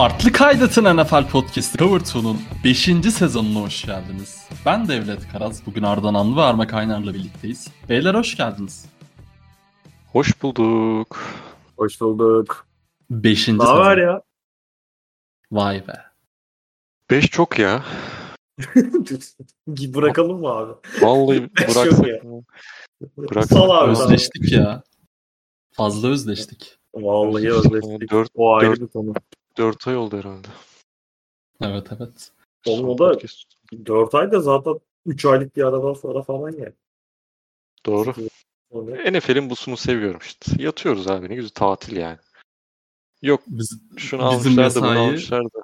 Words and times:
Farklı 0.00 0.32
Kaydet'in 0.32 0.84
NFL 0.84 1.28
Podcast'ı 1.28 1.78
Cover 1.78 2.00
2'nun 2.00 2.36
5. 2.64 3.12
sezonuna 3.12 3.60
hoş 3.60 3.86
geldiniz. 3.86 4.48
Ben 4.66 4.88
Devlet 4.88 5.28
Karaz, 5.32 5.66
bugün 5.66 5.82
Ardan 5.82 6.14
Anlı 6.14 6.36
ve 6.36 6.40
Arma 6.42 6.66
Kaynar'la 6.66 7.14
birlikteyiz. 7.14 7.68
Beyler 7.88 8.14
hoş 8.14 8.36
geldiniz. 8.36 8.86
Hoş 10.12 10.42
bulduk. 10.42 11.22
Hoş 11.76 12.00
bulduk. 12.00 12.66
5. 13.10 13.48
Ne 13.48 13.52
sezon. 13.58 13.66
haber 13.66 13.98
ya? 13.98 14.22
Vay 15.52 15.88
be. 15.88 16.00
5 17.10 17.30
çok 17.30 17.58
ya. 17.58 17.84
Bırakalım 19.66 20.40
mı 20.40 20.48
abi? 20.48 20.72
Vallahi 21.02 21.42
Beş 21.58 21.76
bıraksak 21.76 22.24
mı? 22.24 22.42
Bırak. 23.16 23.46
Sal 23.46 23.70
abi. 23.70 23.90
Özleştik 23.90 24.52
ya. 24.52 24.82
Fazla 25.72 26.08
özleştik. 26.08 26.78
Vallahi 26.94 27.52
özleştik. 27.52 28.10
4, 28.10 28.28
O 28.34 28.54
ayrı 28.54 28.70
dört- 28.70 28.80
bir 28.80 28.86
konu. 28.86 29.14
4 29.60 29.88
ay 29.88 29.96
oldu 29.96 30.18
herhalde. 30.18 30.48
Evet 31.60 31.86
evet. 31.98 32.30
Oğlum 32.66 32.88
o 32.88 32.98
da 32.98 33.12
podcast. 33.12 33.44
4 33.86 34.14
ay 34.14 34.32
da 34.32 34.40
zaten 34.40 34.74
3 35.06 35.24
aylık 35.24 35.56
bir 35.56 35.62
aradan 35.62 35.94
sonra 35.94 36.22
falan 36.22 36.52
ya. 36.52 36.72
Doğru. 37.86 38.14
Onu- 38.70 38.90
NFL'in 38.90 39.50
busunu 39.50 39.76
seviyorum 39.76 40.20
işte. 40.24 40.62
Yatıyoruz 40.62 41.06
abi 41.08 41.28
ne 41.28 41.34
güzel 41.34 41.50
tatil 41.50 41.96
yani. 41.96 42.18
Yok 43.22 43.40
Biz, 43.46 43.80
şunu 43.96 44.20
bizim 44.20 44.58
almışlar 44.58 44.74
da 44.74 44.82
bunu 44.82 44.98
almışlar 44.98 45.44
da. 45.44 45.62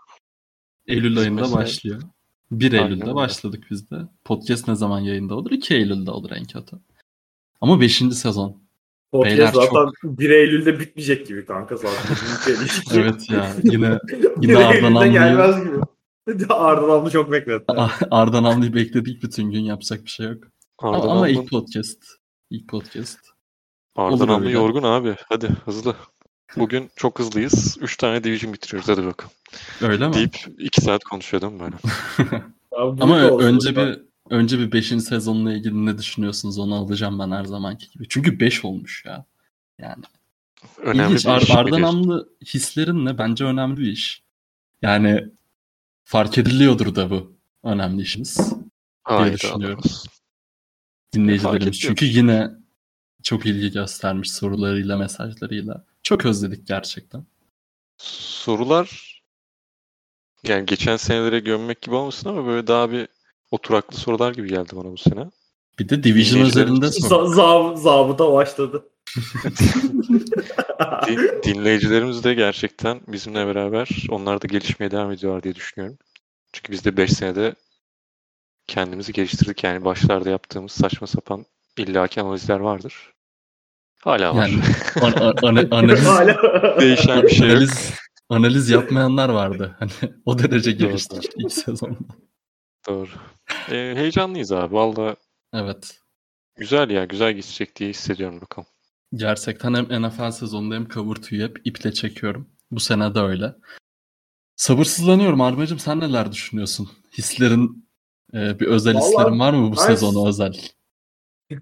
Eylül 0.86 1.04
Bizim 1.10 1.22
ayında 1.22 1.40
mesai- 1.40 1.54
başlıyor. 1.54 2.02
1 2.50 2.72
Aynen 2.72 2.84
Eylül'de 2.84 3.04
öyle. 3.04 3.14
başladık 3.14 3.64
biz 3.70 3.90
de. 3.90 3.96
Podcast 4.24 4.68
ne 4.68 4.74
zaman 4.74 5.00
yayında 5.00 5.34
olur? 5.34 5.50
2 5.50 5.74
Eylül'de 5.74 6.10
olur 6.10 6.30
en 6.30 6.44
kötü. 6.44 6.76
Ama 7.60 7.80
5. 7.80 8.14
sezon. 8.14 8.65
Podcast 9.12 9.38
Beyler 9.38 9.52
zaten 9.52 9.68
çok- 9.68 9.92
1 10.04 10.30
Eylül'de 10.30 10.80
bitmeyecek 10.80 11.26
gibi 11.26 11.46
kanka 11.46 11.76
zaten. 11.76 12.16
Evet 12.94 13.30
ya 13.30 13.52
yine 13.62 13.98
1 14.08 14.48
yine 14.48 14.56
Ardan 14.58 14.94
Anlı'yı 14.94 15.12
gelmez 15.12 15.64
gibi. 15.64 15.76
Ardan 16.52 16.88
Anlı 16.90 17.10
çok 17.10 17.32
bekletti. 17.32 17.64
Ardan 18.10 18.44
Anlı'yı 18.44 18.74
bekledik 18.74 19.22
bütün 19.22 19.50
gün 19.50 19.60
yapacak 19.60 20.04
bir 20.04 20.10
şey 20.10 20.26
yok. 20.26 20.44
Ama, 20.78 20.96
Ardan 20.96 21.08
ama 21.08 21.20
Allı- 21.20 21.28
ilk 21.30 21.50
podcast. 21.50 21.98
İlk 22.50 22.68
podcast. 22.68 23.18
Ardan 23.96 24.40
öyle. 24.42 24.50
yorgun 24.50 24.82
abi. 24.82 25.14
Hadi 25.28 25.48
hızlı. 25.64 25.94
Bugün 26.56 26.90
çok 26.96 27.18
hızlıyız. 27.18 27.78
3 27.80 27.96
tane 27.96 28.24
division 28.24 28.52
bitiriyoruz 28.52 28.88
hadi 28.88 29.06
bakalım. 29.06 29.32
Öyle 29.82 30.08
mi? 30.08 30.14
Deyip 30.14 30.36
2 30.58 30.80
saat 30.80 31.04
konuşuyordum 31.04 31.60
böyle. 31.60 31.76
Ama 33.00 33.38
önce 33.38 33.76
bir 33.76 34.02
önce 34.30 34.58
bir 34.58 34.72
5. 34.72 34.86
sezonla 34.88 35.52
ilgili 35.52 35.86
ne 35.86 35.98
düşünüyorsunuz 35.98 36.58
onu 36.58 36.74
alacağım 36.74 37.18
ben 37.18 37.30
her 37.30 37.44
zamanki 37.44 37.90
gibi. 37.90 38.06
Çünkü 38.08 38.40
5 38.40 38.64
olmuş 38.64 39.04
ya. 39.06 39.24
Yani 39.78 40.04
Önemli 40.78 41.14
İlginç. 41.14 41.26
bir 41.26 41.42
iş 41.42 41.48
mi 41.48 41.54
Ardan 41.54 41.66
diyorsun? 41.78 41.82
Amlı 41.98 42.28
hislerin 42.44 43.04
ne? 43.06 43.18
Bence 43.18 43.44
önemli 43.44 43.76
bir 43.80 43.86
iş. 43.86 44.22
Yani 44.82 45.24
fark 46.04 46.38
ediliyordur 46.38 46.94
da 46.94 47.10
bu 47.10 47.36
önemli 47.62 48.02
işimiz 48.02 48.36
diye 49.08 49.18
Hayda. 49.18 49.34
düşünüyorum. 49.34 49.82
Fark 49.82 50.12
dinleyicilerimiz. 51.14 51.80
Çünkü 51.80 52.06
yine 52.06 52.50
çok 53.22 53.46
ilgi 53.46 53.70
göstermiş 53.72 54.32
sorularıyla, 54.32 54.96
mesajlarıyla. 54.98 55.84
Çok 56.02 56.26
özledik 56.26 56.66
gerçekten. 56.66 57.24
Sorular 57.98 59.16
yani 60.48 60.66
geçen 60.66 60.96
senelere 60.96 61.40
gömmek 61.40 61.82
gibi 61.82 61.94
olmasın 61.94 62.28
ama 62.28 62.46
böyle 62.46 62.66
daha 62.66 62.90
bir 62.90 63.08
oturaklı 63.50 63.96
sorular 63.96 64.32
gibi 64.34 64.48
geldi 64.48 64.70
bana 64.76 64.92
bu 64.92 64.96
sene. 64.96 65.30
Bir 65.78 65.88
de 65.88 66.02
Division 66.02 66.40
Dinleyicilerimiz- 66.40 66.48
özelinde 66.50 66.92
sor. 66.92 67.26
Z- 67.26 67.34
zab- 67.34 67.76
zabıta 67.76 68.32
başladı. 68.32 68.84
Din- 71.06 71.42
dinleyicilerimiz 71.42 72.24
de 72.24 72.34
gerçekten 72.34 73.00
bizimle 73.08 73.46
beraber 73.46 73.88
onlar 74.10 74.42
da 74.42 74.46
gelişmeye 74.46 74.90
devam 74.90 75.12
ediyorlar 75.12 75.42
diye 75.42 75.54
düşünüyorum. 75.54 75.98
Çünkü 76.52 76.72
biz 76.72 76.84
de 76.84 76.96
5 76.96 77.12
senede 77.12 77.54
kendimizi 78.66 79.12
geliştirdik. 79.12 79.64
Yani 79.64 79.84
başlarda 79.84 80.30
yaptığımız 80.30 80.72
saçma 80.72 81.06
sapan 81.06 81.44
illaki 81.78 82.20
analizler 82.20 82.60
vardır. 82.60 83.12
Hala 84.02 84.36
var. 84.36 84.48
Yani 84.48 84.62
an- 85.02 85.12
an- 85.12 85.34
ana- 85.42 85.76
analiz, 85.76 86.06
Hala. 86.06 86.80
Değişen 86.80 87.22
bir 87.22 87.28
şey 87.28 87.46
yok. 87.48 87.56
analiz, 87.56 87.90
analiz 88.28 88.70
yapmayanlar 88.70 89.28
vardı. 89.28 89.76
Hani 89.78 89.90
o 90.26 90.38
derece 90.38 90.72
geliştik 90.72 91.28
ilk 91.36 91.52
sezonda. 91.52 91.96
Doğru. 92.88 93.08
Ee, 93.70 93.92
heyecanlıyız 93.96 94.52
abi. 94.52 94.74
Valla 94.74 95.16
Evet. 95.52 96.00
güzel 96.56 96.90
ya. 96.90 97.04
Güzel 97.04 97.32
geçecek 97.32 97.76
diye 97.76 97.90
hissediyorum 97.90 98.40
bakalım. 98.40 98.68
Gerçekten 99.14 99.74
hem 99.74 100.02
NFL 100.02 100.30
sezonunda 100.30 100.74
hem 100.74 100.88
cover 100.88 101.14
tüyü 101.14 101.42
hep 101.44 101.60
iple 101.64 101.92
çekiyorum. 101.92 102.50
Bu 102.70 102.80
sene 102.80 103.14
de 103.14 103.20
öyle. 103.20 103.54
Sabırsızlanıyorum 104.56 105.40
Armacığım 105.40 105.78
sen 105.78 106.00
neler 106.00 106.32
düşünüyorsun? 106.32 106.88
Hislerin 107.18 107.88
e, 108.34 108.60
bir 108.60 108.66
özel 108.66 108.94
Vallahi 108.94 109.08
hislerin 109.08 109.40
var 109.40 109.52
mı 109.52 109.66
bu 109.72 109.76
ben- 109.76 109.82
sezona 109.82 110.28
özel? 110.28 110.54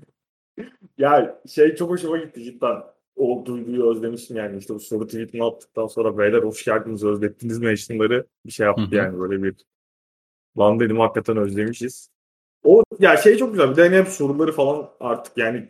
Ya 0.99 1.41
şey 1.49 1.75
çok 1.75 1.91
hoşuma 1.91 2.19
gitti 2.19 2.45
cidden. 2.45 2.77
O 3.17 3.47
duyguyu 3.47 3.91
özlemişim 3.91 4.37
yani 4.37 4.59
işte 4.59 4.75
bu 4.75 4.81
soru 4.81 5.07
tweetini 5.07 5.45
attıktan 5.45 5.87
sonra 5.87 6.19
beyler 6.19 6.43
hoş 6.43 6.65
geldiniz 6.65 7.05
özlettiniz 7.05 7.59
mi 7.59 7.71
eşinleri 7.71 8.25
bir 8.47 8.51
şey 8.51 8.67
yaptı 8.67 8.83
Hı 8.83 8.87
hı. 8.87 8.95
yani 8.95 9.19
böyle 9.21 9.43
bir 9.43 9.55
lan 10.59 10.81
dedim 10.81 11.01
hakikaten 11.01 11.37
özlemişiz. 11.37 12.09
O 12.65 12.83
ya 12.99 13.17
şey 13.17 13.37
çok 13.37 13.53
güzel 13.53 13.71
bir 13.71 13.77
de 13.77 13.83
hani 13.83 13.97
hep 13.97 14.09
soruları 14.09 14.53
falan 14.53 14.91
artık 15.01 15.37
yani 15.37 15.67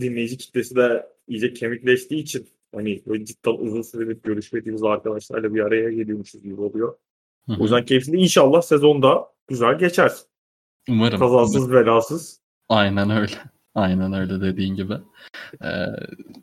dinleyici 0.00 0.36
kitlesi 0.36 0.76
de 0.76 1.06
iyice 1.28 1.52
kemikleştiği 1.52 2.22
için 2.22 2.48
hani 2.74 3.02
böyle 3.06 3.24
cidden 3.24 3.52
uzun 3.52 3.82
süredir 3.82 4.22
görüşmediğimiz 4.22 4.82
arkadaşlarla 4.82 5.54
bir 5.54 5.60
araya 5.60 5.90
geliyormuşuz 5.90 6.42
gibi 6.42 6.60
oluyor. 6.60 6.94
Hı 7.46 7.52
hı. 7.52 7.60
O 7.60 7.62
yüzden 7.62 7.84
keyifli. 7.84 8.16
İnşallah 8.16 8.62
sezonda 8.62 9.28
güzel 9.48 9.78
geçer. 9.78 10.12
Umarım. 10.88 11.18
Kazasız 11.18 11.72
belasız. 11.72 12.40
Aynen 12.68 13.10
öyle. 13.10 13.32
Aynen 13.74 14.12
öyle 14.12 14.40
dediğin 14.40 14.74
gibi. 14.74 14.94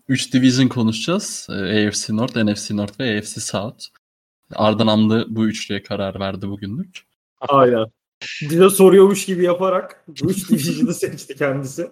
3 0.08 0.34
division 0.34 0.68
konuşacağız. 0.68 1.48
Ee, 1.50 1.88
AFC 1.88 2.16
North, 2.16 2.36
NFC 2.38 2.76
North 2.76 3.00
ve 3.00 3.18
AFC 3.18 3.42
South. 3.42 3.86
Ardan 4.56 4.88
Amlı 4.88 5.26
bu 5.30 5.48
üçlüye 5.48 5.84
karar 5.84 6.20
verdi 6.20 6.48
bugünlük. 6.48 7.06
Aynen. 7.48 7.86
Bize 8.42 8.70
soruyormuş 8.70 9.26
gibi 9.26 9.44
yaparak 9.44 10.04
bu 10.08 10.32
üç 10.32 10.50
division'ı 10.50 10.94
seçti 10.94 11.36
kendisi. 11.36 11.92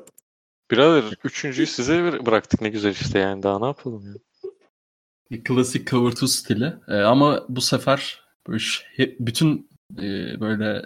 Birader 0.71 1.03
üçüncüyü 1.23 1.67
size 1.67 1.93
bıra- 1.93 2.25
bıraktık 2.25 2.61
ne 2.61 2.69
güzel 2.69 2.91
işte 2.91 3.19
yani 3.19 3.43
daha 3.43 3.59
ne 3.59 3.65
yapalım 3.65 4.03
ya. 4.07 4.13
Klasik 5.43 5.87
cover 5.89 6.11
2 6.11 6.27
stili. 6.27 6.73
Ee, 6.87 6.95
ama 6.95 7.45
bu 7.49 7.61
sefer 7.61 8.21
böyle 8.47 8.59
ş- 8.59 8.83
he- 8.95 9.15
bütün 9.19 9.69
e, 9.97 10.39
böyle 10.41 10.85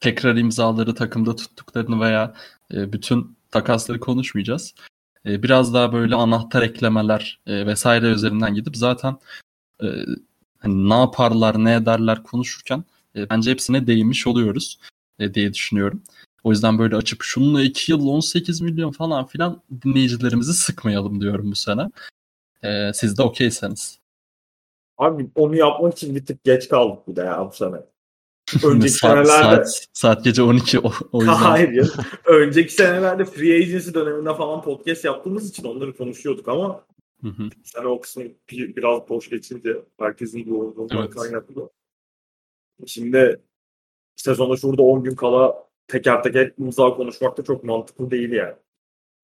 tekrar 0.00 0.36
imzaları 0.36 0.94
takımda 0.94 1.36
tuttuklarını 1.36 2.00
veya 2.00 2.34
e, 2.74 2.92
bütün 2.92 3.36
takasları 3.50 4.00
konuşmayacağız. 4.00 4.74
E, 5.26 5.42
biraz 5.42 5.74
daha 5.74 5.92
böyle 5.92 6.14
anahtar 6.14 6.62
eklemeler 6.62 7.40
e, 7.46 7.66
vesaire 7.66 8.06
üzerinden 8.06 8.54
gidip 8.54 8.76
zaten 8.76 9.16
e, 9.82 9.86
hani 10.58 10.88
ne 10.88 10.94
yaparlar 10.94 11.64
ne 11.64 11.74
ederler 11.74 12.22
konuşurken 12.22 12.84
e, 13.16 13.30
bence 13.30 13.50
hepsine 13.50 13.86
değinmiş 13.86 14.26
oluyoruz 14.26 14.78
e, 15.18 15.34
diye 15.34 15.54
düşünüyorum. 15.54 16.02
O 16.44 16.50
yüzden 16.50 16.78
böyle 16.78 16.96
açıp 16.96 17.22
şununla 17.22 17.62
2 17.62 17.92
yıl 17.92 18.06
18 18.06 18.60
milyon 18.60 18.90
falan 18.90 19.26
filan 19.26 19.62
dinleyicilerimizi 19.84 20.54
sıkmayalım 20.54 21.20
diyorum 21.20 21.50
bu 21.50 21.54
sene. 21.54 21.90
E, 22.62 22.92
siz 22.94 23.18
de 23.18 23.22
okeyseniz. 23.22 23.98
Abi 24.98 25.30
onu 25.34 25.56
yapmak 25.56 25.92
için 25.92 26.14
bir 26.14 26.26
tık 26.26 26.44
geç 26.44 26.68
kaldık 26.68 27.08
bir 27.08 27.16
de 27.16 27.20
ya 27.20 27.48
bu 27.50 27.56
sene. 27.56 27.76
Önceki 28.64 28.92
saat, 28.92 29.26
senelerde 29.26 29.64
saat, 29.64 29.86
saat 29.92 30.24
gece 30.24 30.42
12 30.42 30.80
o, 30.80 30.92
o 31.12 31.18
yüzden. 31.20 31.34
hayır. 31.34 31.92
Önceki 32.24 32.72
senelerde 32.72 33.24
free 33.24 33.56
agency 33.56 33.94
döneminde 33.94 34.34
falan 34.34 34.62
podcast 34.62 35.04
yaptığımız 35.04 35.50
için 35.50 35.64
onları 35.64 35.96
konuşuyorduk 35.96 36.48
ama 36.48 36.84
Hı 37.22 37.28
hı. 37.28 37.42
bu 37.42 37.64
sene 37.64 37.86
o 37.86 38.00
kısmı 38.00 38.22
bir- 38.50 38.76
biraz 38.76 39.08
boş 39.08 39.30
geçince 39.30 39.76
herkesin 39.98 40.48
yoğunluğundan 40.50 40.98
Evet. 40.98 41.14
kaynaklı. 41.14 41.70
Şimdi 42.86 43.40
sezonda 44.16 44.56
şurada 44.56 44.82
10 44.82 45.04
gün 45.04 45.14
kala 45.14 45.54
teker 45.88 46.22
teker 46.22 46.52
imza 46.58 46.94
konuşmak 46.94 47.38
da 47.38 47.44
çok 47.44 47.64
mantıklı 47.64 48.10
değil 48.10 48.32
yani. 48.32 48.54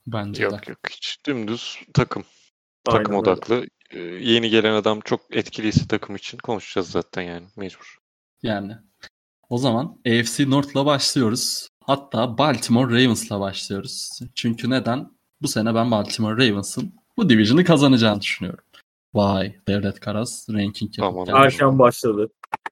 Bence 0.06 0.40
de. 0.40 0.44
Yok 0.44 0.69
yok 0.69 0.78
hiç 0.90 1.19
dümdüz 1.26 1.78
takım. 1.94 2.25
Aynen 2.87 2.99
Takım 2.99 3.14
öyle. 3.14 3.31
odaklı. 3.31 3.66
Ee, 3.90 3.99
yeni 4.00 4.50
gelen 4.50 4.75
adam 4.75 5.00
çok 5.00 5.20
etkiliyse 5.37 5.88
takım 5.88 6.16
için 6.16 6.38
konuşacağız 6.38 6.90
zaten 6.90 7.22
yani 7.22 7.46
mecbur. 7.56 7.99
Yani. 8.43 8.72
O 9.49 9.58
zaman 9.58 10.00
AFC 10.06 10.50
North'la 10.50 10.87
başlıyoruz. 10.87 11.69
Hatta 11.84 12.38
Baltimore 12.38 12.94
Ravens'la 12.94 13.40
başlıyoruz. 13.40 14.20
Çünkü 14.34 14.70
neden? 14.70 15.10
Bu 15.43 15.48
sene 15.48 15.75
ben 15.75 15.90
Baltimore 15.90 16.48
Ravens'ın 16.48 16.94
bu 17.16 17.28
division'ı 17.28 17.64
kazanacağını 17.64 18.20
düşünüyorum. 18.20 18.64
Vay 19.14 19.56
Devlet 19.69 20.00
Karas 20.00 20.48
ranking 20.50 20.98
yapıp 20.98 21.28
Aman. 21.28 21.44
Erken 21.44 21.78
başladı. 21.78 22.31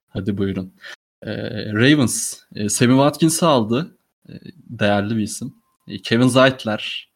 Hadi 0.09 0.37
buyurun. 0.37 0.73
Ee, 1.23 1.31
Ravens, 1.73 2.39
e, 2.55 2.69
Sammy 2.69 2.93
Watkins'i 2.93 3.45
aldı. 3.45 3.97
E, 4.29 4.33
değerli 4.69 5.17
bir 5.17 5.21
isim. 5.23 5.53
E, 5.87 6.01
Kevin 6.01 6.27
Zeitler. 6.27 7.11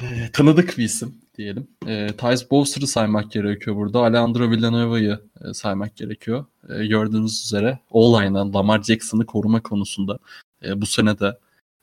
e, 0.00 0.30
tanıdık 0.32 0.78
bir 0.78 0.84
isim. 0.84 1.14
diyelim. 1.38 1.68
E, 1.86 2.06
Tyus 2.18 2.50
Bowser'ı 2.50 2.86
saymak 2.86 3.32
gerekiyor 3.32 3.76
burada. 3.76 3.98
Alejandro 3.98 4.50
Villanueva'yı 4.50 5.20
e, 5.44 5.54
saymak 5.54 5.96
gerekiyor. 5.96 6.44
E, 6.68 6.86
gördüğünüz 6.86 7.44
üzere 7.44 7.78
o-line'dan 7.90 8.54
Lamar 8.54 8.82
Jackson'ı 8.82 9.26
koruma 9.26 9.62
konusunda 9.62 10.18
e, 10.64 10.80
bu 10.80 10.86
sene 10.86 11.18
de 11.18 11.38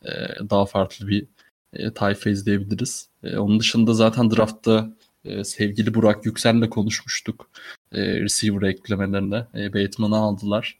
e, 0.05 0.11
daha 0.49 0.65
farklı 0.65 1.07
bir 1.07 1.25
e, 1.73 1.93
tayfa 1.93 2.29
izleyebiliriz. 2.29 3.09
E, 3.23 3.37
onun 3.37 3.59
dışında 3.59 3.93
zaten 3.93 4.31
draftta 4.31 4.89
e, 5.25 5.43
sevgili 5.43 5.93
Burak 5.93 6.25
Yüksel'le 6.25 6.69
konuşmuştuk. 6.69 7.49
E, 7.93 8.19
receiver 8.21 8.67
eklemelerinde. 8.67 9.47
E, 9.55 9.73
Bateman'ı 9.73 10.17
aldılar. 10.17 10.79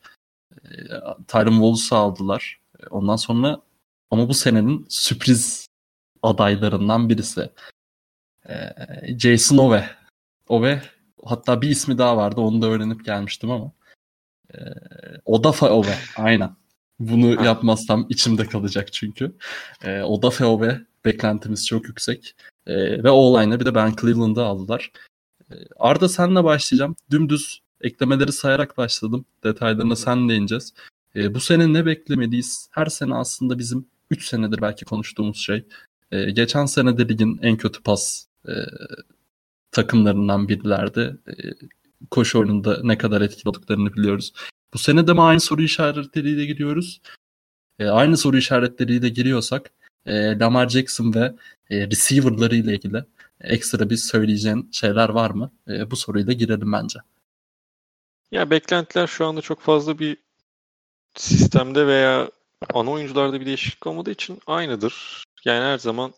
E, 0.52 0.70
Tyron 1.28 1.52
Wallace'ı 1.52 1.98
aldılar. 1.98 2.60
E, 2.80 2.88
ondan 2.88 3.16
sonra 3.16 3.62
ama 4.12 4.30
bu 4.30 4.34
senenin 4.34 4.86
sürpriz 4.90 5.68
adaylarından 6.24 7.10
birisi. 7.10 7.50
Ee, 8.50 8.76
Jason 9.20 9.58
Ove. 9.58 9.90
Ove 10.48 10.82
hatta 11.26 11.62
bir 11.62 11.70
ismi 11.70 11.98
daha 11.98 12.18
vardı 12.18 12.42
onu 12.42 12.62
da 12.62 12.68
öğrenip 12.68 13.06
gelmiştim 13.06 13.52
ama. 13.52 13.72
Ee, 14.56 14.58
Odafe 15.26 15.66
Ove 15.66 15.96
aynen. 16.18 16.56
Bunu 17.00 17.46
yapmazsam 17.46 18.06
içimde 18.10 18.46
kalacak 18.46 18.94
çünkü. 18.94 19.36
Ee, 19.84 20.02
Odafe 20.02 20.46
Ove 20.46 20.82
beklentimiz 21.06 21.68
çok 21.68 21.88
yüksek. 21.88 22.36
Ee, 22.68 23.04
ve 23.04 23.10
o 23.10 23.42
bir 23.60 23.66
de 23.66 23.76
Ben 23.76 23.96
Cleveland'ı 24.02 24.44
aldılar. 24.44 24.92
Ee, 25.54 25.68
Arda 25.80 26.10
senle 26.10 26.44
başlayacağım. 26.44 26.96
Dümdüz 27.12 27.62
eklemeleri 27.82 28.32
sayarak 28.32 28.78
başladım. 28.78 29.26
Detaylarına 29.44 29.96
sen 29.96 30.30
değineceğiz. 30.30 30.74
Ee, 31.16 31.34
bu 31.34 31.40
sene 31.40 31.74
ne 31.74 31.86
beklemeliyiz? 31.86 32.68
Her 32.72 32.86
sene 32.86 33.16
aslında 33.16 33.60
bizim 33.60 33.86
3 34.12 34.26
senedir 34.28 34.62
belki 34.62 34.86
konuştuğumuz 34.86 35.38
şey. 35.38 35.66
Ee, 36.12 36.32
geçen 36.32 36.66
sene 36.66 36.98
de 36.98 37.10
ligin 37.10 37.40
en 37.42 37.58
kötü 37.58 37.84
pas 37.84 38.26
e, 38.48 38.54
takımlarından 39.72 40.48
birilerdi. 40.50 41.18
E, 41.28 41.34
koşu 42.12 42.40
oyununda 42.40 42.80
ne 42.84 42.98
kadar 42.98 43.22
etkili 43.22 43.50
olduklarını 43.50 43.94
biliyoruz. 43.94 44.34
Bu 44.74 44.78
sene 44.78 45.08
de 45.08 45.14
mi 45.14 45.22
aynı 45.22 45.40
soru 45.40 45.62
işaretleriyle 45.62 46.46
giriyoruz? 46.46 47.02
E, 47.80 47.86
aynı 47.86 48.18
soru 48.18 48.38
işaretleriyle 48.38 49.10
giriyorsak 49.10 49.72
e, 50.06 50.40
Lamar 50.40 50.70
Jackson 50.70 51.14
ve 51.14 51.36
e, 51.70 51.88
receiver'ları 51.88 52.56
ile 52.56 52.74
ilgili 52.76 53.06
ekstra 53.44 53.90
bir 53.90 53.98
söyleyeceğin 53.98 54.70
şeyler 54.72 55.10
var 55.10 55.32
mı? 55.32 55.52
E, 55.68 55.92
bu 55.92 55.96
soruyla 55.96 56.34
girelim 56.34 56.72
bence. 56.72 57.00
Ya 58.32 58.50
beklentiler 58.50 59.08
şu 59.08 59.26
anda 59.26 59.42
çok 59.42 59.60
fazla 59.60 60.00
bir 60.00 60.18
sistemde 61.16 61.88
veya 61.88 62.32
ana 62.74 62.92
oyuncularda 62.92 63.42
bir 63.42 63.46
değişiklik 63.46 63.88
olmadığı 63.88 64.12
için 64.12 64.40
aynıdır. 64.48 65.24
Yani 65.46 65.64
her 65.64 65.78
zaman 65.78 66.14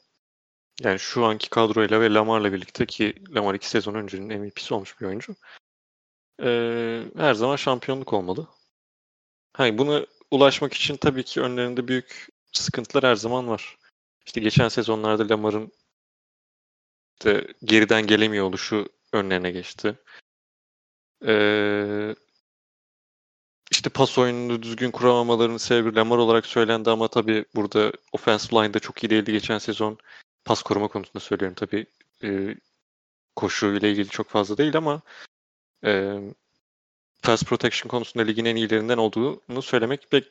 yani 0.81 0.99
şu 0.99 1.25
anki 1.25 1.49
kadroyla 1.49 2.01
ve 2.01 2.13
Lamar'la 2.13 2.53
birlikte 2.53 2.85
ki 2.85 3.13
Lamar 3.35 3.55
iki 3.55 3.69
sezon 3.69 3.93
öncenin 3.93 4.39
MVP'si 4.39 4.73
olmuş 4.73 5.01
bir 5.01 5.05
oyuncu. 5.05 5.35
Ee, 6.43 7.03
her 7.17 7.33
zaman 7.33 7.55
şampiyonluk 7.55 8.13
olmalı. 8.13 8.47
Hani 9.53 9.77
bunu 9.77 10.07
ulaşmak 10.31 10.73
için 10.73 10.97
tabii 10.97 11.23
ki 11.23 11.41
önlerinde 11.41 11.87
büyük 11.87 12.29
sıkıntılar 12.51 13.03
her 13.03 13.15
zaman 13.15 13.47
var. 13.47 13.77
İşte 14.25 14.41
geçen 14.41 14.67
sezonlarda 14.67 15.29
Lamar'ın 15.29 15.71
işte 17.19 17.47
geriden 17.63 18.07
gelemiyor 18.07 18.45
oluşu 18.45 18.89
önlerine 19.13 19.51
geçti. 19.51 19.95
Ee, 21.25 22.15
işte 23.71 23.89
pas 23.89 24.17
oyununu 24.17 24.63
düzgün 24.63 24.91
kuramamalarının 24.91 25.57
sebebi 25.57 25.95
Lamar 25.95 26.17
olarak 26.17 26.45
söylendi 26.45 26.89
ama 26.89 27.07
tabii 27.07 27.45
burada 27.55 27.91
offensive 28.11 28.63
line'da 28.63 28.79
çok 28.79 29.03
iyi 29.03 29.09
değildi 29.09 29.31
geçen 29.31 29.57
sezon. 29.57 29.97
Pas 30.45 30.63
koruma 30.63 30.87
konusunda 30.87 31.19
söylüyorum 31.19 31.55
tabii. 31.55 31.85
E, 32.23 32.55
koşu 33.35 33.67
ile 33.67 33.91
ilgili 33.91 34.09
çok 34.09 34.29
fazla 34.29 34.57
değil 34.57 34.77
ama 34.77 35.01
e, 35.85 36.19
pass 37.23 37.43
protection 37.43 37.89
konusunda 37.89 38.25
ligin 38.25 38.45
en 38.45 38.55
iyilerinden 38.55 38.97
olduğunu 38.97 39.61
söylemek 39.61 40.11
pek 40.11 40.27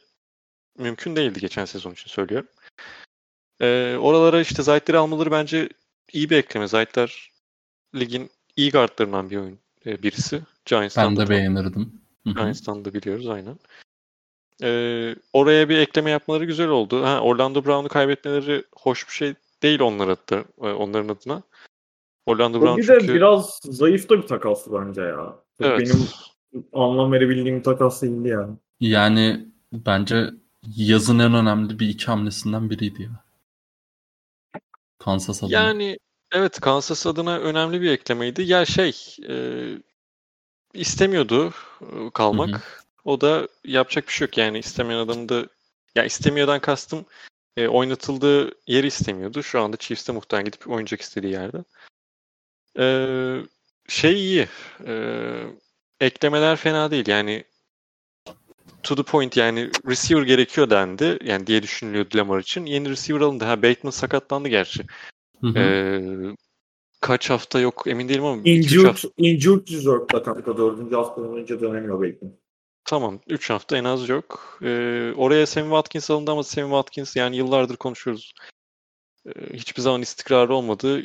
mümkün 0.78 1.16
değildi 1.16 1.40
geçen 1.40 1.64
sezon 1.64 1.92
için 1.92 2.08
söylüyorum. 2.08 2.48
E, 3.60 3.96
oralara 4.00 4.40
işte 4.40 4.62
Zayt'leri 4.62 4.98
almaları 4.98 5.30
bence 5.30 5.68
iyi 6.14 6.30
bir 6.30 6.36
ekleme. 6.36 6.68
Zayt'ler 6.68 7.30
ligin 7.94 8.30
iyi 8.56 8.70
guardlarından 8.70 9.30
bir 9.30 9.36
oyun 9.36 9.58
e, 9.86 10.02
birisi. 10.02 10.42
Giants'tan 10.64 11.16
ben 11.16 11.26
de 11.26 11.30
beğenirdim. 11.30 11.92
Giants'tan 12.24 12.84
da 12.84 12.94
biliyoruz 12.94 13.28
aynen. 13.28 13.58
Ee, 14.62 15.16
oraya 15.32 15.68
bir 15.68 15.78
ekleme 15.78 16.10
yapmaları 16.10 16.44
güzel 16.44 16.68
oldu. 16.68 17.04
Ha, 17.04 17.20
Orlando 17.20 17.64
Brown'u 17.64 17.88
kaybetmeleri 17.88 18.64
hoş 18.76 19.08
bir 19.08 19.12
şey 19.12 19.34
değil 19.62 19.80
onlar 19.80 20.08
adına, 20.08 20.44
e, 20.60 20.72
onların 20.72 21.08
adına. 21.08 21.42
Orlando 22.26 22.60
Brown 22.60 22.78
bir 22.78 22.86
çünkü... 22.86 23.08
de 23.08 23.14
biraz 23.14 23.60
zayıf 23.64 24.08
da 24.08 24.22
bir 24.22 24.26
takastı 24.26 24.72
bence 24.72 25.00
ya. 25.00 25.36
Evet. 25.60 25.80
Benim 25.80 26.06
anlam 26.72 27.12
verebildiğim 27.12 27.62
takas 27.62 28.02
değildi 28.02 28.28
yani. 28.28 28.54
Yani 28.80 29.46
bence 29.72 30.30
yazın 30.76 31.18
en 31.18 31.34
önemli 31.34 31.78
bir 31.78 31.88
iki 31.88 32.06
hamlesinden 32.06 32.70
biriydi 32.70 33.02
ya. 33.02 33.23
Kansas 35.04 35.42
adına. 35.42 35.56
Yani 35.56 35.98
evet 36.32 36.60
Kansas 36.60 37.06
adına 37.06 37.38
önemli 37.38 37.82
bir 37.82 37.90
eklemeydi. 37.90 38.42
Ya 38.42 38.64
şey 38.64 39.16
e, 39.28 39.34
istemiyordu 40.74 41.54
e, 41.80 42.10
kalmak. 42.14 42.50
Hı 42.50 42.54
hı. 42.54 42.60
O 43.04 43.20
da 43.20 43.48
yapacak 43.64 44.08
bir 44.08 44.12
şey 44.12 44.26
yok 44.26 44.38
yani 44.38 44.58
istemeyen 44.58 44.98
adamı 44.98 45.28
da 45.28 45.46
ya 45.94 46.04
istemiyordan 46.04 46.60
kastım 46.60 47.04
e, 47.56 47.68
oynatıldığı 47.68 48.50
yeri 48.66 48.86
istemiyordu. 48.86 49.42
Şu 49.42 49.60
anda 49.60 49.76
Chiefs'te 49.76 50.12
muhtemelen 50.12 50.44
gidip 50.44 50.68
oynayacak 50.68 51.00
istediği 51.00 51.32
yerde. 51.32 51.64
E, 52.78 52.86
şey 53.88 54.14
iyi. 54.14 54.48
E, 54.86 54.94
eklemeler 56.00 56.56
fena 56.56 56.90
değil. 56.90 57.08
Yani 57.08 57.44
to 58.84 58.96
the 58.96 59.02
point 59.02 59.36
yani 59.36 59.70
receiver 59.88 60.22
gerekiyor 60.22 60.70
dendi. 60.70 61.18
Yani 61.24 61.46
diye 61.46 61.62
düşünülüyordu 61.62 62.18
Lamar 62.18 62.38
için. 62.38 62.66
Yeni 62.66 62.90
receiver 62.90 63.20
alındı. 63.20 63.44
Ha 63.44 63.62
Bateman 63.62 63.90
sakatlandı 63.90 64.48
gerçi. 64.48 64.82
Hı 65.40 65.46
hı. 65.46 65.58
Ee, 65.58 66.02
kaç 67.00 67.30
hafta 67.30 67.60
yok 67.60 67.82
emin 67.86 68.08
değilim 68.08 68.24
ama 68.24 68.42
injured, 68.44 68.86
hafta... 68.86 69.08
injured 69.16 69.68
reserve'da 69.68 70.22
kanka 70.22 70.56
dördüncü 70.56 70.94
haftadan 70.94 71.36
önce 71.36 71.60
dönemiyor 71.60 72.02
Bateman. 72.02 72.34
Tamam. 72.84 73.20
3 73.26 73.50
hafta 73.50 73.76
en 73.76 73.84
az 73.84 74.08
yok. 74.08 74.58
Ee, 74.62 75.12
oraya 75.16 75.46
Sammy 75.46 75.68
Watkins 75.68 76.10
alındı 76.10 76.30
ama 76.30 76.42
Sammy 76.42 76.68
Watkins 76.68 77.16
yani 77.16 77.36
yıllardır 77.36 77.76
konuşuyoruz. 77.76 78.32
Ee, 79.26 79.30
hiçbir 79.54 79.82
zaman 79.82 80.02
istikrarı 80.02 80.54
olmadı. 80.54 81.02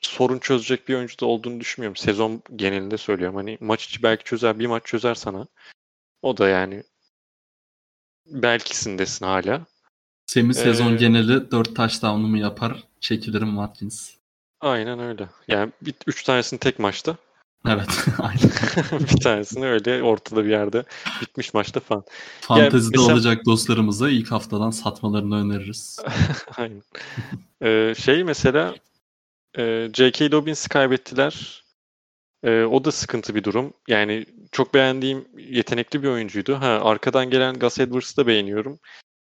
Sorun 0.00 0.38
çözecek 0.38 0.88
bir 0.88 0.94
oyuncu 0.94 1.18
da 1.20 1.26
olduğunu 1.26 1.60
düşünmüyorum. 1.60 1.96
Sezon 1.96 2.42
genelinde 2.56 2.96
söylüyorum. 2.96 3.36
Hani 3.36 3.58
maç 3.60 3.84
içi 3.84 4.02
belki 4.02 4.24
çözer, 4.24 4.58
bir 4.58 4.66
maç 4.66 4.84
çözer 4.84 5.14
sana. 5.14 5.46
O 6.22 6.36
da 6.36 6.48
yani 6.48 6.82
belkisindesin 8.30 9.26
hala. 9.26 9.66
Semih 10.26 10.50
ee, 10.50 10.54
sezon 10.54 10.96
geneli 10.96 11.50
4 11.50 11.76
touchdown'u 11.76 12.28
mu 12.28 12.38
yapar? 12.38 12.84
Çekilirim 13.00 13.50
Watkins. 13.50 14.10
Aynen 14.60 14.98
öyle. 14.98 15.28
Yani 15.48 15.72
3 16.06 16.22
tanesini 16.22 16.58
tek 16.58 16.78
maçta. 16.78 17.16
Evet. 17.66 17.88
Aynen. 18.18 18.50
bir 19.00 19.20
tanesini 19.20 19.66
öyle 19.66 20.02
ortada 20.02 20.44
bir 20.44 20.50
yerde 20.50 20.84
bitmiş 21.20 21.54
maçta 21.54 21.80
falan. 21.80 22.04
Fantezide 22.40 22.96
mesela... 22.98 23.14
olacak 23.14 23.46
dostlarımıza 23.46 24.10
ilk 24.10 24.30
haftadan 24.30 24.70
satmalarını 24.70 25.36
öneririz. 25.36 25.98
Aynen. 26.56 26.82
ee, 27.62 27.94
şey 27.98 28.24
mesela 28.24 28.74
e, 29.58 29.90
J.K. 29.94 30.32
Dobbins'i 30.32 30.68
kaybettiler. 30.68 31.64
E, 32.42 32.62
o 32.62 32.84
da 32.84 32.92
sıkıntı 32.92 33.34
bir 33.34 33.44
durum. 33.44 33.72
Yani 33.88 34.26
çok 34.52 34.74
beğendiğim 34.74 35.28
yetenekli 35.38 36.02
bir 36.02 36.08
oyuncuydu. 36.08 36.54
Ha 36.54 36.66
arkadan 36.66 37.30
gelen 37.30 37.58
Gus 37.58 37.78
Edwards'ı 37.78 38.16
da 38.16 38.26
beğeniyorum. 38.26 38.78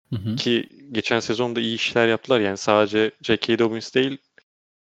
Hı 0.10 0.16
hı. 0.16 0.36
Ki 0.36 0.70
geçen 0.92 1.20
sezonda 1.20 1.60
iyi 1.60 1.76
işler 1.76 2.08
yaptılar. 2.08 2.40
Yani 2.40 2.58
sadece 2.58 3.12
J.K. 3.22 3.60
Dobbins 3.60 3.96
değil 3.96 4.18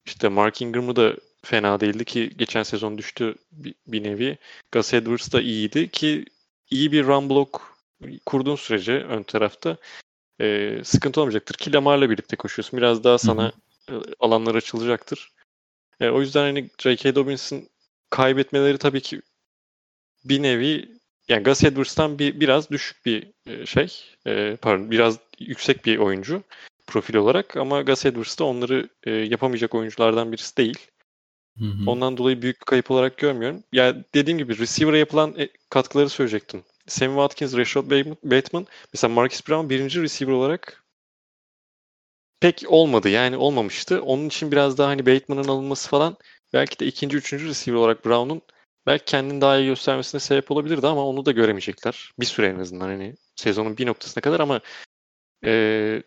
işte 0.07 0.29
Mark 0.29 0.63
Ingram'ı 0.63 0.97
da 0.97 1.17
fena 1.43 1.81
değildi 1.81 2.05
ki 2.05 2.33
geçen 2.37 2.63
sezon 2.63 2.99
düştü 2.99 3.35
bir, 3.53 3.75
bir 3.87 4.05
nevi. 4.05 4.39
Gus 4.73 4.95
Edwards 4.95 5.33
da 5.33 5.41
iyiydi 5.41 5.91
ki 5.91 6.25
iyi 6.71 6.93
bir 6.93 7.05
run 7.05 7.31
block 7.31 7.61
kurduğun 8.27 8.57
sürece 8.57 8.93
ön 8.93 9.23
tarafta 9.23 9.77
e, 10.41 10.79
sıkıntı 10.85 11.21
olmayacaktır. 11.21 11.55
Ki 11.55 11.73
Lamar'la 11.73 12.11
birlikte 12.11 12.37
koşuyorsun. 12.37 12.77
Biraz 12.77 13.05
daha 13.05 13.19
sana 13.19 13.53
Hı-hı. 13.89 13.99
E, 13.99 14.15
alanlar 14.21 14.55
açılacaktır. 14.55 15.33
E, 16.01 16.09
o 16.09 16.21
yüzden 16.21 16.43
hani 16.43 16.71
J.K. 16.79 17.15
Dobbins'in 17.15 17.69
kaybetmeleri 18.13 18.79
tabii 18.79 19.01
ki 19.01 19.23
bir 20.25 20.43
nevi 20.43 20.89
yani 21.29 21.43
Gus 21.43 21.65
Edwards'tan 21.65 22.19
bir 22.19 22.41
biraz 22.41 22.71
düşük 22.71 23.07
bir 23.07 23.33
e, 23.47 23.67
şey. 23.67 23.95
E, 24.27 24.57
pardon 24.63 24.91
biraz 24.91 25.19
yüksek 25.39 25.87
bir 25.87 25.99
oyuncu 25.99 26.43
profil 26.87 27.15
olarak 27.15 27.57
ama 27.57 27.83
Gus 27.83 28.07
Edwards 28.07 28.39
da 28.39 28.45
onları 28.45 28.89
e, 29.05 29.11
yapamayacak 29.11 29.75
oyunculardan 29.75 30.33
birisi 30.33 30.57
değil. 30.57 30.79
Hı 31.59 31.65
hı. 31.65 31.91
Ondan 31.91 32.17
dolayı 32.17 32.43
büyük 32.43 32.61
bir 32.61 32.65
kayıp 32.65 32.91
olarak 32.91 33.19
görmüyorum. 33.19 33.63
Ya 33.73 33.85
yani 33.87 34.05
dediğim 34.15 34.39
gibi 34.39 34.59
receiver'a 34.59 34.97
yapılan 34.97 35.35
e, 35.39 35.49
katkıları 35.71 36.09
söyleyecektim. 36.09 36.63
Sammy 36.87 37.15
Watkins, 37.15 37.57
Rashad 37.57 37.91
Bateman, 38.23 38.67
mesela 38.93 39.15
Marcus 39.15 39.49
Brown 39.49 39.71
birinci 39.71 40.03
receiver 40.03 40.33
olarak 40.33 40.85
pek 42.41 42.65
olmadı. 42.67 43.09
Yani 43.09 43.37
olmamıştı. 43.37 44.03
Onun 44.03 44.27
için 44.27 44.53
biraz 44.53 44.79
daha 44.79 44.89
hani 44.89 45.07
Bateman'ın 45.07 45.49
alınması 45.49 45.89
falan 45.89 46.17
belki 46.53 46.79
de 46.79 46.87
ikinci, 46.87 47.17
üçüncü 47.17 47.49
receiver 47.49 47.79
olarak 47.79 48.05
Brown'un 48.05 48.43
belki 48.87 49.05
kendini 49.05 49.41
daha 49.41 49.59
iyi 49.59 49.67
göstermesine 49.67 50.21
sebep 50.21 50.51
olabilirdi 50.51 50.87
ama 50.87 51.07
onu 51.07 51.27
da 51.27 51.33
göremeyecekler. 51.33 52.13
Bir 52.21 52.27
süre 52.27 52.47
en 52.47 52.59
azından 52.59 52.87
hani 52.87 53.15
sezonun 53.37 53.77
bir 53.77 53.87
noktasına 53.87 54.21
kadar 54.21 54.41
ama 54.41 54.61
e, 55.45 56.03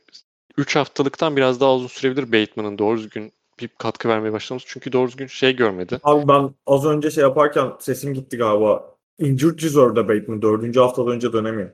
3 0.58 0.76
haftalıktan 0.76 1.36
biraz 1.36 1.60
daha 1.60 1.76
uzun 1.76 1.88
sürebilir 1.88 2.32
Bateman'ın 2.32 2.78
doğru 2.78 2.98
düzgün 2.98 3.34
bir 3.60 3.68
katkı 3.68 4.10
vermeye 4.10 4.34
başlaması. 4.34 4.66
Çünkü 4.70 4.92
doğru 4.92 5.08
düzgün 5.08 5.28
şey 5.28 5.56
görmedi. 5.56 6.00
Abi 6.04 6.28
ben 6.28 6.56
az 6.66 6.86
önce 6.86 7.12
şey 7.12 7.22
yaparken 7.22 7.74
sesim 7.80 8.14
gitti 8.14 8.38
galiba. 8.38 8.96
Injured 9.20 9.60
Reserve'da 9.60 10.08
Bateman. 10.08 10.42
Dördüncü 10.42 10.80
haftada 10.80 11.12
önce 11.12 11.34
dönemiyor. 11.34 11.72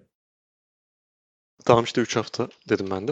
Tamam 1.65 1.83
işte 1.83 2.01
3 2.01 2.15
hafta 2.15 2.47
dedim 2.69 2.87
ben 2.91 3.07
de. 3.07 3.11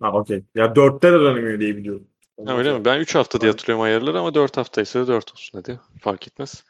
Ha 0.00 0.12
okey. 0.12 0.44
Ya 0.54 0.76
dörtte 0.76 1.12
de 1.12 1.20
dönemiyor 1.20 1.60
diye 1.60 1.76
biliyorum. 1.76 2.08
Ha, 2.46 2.58
öyle 2.58 2.78
mi? 2.78 2.84
Ben 2.84 3.00
3 3.00 3.14
hafta 3.14 3.40
diye 3.40 3.50
hatırlıyorum 3.50 3.82
ayarları 3.82 4.18
ama 4.18 4.34
4 4.34 4.56
hafta 4.56 4.82
ise 4.82 5.06
4 5.06 5.32
olsun 5.32 5.58
hadi. 5.58 5.80
Fark 6.00 6.26
etmez. 6.26 6.64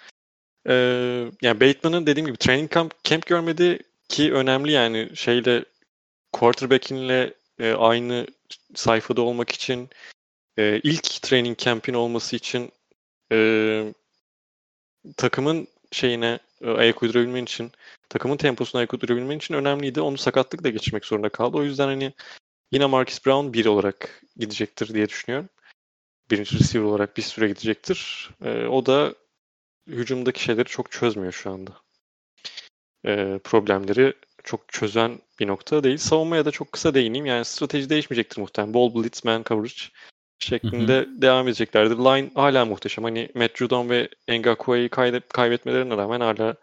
Ee, 0.68 1.30
yani 1.42 1.60
Bateman'ın 1.60 2.06
dediğim 2.06 2.26
gibi 2.26 2.36
training 2.36 2.72
camp, 2.74 3.04
camp 3.04 3.26
görmedi 3.26 3.78
ki 4.08 4.32
önemli 4.32 4.72
yani 4.72 5.10
şeyle 5.14 5.64
quarterback'inle 6.32 7.34
e, 7.58 7.72
aynı 7.72 8.26
sayfada 8.74 9.22
olmak 9.22 9.50
için 9.50 9.88
e, 10.58 10.80
ilk 10.82 11.22
training 11.22 11.58
camp'in 11.58 11.94
olması 11.94 12.36
için 12.36 12.72
e, 13.32 13.92
takımın 15.16 15.68
şeyine 15.92 16.38
e, 16.62 16.70
ayak 16.70 17.02
uydurabilmen 17.02 17.44
için 17.44 17.72
takımın 18.08 18.36
temposuna 18.36 18.78
ayak 18.78 18.94
uydurabilmen 18.94 19.36
için 19.36 19.54
önemliydi. 19.54 20.00
Onu 20.00 20.18
sakatlıkla 20.18 20.70
geçirmek 20.70 21.04
zorunda 21.04 21.28
kaldı. 21.28 21.56
O 21.56 21.62
yüzden 21.62 21.86
hani 21.86 22.12
yine 22.72 22.86
Marcus 22.86 23.26
Brown 23.26 23.52
bir 23.52 23.66
olarak 23.66 24.22
gidecektir 24.36 24.94
diye 24.94 25.08
düşünüyorum. 25.08 25.48
Birinci 26.30 26.58
receiver 26.58 26.86
olarak 26.86 27.16
bir 27.16 27.22
süre 27.22 27.48
gidecektir. 27.48 28.30
E, 28.44 28.66
o 28.66 28.86
da 28.86 29.14
hücumdaki 29.86 30.42
şeyleri 30.42 30.68
çok 30.68 30.92
çözmüyor 30.92 31.32
şu 31.32 31.50
anda. 31.50 31.72
E, 33.06 33.40
problemleri 33.44 34.14
çok 34.44 34.68
çözen 34.68 35.18
bir 35.40 35.46
nokta 35.46 35.84
değil. 35.84 35.96
Savunmaya 35.96 36.44
da 36.44 36.50
çok 36.50 36.72
kısa 36.72 36.94
değineyim. 36.94 37.26
Yani 37.26 37.44
strateji 37.44 37.90
değişmeyecektir 37.90 38.40
muhtemelen. 38.40 38.74
Ball 38.74 38.94
blitz 38.94 39.24
man 39.24 39.42
coverage 39.46 39.82
şeklinde 40.38 40.96
hı 40.96 41.00
hı. 41.00 41.22
devam 41.22 41.48
edeceklerdir. 41.48 41.96
Line 41.96 42.30
hala 42.34 42.64
muhteşem. 42.64 43.04
Hani 43.04 43.28
Matt 43.34 43.56
Judon 43.56 43.90
ve 43.90 44.08
Ngakua'yı 44.28 44.88
kaybetmelerine 45.28 45.96
rağmen 45.96 46.20
hala 46.20 46.56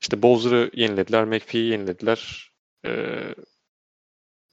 işte 0.00 0.22
Bowser'ı 0.22 0.70
yenilediler, 0.74 1.24
McPhee'yi 1.24 1.70
yenilediler. 1.70 2.50
Ee, 2.86 3.34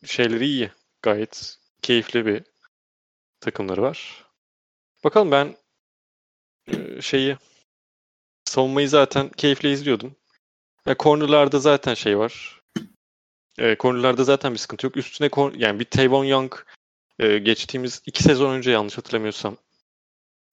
şeyleri 0.06 0.46
iyi. 0.46 0.72
Gayet 1.02 1.58
keyifli 1.82 2.26
bir 2.26 2.44
takımları 3.40 3.82
var. 3.82 4.27
Bakalım 5.04 5.32
ben 5.32 5.58
e, 6.68 7.02
şeyi 7.02 7.38
savunmayı 8.46 8.90
zaten 8.90 9.30
keyifle 9.30 9.72
izliyordum. 9.72 10.16
Ya 10.86 10.96
cornerlarda 11.00 11.60
zaten 11.60 11.94
şey 11.94 12.18
var. 12.18 12.62
E, 13.60 13.76
cornerlarda 13.80 14.24
zaten 14.24 14.54
bir 14.54 14.58
sıkıntı 14.60 14.86
yok. 14.86 14.98
Üstüne 14.98 15.30
yani 15.56 15.80
bir 15.80 15.86
Tavon 15.86 16.26
Young 16.26 16.56
e, 17.20 17.38
geçtiğimiz 17.38 18.02
iki 18.06 18.24
sezon 18.24 18.54
önce 18.54 18.72
yanlış 18.72 18.98
hatırlamıyorsam 18.98 19.58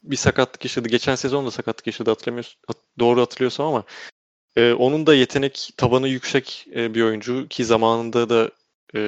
bir 0.02 0.16
sakatlık 0.16 0.64
yaşadı. 0.64 0.88
Geçen 0.88 1.14
sezon 1.14 1.46
da 1.46 1.50
sakatlık 1.50 1.86
yaşadı 1.86 2.10
hatırlamıyorsam 2.10 2.56
doğru 2.98 3.20
hatırlıyorsam 3.20 3.66
ama 3.66 3.84
e, 4.56 4.72
onun 4.72 5.06
da 5.06 5.14
yetenek 5.14 5.70
tabanı 5.76 6.08
yüksek 6.08 6.66
e, 6.74 6.94
bir 6.94 7.02
oyuncu 7.02 7.48
ki 7.48 7.64
zamanında 7.64 8.28
da 8.28 8.50
e, 8.94 9.02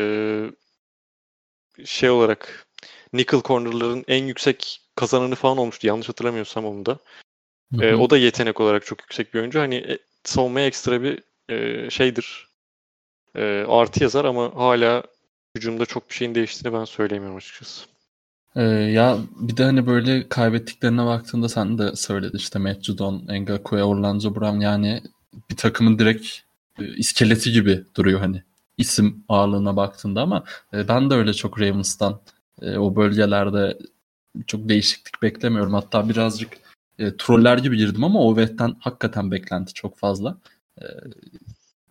şey 1.85 2.11
olarak 2.11 2.67
nickel 3.13 3.41
corner'ların 3.43 4.05
en 4.09 4.25
yüksek 4.25 4.86
kazananı 4.97 5.35
falan 5.35 5.59
olmuştu. 5.59 5.87
Yanlış 5.87 6.09
hatırlamıyorsam 6.09 6.65
onu 6.65 6.87
da. 6.87 6.99
E, 7.81 7.95
o 7.95 8.11
da 8.11 8.19
yetenek 8.19 8.61
olarak 8.61 8.87
çok 8.87 9.01
yüksek 9.01 9.35
bir 9.35 9.41
oyuncu. 9.41 9.61
Hani 9.61 9.75
e, 9.75 9.99
savunmaya 10.25 10.67
ekstra 10.67 11.03
bir 11.03 11.23
e, 11.49 11.91
şeydir. 11.91 12.49
E, 13.37 13.65
artı 13.69 14.03
yazar 14.03 14.25
ama 14.25 14.55
hala 14.55 15.03
hücumda 15.57 15.87
çok 15.87 16.11
bir 16.11 16.15
şeyin 16.15 16.35
değiştiğini 16.35 16.79
ben 16.79 16.85
söyleyemiyorum 16.85 17.37
açıkçası. 17.37 17.87
Ee, 18.57 18.63
ya 18.63 19.19
bir 19.41 19.57
de 19.57 19.65
hani 19.65 19.87
böyle 19.87 20.29
kaybettiklerine 20.29 21.07
baktığında 21.07 21.49
sen 21.49 21.79
de 21.79 21.97
söyledin 21.97 22.39
işte 22.39 22.59
Matt 22.59 22.85
Judon, 22.85 23.25
Ngakoue, 23.29 23.83
Orlando 23.83 24.35
Brown 24.35 24.61
yani 24.61 25.03
bir 25.51 25.57
takımın 25.57 25.99
direkt 25.99 26.27
e, 26.79 26.85
iskeleti 26.97 27.53
gibi 27.53 27.85
duruyor 27.97 28.21
hani 28.21 28.43
isim 28.79 29.25
ağırlığına 29.29 29.77
baktığında 29.77 30.23
ama 30.23 30.45
e, 30.75 30.89
ben 30.89 31.11
de 31.11 31.15
öyle 31.15 31.35
çok 31.35 31.61
Ravens'tan 31.61 32.21
e, 32.63 32.79
o 32.79 32.97
bölgelerde 32.97 33.79
çok 34.47 34.69
değişiklik 34.69 35.23
beklemiyorum. 35.23 35.75
Hatta 35.75 36.09
birazcık 36.09 36.51
e, 36.99 37.17
troller 37.17 37.59
gibi 37.59 37.77
girdim 37.77 38.05
ama 38.05 38.21
Ovet'ten 38.21 38.77
hakikaten 38.81 39.31
beklenti 39.31 39.75
çok 39.75 39.99
fazla. 39.99 40.39
E, 40.81 40.85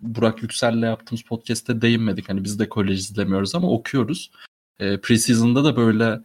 Burak 0.02 0.44
Yüksel'le 0.44 0.84
yaptığımız 0.84 1.22
podcast'te 1.22 1.82
değinmedik. 1.82 2.30
Hani 2.30 2.44
biz 2.44 2.60
de 2.60 2.70
kolej 2.70 3.00
izlemiyoruz 3.00 3.56
ama 3.56 3.72
okuyoruz. 3.72 4.32
E, 4.80 4.98
preseason'da 5.02 5.64
da 5.64 5.78
böyle 5.78 6.20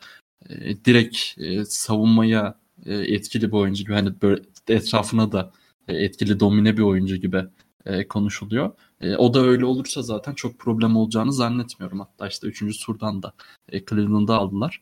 e, 0.48 0.84
direkt 0.84 1.18
e, 1.38 1.64
savunmaya 1.64 2.58
e, 2.86 2.94
etkili 2.94 3.48
bir 3.48 3.56
oyuncu 3.56 3.82
gibi 3.84 3.92
hani 3.92 4.22
böyle 4.22 4.42
etrafına 4.68 5.32
da 5.32 5.52
e, 5.88 5.96
etkili 5.96 6.40
domine 6.40 6.76
bir 6.76 6.82
oyuncu 6.82 7.16
gibi 7.16 7.44
e, 7.86 8.08
konuşuluyor. 8.08 8.72
E, 9.00 9.16
o 9.16 9.34
da 9.34 9.40
öyle 9.40 9.64
olursa 9.64 10.02
zaten 10.02 10.34
çok 10.34 10.58
problem 10.58 10.96
olacağını 10.96 11.32
zannetmiyorum. 11.32 12.00
Hatta 12.00 12.28
işte 12.28 12.46
3. 12.46 12.84
turdan 12.84 13.22
da 13.22 13.32
e, 13.68 13.84
Cleveland'da 13.84 14.36
aldılar. 14.36 14.80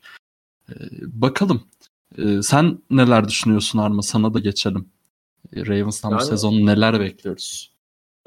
E, 0.69 0.75
bakalım. 1.21 1.61
E, 2.17 2.41
sen 2.41 2.79
neler 2.91 3.27
düşünüyorsun 3.27 3.79
Arma? 3.79 4.01
Sana 4.01 4.33
da 4.33 4.39
geçelim. 4.39 4.89
Ravens'tan 5.55 6.09
yani, 6.11 6.19
bu 6.19 6.25
sezon 6.25 6.53
neler 6.53 6.99
bekliyoruz? 6.99 7.73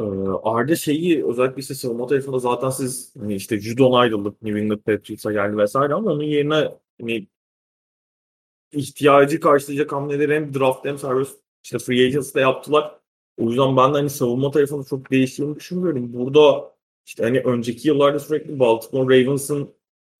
Ee, 0.00 0.04
Arda 0.42 0.76
şeyi 0.76 1.26
özellikle 1.26 1.60
işte 1.60 1.74
savunma 1.74 2.06
tarafında 2.06 2.38
zaten 2.38 2.70
siz 2.70 3.16
hani 3.20 3.34
işte 3.34 3.60
Judon 3.60 3.92
ayrıldık 3.92 4.42
New 4.42 4.60
England 4.60 4.80
Patriots'a 4.80 5.32
geldi 5.32 5.56
vesaire 5.56 5.94
ama 5.94 6.10
onun 6.12 6.22
yerine 6.22 6.68
hani 7.00 7.26
ihtiyacı 8.72 9.40
karşılayacak 9.40 9.92
hamleleri 9.92 10.34
hem 10.34 10.54
draft 10.54 10.84
hem 10.84 10.98
serbest 10.98 11.40
işte 11.64 11.78
free 11.78 12.06
agency'de 12.06 12.40
yaptılar. 12.40 12.98
O 13.38 13.48
yüzden 13.48 13.76
ben 13.76 13.94
de 13.94 13.98
hani 13.98 14.10
savunma 14.10 14.50
tarafında 14.50 14.84
çok 14.84 15.10
değiştiğini 15.10 15.56
düşünmüyorum. 15.56 16.12
Burada 16.12 16.72
işte 17.06 17.22
hani 17.22 17.40
önceki 17.40 17.88
yıllarda 17.88 18.18
sürekli 18.18 18.58
Baltimore 18.58 19.20
Ravens'ın 19.20 19.70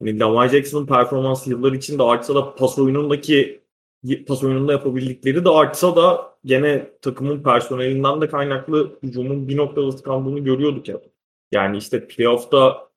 hani 0.03 0.19
Lamar 0.21 0.49
Jackson'ın 0.49 0.87
performansı 0.87 1.51
yıllar 1.51 1.73
içinde 1.73 2.03
artsa 2.03 2.35
da 2.35 2.55
pas 2.55 2.79
oyunundaki 2.79 3.63
pas 4.27 4.45
oyununda 4.45 4.73
yapabildikleri 4.73 5.45
de 5.45 5.49
artsa 5.51 5.97
da 5.97 6.37
gene 6.45 6.91
takımın 7.03 7.43
personelinden 7.43 8.21
de 8.21 8.29
kaynaklı 8.29 8.99
hücumun 9.03 9.49
bir 9.49 9.57
noktada 9.57 9.91
tıkandığını 9.91 10.39
görüyorduk 10.39 10.89
ya. 10.89 11.01
Yani 11.53 11.77
işte 11.77 12.09
playoff'ta 12.09 12.89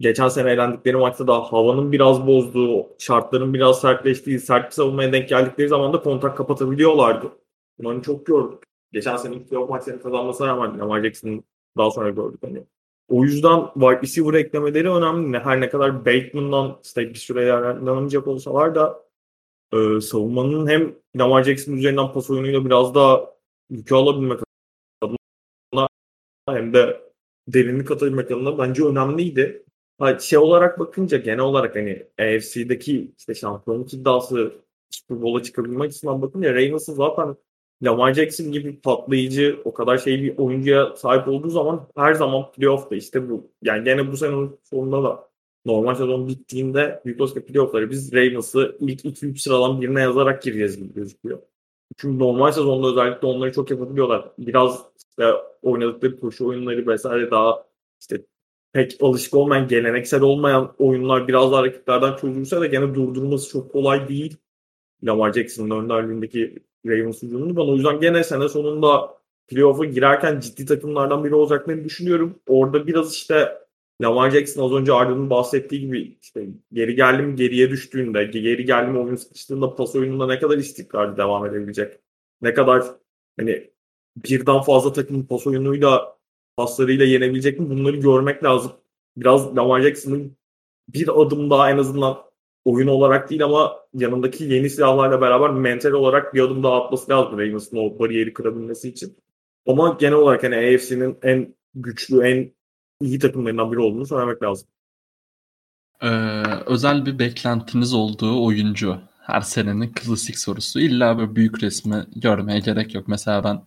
geçen 0.00 0.28
sene 0.28 0.50
eğlendikleri 0.50 0.96
maçta 0.96 1.26
da 1.26 1.40
havanın 1.40 1.92
biraz 1.92 2.26
bozduğu, 2.26 2.86
şartların 2.98 3.54
biraz 3.54 3.80
sertleştiği, 3.80 4.40
sert 4.40 4.66
bir 4.66 4.74
savunmaya 4.74 5.12
denk 5.12 5.28
geldikleri 5.28 5.68
zaman 5.68 5.92
da 5.92 6.02
kontak 6.02 6.36
kapatabiliyorlardı. 6.36 7.26
Bunları 7.78 8.02
çok 8.02 8.26
gördük. 8.26 8.62
Geçen 8.92 9.16
sene 9.16 9.42
playoff 9.44 9.70
maçlarını 9.70 10.02
kazanmasına 10.02 10.48
rağmen 10.48 10.78
Lamar 10.80 11.02
Jackson'ın 11.04 11.44
daha 11.76 11.90
sonra 11.90 12.10
gördük. 12.10 12.40
Hani. 12.42 12.64
O 13.12 13.24
yüzden 13.24 13.66
wide 13.74 14.02
receiver 14.02 14.34
eklemeleri 14.34 14.90
önemli. 14.90 15.38
Her 15.38 15.60
ne 15.60 15.68
kadar 15.68 16.06
Bateman'dan 16.06 16.80
işte 16.84 17.08
bir 17.08 17.14
süre 17.14 17.44
yararlanamayacak 17.44 18.26
olsalar 18.26 18.74
da 18.74 19.04
e, 19.72 20.00
savunmanın 20.00 20.66
hem 20.68 20.94
Lamar 21.16 21.42
Jackson 21.44 21.72
üzerinden 21.72 22.12
pas 22.12 22.30
oyunuyla 22.30 22.64
biraz 22.64 22.94
daha 22.94 23.34
yükü 23.70 23.94
alabilmek 23.94 24.40
adına 25.02 25.88
hem 26.48 26.74
de 26.74 27.02
derinlik 27.48 27.90
atabilmek 27.90 28.30
adına 28.30 28.58
bence 28.58 28.84
önemliydi. 28.84 29.64
Şey 30.20 30.38
olarak 30.38 30.78
bakınca 30.78 31.18
genel 31.18 31.40
olarak 31.40 31.76
hani 31.76 32.06
AFC'deki 32.18 33.12
işte 33.18 33.34
şampiyonluk 33.34 33.94
iddiası 33.94 34.52
Super 34.90 35.22
Bowl'a 35.22 35.42
çıkabilmek 35.42 35.82
açısından 35.82 36.22
bakınca 36.22 36.54
Ravens'ın 36.54 36.94
zaten 36.94 37.36
Lamar 37.82 38.14
Jackson 38.14 38.52
gibi 38.52 38.80
patlayıcı 38.80 39.60
o 39.64 39.74
kadar 39.74 39.98
şey 39.98 40.22
bir 40.22 40.38
oyuncuya 40.38 40.96
sahip 40.96 41.28
olduğu 41.28 41.50
zaman 41.50 41.88
her 41.96 42.14
zaman 42.14 42.52
playoff'ta 42.52 42.96
işte 42.96 43.30
bu. 43.30 43.50
Yani 43.62 43.84
gene 43.84 44.12
bu 44.12 44.16
senenin 44.16 44.58
sonunda 44.64 45.02
da 45.02 45.28
normal 45.66 45.94
sezon 45.94 46.28
bittiğinde 46.28 47.02
büyük 47.04 47.20
olasılıkla 47.20 47.52
playoff'ları 47.52 47.90
biz 47.90 48.12
Ravens'ı 48.12 48.76
ilk 48.80 49.04
2-3 49.04 49.38
sıradan 49.38 49.80
birine 49.80 50.00
yazarak 50.00 50.42
gireceğiz 50.42 50.76
gibi 50.78 50.94
gözüküyor. 50.94 51.38
Çünkü 51.96 52.18
normal 52.18 52.52
sezonda 52.52 52.88
özellikle 52.88 53.26
onları 53.26 53.52
çok 53.52 53.70
yapabiliyorlar. 53.70 54.32
Biraz 54.38 54.82
işte 54.96 55.32
oynadıkları 55.62 56.20
koşu 56.20 56.48
oyunları 56.48 56.86
vesaire 56.86 57.30
daha 57.30 57.64
işte 58.00 58.24
pek 58.72 58.96
alışık 59.00 59.34
olmayan, 59.34 59.68
geleneksel 59.68 60.20
olmayan 60.20 60.74
oyunlar 60.78 61.28
biraz 61.28 61.52
daha 61.52 61.64
rakiplerden 61.64 62.16
çözülse 62.16 62.60
de 62.60 62.66
gene 62.66 62.94
durdurması 62.94 63.50
çok 63.50 63.72
kolay 63.72 64.08
değil. 64.08 64.36
Lamar 65.04 65.32
Jackson'ın 65.32 65.70
önderliğindeki 65.70 66.62
Ravens 66.86 67.22
hücumunu. 67.22 67.56
Ben 67.56 67.72
o 67.72 67.74
yüzden 67.74 68.00
gene 68.00 68.24
sene 68.24 68.48
sonunda 68.48 69.18
playoff'a 69.48 69.84
girerken 69.84 70.40
ciddi 70.40 70.66
takımlardan 70.66 71.24
biri 71.24 71.34
olacaklarını 71.34 71.84
düşünüyorum. 71.84 72.38
Orada 72.46 72.86
biraz 72.86 73.12
işte 73.12 73.58
Lamar 74.02 74.30
Jackson 74.30 74.64
az 74.64 74.72
önce 74.72 74.92
Arda'nın 74.92 75.30
bahsettiği 75.30 75.80
gibi 75.80 76.18
işte 76.22 76.46
geri 76.72 76.94
geldim 76.94 77.36
geriye 77.36 77.70
düştüğünde, 77.70 78.24
geri 78.24 78.64
geldim 78.64 79.04
oyun 79.04 79.16
sıkıştığında 79.16 79.74
pas 79.74 79.96
oyununda 79.96 80.26
ne 80.26 80.38
kadar 80.38 80.58
istikrarlı 80.58 81.16
devam 81.16 81.46
edebilecek? 81.46 82.00
Ne 82.42 82.54
kadar 82.54 82.84
hani 83.38 83.70
birden 84.16 84.60
fazla 84.60 84.92
takımın 84.92 85.22
pas 85.26 85.46
oyunuyla 85.46 86.18
paslarıyla 86.56 87.04
yenebilecek 87.06 87.60
mi? 87.60 87.70
Bunları 87.70 87.96
görmek 87.96 88.44
lazım. 88.44 88.72
Biraz 89.16 89.56
Lamar 89.56 89.80
Jackson'ın 89.80 90.36
bir 90.88 91.22
adım 91.22 91.50
daha 91.50 91.70
en 91.70 91.78
azından 91.78 92.31
oyun 92.64 92.86
olarak 92.88 93.30
değil 93.30 93.44
ama 93.44 93.72
yanındaki 93.94 94.44
yeni 94.44 94.70
silahlarla 94.70 95.20
beraber 95.20 95.50
mental 95.50 95.92
olarak 95.92 96.34
bir 96.34 96.40
adım 96.40 96.62
daha 96.62 96.84
atması 96.84 97.10
lazım 97.10 97.38
Ravens'ın 97.38 97.76
o 97.76 97.98
bariyeri 97.98 98.32
kırabilmesi 98.32 98.88
için. 98.88 99.16
Ama 99.66 99.96
genel 100.00 100.14
olarak 100.14 100.42
hani 100.42 100.56
AFC'nin 100.56 101.18
en 101.22 101.54
güçlü, 101.74 102.26
en 102.26 102.52
iyi 103.00 103.18
takımlarından 103.18 103.72
biri 103.72 103.80
olduğunu 103.80 104.06
söylemek 104.06 104.42
lazım. 104.42 104.68
Ee, 106.02 106.42
özel 106.66 107.06
bir 107.06 107.18
beklentiniz 107.18 107.94
olduğu 107.94 108.44
oyuncu 108.44 108.98
her 109.20 109.40
senenin 109.40 109.92
klasik 109.92 110.38
sorusu. 110.38 110.80
İlla 110.80 111.18
böyle 111.18 111.36
büyük 111.36 111.62
resmi 111.62 112.06
görmeye 112.16 112.60
gerek 112.60 112.94
yok. 112.94 113.08
Mesela 113.08 113.44
ben 113.44 113.62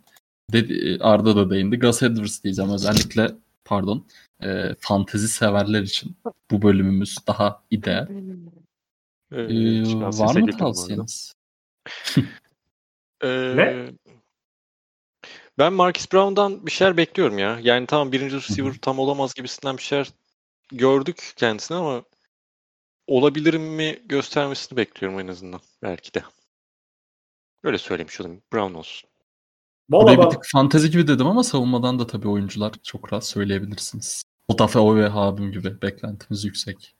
dedi, 0.53 0.97
Arda 1.01 1.35
da 1.35 1.49
değindi. 1.49 1.79
Gus 1.79 2.03
Edwards 2.03 2.43
diyeceğim 2.43 2.71
özellikle 2.73 3.27
pardon 3.65 4.05
e, 4.43 4.75
fantezi 4.79 5.27
severler 5.27 5.81
için 5.81 6.15
bu 6.51 6.61
bölümümüz 6.61 7.17
daha 7.27 7.63
ideal. 7.71 8.07
Ee, 9.35 9.41
Evet, 9.41 10.19
var 10.19 10.35
mı 10.35 10.57
tavsiyeniz? 10.57 11.33
Ee, 13.23 13.53
Ne? 13.55 13.91
Ben 15.59 15.73
Marcus 15.73 16.11
Brown'dan 16.13 16.65
bir 16.65 16.71
şeyler 16.71 16.97
bekliyorum 16.97 17.37
ya. 17.37 17.59
Yani 17.61 17.87
tamam 17.87 18.11
birinci 18.11 18.35
receiver 18.35 18.73
tam 18.81 18.99
olamaz 18.99 19.33
gibisinden 19.33 19.77
bir 19.77 19.81
şeyler 19.81 20.09
gördük 20.71 21.33
kendisine 21.35 21.77
ama 21.77 22.03
olabilir 23.07 23.53
mi 23.53 23.99
göstermesini 24.05 24.77
bekliyorum 24.77 25.19
en 25.19 25.27
azından. 25.27 25.61
Belki 25.83 26.13
de. 26.13 26.23
Öyle 27.63 27.77
söylemiş 27.77 28.21
olayım. 28.21 28.41
Brown 28.53 28.73
olsun. 28.73 29.09
Valla 29.89 30.03
Buraya 30.03 30.17
bir 30.17 30.23
ben, 30.23 30.29
tık 30.29 30.43
fantezi 30.51 30.91
gibi 30.91 31.07
dedim 31.07 31.27
ama 31.27 31.43
savunmadan 31.43 31.99
da 31.99 32.07
tabii 32.07 32.27
oyuncular 32.27 32.73
çok 32.83 33.13
rahat 33.13 33.25
söyleyebilirsiniz. 33.25 34.23
Otafe 34.47 34.79
ve 34.79 35.07
Habim 35.07 35.51
gibi 35.51 35.81
beklentimiz 35.81 36.45
yüksek. 36.45 36.95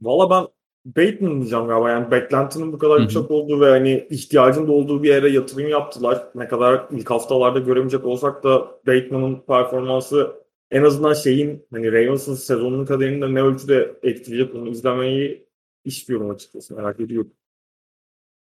valla 0.00 0.30
ben 0.30 0.59
Bateman 0.84 1.40
diyeceğim 1.40 1.66
galiba. 1.66 1.90
Yani 1.90 2.10
beklentinin 2.10 2.72
bu 2.72 2.78
kadar 2.78 3.00
yüksek 3.00 3.30
olduğu 3.30 3.60
ve 3.60 3.70
hani 3.70 4.06
ihtiyacın 4.10 4.68
da 4.68 4.72
olduğu 4.72 5.02
bir 5.02 5.08
yere 5.08 5.30
yatırım 5.30 5.68
yaptılar. 5.68 6.26
Ne 6.34 6.48
kadar 6.48 6.86
ilk 6.90 7.10
haftalarda 7.10 7.58
göremeyecek 7.58 8.04
olsak 8.04 8.44
da 8.44 8.80
Bateman'ın 8.86 9.40
performansı 9.46 10.40
en 10.70 10.82
azından 10.82 11.14
şeyin 11.14 11.66
hani 11.72 11.92
Ravens'ın 11.92 12.34
sezonunun 12.34 12.84
kaderini 12.84 13.22
de 13.22 13.34
ne 13.34 13.42
ölçüde 13.42 13.96
etkileyecek 14.02 14.54
onu 14.54 14.68
izlemeyi 14.68 15.46
istiyorum 15.84 16.30
açıkçası. 16.30 16.74
Merak 16.74 17.00
ediyorum. 17.00 17.32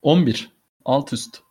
11. 0.02 0.52
Alt 0.86 1.14
üst. 1.14 1.42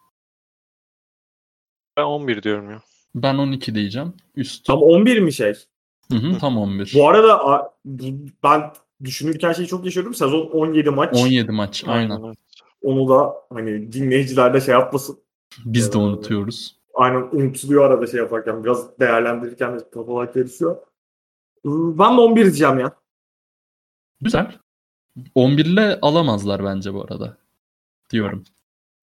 Ben 1.97 2.05
11 2.05 2.43
diyorum 2.43 2.71
ya. 2.71 2.83
Ben 3.15 3.35
12 3.35 3.75
diyeceğim. 3.75 4.15
Üst. 4.37 4.65
Tam 4.65 4.83
11 4.83 5.19
mi 5.19 5.33
şey? 5.33 5.55
Hı 6.13 6.17
hı, 6.19 6.39
tam 6.39 6.59
11. 6.59 6.93
Bu 6.95 7.09
arada 7.09 7.73
ben 8.43 8.73
düşünürken 9.05 9.53
şeyi 9.53 9.69
çok 9.69 9.85
yaşıyorum. 9.85 10.15
Sezon 10.15 10.47
17 10.47 10.91
maç. 10.91 11.17
17 11.17 11.53
maç. 11.53 11.85
Aynen. 11.87 12.35
Onu 12.83 13.09
da 13.09 13.35
hani 13.53 13.93
dinleyiciler 13.93 14.55
de 14.55 14.61
şey 14.61 14.75
yapmasın. 14.75 15.19
Biz 15.65 15.93
de 15.93 15.99
Ee, 15.99 16.01
unutuyoruz. 16.01 16.77
Aynen 16.95 17.29
unutuluyor 17.33 17.85
arada 17.91 18.07
şey 18.07 18.21
yaparken. 18.21 18.65
Biraz 18.65 18.99
değerlendirirken 19.01 19.79
de 19.79 19.91
kafalar 19.91 20.33
karışıyor. 20.33 20.77
Ben 21.65 22.17
de 22.17 22.21
11 22.21 22.43
diyeceğim 22.45 22.79
ya. 22.79 22.93
Güzel. 24.21 24.53
11 25.35 25.65
ile 25.65 25.99
alamazlar 26.03 26.65
bence 26.65 26.95
bu 26.95 27.03
arada. 27.03 27.37
Diyorum. 28.11 28.45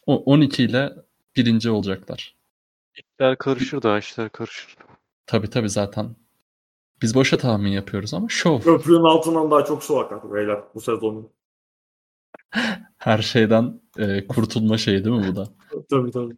O 0.08 0.23
12 0.23 0.63
ile 0.63 0.93
birinci 1.36 1.69
olacaklar. 1.69 2.36
İşler 2.95 3.38
karışır 3.38 3.81
daha 3.81 3.97
işler 3.99 4.29
karışır. 4.29 4.77
Tabii 5.25 5.49
tabii 5.49 5.69
zaten. 5.69 6.15
Biz 7.01 7.15
boşa 7.15 7.38
tahmin 7.38 7.71
yapıyoruz 7.71 8.13
ama 8.13 8.29
şov. 8.29 8.62
Köprünün 8.62 9.03
altından 9.03 9.51
daha 9.51 9.65
çok 9.65 9.84
su 9.84 9.99
akar 9.99 10.34
beyler 10.34 10.60
bu 10.75 10.81
sezonun. 10.81 11.29
Her 12.97 13.21
şeyden 13.21 13.81
e, 13.97 14.27
kurtulma 14.27 14.77
şeyi 14.77 15.05
değil 15.05 15.15
mi 15.15 15.27
bu 15.31 15.36
da? 15.36 15.47
Tabii 15.89 16.12
tabii. 16.12 16.34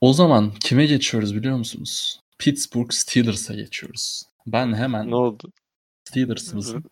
O 0.00 0.12
zaman 0.12 0.50
kime 0.60 0.86
geçiyoruz 0.86 1.34
biliyor 1.36 1.56
musunuz? 1.56 2.20
Pittsburgh 2.38 2.90
Steelers'a 2.90 3.54
geçiyoruz. 3.54 4.22
Ben 4.46 4.74
hemen 4.74 5.10
Ne 5.10 5.14
oldu? 5.14 5.52
Steelers'ımızın 6.04 6.84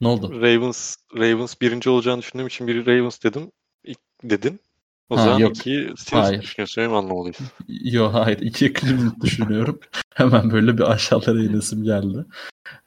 ne 0.00 0.08
oldu? 0.08 0.40
Ravens 0.42 0.96
Ravens 1.16 1.60
birinci 1.60 1.90
olacağını 1.90 2.22
düşündüğüm 2.22 2.46
için 2.46 2.66
biri 2.66 2.86
Ravens 2.86 3.22
dedim. 3.22 3.52
İlk 3.84 3.98
dedin. 4.22 4.60
O 5.10 5.16
Ha, 5.16 5.22
zaman 5.24 5.38
yok. 5.38 5.56
iki 5.56 5.92
Steelers 5.96 6.26
Hayır. 6.28 6.42
düşünüyorsun. 6.42 6.82
Benim 6.84 6.94
anlamalıyım. 6.94 7.34
Yo 7.68 8.12
hayır. 8.12 8.38
iki 8.38 8.72
Cleveland 8.80 9.22
düşünüyorum. 9.22 9.80
Hemen 10.14 10.50
böyle 10.50 10.78
bir 10.78 10.82
aşağılara 10.90 11.42
inesim 11.42 11.84
geldi. 11.84 12.24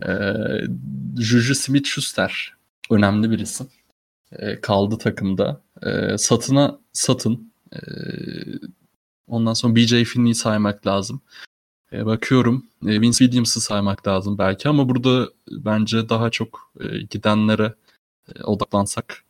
Ee, 0.08 0.34
Juju 1.22 1.54
Smith-Schuster 1.56 2.50
önemli 2.92 3.32
bir 3.32 3.40
isim. 3.40 3.68
Ee, 4.32 4.62
kaldı 4.62 4.98
takımda. 4.98 5.62
Ee, 5.84 6.18
satına 6.18 6.80
satın. 6.94 7.52
Ee, 7.74 7.80
ondan 9.28 9.54
sonra 9.54 9.76
BJ 9.76 10.04
Finney'i 10.04 10.36
saymak 10.36 10.88
lazım. 10.88 11.22
Ee, 11.94 12.06
bakıyorum. 12.06 12.66
e, 12.88 13.02
Vince 13.02 13.18
Williams'ı 13.18 13.62
saymak 13.62 14.08
lazım 14.08 14.38
belki 14.38 14.70
ama 14.70 14.90
burada 14.90 15.30
bence 15.52 16.10
daha 16.10 16.30
çok 16.30 16.72
e, 16.80 16.98
gidenlere 17.10 17.74
e, 18.36 18.44
odaklansak 18.44 19.24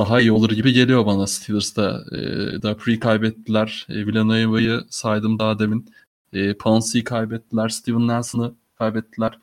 daha 0.00 0.20
iyi 0.20 0.32
olur 0.32 0.50
gibi 0.50 0.72
geliyor 0.72 1.06
bana 1.06 1.26
Steelers'ta. 1.26 2.04
E, 2.12 2.18
Dupree 2.62 2.98
kaybettiler. 2.98 3.86
E, 3.88 4.06
Villanueva'yı 4.06 4.84
saydım 4.90 5.38
daha 5.38 5.58
demin. 5.58 5.92
E, 6.32 6.54
Pouncey'i 6.54 7.04
kaybettiler. 7.04 7.68
Steven 7.68 8.08
Nelson'ı 8.08 8.54
kaybettiler. 8.78 9.38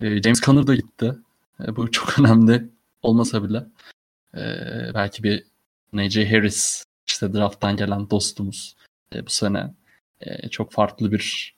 E, 0.00 0.22
James 0.22 0.40
Conner 0.40 0.66
da 0.66 0.74
gitti. 0.74 1.14
E, 1.60 1.76
bu 1.76 1.90
çok 1.90 2.18
önemli 2.18 2.68
olmasa 3.02 3.44
bile. 3.44 3.66
E, 4.34 4.40
belki 4.94 5.22
bir 5.22 5.44
Najee 5.92 6.30
Harris 6.30 6.84
işte 7.08 7.32
drafttan 7.32 7.76
gelen 7.76 8.10
dostumuz 8.10 8.76
e, 9.14 9.26
bu 9.26 9.30
sene 9.30 9.74
e, 10.20 10.48
çok 10.48 10.72
farklı 10.72 11.12
bir 11.12 11.56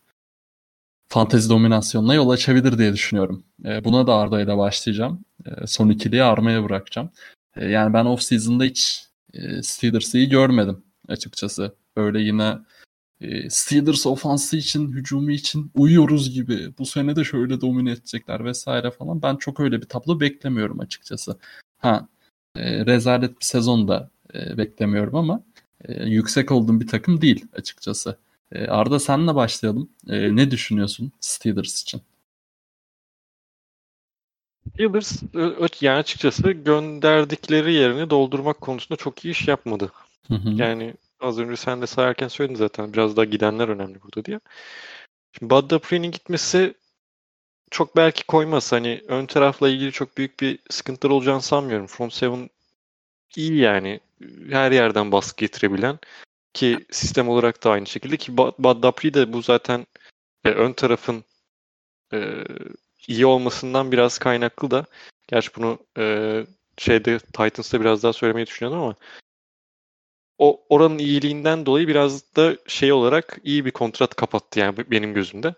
fantezi 1.09 1.51
dominasyonuna 1.51 2.15
yol 2.15 2.31
açabilir 2.31 2.79
diye 2.79 2.93
düşünüyorum. 2.93 3.45
E, 3.65 3.85
buna 3.85 4.07
da 4.07 4.15
Arda 4.15 4.41
ile 4.41 4.57
başlayacağım. 4.57 5.25
E, 5.47 5.67
son 5.67 5.89
ikiliyi 5.89 6.23
Arma'ya 6.23 6.65
bırakacağım. 6.65 7.11
E, 7.57 7.69
yani 7.69 7.93
ben 7.95 8.05
off-season'da 8.05 8.65
hiç 8.65 9.05
e, 9.35 9.63
Steelers'ı 9.63 10.19
iyi 10.19 10.29
görmedim 10.29 10.83
açıkçası. 11.09 11.75
Böyle 11.97 12.21
yine 12.21 12.59
e, 13.21 13.51
Steelers 13.51 14.07
ofansı 14.07 14.57
için, 14.57 14.93
hücumu 14.93 15.31
için 15.31 15.71
uyuyoruz 15.75 16.35
gibi. 16.35 16.79
Bu 16.79 16.87
sene 16.87 17.17
de 17.17 17.25
şöyle 17.25 17.61
domine 17.61 17.91
edecekler 17.91 18.45
vesaire 18.45 18.91
falan. 18.91 19.23
Ben 19.23 19.37
çok 19.37 19.61
öyle 19.61 19.83
bir 19.83 19.87
tablo 19.87 20.21
beklemiyorum 20.21 20.81
açıkçası. 20.81 21.39
Ha, 21.79 22.09
e, 22.57 22.87
rezalet 22.87 23.41
bir 23.41 23.45
sezon 23.45 23.89
da 23.89 24.11
e, 24.35 24.59
beklemiyorum 24.59 25.15
ama 25.15 25.43
yüksek 25.89 26.53
olduğum 26.53 26.81
bir 26.81 26.89
takım 26.89 27.21
değil 27.21 27.47
açıkçası. 27.53 28.19
Arda 28.69 28.99
senle 28.99 29.35
başlayalım. 29.35 29.91
Ne 30.07 30.51
düşünüyorsun 30.51 31.13
Steelers 31.21 31.83
için? 31.83 32.03
Steelers 34.81 35.23
yani 35.81 35.99
açıkçası 35.99 36.51
gönderdikleri 36.51 37.73
yerini 37.73 38.11
doldurmak 38.11 38.61
konusunda 38.61 38.97
çok 38.97 39.25
iyi 39.25 39.31
iş 39.31 39.49
yapmadı. 39.49 39.93
Hı 40.29 40.35
hı. 40.35 40.49
Yani 40.49 40.95
az 41.21 41.39
önce 41.39 41.57
sen 41.57 41.83
de 41.83 41.87
sayarken 41.87 42.29
söyledin 42.29 42.55
zaten 42.55 42.93
biraz 42.93 43.17
daha 43.17 43.25
gidenler 43.25 43.69
önemli 43.69 44.03
burada 44.03 44.25
diye. 44.25 44.41
Şimdi 45.39 45.51
Bud 45.51 45.71
Dupree'nin 45.71 46.11
gitmesi 46.11 46.75
çok 47.71 47.97
belki 47.97 48.27
koymaz. 48.27 48.73
Hani 48.73 49.03
ön 49.09 49.27
tarafla 49.27 49.69
ilgili 49.69 49.93
çok 49.93 50.17
büyük 50.17 50.41
bir 50.41 50.59
sıkıntılar 50.71 51.13
olacağını 51.13 51.43
sanmıyorum. 51.43 51.87
Front 51.87 52.13
seven 52.13 52.51
iyi 53.37 53.57
yani. 53.57 54.01
Her 54.51 54.73
yerden 54.73 55.13
baskı 55.13 55.37
getirebilen 55.37 55.99
ki 56.53 56.87
sistem 56.91 57.29
olarak 57.29 57.65
da 57.65 57.71
aynı 57.71 57.87
şekilde 57.87 58.17
ki 58.17 58.37
Bud 58.37 58.83
Dupree 58.83 59.15
de 59.15 59.33
bu 59.33 59.43
zaten 59.43 59.87
e, 60.45 60.51
ön 60.51 60.73
tarafın 60.73 61.25
e, 62.13 62.45
iyi 63.09 63.27
olmasından 63.27 63.93
biraz 63.93 64.19
kaynaklı 64.19 64.71
da. 64.71 64.85
Gerçi 65.29 65.51
bunu 65.57 65.79
e, 65.99 66.45
şeyde 66.79 67.19
Titans'ta 67.19 67.81
biraz 67.81 68.03
daha 68.03 68.13
söylemeyi 68.13 68.47
düşünüyordum 68.47 68.83
ama 68.83 68.95
o 70.39 70.65
oranın 70.69 70.99
iyiliğinden 70.99 71.67
dolayı 71.67 71.89
biraz 71.89 72.37
da 72.37 72.57
şey 72.67 72.93
olarak 72.93 73.39
iyi 73.45 73.65
bir 73.65 73.71
kontrat 73.71 74.15
kapattı 74.15 74.59
yani 74.61 74.91
benim 74.91 75.15
gözümde. 75.15 75.55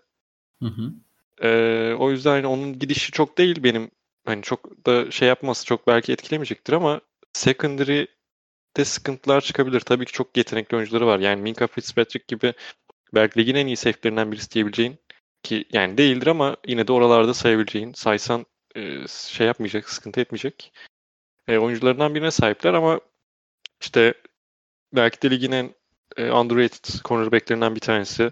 Hı 0.61 0.69
hı. 0.69 0.93
Ee, 1.41 1.95
o 1.99 2.11
yüzden 2.11 2.31
hani 2.31 2.47
onun 2.47 2.79
gidişi 2.79 3.11
çok 3.11 3.37
değil 3.37 3.63
benim 3.63 3.91
hani 4.25 4.41
çok 4.41 4.85
da 4.85 5.11
şey 5.11 5.27
yapması 5.27 5.65
çok 5.65 5.87
belki 5.87 6.11
etkilemeyecektir 6.11 6.73
ama 6.73 7.01
secondary'de 7.33 8.85
sıkıntılar 8.85 9.41
çıkabilir. 9.41 9.79
Tabii 9.79 10.05
ki 10.05 10.11
çok 10.11 10.37
yetenekli 10.37 10.77
oyuncuları 10.77 11.07
var. 11.07 11.19
Yani 11.19 11.41
Minka 11.41 11.67
Fitzpatrick 11.67 12.25
gibi 12.27 12.53
belki 13.13 13.39
ligin 13.39 13.55
en 13.55 13.67
iyi 13.67 13.77
safe'lerinden 13.77 14.31
birisi 14.31 14.51
diyebileceğin 14.51 14.97
ki 15.43 15.65
yani 15.73 15.97
değildir 15.97 16.27
ama 16.27 16.57
yine 16.67 16.87
de 16.87 16.91
oralarda 16.93 17.33
sayabileceğin 17.33 17.93
saysan 17.93 18.45
e, 18.75 19.07
şey 19.07 19.47
yapmayacak, 19.47 19.89
sıkıntı 19.89 20.21
etmeyecek 20.21 20.73
e, 21.47 21.57
oyuncularından 21.57 22.15
birine 22.15 22.31
sahipler 22.31 22.73
ama 22.73 22.99
işte 23.81 24.13
belki 24.93 25.21
de 25.21 25.29
ligin 25.29 25.51
en 25.51 25.75
e, 26.17 26.31
underrated 26.31 27.01
cornerbacklerinden 27.05 27.75
bir 27.75 27.79
tanesi 27.79 28.31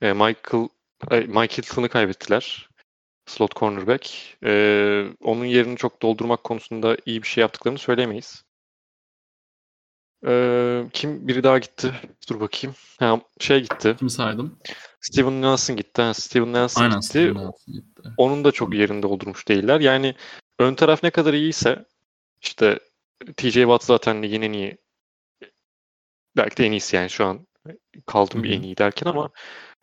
e, 0.00 0.12
Michael 0.12 0.68
e, 1.10 1.20
Mike 1.20 1.56
Hilton'ı 1.56 1.88
kaybettiler. 1.88 2.68
Slot 3.26 3.56
cornerback. 3.56 4.36
E, 4.44 5.04
onun 5.20 5.44
yerini 5.44 5.76
çok 5.76 6.02
doldurmak 6.02 6.44
konusunda 6.44 6.96
iyi 7.06 7.22
bir 7.22 7.28
şey 7.28 7.42
yaptıklarını 7.42 7.78
söylemeyiz. 7.78 8.44
E, 10.26 10.84
kim 10.92 11.28
biri 11.28 11.44
daha 11.44 11.58
gitti? 11.58 11.94
Dur 12.30 12.40
bakayım. 12.40 12.76
Ha, 12.98 13.20
şey 13.40 13.60
gitti. 13.60 13.96
Kim 13.98 14.10
saydım? 14.10 14.58
Steven 15.02 15.42
Nelson 15.42 15.76
gitti. 15.76 16.02
Ha, 16.02 16.14
Steven 16.14 16.52
Nelson 16.52 16.82
Aynen 16.82 17.00
gitti. 17.00 17.08
Steven 17.08 17.34
Nelson 17.34 17.74
gitti. 17.74 18.02
Onun 18.16 18.44
da 18.44 18.52
çok 18.52 18.74
yerini 18.74 19.02
doldurmuş 19.02 19.48
değiller. 19.48 19.80
Yani 19.80 20.14
ön 20.58 20.74
taraf 20.74 21.02
ne 21.02 21.10
kadar 21.10 21.34
iyiyse 21.34 21.84
işte 22.40 22.78
TJ 23.36 23.54
Watt 23.54 23.84
zaten 23.84 24.22
ligin 24.22 24.42
en 24.42 24.52
iyi 24.52 24.78
belki 26.36 26.56
de 26.56 26.66
en 26.66 26.72
iyisi 26.72 26.96
yani 26.96 27.10
şu 27.10 27.24
an 27.24 27.46
kaldım 28.06 28.42
bir 28.42 28.50
en 28.50 28.62
iyi 28.62 28.76
derken 28.76 29.06
ama 29.06 29.30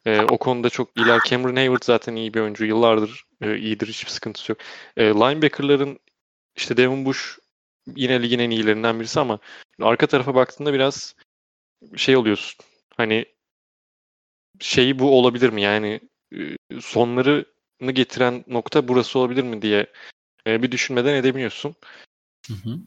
e, 0.05 0.21
o 0.21 0.37
konuda 0.37 0.69
çok 0.69 0.97
iyiler. 0.97 1.21
Cameron 1.25 1.55
Hayward 1.55 1.83
zaten 1.83 2.15
iyi 2.15 2.33
bir 2.33 2.39
oyuncu. 2.39 2.65
Yıllardır 2.65 3.25
e, 3.41 3.57
iyidir. 3.57 3.87
Hiçbir 3.87 4.11
sıkıntısı 4.11 4.51
yok. 4.51 4.59
E, 4.97 5.05
linebacker'ların 5.05 5.99
işte 6.55 6.77
Devin 6.77 7.05
Bush 7.05 7.39
yine 7.95 8.21
ligin 8.21 8.39
en 8.39 8.49
iyilerinden 8.49 8.99
birisi 8.99 9.19
ama 9.19 9.39
arka 9.81 10.07
tarafa 10.07 10.35
baktığında 10.35 10.73
biraz 10.73 11.15
şey 11.95 12.17
oluyorsun. 12.17 12.65
Hani 12.97 13.25
şeyi 14.59 14.99
bu 14.99 15.17
olabilir 15.19 15.49
mi? 15.49 15.61
Yani 15.61 15.99
sonlarını 16.79 17.91
getiren 17.91 18.43
nokta 18.47 18.87
burası 18.87 19.19
olabilir 19.19 19.43
mi 19.43 19.61
diye 19.61 19.87
bir 20.47 20.71
düşünmeden 20.71 21.15
edebiliyorsun. 21.15 21.75
Hı 22.47 22.53
hı. 22.53 22.79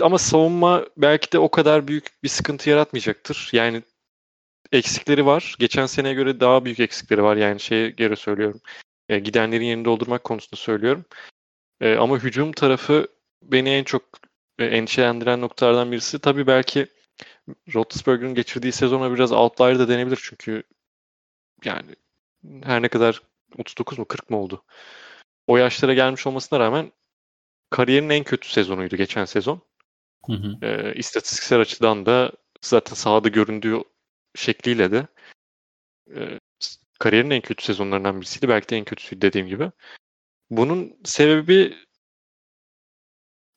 Ama 0.00 0.18
savunma 0.18 0.86
belki 0.96 1.32
de 1.32 1.38
o 1.38 1.50
kadar 1.50 1.88
büyük 1.88 2.22
bir 2.22 2.28
sıkıntı 2.28 2.70
yaratmayacaktır. 2.70 3.50
Yani 3.52 3.82
eksikleri 4.72 5.26
var. 5.26 5.56
Geçen 5.58 5.86
seneye 5.86 6.14
göre 6.14 6.40
daha 6.40 6.64
büyük 6.64 6.80
eksikleri 6.80 7.22
var. 7.22 7.36
Yani 7.36 7.60
şeye 7.60 7.90
göre 7.90 8.16
söylüyorum. 8.16 8.60
E, 9.08 9.18
gidenlerin 9.18 9.64
yerini 9.64 9.84
doldurmak 9.84 10.24
konusunda 10.24 10.56
söylüyorum. 10.56 11.04
E, 11.80 11.94
ama 11.94 12.18
hücum 12.18 12.52
tarafı 12.52 13.08
beni 13.42 13.70
en 13.70 13.84
çok 13.84 14.02
endişelendiren 14.58 15.40
noktalardan 15.40 15.92
birisi. 15.92 16.18
Tabii 16.18 16.46
belki 16.46 16.86
Roethlisberger'ın 17.74 18.34
geçirdiği 18.34 18.72
sezona 18.72 19.14
biraz 19.14 19.32
outlier 19.32 19.78
da 19.78 19.88
denebilir. 19.88 20.18
Çünkü 20.22 20.62
yani 21.64 21.96
her 22.62 22.82
ne 22.82 22.88
kadar 22.88 23.22
39 23.58 23.98
mu 23.98 24.04
40 24.04 24.30
mı 24.30 24.36
oldu? 24.36 24.64
O 25.46 25.56
yaşlara 25.56 25.94
gelmiş 25.94 26.26
olmasına 26.26 26.60
rağmen 26.60 26.92
kariyerin 27.70 28.10
en 28.10 28.24
kötü 28.24 28.48
sezonuydu 28.48 28.96
geçen 28.96 29.24
sezon. 29.24 29.60
Hı 30.26 30.32
hı. 30.32 30.66
E, 30.66 30.94
istatistiksel 30.94 31.60
açıdan 31.60 32.06
da 32.06 32.32
zaten 32.62 32.94
sahada 32.94 33.28
göründüğü 33.28 33.82
şekliyle 34.34 34.92
de 34.92 35.06
e, 36.14 36.40
kariyerin 36.98 37.30
en 37.30 37.40
kötü 37.40 37.64
sezonlarından 37.64 38.20
birisiydi. 38.20 38.48
Belki 38.48 38.68
de 38.68 38.76
en 38.76 38.84
kötüsüydü 38.84 39.20
dediğim 39.22 39.46
gibi. 39.46 39.70
Bunun 40.50 40.96
sebebi 41.04 41.76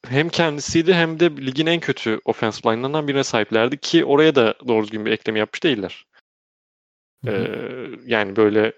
hem 0.07 0.29
kendisiydi 0.29 0.93
hem 0.93 1.19
de 1.19 1.37
ligin 1.37 1.65
en 1.65 1.79
kötü 1.79 2.19
offensive 2.25 2.73
line'larından 2.73 3.07
birine 3.07 3.23
sahiplerdi 3.23 3.77
ki 3.77 4.05
oraya 4.05 4.35
da 4.35 4.55
doğru 4.67 4.83
düzgün 4.83 5.05
bir 5.05 5.11
ekleme 5.11 5.39
yapmış 5.39 5.63
değiller. 5.63 6.05
Hı 7.25 7.31
hı. 7.31 7.35
Ee, 7.35 7.99
yani 8.05 8.35
böyle 8.35 8.73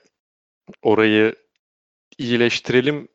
orayı 0.82 1.36
iyileştirelim 2.18 3.08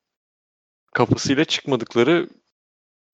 kafasıyla 0.92 1.44
çıkmadıkları 1.44 2.28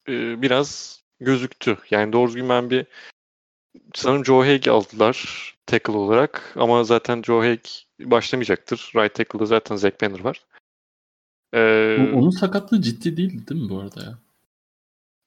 e, 0.09 0.43
biraz 0.43 1.01
gözüktü. 1.21 1.79
Yani 1.91 2.13
doğru 2.13 2.29
düzgün 2.29 2.49
ben 2.49 2.71
bir 2.71 2.87
sanırım 3.95 4.25
Joe 4.25 4.41
Haig 4.41 4.69
aldılar 4.69 5.49
tackle 5.67 5.93
olarak 5.93 6.53
ama 6.57 6.85
zaten 6.85 7.23
Joe 7.23 7.41
Haig 7.41 7.65
başlamayacaktır. 8.01 8.93
Right 8.97 9.15
tackle'da 9.15 9.47
zaten 9.47 9.77
Zach 9.77 10.03
Banner 10.03 10.21
var. 10.21 10.47
Ee, 11.55 12.13
Onun 12.15 12.31
sakatlığı 12.31 12.83
ciddi 12.83 13.17
değil 13.17 13.47
değil 13.47 13.63
mi 13.63 13.69
bu 13.69 13.81
arada 13.81 14.05
ya? 14.05 14.19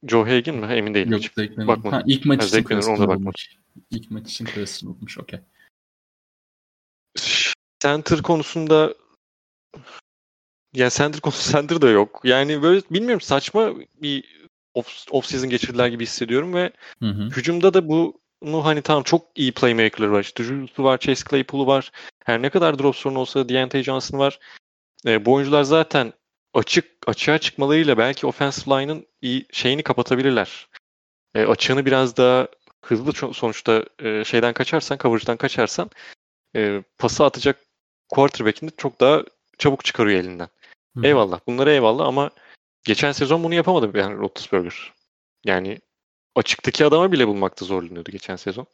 Joe 0.08 0.26
Haig'in 0.26 0.56
mi? 0.56 0.66
Emin 0.66 0.94
değilim. 0.94 1.12
Yok 1.12 1.22
hiç. 1.22 1.38
Bakmadım. 1.38 1.92
Ha, 1.92 2.04
ilk 2.08 2.26
maç 2.26 2.42
Ha, 2.42 2.46
için 2.46 2.64
bakmadım. 2.70 3.10
olmuş. 3.10 3.56
İlk 3.92 4.12
maç 4.12 4.32
için 4.32 4.48
olmuş. 4.88 5.18
Okey. 5.18 5.40
Center 7.80 8.22
konusunda 8.22 8.96
ya 10.74 10.90
center 10.90 11.22
konusu 11.22 11.52
center 11.52 11.82
da 11.82 11.90
yok. 11.90 12.22
Yani 12.24 12.62
böyle 12.62 12.82
bilmiyorum 12.92 13.22
saçma 13.22 13.74
bir 14.02 14.46
off, 14.74 15.06
off 15.12 15.26
season 15.26 15.50
geçirdiler 15.50 15.88
gibi 15.88 16.04
hissediyorum 16.04 16.54
ve 16.54 16.72
Hı 17.00 17.10
hı. 17.10 17.30
hücumda 17.30 17.74
da 17.74 17.90
bunu 17.90 18.14
hani 18.66 18.82
tamam 18.82 19.04
çok 19.04 19.28
iyi 19.36 19.52
playmaker'lar 19.52 20.08
var. 20.08 20.22
İşte 20.22 20.44
Jules'u 20.44 20.84
var, 20.84 20.98
Chase 20.98 21.24
Claypool'u 21.30 21.68
var. 21.68 21.92
Her 22.26 22.42
ne 22.42 22.50
kadar 22.50 22.80
drop 22.80 22.96
sorunu 22.96 23.20
olsa 23.20 23.50
Deontay 23.50 23.84
Johnson 23.84 24.20
var. 24.20 24.40
E, 25.06 25.26
bu 25.26 25.34
oyuncular 25.34 25.64
zaten 25.64 26.14
açık 26.56 26.86
açığa 27.08 27.38
çıkmalarıyla 27.38 27.98
belki 27.98 28.28
offensive 28.28 28.76
line'ın 28.76 29.08
iyi 29.22 29.46
şeyini 29.52 29.84
kapatabilirler. 29.84 30.68
E, 31.36 31.46
açığını 31.46 31.86
biraz 31.86 32.18
daha 32.18 32.48
hızlı 32.86 33.34
sonuçta 33.34 33.86
e, 34.00 34.24
şeyden 34.24 34.54
kaçarsan, 34.54 34.98
coverage'dan 34.98 35.38
kaçarsan 35.38 35.90
e, 36.56 36.84
pası 36.98 37.26
atacak 37.26 37.60
quarterback'ini 38.10 38.72
çok 38.78 39.00
daha 39.00 39.24
çabuk 39.58 39.86
çıkarıyor 39.86 40.20
elinden. 40.20 40.50
Hı. 40.98 41.06
Eyvallah. 41.08 41.40
Bunlara 41.48 41.72
eyvallah 41.72 42.06
ama 42.06 42.32
geçen 42.84 43.12
sezon 43.12 43.44
bunu 43.44 43.54
yapamadı 43.54 43.98
yani 43.98 44.18
Roethlisberger. 44.18 44.94
Yani 45.46 45.80
açıktaki 46.36 46.86
adama 46.86 47.12
bile 47.12 47.28
bulmakta 47.28 47.66
zorlanıyordu 47.66 48.12
geçen 48.12 48.36
sezon. 48.36 48.68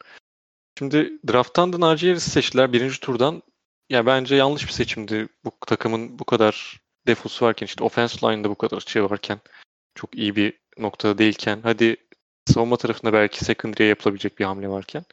Şimdi 0.78 1.12
drafttan 1.28 1.72
da 1.72 1.80
Najee 1.80 2.08
Harris'i 2.08 2.30
seçtiler 2.30 2.72
birinci 2.72 3.00
turdan. 3.00 3.42
Ya 3.90 4.06
bence 4.06 4.36
yanlış 4.36 4.66
bir 4.66 4.72
seçimdi. 4.72 5.28
Bu 5.44 5.50
takımın 5.66 6.18
bu 6.18 6.24
kadar 6.24 6.80
defosu 7.06 7.46
varken 7.46 7.66
işte 7.66 7.84
offense 7.84 8.26
line'da 8.26 8.50
bu 8.50 8.54
kadar 8.54 8.76
açığı 8.76 9.10
varken 9.10 9.40
çok 9.94 10.14
iyi 10.14 10.36
bir 10.36 10.58
noktada 10.78 11.18
değilken 11.18 11.60
hadi 11.62 11.96
savunma 12.46 12.76
tarafında 12.76 13.12
belki 13.12 13.44
secondary'e 13.44 13.88
yapılabilecek 13.88 14.38
bir 14.38 14.44
hamle 14.44 14.68
varken 14.68 15.04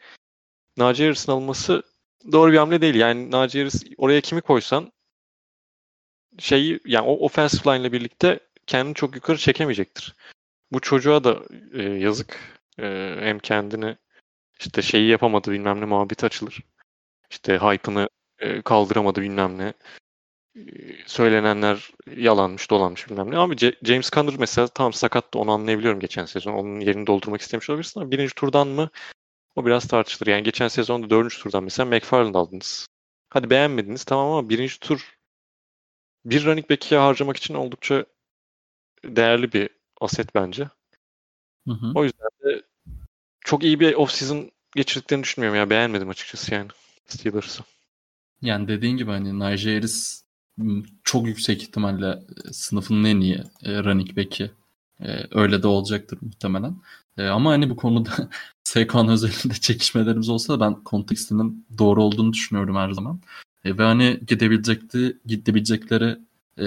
Najee 0.78 1.06
Harris'in 1.06 1.32
alınması 1.32 1.84
doğru 2.32 2.52
bir 2.52 2.58
hamle 2.58 2.82
değil. 2.82 2.96
Yani 2.96 3.32
Najee 3.32 3.60
Harris 3.62 3.84
oraya 3.98 4.22
kimi 4.22 4.42
koysan 4.42 4.92
şeyi 6.40 6.80
yani 6.86 7.08
o 7.08 7.14
offensive 7.26 7.74
line 7.74 7.82
ile 7.82 7.92
birlikte 7.92 8.40
kendini 8.68 8.96
çok 8.96 9.16
yukarı 9.16 9.38
çekemeyecektir. 9.38 10.16
Bu 10.72 10.80
çocuğa 10.80 11.24
da 11.24 11.40
e, 11.74 11.82
yazık. 11.84 12.60
E, 12.80 13.16
hem 13.20 13.40
kendini 13.40 13.98
işte 14.60 14.82
şeyi 14.82 15.10
yapamadı 15.10 15.52
bilmem 15.52 15.82
ne 15.82 15.86
muhabbeti 15.86 16.26
açılır. 16.26 16.60
İşte 17.32 17.58
hype'ını 17.58 18.10
e, 18.40 18.62
kaldıramadı 18.62 19.22
bilmem 19.22 19.58
ne. 19.58 19.74
Söylenenler 21.06 21.92
yalanmış 22.16 22.70
dolanmış 22.70 23.10
bilmem 23.10 23.32
ne. 23.32 23.38
Ama 23.38 23.54
James 23.84 24.10
Conner 24.12 24.36
mesela 24.40 24.68
tam 24.68 24.94
sakattı 24.94 25.40
onu 25.40 25.52
anlayabiliyorum 25.52 26.00
geçen 26.00 26.26
sezon. 26.26 26.54
Onun 26.54 26.80
yerini 26.80 27.08
doldurmak 27.08 27.42
istemiş 27.42 27.70
olabilirsin 27.70 28.00
ama 28.00 28.12
birinci 28.12 28.34
turdan 28.36 28.68
mı 28.68 28.90
o 29.56 29.66
biraz 29.66 29.88
tartışılır. 29.88 30.32
Yani 30.32 30.44
geçen 30.44 30.68
sezonda 30.68 31.10
dördüncü 31.10 31.40
turdan 31.40 31.64
mesela 31.64 31.90
McFarland 31.90 32.36
aldınız. 32.36 32.88
Hadi 33.30 33.50
beğenmediniz 33.50 34.04
tamam 34.04 34.32
ama 34.32 34.50
birinci 34.50 34.80
tur 34.80 35.18
bir 36.26 36.46
running 36.46 36.70
back'e 36.70 36.98
harcamak 36.98 37.38
için 37.38 37.54
oldukça 37.54 38.06
değerli 39.06 39.54
bir 39.54 39.70
aset 40.02 40.36
bence. 40.36 40.70
Hı 41.68 41.74
hı. 41.74 41.92
O 41.96 42.04
yüzden 42.04 42.30
de 42.44 42.64
çok 43.42 43.64
iyi 43.64 43.80
bir 43.80 43.94
off-season 43.94 44.52
geçirdiklerini 44.76 45.24
düşünmüyorum 45.24 45.60
ya. 45.60 45.70
Beğenmedim 45.70 46.10
açıkçası 46.10 46.54
yani 46.54 46.68
Steelers'ı. 47.06 47.64
Yani 48.42 48.68
dediğin 48.68 48.98
gibi 48.98 49.12
hani 49.12 49.40
Najee 49.40 49.76
Harris 49.76 50.24
çok 51.04 51.28
yüksek 51.28 51.64
ihtimalle 51.64 52.08
e, 52.08 52.54
sınıfının 52.54 53.04
en 53.04 53.20
iyi 53.20 53.44
e, 53.64 53.84
running 53.84 54.18
back'i. 54.18 54.52
E, 55.04 55.08
öyle 55.32 55.64
de 55.64 55.68
olacaktır 55.68 56.20
muhtemelen. 56.22 56.76
Ama 57.18 57.52
hani 57.52 57.70
bu 57.70 57.76
konuda 57.76 58.12
Saquon 58.64 59.08
özelinde 59.08 59.54
çekişmelerimiz 59.54 60.30
olsa 60.30 60.54
da 60.54 60.60
ben 60.60 60.84
kontekstinin 60.84 61.66
doğru 61.78 62.04
olduğunu 62.04 62.34
düşünüyorum 62.34 62.76
her 62.76 62.92
zaman. 62.92 63.20
Ve 63.66 63.84
hani 63.84 64.20
gidebilecekti, 64.28 65.18
gidebilecekleri 65.26 66.18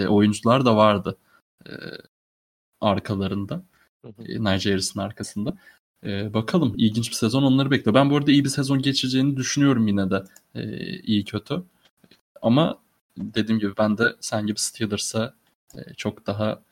oyuncular 0.09 0.65
da 0.65 0.77
vardı 0.77 1.19
arkalarında. 2.81 3.65
Harris'in 4.45 5.01
arkasında. 5.01 5.57
E, 6.07 6.35
bakalım 6.35 6.75
ilginç 6.77 7.11
bir 7.11 7.15
sezon 7.15 7.43
onları 7.43 7.71
bekliyor. 7.71 7.95
Ben 7.95 8.11
bu 8.11 8.17
arada 8.17 8.31
iyi 8.33 8.45
bir 8.45 8.49
sezon 8.49 8.83
geçireceğini 8.83 9.37
düşünüyorum 9.37 9.87
yine 9.89 10.11
de. 10.11 10.25
E, 10.55 10.63
iyi 11.01 11.25
kötü. 11.25 11.63
Ama 12.43 12.79
dediğim 13.17 13.61
gibi 13.61 13.73
ben 13.79 13.99
de 13.99 14.17
sen 14.21 14.47
gibi 14.47 14.59
Steelers'a 14.59 15.35
e, 15.75 15.95
çok 15.97 16.27
daha 16.27 16.63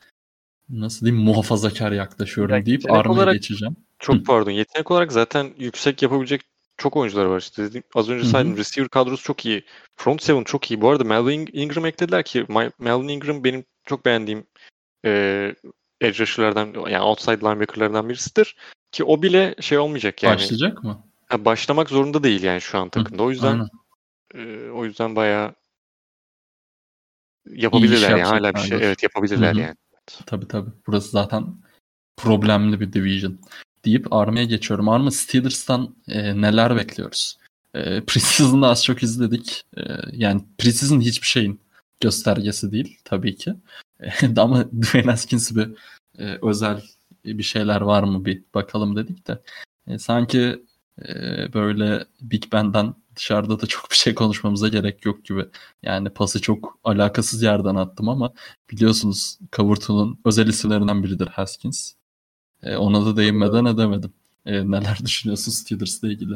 nasıl 0.68 1.07
diyeyim 1.07 1.24
muhafazakar 1.24 1.92
yaklaşıyorum 1.92 2.55
Ya 2.55 2.66
deyip 2.66 2.92
Arma'ya 2.92 3.33
geçeceğim. 3.33 3.76
Çok 3.98 4.26
pardon. 4.26 4.50
Yetenek 4.50 4.90
olarak 4.90 5.12
zaten 5.12 5.50
yüksek 5.59 6.03
yapabilecek 6.03 6.42
çok 6.76 6.96
oyuncular 6.96 7.24
var 7.24 7.38
işte. 7.38 7.64
Dediğim, 7.64 7.85
az 7.94 8.09
önce 8.09 8.24
saydım 8.24 8.57
receiver 8.57 8.88
kadrosu 8.88 9.22
çok 9.22 9.46
iyi. 9.46 9.64
Front 9.96 10.22
seven 10.22 10.44
çok 10.44 10.70
iyi. 10.70 10.81
Bu 10.81 10.90
arada 10.90 11.05
Melvin 11.05 11.48
Ingram 11.53 11.87
eklediler 11.87 12.24
ki 12.24 12.46
Melvin 12.79 13.09
Ingram 13.09 13.44
benim 13.44 13.64
çok 13.85 14.05
beğendiğim 14.05 14.46
e, 15.05 15.11
edge 16.00 16.18
rusher'lardan 16.18 16.88
yani 16.88 17.05
outside 17.05 17.40
linebacker'lardan 17.40 18.09
birisidir. 18.09 18.57
Ki 18.92 19.05
o 19.05 19.22
bile 19.22 19.55
şey 19.61 19.79
olmayacak 19.79 20.22
yani. 20.22 20.35
Başlayacak 20.35 20.85
mı? 20.85 21.05
Ha, 21.26 21.44
başlamak 21.44 21.90
zorunda 21.90 22.22
değil 22.22 22.42
yani 22.42 22.61
şu 22.61 22.79
an 22.79 22.88
takımda. 22.88 23.22
O 23.22 23.31
yüzden 23.31 23.68
e, 24.35 24.70
o 24.70 24.85
yüzden 24.85 25.16
bayağı 25.16 25.55
yapabilirler 27.54 28.10
yani 28.10 28.22
hala 28.22 28.54
bir 28.54 28.60
şey. 28.60 28.78
Evet 28.82 29.02
yapabilirler 29.02 29.52
Hı-hı. 29.52 29.60
yani. 29.60 29.74
Tabii 30.26 30.48
tabii. 30.48 30.70
Burası 30.86 31.10
zaten 31.10 31.46
problemli 32.16 32.80
bir 32.80 32.92
division 32.92 33.38
deyip 33.84 34.12
Arma'ya 34.12 34.44
geçiyorum. 34.44 34.88
Arma 34.88 35.10
Steelers'tan 35.10 35.96
e, 36.08 36.40
neler 36.40 36.76
bekliyoruz? 36.76 37.38
E, 37.74 38.04
Preseason'da 38.04 38.68
az 38.68 38.84
çok 38.84 39.02
izledik. 39.02 39.64
E, 39.76 39.82
yani 40.12 40.40
Preseason 40.58 41.00
hiçbir 41.00 41.26
şeyin 41.26 41.60
göstergesi 42.00 42.72
değil 42.72 42.98
tabii 43.04 43.36
ki. 43.36 43.54
E, 44.00 44.10
ama 44.36 44.64
Dwayne 44.64 45.10
Haskins 45.10 45.56
bir 45.56 45.70
e, 46.18 46.38
özel 46.42 46.82
bir 47.24 47.42
şeyler 47.42 47.80
var 47.80 48.02
mı 48.02 48.24
bir 48.24 48.42
bakalım 48.54 48.96
dedik 48.96 49.28
de. 49.28 49.38
E, 49.86 49.98
sanki 49.98 50.64
e, 51.08 51.14
böyle 51.52 52.04
Big 52.20 52.52
Ben'den 52.52 52.94
dışarıda 53.20 53.61
da 53.61 53.66
çok 53.66 53.90
bir 53.90 53.96
şey 53.96 54.14
konuşmamıza 54.14 54.68
gerek 54.68 55.04
yok 55.04 55.24
gibi. 55.24 55.46
Yani 55.83 56.11
pası 56.11 56.40
çok 56.40 56.78
alakasız 56.85 57.42
yerden 57.42 57.74
attım 57.74 58.09
ama 58.09 58.33
biliyorsunuz 58.70 59.38
Kavurtu'nun 59.50 60.20
özel 60.24 60.46
isimlerinden 60.46 61.02
biridir 61.02 61.26
Haskins. 61.26 61.92
E, 62.62 62.76
ona 62.76 63.06
da 63.06 63.16
değinmeden 63.16 63.64
edemedim. 63.64 64.12
E, 64.46 64.70
neler 64.70 64.98
düşünüyorsun 65.04 65.52
Steelers'la 65.52 66.09
ilgili? 66.09 66.35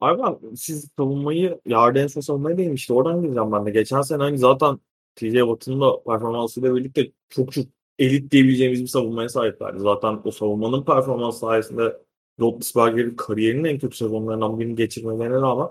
Abi 0.00 0.56
siz 0.56 0.90
savunmayı, 0.98 1.60
yardı 1.66 2.08
son 2.08 2.20
savunmaya 2.20 2.58
değinmişti. 2.58 2.92
Oradan 2.92 3.22
gireceğim 3.22 3.52
ben 3.52 3.66
de. 3.66 3.70
Geçen 3.70 4.02
sene 4.02 4.22
hani 4.22 4.38
zaten 4.38 4.80
TJ 5.16 5.32
Watt'ın 5.32 5.80
da 5.80 6.02
performansıyla 6.06 6.76
birlikte 6.76 7.12
çok 7.28 7.52
çok 7.52 7.66
elit 7.98 8.32
diyebileceğimiz 8.32 8.82
bir 8.82 8.86
savunmaya 8.86 9.28
sahiplerdi. 9.28 9.78
Zaten 9.80 10.20
o 10.24 10.30
savunmanın 10.30 10.84
performansı 10.84 11.38
sayesinde 11.38 11.96
Roethlisberger'in 12.40 13.16
kariyerinin 13.16 13.64
en 13.64 13.78
kötü 13.78 13.96
sezonlarından 13.96 14.58
birini 14.58 14.74
geçirmelerine 14.74 15.34
rağmen 15.34 15.68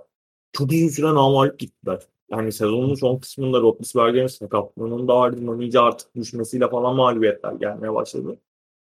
çok 0.56 0.72
uzun 0.72 0.88
süre 0.88 1.08
namalip 1.08 1.60
gittiler. 1.60 2.00
Yani 2.32 2.52
sezonun 2.52 2.96
son 2.96 3.18
kısmında 3.18 3.62
Roethlisberger'in 3.62 4.28
sakatlığının 4.28 5.08
da 5.08 5.13
ardından 5.13 5.60
iyice 5.62 5.80
artık 5.80 6.15
düşmesiyle 6.15 6.70
falan 6.70 6.96
mağlubiyetler 6.96 7.54
gelmeye 7.54 7.94
başladı. 7.94 8.39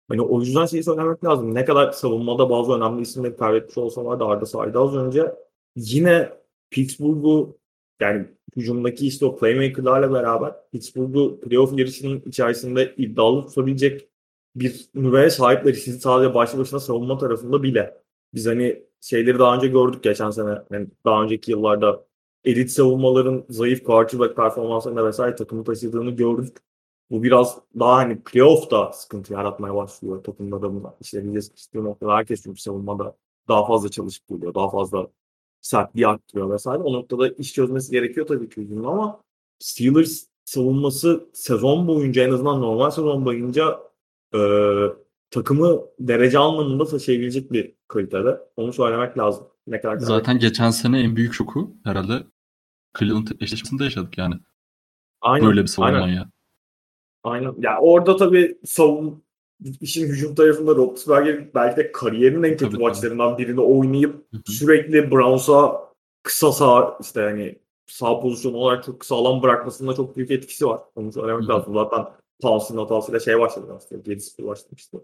Hani 0.08 0.22
o 0.22 0.40
yüzden 0.40 0.66
şeyi 0.66 0.84
söylemek 0.84 1.24
lazım. 1.24 1.54
Ne 1.54 1.64
kadar 1.64 1.92
savunmada 1.92 2.50
bazı 2.50 2.72
önemli 2.72 3.02
isimleri 3.02 3.36
kaybetmiş 3.36 3.78
olsalar 3.78 4.20
da 4.20 4.26
Arda 4.26 4.46
saydı 4.46 4.78
az 4.78 4.96
önce 4.96 5.34
yine 5.76 6.32
Pittsburgh'u 6.70 7.58
yani 8.00 8.26
hücumdaki 8.56 9.06
işte 9.06 9.26
o 9.26 9.36
playmaker'larla 9.36 10.12
beraber 10.12 10.52
Pittsburgh'u 10.72 11.40
playoff 11.40 11.78
yarışının 11.78 12.22
içerisinde 12.26 12.94
iddialı 12.96 13.46
tutabilecek 13.46 14.08
bir 14.56 14.88
nüveye 14.94 15.30
sahipler. 15.30 15.72
Siz 15.72 16.00
sadece 16.00 16.34
başlı 16.34 16.58
başına 16.58 16.80
savunma 16.80 17.18
tarafında 17.18 17.62
bile. 17.62 18.02
Biz 18.34 18.46
hani 18.46 18.87
şeyleri 19.00 19.38
daha 19.38 19.56
önce 19.56 19.68
gördük 19.68 20.02
geçen 20.02 20.30
sene. 20.30 20.62
Yani 20.70 20.86
daha 21.04 21.22
önceki 21.22 21.50
yıllarda 21.50 22.04
elit 22.44 22.70
savunmaların 22.70 23.44
zayıf 23.48 23.84
quarterback 23.84 24.36
performanslarında 24.36 25.06
vesaire 25.06 25.36
takımı 25.36 25.64
taşıdığını 25.64 26.10
gördük. 26.10 26.56
Bu 27.10 27.22
biraz 27.22 27.58
daha 27.78 27.96
hani 27.96 28.22
playoff'ta 28.22 28.92
sıkıntı 28.92 29.32
yaratmaya 29.32 29.74
başlıyor 29.74 30.24
takımda 30.24 30.62
da 30.62 30.74
buna. 30.74 30.94
İşte 31.00 31.24
bize 31.24 31.42
sıkıştığı 31.42 31.84
noktada 31.84 32.14
herkes 32.14 32.42
çünkü 32.42 32.60
savunmada 32.60 33.16
daha 33.48 33.66
fazla 33.66 33.88
çalışıp 33.88 34.28
geliyor. 34.28 34.54
Daha 34.54 34.70
fazla 34.70 35.08
sertliği 35.60 36.06
arttırıyor 36.06 36.50
vesaire. 36.50 36.82
O 36.82 36.92
noktada 36.92 37.28
iş 37.28 37.54
çözmesi 37.54 37.90
gerekiyor 37.92 38.26
tabii 38.26 38.48
ki 38.48 38.60
hücumda 38.60 38.88
ama 38.88 39.22
Steelers 39.58 40.26
savunması 40.44 41.30
sezon 41.32 41.88
boyunca 41.88 42.22
en 42.24 42.30
azından 42.30 42.60
normal 42.60 42.90
sezon 42.90 43.24
boyunca 43.24 43.80
e, 44.34 44.38
takımı 45.30 45.80
derece 46.00 46.38
anlamında 46.38 46.84
taşıyabilecek 46.84 47.52
bir 47.52 47.77
kalitede. 47.88 48.40
Onu 48.56 48.72
söylemek 48.72 49.18
lazım. 49.18 49.46
Ne 49.66 49.80
kadar 49.80 49.98
Zaten 49.98 50.38
geçen 50.38 50.70
sene 50.70 51.00
en 51.00 51.16
büyük 51.16 51.34
şoku 51.34 51.76
herhalde 51.84 52.22
Cleveland 52.98 53.28
eşleşmesinde 53.40 53.84
yaşadık 53.84 54.18
yani. 54.18 54.34
Aynen, 55.20 55.48
Böyle 55.48 55.62
bir 55.62 55.66
savunmaya. 55.66 56.02
Aynen. 56.04 56.30
aynen. 57.24 57.54
Ya 57.58 57.78
orada 57.80 58.16
tabii 58.16 58.58
savun 58.64 59.22
işin 59.80 60.08
hücum 60.08 60.34
tarafında 60.34 60.74
Roethlisberger 60.74 61.54
belki 61.54 61.76
de 61.76 61.92
kariyerinin 61.92 62.42
en 62.42 62.56
kötü 62.56 62.70
tabii, 62.70 62.82
maçlarından 62.82 63.32
tabii. 63.32 63.42
birini 63.42 63.60
oynayıp 63.60 64.32
Hı-hı. 64.32 64.52
sürekli 64.52 65.10
Browns'a 65.10 65.88
kısa 66.22 66.52
sağ 66.52 66.98
işte 67.00 67.20
hani 67.20 67.58
sağ 67.86 68.20
pozisyon 68.20 68.54
olarak 68.54 68.84
çok 68.84 69.00
kısa 69.00 69.16
alan 69.16 69.42
bırakmasında 69.42 69.94
çok 69.94 70.16
büyük 70.16 70.30
etkisi 70.30 70.66
var. 70.66 70.80
Onu 70.96 71.12
söylemek 71.12 71.42
Hı-hı. 71.42 71.48
lazım. 71.48 71.74
Zaten 71.74 72.04
Townsend'ın 72.42 72.82
hatasıyla 72.82 73.20
şey 73.20 73.38
başladı 73.38 73.72
aslında. 73.76 74.02
7-0 74.02 74.46
başlamıştı. 74.46 74.98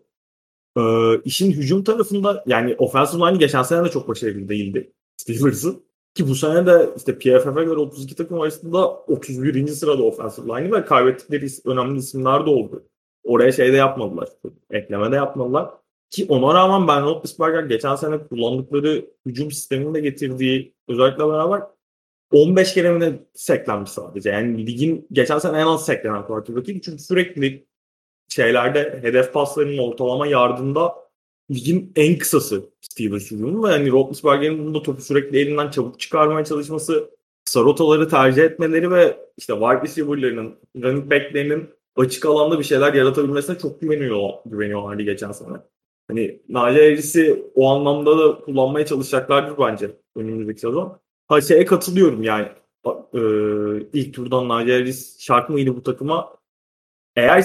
Ee, 0.76 1.20
işin 1.24 1.52
hücum 1.52 1.84
tarafında 1.84 2.44
yani 2.46 2.74
offensive 2.74 3.22
line 3.26 3.38
geçen 3.38 3.62
sene 3.62 3.84
de 3.84 3.90
çok 3.90 4.08
başarılı 4.08 4.48
değildi 4.48 4.92
Steelers'ın. 5.16 5.84
Ki 6.14 6.28
bu 6.28 6.34
sene 6.34 6.66
de 6.66 6.90
işte 6.96 7.18
PFF'e 7.18 7.64
göre 7.64 7.80
32 7.80 8.16
takım 8.16 8.40
arasında 8.40 8.90
31. 8.90 9.66
sırada 9.68 10.02
offensive 10.02 10.46
line'i 10.46 10.72
ve 10.72 10.84
kaybettikleri 10.84 11.46
önemli 11.64 11.98
isimler 11.98 12.46
de 12.46 12.50
oldu. 12.50 12.84
Oraya 13.24 13.52
şey 13.52 13.72
de 13.72 13.76
yapmadılar. 13.76 14.28
Ekleme 14.70 15.12
de 15.12 15.16
yapmadılar. 15.16 15.70
Ki 16.10 16.26
ona 16.28 16.54
rağmen 16.54 16.88
Ben 16.88 17.04
Roethlisberger 17.04 17.62
geçen 17.62 17.96
sene 17.96 18.18
kullandıkları 18.18 19.10
hücum 19.26 19.50
sisteminde 19.50 20.00
getirdiği 20.00 20.74
özellikle 20.88 21.28
beraber 21.28 21.62
15 22.32 22.74
kere 22.74 22.92
mi 22.92 23.22
seklenmiş 23.34 23.90
sadece. 23.90 24.30
Yani 24.30 24.66
ligin 24.66 25.06
geçen 25.12 25.38
sene 25.38 25.58
en 25.58 25.66
az 25.66 25.86
seklenen 25.86 26.26
quarterback'i. 26.26 26.80
Çünkü 26.80 27.02
sürekli 27.02 27.66
şeylerde 28.34 28.98
hedef 29.02 29.32
paslarının 29.32 29.78
ortalama 29.78 30.26
yardımda 30.26 30.94
ligin 31.50 31.92
en 31.96 32.18
kısası 32.18 32.70
Steelers 32.80 33.30
hücumu 33.30 33.68
ve 33.68 33.70
hani 33.70 33.90
Roethlisberger'in 33.90 34.58
bunda 34.58 34.82
topu 34.82 35.02
sürekli 35.02 35.38
elinden 35.38 35.70
çabuk 35.70 36.00
çıkarmaya 36.00 36.44
çalışması, 36.44 37.10
kısa 37.44 37.60
rotaları 37.60 38.08
tercih 38.08 38.42
etmeleri 38.42 38.90
ve 38.90 39.16
işte 39.36 39.52
wide 39.52 39.82
receiver'larının, 39.82 40.54
running 40.76 41.10
back'lerinin 41.10 41.68
açık 41.96 42.26
alanda 42.26 42.58
bir 42.58 42.64
şeyler 42.64 42.94
yaratabilmesine 42.94 43.58
çok 43.58 43.80
güveniyor, 43.80 44.30
güveniyorlardı 44.46 45.02
geçen 45.02 45.32
sene. 45.32 45.56
Hani 46.08 46.42
Naci 46.48 46.78
Harris'i 46.78 47.44
o 47.54 47.68
anlamda 47.68 48.18
da 48.18 48.38
kullanmaya 48.38 48.86
çalışacaklardır 48.86 49.58
bence 49.58 49.90
önümüzdeki 50.16 50.60
sezon. 50.60 50.98
Ha 51.28 51.40
şeye 51.40 51.64
katılıyorum 51.64 52.22
yani. 52.22 52.48
E, 53.14 53.20
ilk 53.92 54.14
turdan 54.14 54.48
Naci 54.48 54.72
Harris 54.72 55.20
şart 55.20 55.50
mıydı 55.50 55.76
bu 55.76 55.82
takıma? 55.82 56.36
Eğer 57.16 57.44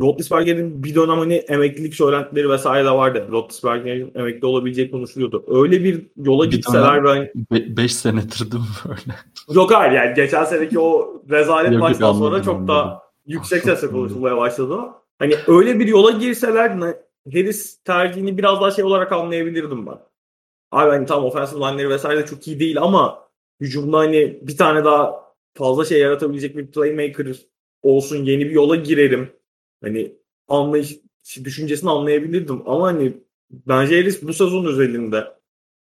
Roethlisberger'in 0.00 0.84
bir 0.84 0.94
dönem 0.94 1.18
hani 1.18 1.34
emeklilik 1.34 1.94
söylentileri 1.94 2.50
vesaire 2.50 2.84
de 2.84 2.90
vardı. 2.90 3.28
Roethlisberger'in 3.30 4.12
emekli 4.14 4.46
olabileceği 4.46 4.90
konuşuluyordu. 4.90 5.44
Öyle 5.48 5.84
bir 5.84 6.06
yola 6.16 6.44
bir 6.44 6.50
gitseler 6.50 7.04
ben... 7.04 7.30
5 7.50 7.76
be- 7.76 7.88
senedir 7.88 8.52
değil 8.52 8.62
mi 8.62 8.68
böyle? 8.88 9.16
Yok 9.58 9.72
hayır 9.72 9.92
yani 9.92 10.14
geçen 10.14 10.44
seneki 10.44 10.78
o 10.78 11.22
rezalet 11.30 11.78
maçtan 11.78 12.12
sonra 12.12 12.42
çok 12.42 12.68
da 12.68 13.02
yüksek 13.26 13.62
sesle 13.62 13.88
konuşulmaya 13.88 14.36
başladı. 14.36 14.78
Hani 15.18 15.34
öyle 15.46 15.80
bir 15.80 15.86
yola 15.86 16.10
girseler 16.10 16.70
Harris 17.32 17.82
tercihini 17.84 18.38
biraz 18.38 18.60
daha 18.60 18.70
şey 18.70 18.84
olarak 18.84 19.12
anlayabilirdim 19.12 19.86
ben. 19.86 19.98
Abi 20.72 20.90
hani 20.90 21.06
tam 21.06 21.24
offensive 21.24 21.60
line'leri 21.60 21.88
vesaire 21.88 22.18
de 22.22 22.26
çok 22.26 22.48
iyi 22.48 22.60
değil 22.60 22.80
ama 22.80 23.28
hücumda 23.60 23.98
hani 23.98 24.38
bir 24.42 24.56
tane 24.56 24.84
daha 24.84 25.22
fazla 25.54 25.84
şey 25.84 26.00
yaratabilecek 26.00 26.56
bir 26.56 26.66
playmaker 26.66 27.26
olsun 27.82 28.24
yeni 28.24 28.44
bir 28.44 28.50
yola 28.50 28.76
girerim 28.76 29.30
Hani 29.82 30.16
anlayış 30.48 30.98
düşüncesini 31.44 31.90
anlayabilirdim 31.90 32.62
ama 32.66 32.86
hani 32.86 33.12
bence 33.50 33.96
Harris 33.96 34.22
bu 34.22 34.32
sezon 34.32 34.64
özelinde 34.64 35.24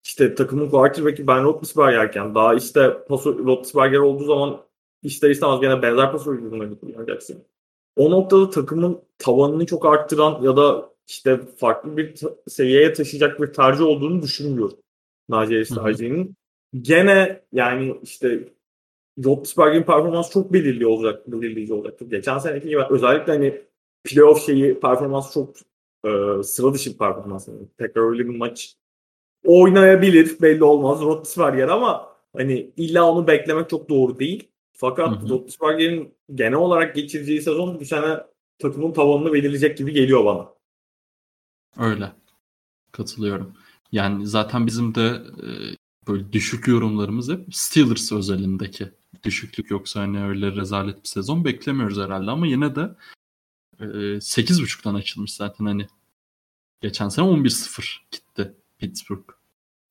işte 0.04 0.36
takımın 0.36 0.70
quarterback'i 0.70 1.28
Ben 1.28 1.44
Roethlisberger'ken 1.44 2.36
daha 2.36 2.56
işte 2.56 2.98
paso, 3.08 3.38
Roethlisberger 3.38 3.98
olduğu 3.98 4.24
zaman 4.24 4.62
ister 5.04 5.30
istemez 5.30 5.62
gene 5.62 5.82
benzer 5.82 6.12
pas 6.12 6.28
oyuncularını 6.28 6.80
kullanacaksın. 6.80 7.44
O 7.96 8.12
noktada 8.12 8.50
takımın 8.50 9.02
tavanını 9.18 9.66
çok 9.66 9.86
arttıran 9.86 10.42
ya 10.44 10.58
da 10.58 10.90
işte 11.08 11.42
farklı 11.58 11.98
bir 11.98 12.16
seviyeye 12.48 12.94
taşıyacak 12.94 13.42
bir 13.42 13.48
tercih 13.48 13.82
olduğunu 13.82 14.22
düşünmüyorum. 14.22 14.78
Naci 15.30 15.54
Harris 15.54 15.70
tercihinin. 15.70 16.36
Gene 16.82 17.42
yani 17.52 18.00
işte 18.04 18.50
Roethlisberger'in 19.26 19.84
performansı 19.84 20.32
çok 20.32 20.54
belirli 20.54 20.88
olacak, 20.88 21.32
belirleyici 21.32 21.74
olacaktır. 21.74 22.10
Geçen 22.10 22.38
seneki 22.38 22.70
gibi 22.70 22.82
özellikle 22.90 23.34
hani 23.34 23.62
playoff 24.04 24.46
şeyi 24.46 24.80
performans 24.80 25.34
çok 25.34 25.56
e, 26.06 26.44
sıra 26.44 26.74
dışı 26.74 26.94
bir 26.94 26.98
performans. 26.98 27.48
Yani 27.48 27.68
tekrar 27.78 28.10
öyle 28.10 28.26
bir 28.26 28.38
maç 28.38 28.76
oynayabilir 29.46 30.42
belli 30.42 30.64
olmaz 30.64 31.02
Roethlisberger 31.02 31.68
ama 31.68 32.16
hani 32.38 32.72
illa 32.78 33.12
onu 33.12 33.28
beklemek 33.28 33.70
çok 33.70 33.90
doğru 33.90 34.20
değil. 34.20 34.48
Fakat 34.74 35.30
Roethlisberger'in 35.30 36.14
genel 36.36 36.54
olarak 36.54 36.96
geçireceği 36.96 37.42
sezon 37.42 37.80
bu 37.80 37.86
sene 37.86 38.18
takımın 38.60 38.92
tavanını 38.94 39.34
belirleyecek 39.34 39.78
gibi 39.78 39.94
geliyor 39.94 40.26
bana. 40.26 40.50
Öyle. 41.78 42.12
Katılıyorum. 42.92 43.54
Yani 43.92 44.28
zaten 44.28 44.68
bizim 44.68 44.96
de 44.96 45.22
e, 45.44 45.48
böyle 46.08 46.34
düşük 46.34 46.68
yorumlarımız 46.68 47.30
hep 47.30 47.56
Steelers 47.56 48.12
özelindeki 48.12 48.90
düşüklük 49.24 49.72
yoksa 49.72 50.00
hani 50.00 50.24
öyle 50.24 50.56
rezalet 50.56 51.04
bir 51.04 51.08
sezon 51.08 51.46
beklemiyoruz 51.46 52.00
herhalde 52.00 52.32
ama 52.32 52.48
yine 52.48 52.76
de 52.76 52.90
8.5'tan 53.80 54.96
açılmış 54.96 55.34
zaten 55.34 55.66
hani 55.66 55.88
geçen 56.82 57.10
sene 57.10 57.26
11-0 57.26 57.98
gitti 58.12 58.54
Pittsburgh. 58.78 59.30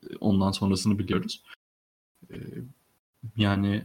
E, 0.03 0.17
ondan 0.21 0.51
sonrasını 0.51 0.99
biliyoruz. 0.99 1.43
E, 2.31 2.37
yani 3.37 3.85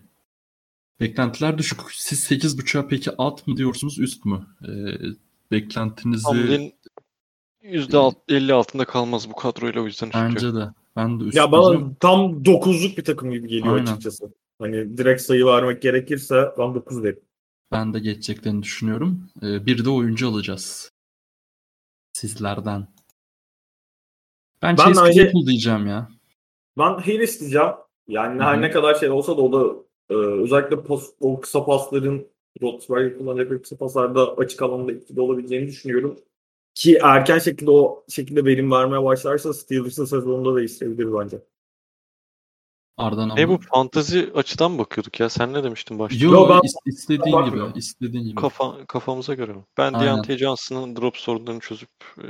beklentiler 1.00 1.58
düşük. 1.58 1.80
Siz 1.92 2.32
8.5'a 2.32 2.88
peki 2.88 3.12
alt 3.18 3.48
mı 3.48 3.58
diyorsunuz 3.58 4.00
üst 4.00 4.26
mü? 4.26 4.46
E, 4.68 4.72
beklentinizi 5.52 6.24
Hamlin 6.24 6.74
%50 7.64 8.54
altında 8.54 8.86
kalmaz 8.86 9.30
bu 9.30 9.36
kadroyla 9.36 9.82
o 9.82 9.86
yüzden 9.86 10.10
bence 10.14 10.54
de. 10.54 10.70
Ben 10.96 11.20
de 11.20 11.24
üst 11.24 11.38
Ya 11.38 11.52
diyeceğim. 11.52 11.82
bana 11.82 11.96
tam 12.00 12.20
9'luk 12.44 12.98
bir 12.98 13.04
takım 13.04 13.32
gibi 13.32 13.48
geliyor 13.48 13.76
Aynen. 13.76 13.86
açıkçası. 13.86 14.34
Hani 14.60 14.98
direkt 14.98 15.22
sayı 15.22 15.46
vermek 15.46 15.82
gerekirse 15.82 16.52
ben 16.58 16.76
9 16.76 17.04
derim. 17.04 17.20
Ben 17.72 17.94
de 17.94 18.00
geçeceklerini 18.00 18.64
düşünüyorum. 18.64 19.30
Ee, 19.44 19.66
bir 19.66 19.86
de 19.86 19.90
oyuncu 19.90 20.30
alacağız. 20.30 20.92
Sizlerden. 22.14 22.88
Ben, 24.62 24.78
Ben 24.78 24.84
Chase 24.84 25.02
aynı- 25.02 25.14
Claypool 25.14 25.46
diyeceğim 25.48 25.88
ya. 25.88 26.10
Ben 26.78 26.94
Harris 26.94 27.40
diyeceğim. 27.40 27.72
Yani 28.08 28.36
Hı 28.36 28.40
hı. 28.40 28.44
her 28.48 28.62
ne 28.62 28.72
kadar 28.72 28.96
şey 28.96 29.10
olsa 29.10 29.38
da 29.38 29.42
o 29.42 29.52
da 29.54 29.76
e, 30.10 30.14
özellikle 30.18 30.84
pas, 30.84 31.10
o 31.20 31.42
kısa 31.42 31.66
pasların 31.66 32.28
Roethlisberger 32.62 33.18
kullanacak 33.18 33.64
kısa 33.64 33.78
paslarda 33.78 34.38
açık 34.38 34.62
alanda 34.62 34.92
etkili 34.92 35.22
olabileceğini 35.22 35.68
düşünüyorum. 35.68 36.20
Ki 36.76 37.00
erken 37.04 37.40
şekilde 37.40 37.72
o 37.72 38.06
şekilde 38.10 38.46
verim 38.46 38.72
vermeye 38.72 39.04
başlarsa 39.04 39.54
Steelers'ın 39.54 40.06
sezonunda 40.06 40.58
değiştirebilir 40.60 41.14
bence. 41.20 41.42
Ardan 43.02 43.30
ama. 43.30 43.42
E 43.42 43.50
bu 43.50 43.58
fantazi 43.58 44.32
açıdan 44.36 44.72
mı 44.72 44.78
bakıyorduk 44.78 45.20
ya? 45.20 45.30
Sen 45.30 45.54
ne 45.54 45.64
demiştin 45.64 46.00
başta? 46.00 46.26
Yo, 46.26 46.32
Yo, 46.32 46.50
ben- 46.50 46.56
is- 46.56 46.74
istediğin 46.86 47.24
gibi. 47.24 47.34
Bakmıyorum. 47.34 47.74
istediğin 47.76 48.24
gibi. 48.24 48.36
Kafa, 48.36 48.86
kafamıza 48.86 49.34
göre 49.34 49.54
mi? 49.54 49.64
Ben. 49.78 49.94
Deontay 49.94 50.38
Johnson'ın 50.38 50.96
drop 50.96 51.18
sorunlarını 51.18 51.60
çözüp 51.60 51.90
e, 52.18 52.26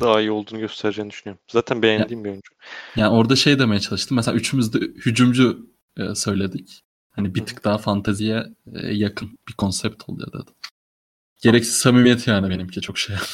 daha 0.00 0.20
iyi 0.20 0.30
olduğunu 0.30 0.58
göstereceğini 0.58 1.10
düşünüyorum. 1.10 1.42
Zaten 1.52 1.82
beğendiğim 1.82 2.24
bir 2.24 2.28
oyuncu. 2.30 2.52
Yani 2.96 3.14
orada 3.14 3.36
şey 3.36 3.58
demeye 3.58 3.80
çalıştım. 3.80 4.16
Mesela 4.16 4.36
üçümüz 4.36 4.72
de 4.72 4.78
hücumcu 4.78 5.70
e, 5.96 6.14
söyledik. 6.14 6.82
Hani 7.10 7.34
bir 7.34 7.46
tık 7.46 7.64
daha 7.64 7.78
fanteziye 7.78 8.44
e, 8.74 8.86
yakın 8.94 9.38
bir 9.48 9.52
konsept 9.52 10.08
oluyor 10.08 10.28
dedim. 10.32 10.54
Gereksiz 11.42 11.76
samimiyet 11.76 12.26
yani 12.26 12.50
benimki 12.50 12.80
çok 12.80 12.98
şey. 12.98 13.16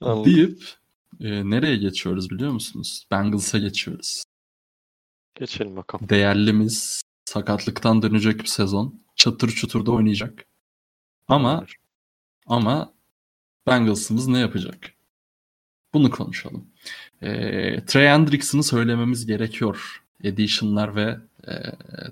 Anladım. 0.00 0.24
Deyip 0.34 0.62
e, 1.20 1.50
nereye 1.50 1.76
geçiyoruz 1.76 2.30
biliyor 2.30 2.52
musunuz? 2.52 3.06
Bengals'a 3.10 3.58
geçiyoruz. 3.58 4.24
Geçelim 5.34 5.76
bakalım. 5.76 6.08
Değerlimiz 6.08 7.02
sakatlıktan 7.24 8.02
dönecek 8.02 8.40
bir 8.40 8.46
sezon. 8.46 9.00
Çatır 9.16 9.48
çutur 9.48 9.86
da 9.86 9.92
oynayacak. 9.92 10.46
Ama 11.28 11.66
ama 12.46 12.94
Bengals'ımız 13.66 14.28
ne 14.28 14.38
yapacak? 14.38 14.92
Bunu 15.94 16.10
konuşalım. 16.10 16.66
E, 17.22 17.30
Trey 17.86 18.08
Hendrickson'ı 18.08 18.62
söylememiz 18.62 19.26
gerekiyor. 19.26 20.02
Edition'lar 20.22 20.96
ve 20.96 21.18
e, 21.48 21.54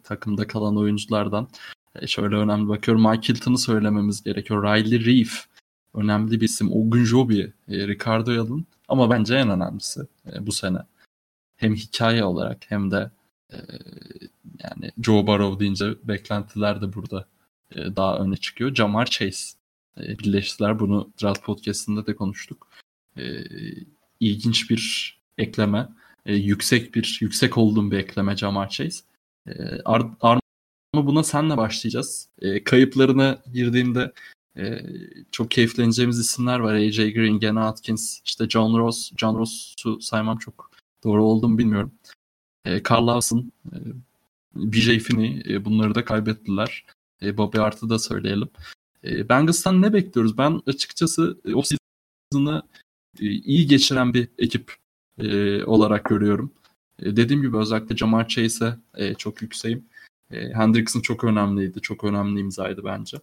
takımda 0.05 0.47
kalan 0.47 0.77
oyunculardan. 0.77 1.49
E, 1.95 2.07
şöyle 2.07 2.37
önemli 2.37 2.69
bakıyorum. 2.69 3.11
Mike 3.11 3.33
Hilton'ı 3.33 3.59
söylememiz 3.59 4.23
gerekiyor. 4.23 4.63
Riley 4.65 5.05
Reef 5.05 5.47
önemli 5.95 6.41
bir 6.41 6.45
isim. 6.45 6.73
Ogunjobi, 6.73 7.53
e, 7.69 7.89
Ricardo 7.89 8.31
Yalın. 8.31 8.67
Ama 8.89 9.11
bence 9.11 9.35
en 9.35 9.51
önemlisi 9.51 10.01
e, 10.33 10.47
bu 10.47 10.53
sene. 10.53 10.79
Hem 11.57 11.75
hikaye 11.75 12.25
olarak 12.25 12.71
hem 12.71 12.91
de 12.91 13.11
e, 13.53 13.57
yani 14.59 14.93
Joe 15.03 15.27
Burrow 15.27 15.61
deyince 15.61 15.95
beklentiler 16.05 16.83
de 16.83 16.93
burada 16.93 17.29
e, 17.75 17.97
daha 17.97 18.19
öne 18.19 18.37
çıkıyor. 18.37 18.75
Jamar 18.75 19.07
Chase 19.07 19.57
e, 20.01 20.19
birleştiler. 20.19 20.79
Bunu 20.79 21.13
Draft 21.23 21.43
Podcast'ında 21.45 22.07
da 22.07 22.17
konuştuk. 22.17 22.69
E, 23.17 23.45
ilginç 24.21 24.71
bir 24.71 25.15
ekleme. 25.39 25.89
E, 26.27 26.35
yüksek 26.35 26.95
bir 26.95 27.19
yüksek 27.21 27.59
olduğum 27.59 27.91
bir 27.91 27.99
ekleme 27.99 28.37
Jamar 28.37 28.69
Chase. 28.69 29.05
E, 29.47 29.53
Ar 29.85 30.03
Ar- 30.21 30.41
ama 30.95 31.07
buna 31.07 31.23
senle 31.25 31.57
başlayacağız. 31.57 32.29
E, 32.39 32.65
kayıplarına 32.65 33.39
girdiğimde 33.53 34.13
e, 34.57 34.83
çok 35.31 35.51
keyifleneceğimiz 35.51 36.19
isimler 36.19 36.59
var. 36.59 36.75
AJ 36.75 36.97
Green, 36.97 37.39
Gene 37.39 37.61
Atkins, 37.61 38.21
işte 38.25 38.49
John 38.49 38.79
Ross. 38.79 39.13
John 39.17 39.39
Ross'u 39.39 40.01
saymam 40.01 40.39
çok 40.39 40.71
doğru 41.05 41.25
oldu 41.25 41.49
mu 41.49 41.59
bilmiyorum. 41.59 41.93
E, 42.65 42.83
Carl 42.91 43.07
Lawson, 43.07 43.53
e, 43.73 43.77
BJ 44.55 44.99
Finney 44.99 45.43
e, 45.49 45.65
bunları 45.65 45.95
da 45.95 46.05
kaybettiler. 46.05 46.85
E, 47.23 47.37
Bobby 47.37 47.59
Art'ı 47.59 47.91
da 47.91 47.99
söyleyelim. 47.99 48.49
E, 49.05 49.29
Bengals'tan 49.29 49.83
ne 49.83 49.93
bekliyoruz? 49.93 50.39
Ben 50.39 50.63
açıkçası 50.67 51.39
e, 51.45 51.55
o 51.55 51.63
season'ı 51.63 52.63
e, 53.21 53.27
iyi 53.27 53.67
geçiren 53.67 54.15
bir 54.15 54.29
ekip 54.39 54.75
e, 55.19 55.65
olarak 55.65 56.05
görüyorum. 56.05 56.53
E, 56.99 57.17
dediğim 57.17 57.43
gibi 57.43 57.57
özellikle 57.57 57.97
Jamar 57.97 58.29
Chase'e 58.29 58.77
e, 58.95 59.15
çok 59.15 59.43
yükseğim. 59.43 59.85
E, 60.31 60.49
Hendrickson 60.53 61.01
çok 61.01 61.25
önemliydi. 61.25 61.81
Çok 61.81 62.05
önemli 62.05 62.41
imzaydı 62.41 62.85
bence. 62.85 63.19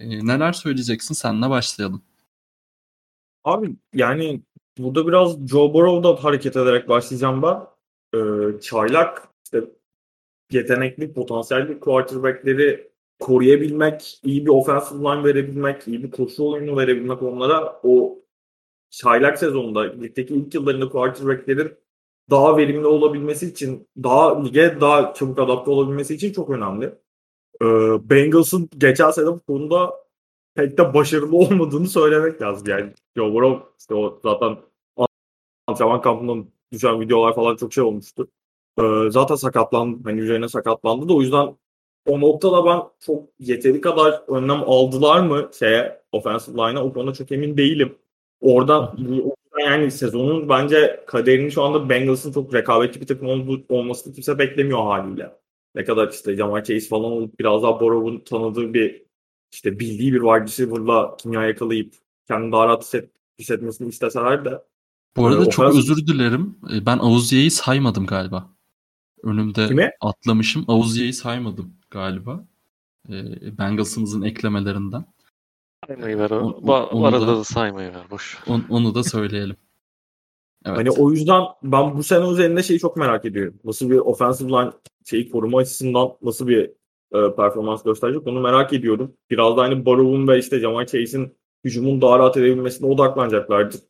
Neler 0.00 0.52
söyleyeceksin? 0.52 1.14
Senle 1.14 1.50
başlayalım. 1.50 2.02
Abi 3.44 3.76
yani 3.94 4.42
burada 4.78 5.06
biraz 5.06 5.48
Joe 5.48 5.74
Burrow'da 5.74 6.24
hareket 6.24 6.56
ederek 6.56 6.88
başlayacağım 6.88 7.42
ben. 7.42 7.60
Ee, 8.14 8.60
çaylak 8.60 9.28
işte 9.44 9.64
yetenekli, 10.50 11.12
potansiyelli 11.12 11.80
quarterback'leri 11.80 12.90
koruyabilmek, 13.20 14.20
iyi 14.24 14.44
bir 14.46 14.50
offensive 14.50 14.98
line 14.98 15.24
verebilmek, 15.24 15.88
iyi 15.88 16.02
bir 16.02 16.10
koşu 16.10 16.44
oyunu 16.44 16.76
verebilmek 16.76 17.22
onlara 17.22 17.80
o 17.82 18.18
çaylak 18.90 19.38
sezonunda 19.38 19.80
ligdeki 19.80 20.34
ilk 20.34 20.54
yıllarında 20.54 20.88
quarterback'lerin 20.88 21.72
daha 22.30 22.56
verimli 22.56 22.86
olabilmesi 22.86 23.46
için, 23.46 23.88
daha 24.02 24.42
lige 24.42 24.80
daha 24.80 25.14
çabuk 25.14 25.38
adapte 25.38 25.70
olabilmesi 25.70 26.14
için 26.14 26.32
çok 26.32 26.50
önemli. 26.50 26.94
Ee, 27.62 27.66
Bengals'ın 28.10 28.68
geçen 28.78 29.10
sene 29.10 29.26
bu 29.26 29.40
konuda 29.40 29.94
pek 30.54 30.78
de 30.78 30.94
başarılı 30.94 31.36
olmadığını 31.36 31.88
söylemek 31.88 32.42
lazım. 32.42 32.68
Yani 32.68 32.92
Joe 33.16 33.32
Burrow 33.32 33.66
işte 33.80 33.94
o 33.94 34.20
zaten 34.22 34.56
antrenman 35.66 36.00
kampından 36.00 36.46
düşen 36.72 37.00
videolar 37.00 37.34
falan 37.34 37.56
çok 37.56 37.72
şey 37.72 37.84
olmuştu. 37.84 38.28
Ee, 38.80 38.82
zaten 39.10 39.34
sakatlandı. 39.34 39.98
Hani 40.04 40.20
üzerine 40.20 40.48
sakatlandı 40.48 41.08
da 41.08 41.14
o 41.14 41.20
yüzden 41.22 41.56
o 42.06 42.20
noktada 42.20 42.64
ben 42.66 42.82
çok 43.00 43.22
yeteri 43.38 43.80
kadar 43.80 44.22
önlem 44.28 44.62
aldılar 44.66 45.20
mı 45.20 45.50
şeye 45.58 46.02
offensive 46.12 46.56
line'a 46.56 46.84
o 46.84 46.92
konuda 46.92 47.12
çok 47.14 47.32
emin 47.32 47.56
değilim. 47.56 47.98
Oradan 48.40 48.96
yani 49.60 49.90
sezonun 49.90 50.48
bence 50.48 51.04
kaderini 51.06 51.52
şu 51.52 51.62
anda 51.62 51.88
Bengals'ın 51.88 52.32
çok 52.32 52.54
rekabetçi 52.54 53.00
bir 53.00 53.06
takım 53.06 53.28
ol- 53.28 53.60
olmasını 53.68 54.12
kimse 54.14 54.38
beklemiyor 54.38 54.82
haliyle. 54.82 55.36
Ne 55.76 55.84
kadar 55.84 56.08
işte 56.08 56.36
Jamar 56.36 56.64
Chase 56.64 56.88
falan 56.88 57.12
olup 57.12 57.38
biraz 57.38 57.62
daha 57.62 57.80
Borrow'un 57.80 58.20
tanıdığı 58.24 58.74
bir 58.74 59.02
işte 59.52 59.78
bildiği 59.80 60.12
bir 60.12 60.18
wide 60.20 60.40
receiver'la 60.44 61.16
kimya 61.16 61.42
yakalayıp 61.42 61.94
kendini 62.28 62.52
daha 62.52 62.66
rahat 62.66 62.82
hisset, 62.84 63.10
hissetmesini 63.38 63.88
isteseler 63.88 64.44
de 64.44 64.62
Bu 65.16 65.26
arada 65.26 65.42
Ee, 65.46 65.50
çok 65.50 65.64
offensive- 65.66 65.78
özür 65.78 66.06
dilerim. 66.06 66.58
E, 66.74 66.86
Ben 66.86 66.98
Auzia'yı 66.98 67.50
saymadım 67.50 68.06
galiba. 68.06 68.50
Önümde 69.22 69.66
Kimi? 69.68 69.90
atlamışım. 70.00 70.64
Auzia'yı 70.68 71.14
saymadım 71.14 71.74
galiba. 71.90 72.44
E, 73.08 73.58
Bengals'ımızın 73.58 74.22
eklemelerinden. 74.22 75.04
Saymayı 75.86 76.18
ver. 76.18 76.30
O- 76.30 76.36
O, 76.36 76.72
o- 76.72 76.86
onu 76.88 77.06
arada 77.06 77.26
da- 77.26 77.36
da 77.36 77.44
saymayı 77.44 77.88
ver. 77.94 78.10
Boş. 78.10 78.38
On- 78.46 78.64
onu 78.68 78.94
da 78.94 79.04
söyleyelim. 79.04 79.56
Evet. 80.66 80.78
Hani 80.78 80.90
o 80.90 81.10
yüzden 81.10 81.42
ben 81.62 81.96
bu 81.96 82.02
sene 82.02 82.30
üzerinde 82.30 82.62
şeyi 82.62 82.78
çok 82.78 82.96
merak 82.96 83.24
ediyorum. 83.24 83.54
Nasıl 83.64 83.90
bir 83.90 83.98
offensive 83.98 84.48
line 84.48 84.70
şeyi 85.04 85.30
koruma 85.30 85.58
açısından 85.58 86.12
nasıl 86.22 86.48
bir 86.48 86.70
e, 87.14 87.34
performans 87.36 87.82
gösterecek 87.82 88.26
onu 88.26 88.40
merak 88.40 88.72
ediyorum. 88.72 89.16
Biraz 89.30 89.56
da 89.56 89.62
hani 89.62 89.86
Burrow'un 89.86 90.28
ve 90.28 90.38
işte 90.38 90.60
Jamar 90.60 90.86
Chase'in 90.86 91.34
hücumun 91.64 92.00
daha 92.00 92.18
rahat 92.18 92.36
edebilmesine 92.36 92.86
odaklanacaklardır. 92.86 93.80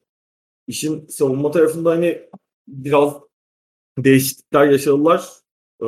İşin 0.66 1.06
savunma 1.06 1.50
tarafında 1.50 1.90
hani 1.90 2.22
biraz 2.68 3.14
değişiklikler 3.98 4.66
yaşadılar. 4.66 5.28
Ee, 5.82 5.86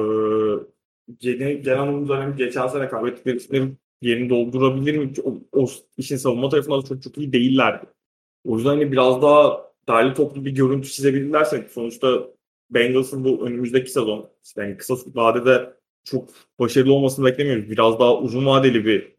genel, 1.18 1.62
genel 1.62 1.80
anlamda 1.80 2.18
hani 2.18 2.36
geçen 2.36 2.66
sene 2.66 2.88
kaybettikleri 2.88 3.72
yerini 4.02 4.30
doldurabilir 4.30 4.98
mi? 4.98 5.12
O, 5.24 5.34
o 5.52 5.66
işin 5.96 6.16
savunma 6.16 6.48
tarafında 6.48 6.82
da 6.82 6.86
çok 6.86 7.02
çok 7.02 7.18
iyi 7.18 7.32
değillerdi. 7.32 7.86
O 8.44 8.56
yüzden 8.56 8.70
hani 8.70 8.92
biraz 8.92 9.22
daha 9.22 9.67
derli 9.88 10.14
toplu 10.14 10.44
bir 10.44 10.50
görüntü 10.50 10.88
çizebilirlerse 10.88 11.68
sonuçta 11.72 12.28
Bengals'ın 12.70 13.24
bu 13.24 13.46
önümüzdeki 13.46 13.90
sezon 13.90 14.30
işte 14.44 14.62
yani 14.62 14.76
kısa 14.76 14.94
vadede 15.14 15.74
çok 16.04 16.28
başarılı 16.58 16.92
olmasını 16.92 17.26
beklemiyoruz. 17.26 17.70
Biraz 17.70 17.98
daha 17.98 18.18
uzun 18.18 18.46
vadeli 18.46 18.84
bir 18.84 19.12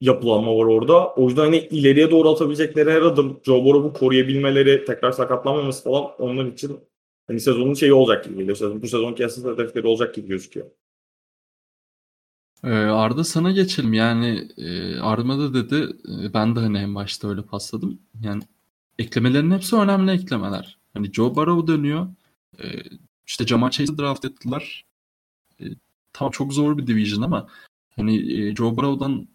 yapılanma 0.00 0.56
var 0.56 0.64
orada. 0.64 1.14
O 1.14 1.28
yüzden 1.28 1.42
hani 1.42 1.58
ileriye 1.58 2.10
doğru 2.10 2.30
atabilecekleri 2.30 2.90
her 2.90 3.02
adım 3.02 3.40
Joe 3.44 3.64
Burrow'u 3.64 3.92
koruyabilmeleri, 3.92 4.84
tekrar 4.84 5.12
sakatlanmaması 5.12 5.84
falan 5.84 6.10
onlar 6.18 6.44
için 6.46 6.80
hani 7.26 7.40
sezonun 7.40 7.74
şeyi 7.74 7.92
olacak 7.92 8.24
gibi 8.24 8.36
geliyor. 8.38 8.56
Sezon, 8.56 8.82
bu 8.82 8.88
sezon 8.88 9.14
kesin 9.14 9.52
hedefleri 9.52 9.86
olacak 9.86 10.14
gibi 10.14 10.28
gözüküyor. 10.28 10.66
Ee, 12.64 12.68
Arda 12.70 13.24
sana 13.24 13.50
geçelim. 13.50 13.92
Yani 13.92 14.48
e, 14.56 14.98
Arda 14.98 15.38
da 15.38 15.54
dedi. 15.54 15.76
e, 16.24 16.34
Ben 16.34 16.56
de 16.56 16.60
hani 16.60 16.78
en 16.78 16.94
başta 16.94 17.28
öyle 17.28 17.42
pasladım. 17.42 17.98
Yani 18.22 18.42
eklemelerin 19.00 19.50
hepsi 19.50 19.76
önemli 19.76 20.10
eklemeler. 20.10 20.78
Hani 20.94 21.12
Joe 21.12 21.34
Burrow 21.34 21.72
dönüyor. 21.72 22.08
E, 22.62 22.64
işte 23.26 23.46
Jamar 23.46 23.70
Chase'i 23.70 23.98
draft 23.98 24.24
ettiler. 24.24 24.84
E, 25.60 25.64
tamam 26.12 26.30
çok 26.30 26.52
zor 26.52 26.78
bir 26.78 26.86
division 26.86 27.22
ama 27.22 27.48
hani 27.96 28.32
e, 28.32 28.56
Joe 28.56 28.76
Burrow'dan 28.76 29.28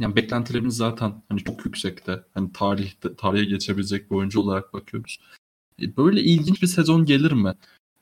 yani 0.00 0.16
beklentilerimiz 0.16 0.76
zaten 0.76 1.22
hani 1.28 1.44
çok 1.44 1.64
yüksekte. 1.66 2.24
Hani 2.34 2.52
tarihte 2.52 3.16
tarihe 3.16 3.44
geçebilecek 3.44 4.10
bir 4.10 4.16
oyuncu 4.16 4.40
olarak 4.40 4.72
bakıyoruz. 4.72 5.20
E, 5.82 5.96
böyle 5.96 6.20
ilginç 6.22 6.62
bir 6.62 6.66
sezon 6.66 7.04
gelir 7.04 7.32
mi? 7.32 7.54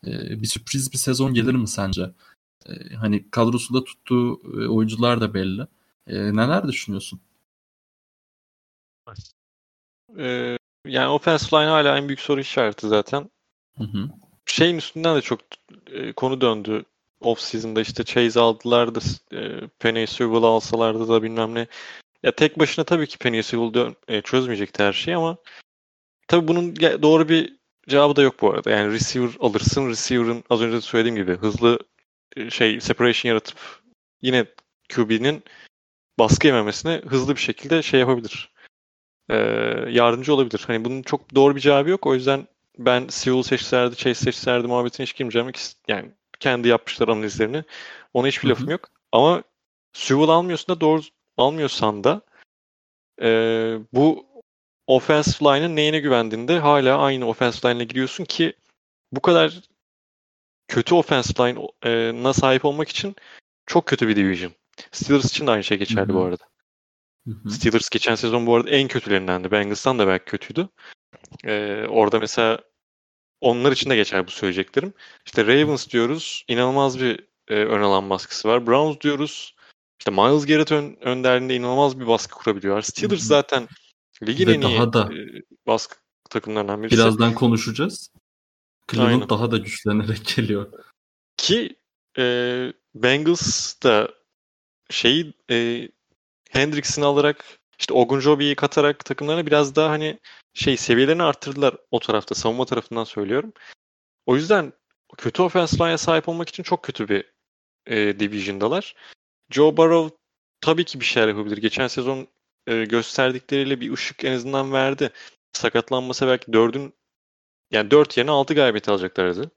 E, 0.06 0.42
bir 0.42 0.46
sürpriz 0.46 0.92
bir 0.92 0.98
sezon 0.98 1.34
gelir 1.34 1.54
mi 1.54 1.68
sence? 1.68 2.12
E, 2.66 2.94
hani 2.94 3.30
kadrosunda 3.30 3.84
tuttuğu 3.84 4.40
e, 4.62 4.68
oyuncular 4.68 5.20
da 5.20 5.34
belli. 5.34 5.66
E, 6.06 6.36
neler 6.36 6.68
düşünüyorsun? 6.68 7.20
Ee, 10.18 10.58
yani 10.86 11.08
offensive 11.08 11.60
line 11.60 11.70
hala 11.70 11.98
en 11.98 12.08
büyük 12.08 12.20
soru 12.20 12.40
işareti 12.40 12.88
zaten. 12.88 13.30
Hı 13.78 13.84
hı. 13.84 14.08
Şeyin 14.46 14.76
üstünden 14.76 15.16
de 15.16 15.20
çok 15.20 15.40
e, 15.92 16.12
konu 16.12 16.40
döndü. 16.40 16.84
Off 17.20 17.40
season'da 17.40 17.80
işte 17.80 18.04
Chase 18.04 18.40
aldılar 18.40 18.94
da 18.94 19.00
e, 19.32 19.68
Penny 19.78 20.06
Sewell 20.06 20.42
alsalardı 20.42 21.08
da 21.08 21.22
bilmem 21.22 21.54
ne. 21.54 21.66
Ya 22.22 22.32
tek 22.32 22.58
başına 22.58 22.84
tabii 22.84 23.06
ki 23.06 23.18
Penny 23.18 23.42
Sewell 23.42 23.74
dön- 23.74 23.96
e, 24.08 24.22
çözmeyecekti 24.22 24.82
her 24.82 24.92
şeyi 24.92 25.16
ama 25.16 25.36
tabii 26.28 26.48
bunun 26.48 26.76
doğru 26.76 27.28
bir 27.28 27.56
cevabı 27.88 28.16
da 28.16 28.22
yok 28.22 28.40
bu 28.40 28.50
arada. 28.50 28.70
Yani 28.70 28.92
receiver 28.92 29.30
alırsın. 29.40 29.88
Receiver'ın 29.90 30.44
az 30.50 30.62
önce 30.62 30.76
de 30.76 30.80
söylediğim 30.80 31.16
gibi 31.16 31.36
hızlı 31.36 31.78
e, 32.36 32.50
şey 32.50 32.80
separation 32.80 33.30
yaratıp 33.30 33.58
yine 34.22 34.46
QB'nin 34.94 35.42
baskı 36.18 36.46
yememesine 36.46 37.02
hızlı 37.06 37.36
bir 37.36 37.40
şekilde 37.40 37.82
şey 37.82 38.00
yapabilir. 38.00 38.50
Ee, 39.30 39.36
yardımcı 39.88 40.34
olabilir. 40.34 40.64
Hani 40.66 40.84
bunun 40.84 41.02
çok 41.02 41.34
doğru 41.34 41.56
bir 41.56 41.60
cevabı 41.60 41.90
yok. 41.90 42.06
O 42.06 42.14
yüzden 42.14 42.46
ben 42.78 43.08
Sewell 43.08 43.42
seçserdi, 43.42 43.96
Chase 43.96 44.14
seçserdi 44.14 44.66
muhabbetine 44.66 45.06
hiç 45.06 45.16
girmeyeceğim. 45.16 45.52
Yani 45.88 46.10
kendi 46.40 46.68
yapmışlar 46.68 47.08
analizlerini. 47.08 47.64
Ona 48.14 48.26
hiçbir 48.26 48.48
lafım 48.48 48.70
yok. 48.70 48.88
Ama 49.12 49.42
Sewell 49.92 50.28
almıyorsun 50.28 50.76
da 50.76 50.80
doğru 50.80 51.02
almıyorsan 51.36 52.04
da 52.04 52.20
ee, 53.22 53.78
bu 53.92 54.26
offensive 54.86 55.48
line'ın 55.48 55.76
neyine 55.76 55.98
güvendiğinde 55.98 56.58
hala 56.58 56.98
aynı 56.98 57.28
offensive 57.28 57.74
line'le 57.74 57.84
giriyorsun 57.84 58.24
ki 58.24 58.52
bu 59.12 59.20
kadar 59.20 59.60
kötü 60.68 60.94
offensive 60.94 61.54
line'a 61.54 62.32
sahip 62.32 62.64
olmak 62.64 62.88
için 62.88 63.16
çok 63.66 63.86
kötü 63.86 64.08
bir 64.08 64.16
division. 64.16 64.52
Steelers 64.92 65.24
için 65.24 65.46
de 65.46 65.50
aynı 65.50 65.64
şey 65.64 65.78
geçerli 65.78 66.08
Hı 66.08 66.14
bu 66.14 66.22
arada. 66.22 66.44
Hı 67.26 67.30
hı. 67.30 67.50
Steelers 67.50 67.88
geçen 67.88 68.14
sezon 68.14 68.46
bu 68.46 68.54
arada 68.54 68.70
en 68.70 68.88
kötülerindendi. 68.88 69.50
Bengals'tan 69.50 69.98
da 69.98 70.06
belki 70.06 70.24
kötüydü. 70.24 70.68
Ee, 71.44 71.86
orada 71.88 72.18
mesela 72.18 72.60
onlar 73.40 73.72
için 73.72 73.90
de 73.90 73.96
geçer 73.96 74.26
bu 74.26 74.30
söyleyeceklerim. 74.30 74.92
İşte 75.26 75.46
Ravens 75.46 75.88
diyoruz. 75.88 76.44
inanılmaz 76.48 77.00
bir 77.00 77.20
e, 77.48 77.54
ön 77.54 77.82
alan 77.82 78.10
baskısı 78.10 78.48
var. 78.48 78.66
Browns 78.66 79.00
diyoruz. 79.00 79.56
İşte 79.98 80.10
Miles 80.10 80.46
Garrett 80.46 80.72
ön, 80.72 80.96
önderliğinde 81.00 81.56
inanılmaz 81.56 82.00
bir 82.00 82.06
baskı 82.06 82.34
kurabiliyorlar. 82.34 82.82
Steelers 82.82 83.20
Hı 83.20 83.24
hı. 83.24 83.28
zaten 83.28 83.68
ligin 84.22 84.46
Ve 84.46 84.52
en 84.52 84.60
iyi 84.60 84.76
daha 84.78 84.92
da- 84.92 85.14
e, 85.14 85.42
baskı 85.66 85.96
takımlarından 86.30 86.82
birisi. 86.82 86.96
Birazdan 86.96 87.34
konuşacağız. 87.34 88.10
Cleveland 88.90 89.12
Aynen. 89.12 89.28
daha 89.28 89.50
da 89.50 89.58
güçlenerek 89.58 90.26
geliyor. 90.36 90.72
Ki 91.36 91.76
e, 92.18 92.22
Bengals 92.94 93.74
da 93.82 94.14
şeyi 94.90 95.34
e, 95.50 95.88
Hendricks'ini 96.56 97.04
alarak 97.04 97.44
işte 97.78 97.94
Ogunjobi'yi 97.94 98.54
katarak 98.54 99.04
takımlarına 99.04 99.46
biraz 99.46 99.76
daha 99.76 99.90
hani 99.90 100.18
şey 100.54 100.76
seviyelerini 100.76 101.22
arttırdılar 101.22 101.76
o 101.90 102.00
tarafta. 102.00 102.34
Savunma 102.34 102.64
tarafından 102.64 103.04
söylüyorum. 103.04 103.52
O 104.26 104.36
yüzden 104.36 104.72
kötü 105.18 105.42
offensive 105.42 105.84
line'e 105.84 105.98
sahip 105.98 106.28
olmak 106.28 106.48
için 106.48 106.62
çok 106.62 106.82
kötü 106.82 107.08
bir 107.08 107.32
e, 107.86 108.20
division'dalar. 108.20 108.94
Joe 109.50 109.76
Burrow 109.76 110.16
tabii 110.60 110.84
ki 110.84 111.00
bir 111.00 111.04
şeyler 111.04 111.28
yapabilir. 111.28 111.56
Geçen 111.56 111.88
sezon 111.88 112.28
e, 112.66 112.84
gösterdikleriyle 112.84 113.80
bir 113.80 113.92
ışık 113.92 114.24
en 114.24 114.32
azından 114.32 114.72
verdi. 114.72 115.10
Sakatlanmasa 115.52 116.28
belki 116.28 116.52
dördün 116.52 116.94
yani 117.70 117.90
dört 117.90 118.16
yerine 118.16 118.30
altı 118.30 118.54
galibiyet 118.54 118.88
alacaklardı. 118.88 119.50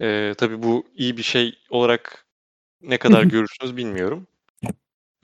E, 0.00 0.34
tabii 0.38 0.62
bu 0.62 0.86
iyi 0.94 1.16
bir 1.16 1.22
şey 1.22 1.58
olarak 1.70 2.26
ne 2.80 2.98
kadar 2.98 3.22
görürsünüz 3.22 3.76
bilmiyorum. 3.76 4.26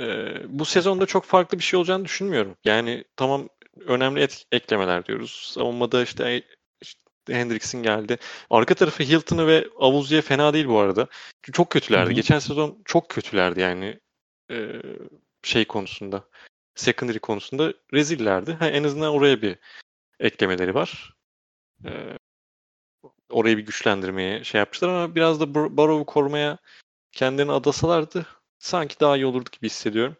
Ee, 0.01 0.43
bu 0.49 0.65
sezonda 0.65 1.07
çok 1.07 1.25
farklı 1.25 1.59
bir 1.59 1.65
şey 1.65 1.79
olacağını 1.79 2.05
düşünmüyorum. 2.05 2.57
Yani 2.65 3.05
tamam 3.17 3.49
önemli 3.87 4.21
et- 4.21 4.45
eklemeler 4.53 5.07
diyoruz. 5.07 5.51
Savunmada 5.55 6.03
işte, 6.03 6.43
işte 6.81 7.01
Hendricks'in 7.29 7.83
geldi. 7.83 8.19
Arka 8.51 8.75
tarafı 8.75 9.03
Hilton'ı 9.03 9.47
ve 9.47 9.69
Avuzi'ye 9.79 10.23
fena 10.23 10.55
değil 10.55 10.67
bu 10.69 10.79
arada. 10.79 11.07
Çok 11.53 11.71
kötülerdi. 11.71 12.07
Hı 12.07 12.11
hı. 12.11 12.15
Geçen 12.15 12.39
sezon 12.39 12.83
çok 12.85 13.09
kötülerdi 13.09 13.61
yani 13.61 14.01
e, 14.51 14.83
şey 15.43 15.65
konusunda. 15.65 16.25
Secondary 16.75 17.19
konusunda 17.19 17.75
rezillerdi. 17.95 18.53
Ha, 18.53 18.69
en 18.69 18.85
azından 18.85 19.13
oraya 19.13 19.43
bir 19.43 19.57
eklemeleri 20.21 20.75
var. 20.75 21.15
Ee, 21.85 22.19
orayı 23.31 23.57
bir 23.57 23.67
güçlendirmeye 23.67 24.45
şey 24.45 24.59
yapmışlar 24.59 24.89
ama 24.89 25.15
biraz 25.15 25.41
da 25.41 25.55
Burrow'u 25.55 26.07
korumaya 26.07 26.59
kendilerini 27.13 27.53
adasalardı 27.53 28.27
sanki 28.59 29.01
daha 29.01 29.17
iyi 29.17 29.27
olurdu 29.27 29.49
gibi 29.53 29.67
hissediyorum. 29.67 30.17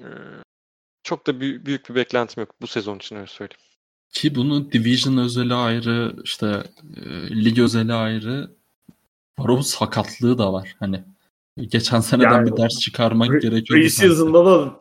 Ee, 0.00 0.04
çok 1.02 1.26
da 1.26 1.40
büyük, 1.40 1.66
büyük 1.66 1.88
bir 1.90 1.94
beklentim 1.94 2.40
yok 2.40 2.54
bu 2.60 2.66
sezon 2.66 2.96
için 2.96 3.16
öyle 3.16 3.26
söyleyeyim. 3.26 3.60
Ki 4.12 4.34
bunu 4.34 4.72
Division 4.72 5.16
özeli 5.16 5.54
ayrı, 5.54 6.16
işte 6.24 6.62
e, 6.96 7.30
lig 7.44 7.58
özeli 7.58 7.92
ayrı. 7.92 8.50
Burrow 9.38 9.62
sakatlığı 9.62 10.38
da 10.38 10.52
var. 10.52 10.76
Hani 10.78 11.04
geçen 11.60 12.00
seneden 12.00 12.30
Yani 12.32 12.52
bir 12.52 12.56
ders 12.56 12.78
çıkarmak 12.78 13.28
gerekiyordu. 13.28 13.64
sanki. 13.66 13.82
Preseason'da 13.82 14.44
da 14.46 14.80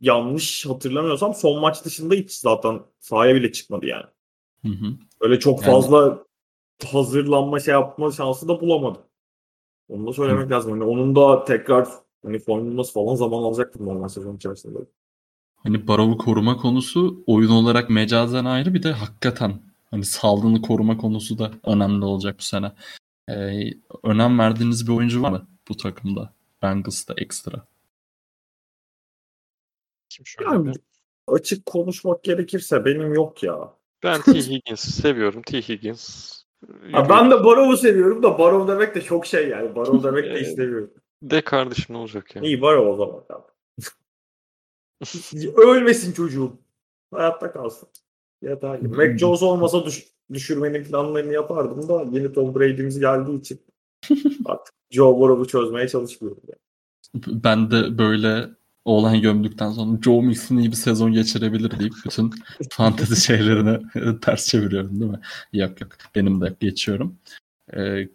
yanlış 0.00 0.66
hatırlamıyorsam 0.66 1.34
son 1.34 1.60
maç 1.60 1.84
dışında 1.84 2.14
hiç 2.14 2.32
zaten 2.32 2.80
sahaya 3.00 3.34
bile 3.34 3.52
çıkmadı 3.52 3.86
yani. 3.86 4.06
Hı 4.62 4.68
hı. 4.68 4.86
Öyle 5.20 5.40
çok 5.40 5.62
Yani- 5.62 5.72
fazla 5.72 6.24
hazırlanma 6.92 7.60
şey 7.60 7.72
yapma 7.72 8.12
şansı 8.12 8.48
da 8.48 8.60
bulamadı. 8.60 8.98
Onu 9.92 10.06
da 10.06 10.12
söylemek 10.12 10.50
lazım. 10.50 10.70
Yani 10.70 10.84
onun 10.84 11.16
da 11.16 11.44
tekrar 11.44 11.88
hani 12.22 12.38
form 12.38 12.66
bulması 12.66 12.92
falan 12.92 13.14
zaman 13.14 13.42
alacaktır 13.42 13.80
normal 13.80 14.08
sezon 14.08 14.36
içerisinde. 14.36 14.78
Hani 15.56 15.86
Burrow'u 15.88 16.18
koruma 16.18 16.56
konusu 16.56 17.24
oyun 17.26 17.50
olarak 17.50 17.90
mecazen 17.90 18.44
ayrı 18.44 18.74
bir 18.74 18.82
de 18.82 18.92
hakikaten 18.92 19.62
hani 19.90 20.04
sağlığını 20.04 20.62
koruma 20.62 20.96
konusu 20.96 21.38
da 21.38 21.50
önemli 21.64 22.04
olacak 22.04 22.38
bu 22.38 22.42
sene. 22.42 22.72
Ee, 23.28 23.70
önem 24.02 24.38
verdiğiniz 24.38 24.88
bir 24.88 24.92
oyuncu 24.92 25.22
var 25.22 25.30
mı 25.30 25.48
bu 25.68 25.76
takımda? 25.76 26.34
Bengals'ta 26.62 27.14
ekstra. 27.16 27.66
Yani 30.40 30.72
açık 31.26 31.66
konuşmak 31.66 32.24
gerekirse 32.24 32.84
benim 32.84 33.14
yok 33.14 33.42
ya. 33.42 33.74
Ben 34.02 34.22
T. 34.22 34.32
Higgins'i 34.32 34.92
seviyorum. 34.92 35.42
T. 35.42 35.62
Higgins. 35.62 36.41
Ha, 36.92 37.08
ben 37.08 37.30
de 37.30 37.44
Barrow'u 37.44 37.76
seviyorum 37.76 38.22
da 38.22 38.38
Barrow 38.38 38.72
demek 38.72 38.94
de 38.94 39.00
çok 39.00 39.26
şey 39.26 39.48
yani. 39.48 39.76
Barrow 39.76 40.08
demek 40.08 40.24
de 40.34 40.40
istemiyorum. 40.40 40.90
De 41.22 41.40
kardeşim 41.40 41.94
ne 41.94 41.98
olacak 41.98 42.36
ya? 42.36 42.42
İyi 42.42 42.62
Barrow 42.62 42.90
o 42.90 42.96
zaman. 42.96 43.24
Ölmesin 45.56 46.12
çocuğum. 46.12 46.52
Hayatta 47.14 47.52
kalsın. 47.52 47.88
Yatağa 48.42 48.76
gir. 48.76 48.86
Mac 48.86 49.18
Jones 49.18 49.42
olmasa 49.42 49.86
düş- 49.86 50.06
düşürmenin 50.32 50.84
planlarını 50.84 51.32
yapardım 51.32 51.88
da 51.88 52.04
yeni 52.10 52.32
Tom 52.32 52.54
Brady'miz 52.54 53.00
geldiği 53.00 53.40
için 53.40 53.60
artık 54.46 54.74
Joe 54.90 55.20
Burrow'u 55.20 55.46
çözmeye 55.46 55.88
çalışmıyorum. 55.88 56.42
Yani. 56.48 56.58
Ben 57.44 57.70
de 57.70 57.98
böyle 57.98 58.48
oğlan 58.84 59.20
gömdükten 59.20 59.72
sonra 59.72 60.02
Joe 60.02 60.22
Mixon 60.22 60.56
iyi 60.56 60.70
bir 60.70 60.76
sezon 60.76 61.12
geçirebilir 61.12 61.78
deyip 61.78 61.94
bütün 62.04 62.32
fantezi 62.70 63.20
şeylerini 63.20 63.80
ters 64.20 64.46
çeviriyorum 64.46 65.00
değil 65.00 65.10
mi? 65.10 65.20
Yok 65.52 65.80
yok. 65.80 65.92
Benim 66.14 66.40
de 66.40 66.56
geçiyorum. 66.60 67.18
Ee, 67.76 68.08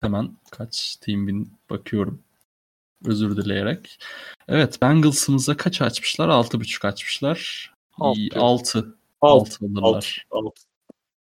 hemen 0.00 0.36
kaç 0.50 0.96
team 0.96 1.26
win 1.26 1.52
bakıyorum. 1.70 2.22
Özür 3.04 3.36
dileyerek. 3.36 3.98
Evet 4.48 4.82
Bengals'ımıza 4.82 5.56
kaç 5.56 5.82
açmışlar? 5.82 6.28
6.5 6.28 6.88
açmışlar. 6.88 7.72
Altı. 7.98 8.40
6. 8.40 8.96
Alt, 9.20 9.48
6 9.60 9.64
alırlar. 9.64 10.26
alt, 10.30 10.46
alt. 10.46 10.54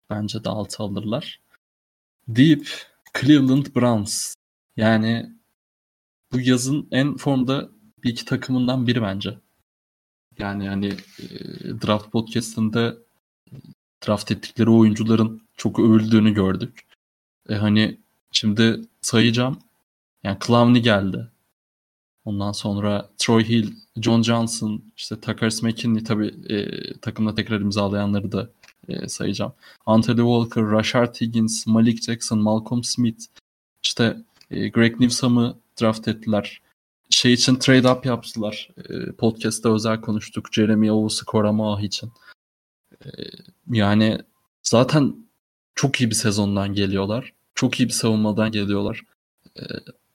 Bence 0.10 0.44
de 0.44 0.50
6 0.50 0.84
alırlar. 0.84 1.42
Deep 2.28 2.68
Cleveland 3.22 3.66
Browns. 3.76 4.36
Yani 4.78 5.36
bu 6.32 6.40
yazın 6.40 6.88
en 6.92 7.18
formda 7.18 7.70
ilk 8.06 8.12
iki 8.14 8.26
takımından 8.26 8.88
biri 8.88 9.02
bence. 9.02 9.38
Yani 10.40 10.70
hani 10.70 10.88
e, 11.20 11.30
draft 11.88 12.12
podcast'ında 12.12 12.98
draft 14.08 14.32
ettikleri 14.32 14.70
oyuncuların 14.70 15.42
çok 15.58 15.80
övüldüğünü 15.80 16.34
gördük. 16.34 16.86
E 17.50 17.56
hani 17.56 17.98
şimdi 18.32 18.82
sayacağım. 19.02 19.60
Yani 20.24 20.38
Clowney 20.48 20.82
geldi. 20.82 21.28
Ondan 22.26 22.52
sonra 22.52 23.10
Troy 23.18 23.44
Hill, 23.44 23.74
John 23.96 24.24
Johnson, 24.24 24.84
işte 24.98 25.20
Tucker 25.20 25.52
McKinley 25.64 26.04
tabii 26.04 26.36
e, 26.50 26.94
takımda 26.98 27.36
tekrar 27.36 27.62
imzalayanları 27.62 28.32
da 28.32 28.50
e, 28.88 29.08
sayacağım. 29.08 29.54
Anthony 29.86 30.18
Walker, 30.18 30.72
Rashard 30.72 31.16
Higgins, 31.16 31.68
Malik 31.68 32.04
Jackson, 32.04 32.40
Malcolm 32.40 32.84
Smith, 32.84 33.26
işte 33.84 34.18
e, 34.52 34.70
Greg 34.70 35.00
Newsom'ı 35.00 35.58
draft 35.82 36.08
ettiler. 36.08 36.62
Şey 37.10 37.34
için 37.34 37.56
trade 37.56 37.92
up 37.92 38.06
yaptılar. 38.06 38.70
E, 38.90 39.12
podcast'ta 39.12 39.74
özel 39.74 40.02
konuştuk. 40.02 40.54
Jeremy 40.54 40.92
Owusu 40.92 41.26
Korama 41.26 41.82
için. 41.82 42.12
E, 43.06 43.10
yani 43.72 44.18
zaten 44.64 45.16
çok 45.76 46.02
iyi 46.02 46.10
bir 46.10 46.16
sezondan 46.16 46.74
geliyorlar. 46.74 47.34
Çok 47.56 47.80
iyi 47.80 47.88
bir 47.88 47.94
savunmadan 47.94 48.52
geliyorlar. 48.52 49.02
E, 49.60 49.62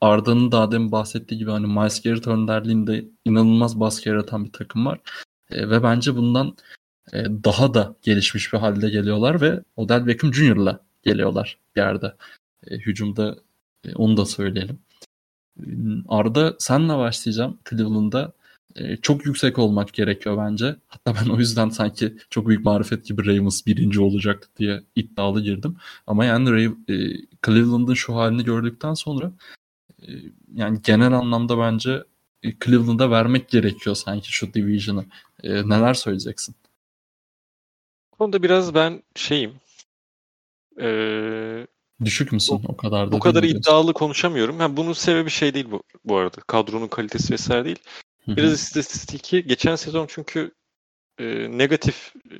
Arda'nın 0.00 0.52
daha 0.52 0.72
demin 0.72 0.92
bahsettiği 0.92 1.38
gibi 1.38 1.50
hani 1.50 1.66
Miles 1.66 2.02
Garrett 2.02 2.26
önderliğinde 2.26 3.04
inanılmaz 3.24 3.80
baskı 3.80 4.08
yaratan 4.08 4.44
bir 4.44 4.52
takım 4.52 4.86
var. 4.86 5.00
Ve 5.50 5.82
bence 5.82 6.16
bundan 6.16 6.56
e, 7.12 7.24
daha 7.24 7.74
da 7.74 7.96
gelişmiş 8.02 8.52
bir 8.52 8.58
halde 8.58 8.90
geliyorlar 8.90 9.40
ve 9.40 9.62
Odell 9.76 10.06
Beckham 10.06 10.34
Jr.'la 10.34 10.80
geliyorlar 11.02 11.58
bir 11.76 11.80
yerde. 11.80 12.14
Hücumda 12.70 13.36
e, 13.84 13.94
onu 13.94 14.16
da 14.16 14.26
söyleyelim. 14.26 14.78
Arda 16.08 16.56
senle 16.58 16.98
başlayacağım 16.98 17.58
Cleveland'da. 17.70 18.32
E, 18.76 18.96
çok 18.96 19.26
yüksek 19.26 19.58
olmak 19.58 19.92
gerekiyor 19.92 20.38
bence. 20.38 20.76
Hatta 20.88 21.14
ben 21.14 21.30
o 21.30 21.38
yüzden 21.38 21.68
sanki 21.68 22.14
çok 22.30 22.48
büyük 22.48 22.64
marifet 22.64 23.04
gibi 23.04 23.26
Ravens 23.26 23.66
birinci 23.66 24.00
olacak 24.00 24.48
diye 24.56 24.82
iddialı 24.96 25.40
girdim. 25.40 25.76
Ama 26.06 26.24
yani 26.24 26.50
Ray, 26.52 26.64
e, 26.64 26.96
Cleveland'ın 27.46 27.94
şu 27.94 28.16
halini 28.16 28.44
gördükten 28.44 28.94
sonra 28.94 29.32
e, 30.02 30.08
yani 30.54 30.80
genel 30.82 31.12
anlamda 31.12 31.58
bence 31.58 32.04
e, 32.42 32.52
Cleveland'a 32.64 33.10
vermek 33.10 33.48
gerekiyor 33.48 33.96
sanki 33.96 34.32
şu 34.32 34.54
division'ı. 34.54 35.04
E, 35.42 35.68
neler 35.68 35.94
söyleyeceksin? 35.94 36.54
Konuda 38.12 38.42
biraz 38.42 38.74
ben 38.74 39.02
şeyim. 39.14 39.52
Ee, 40.80 41.66
Düşük 42.04 42.32
müsün 42.32 42.60
o 42.68 42.76
kadar 42.76 43.08
da? 43.08 43.12
Bu 43.12 43.18
kadar 43.18 43.42
iddialı 43.42 43.92
konuşamıyorum. 43.92 44.58
Ha, 44.58 44.76
bunun 44.76 44.92
sebebi 44.92 45.30
şey 45.30 45.54
değil 45.54 45.70
bu, 45.70 45.82
bu 46.04 46.16
arada. 46.16 46.36
Kadronun 46.46 46.88
kalitesi 46.88 47.32
vesaire 47.32 47.64
değil. 47.64 47.78
Biraz 48.28 48.52
istatistiki. 48.52 49.46
Geçen 49.46 49.76
sezon 49.76 50.06
çünkü 50.06 50.54
e, 51.18 51.24
negatif 51.58 52.12
e, 52.30 52.36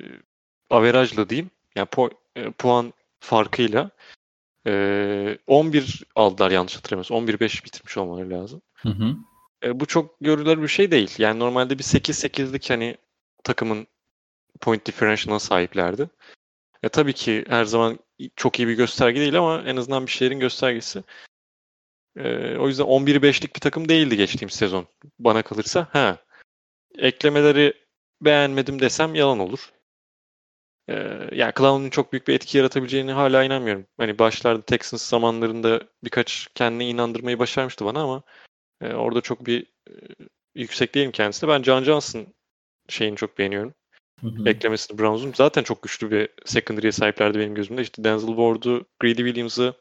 averajla 0.69 1.29
diyeyim. 1.29 1.51
Yani 1.75 1.85
po, 1.85 2.09
e, 2.35 2.51
puan 2.51 2.93
farkıyla 3.19 3.91
e, 4.67 5.37
11 5.47 6.03
aldılar 6.15 6.51
yanlış 6.51 6.77
hatırlamıyorsam. 6.77 7.17
11-5 7.17 7.65
bitirmiş 7.65 7.97
olmaları 7.97 8.29
lazım. 8.29 8.61
Hı 8.75 8.89
hı. 8.89 9.15
E, 9.63 9.79
bu 9.79 9.85
çok 9.85 10.19
görülür 10.21 10.61
bir 10.61 10.67
şey 10.67 10.91
değil. 10.91 11.15
Yani 11.17 11.39
normalde 11.39 11.79
bir 11.79 11.83
8-8'lik 11.83 12.69
hani 12.69 12.97
takımın 13.43 13.87
point 14.61 14.85
differential'ına 14.85 15.39
sahiplerdi. 15.39 16.09
E, 16.83 16.89
tabii 16.89 17.13
ki 17.13 17.45
her 17.47 17.65
zaman 17.65 17.99
çok 18.35 18.59
iyi 18.59 18.67
bir 18.67 18.73
gösterge 18.73 19.19
değil 19.19 19.37
ama 19.37 19.63
en 19.65 19.77
azından 19.77 20.05
bir 20.05 20.11
şeylerin 20.11 20.39
göstergesi. 20.39 21.03
E, 22.15 22.57
o 22.57 22.67
yüzden 22.67 22.83
11-5'lik 22.83 23.55
bir 23.55 23.59
takım 23.59 23.89
değildi 23.89 24.17
geçtiğimiz 24.17 24.53
sezon. 24.53 24.87
Bana 25.19 25.41
kalırsa. 25.41 25.87
Ha. 25.91 26.17
Eklemeleri 26.97 27.73
beğenmedim 28.21 28.79
desem 28.79 29.15
yalan 29.15 29.39
olur. 29.39 29.71
E, 30.89 30.93
yani 31.31 31.53
Clown'un 31.57 31.89
çok 31.89 32.11
büyük 32.13 32.27
bir 32.27 32.33
etki 32.33 32.57
yaratabileceğini 32.57 33.11
hala 33.11 33.43
inanmıyorum. 33.43 33.87
Hani 33.97 34.19
başlarda 34.19 34.61
Texans 34.61 35.09
zamanlarında 35.09 35.81
birkaç 36.03 36.47
kendine 36.55 36.89
inandırmayı 36.89 37.39
başarmıştı 37.39 37.85
bana 37.85 38.01
ama 38.01 38.23
e, 38.81 38.93
orada 38.93 39.21
çok 39.21 39.45
bir 39.45 39.63
e, 39.89 39.93
yüksek 40.55 40.95
değilim 40.95 41.11
kendisi. 41.11 41.47
Ben 41.47 41.63
John 41.63 41.83
Johnson 41.83 42.27
şeyini 42.89 43.15
çok 43.17 43.37
beğeniyorum. 43.37 43.73
Hı 44.21 44.27
hı. 44.27 44.49
Eklemesini 44.49 44.99
Browns'un. 44.99 45.33
Zaten 45.33 45.63
çok 45.63 45.81
güçlü 45.81 46.11
bir 46.11 46.29
secondary'e 46.45 46.91
sahiplerdi 46.91 47.39
benim 47.39 47.55
gözümde. 47.55 47.81
İşte 47.81 48.03
Denzel 48.03 48.27
Ward'u, 48.27 48.85
Greedy 48.99 49.21
Williams'ı 49.23 49.73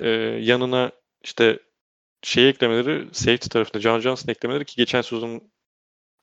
e, 0.00 0.08
yanına 0.40 0.92
işte 1.24 1.58
şey 2.22 2.48
eklemeleri 2.48 3.08
safety 3.12 3.48
tarafında 3.48 3.80
John 3.80 4.00
Johnson 4.00 4.32
eklemeleri 4.32 4.64
ki 4.64 4.76
geçen 4.76 5.02
sezon 5.02 5.42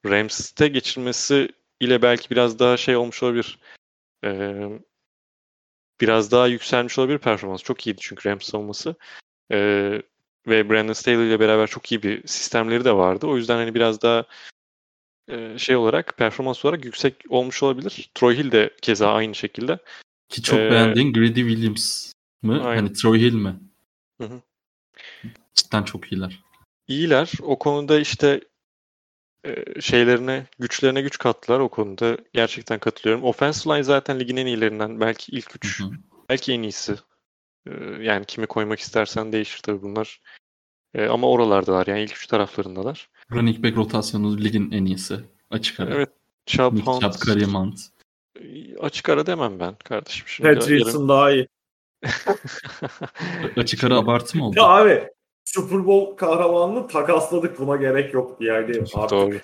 Rams'te 0.05 0.67
geçirmesi 0.67 1.49
ile 1.79 2.01
belki 2.01 2.29
biraz 2.29 2.59
daha 2.59 2.77
şey 2.77 2.95
olmuş 2.95 3.23
olabilir. 3.23 3.59
Ee, 4.25 4.69
biraz 6.01 6.31
daha 6.31 6.47
yükselmiş 6.47 6.99
olabilir 6.99 7.17
performans. 7.17 7.63
Çok 7.63 7.87
iyiydi 7.87 7.97
çünkü 8.01 8.29
Rams 8.29 8.43
savunması. 8.43 8.95
Ee, 9.51 10.01
ve 10.47 10.69
Brandon 10.69 10.93
Staley 10.93 11.27
ile 11.27 11.39
beraber 11.39 11.67
çok 11.67 11.91
iyi 11.91 12.03
bir 12.03 12.27
sistemleri 12.27 12.85
de 12.85 12.93
vardı. 12.95 13.27
O 13.27 13.37
yüzden 13.37 13.55
hani 13.55 13.75
biraz 13.75 14.01
daha 14.01 14.25
e, 15.27 15.57
şey 15.57 15.75
olarak 15.75 16.17
performans 16.17 16.65
olarak 16.65 16.85
yüksek 16.85 17.15
olmuş 17.29 17.63
olabilir. 17.63 18.09
Troy 18.15 18.37
Hill 18.37 18.51
de 18.51 18.73
keza 18.81 19.13
aynı 19.13 19.35
şekilde. 19.35 19.79
Ki 20.29 20.41
çok 20.41 20.59
ee, 20.59 20.71
beğendiğin 20.71 21.13
Grady 21.13 21.47
Williams 21.47 22.13
mı? 22.41 22.63
Aynen. 22.63 22.81
Hani 22.81 22.93
Troy 22.93 23.19
Hill 23.19 23.33
mi? 23.33 23.59
Hı 24.21 24.27
hı. 24.27 24.41
Cidden 25.55 25.83
çok 25.83 26.11
iyiler. 26.11 26.43
İyiler. 26.87 27.31
O 27.41 27.59
konuda 27.59 27.99
işte 27.99 28.41
e, 29.45 29.81
şeylerine, 29.81 30.45
güçlerine 30.59 31.01
güç 31.01 31.17
kattılar. 31.17 31.59
O 31.59 31.69
konuda 31.69 32.17
gerçekten 32.33 32.79
katılıyorum. 32.79 33.23
Offensive 33.23 33.73
line 33.73 33.83
zaten 33.83 34.19
ligin 34.19 34.37
en 34.37 34.45
iyilerinden. 34.45 34.99
Belki 34.99 35.31
ilk 35.31 35.55
üç, 35.55 35.79
hı 35.79 35.83
hı. 35.83 35.91
belki 36.29 36.53
en 36.53 36.61
iyisi. 36.61 36.95
E, 37.67 37.71
yani 38.01 38.25
kimi 38.25 38.47
koymak 38.47 38.79
istersen 38.79 39.31
değişir 39.31 39.59
tabii 39.63 39.81
bunlar. 39.81 40.21
E, 40.93 41.05
ama 41.05 41.29
oralardalar 41.29 41.87
yani 41.87 42.01
ilk 42.01 42.15
üç 42.15 42.27
taraflarındalar. 42.27 43.09
Running 43.33 43.63
back 43.63 43.77
rotasyonu 43.77 44.37
ligin 44.37 44.71
en 44.71 44.85
iyisi. 44.85 45.19
Açık 45.51 45.79
ara. 45.79 45.93
Evet. 45.93 46.09
Chubb, 46.45 46.73
Nick 46.73 46.91
Chubb, 46.91 47.25
Kareem 47.25 47.55
Hunt. 47.55 47.79
Açık 48.79 49.09
ara 49.09 49.25
demem 49.25 49.59
ben 49.59 49.75
kardeşim. 49.75 50.27
Şimdi 50.27 50.53
Patriots'ın 50.53 50.93
yarım... 50.93 51.09
daha 51.09 51.31
iyi. 51.31 51.47
Açık 53.57 53.83
ara 53.83 53.97
abartı 53.97 54.37
mı 54.37 54.47
oldu? 54.47 54.59
Ya 54.59 54.63
abi 54.63 55.09
Super 55.45 55.85
Bowl 55.85 56.17
kahramanını 56.17 56.87
takasladık 56.87 57.59
buna 57.59 57.75
gerek 57.75 58.13
yok 58.13 58.37
yani 58.39 58.83
artık. 58.95 59.11
Doğru. 59.11 59.39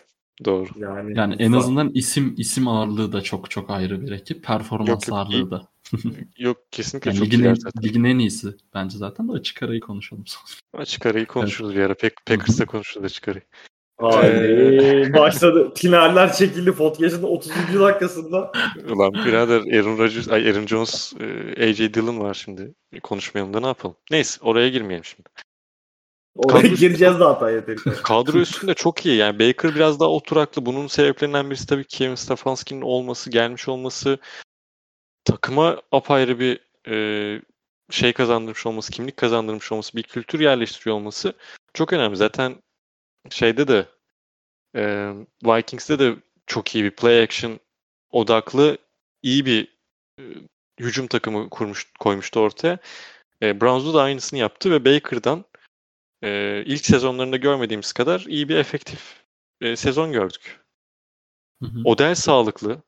Doğru. 0.46 0.70
Yani, 0.76 1.18
yani 1.18 1.36
en 1.40 1.52
azından 1.52 1.90
isim 1.90 2.36
isim 2.38 2.68
ağırlığı 2.68 3.12
da 3.12 3.22
çok 3.22 3.52
çok 3.52 3.70
ayrı 3.70 4.02
bir 4.02 4.12
ekip. 4.12 4.44
Performans 4.44 4.90
yok, 4.90 5.08
yok, 5.08 5.18
ağırlığı 5.18 5.52
da. 5.52 5.68
yok 6.38 6.58
kesinlikle 6.72 7.10
yani 7.10 7.18
çok 7.18 7.28
ligin, 7.28 7.44
en, 7.44 7.56
ligin 7.84 8.04
en 8.04 8.20
iyisi 8.20 8.48
bence 8.74 8.98
zaten 8.98 9.28
de 9.28 9.32
açık 9.32 9.64
arayı 9.64 9.80
konuşalım. 9.80 10.24
açık 10.74 11.06
arayı 11.06 11.26
konuşuruz 11.26 11.70
evet. 11.70 11.78
bir 11.78 11.86
ara. 11.86 11.96
Pack, 11.96 12.26
Packers'ta 12.26 12.66
konuşuruz 12.66 13.06
açık 13.06 13.28
arayı. 13.28 13.44
Ay, 14.00 15.14
başladı. 15.14 15.72
Finaller 15.76 16.34
çekildi 16.34 16.72
podcast'ın 16.72 17.24
30. 17.24 17.52
dakikasında. 17.80 18.52
Ulan 18.90 19.14
birader 19.14 19.60
Aaron 19.60 19.98
Rodgers, 19.98 20.30
ay 20.30 20.50
Aaron 20.50 20.68
Jones, 20.68 21.14
e, 21.58 21.70
AJ 21.70 21.94
Dillon 21.94 22.20
var 22.20 22.34
şimdi. 22.34 22.74
Konuşmayalım 23.04 23.54
da 23.54 23.60
ne 23.60 23.68
yapalım. 23.68 23.96
Neyse 24.12 24.40
oraya 24.44 24.70
girmeyelim 24.70 25.06
şimdi. 25.06 25.30
Oraya 26.36 26.62
kadro 26.62 26.76
gireceğiz 26.76 27.16
zaten 27.18 27.50
yeteri 27.50 27.78
Kadro 28.04 28.38
üstünde 28.38 28.74
çok 28.74 29.06
iyi. 29.06 29.16
Yani 29.18 29.40
Baker 29.40 29.76
biraz 29.76 30.00
daha 30.00 30.10
oturaklı. 30.10 30.66
Bunun 30.66 30.88
sebeplerinden 30.88 31.50
birisi 31.50 31.68
tabii 31.68 31.86
Kevin 31.86 32.16
Stefanski'nin 32.16 32.82
olması, 32.82 33.30
gelmiş 33.30 33.68
olması. 33.68 34.18
Takıma 35.26 35.82
apayrı 35.92 36.40
bir 36.40 36.60
e, 36.88 37.42
şey 37.92 38.14
kazandırmış 38.14 38.66
olması, 38.66 38.92
kimlik 38.92 39.18
kazandırmış 39.18 39.72
olması, 39.72 39.98
bir 39.98 40.04
kültür 40.04 40.40
yerleştiriyor 40.40 40.96
olması 40.96 41.34
çok 41.74 41.94
önemli. 41.94 42.16
Zaten 42.16 42.56
şeyde 43.30 43.68
de 43.68 43.86
e, 44.76 45.14
Vikings'te 45.44 46.00
de 46.00 46.16
çok 46.48 46.76
iyi 46.76 46.84
bir 46.84 46.92
play 46.92 47.24
action 47.24 47.60
odaklı 48.12 48.78
iyi 49.22 49.46
bir 49.46 49.78
e, 50.20 50.24
hücum 50.80 51.08
takımı 51.08 51.50
kurmuş 51.50 51.92
koymuştu 52.00 52.40
ortaya. 52.40 52.78
E, 53.42 53.62
Browns'da 53.62 53.94
da 53.94 54.02
aynısını 54.02 54.40
yaptı 54.40 54.72
ve 54.72 54.86
Baker'dan 54.86 55.46
e, 56.24 56.64
ilk 56.66 56.86
sezonlarında 56.86 57.38
görmediğimiz 57.38 57.94
kadar 57.94 58.20
iyi 58.28 58.50
bir 58.50 58.56
efektif 58.56 59.24
e, 59.62 59.76
sezon 59.76 60.12
gördük. 60.12 60.60
Hı 61.64 61.66
hı. 61.70 61.82
Odell 61.86 62.16
sağlıklı. 62.16 62.82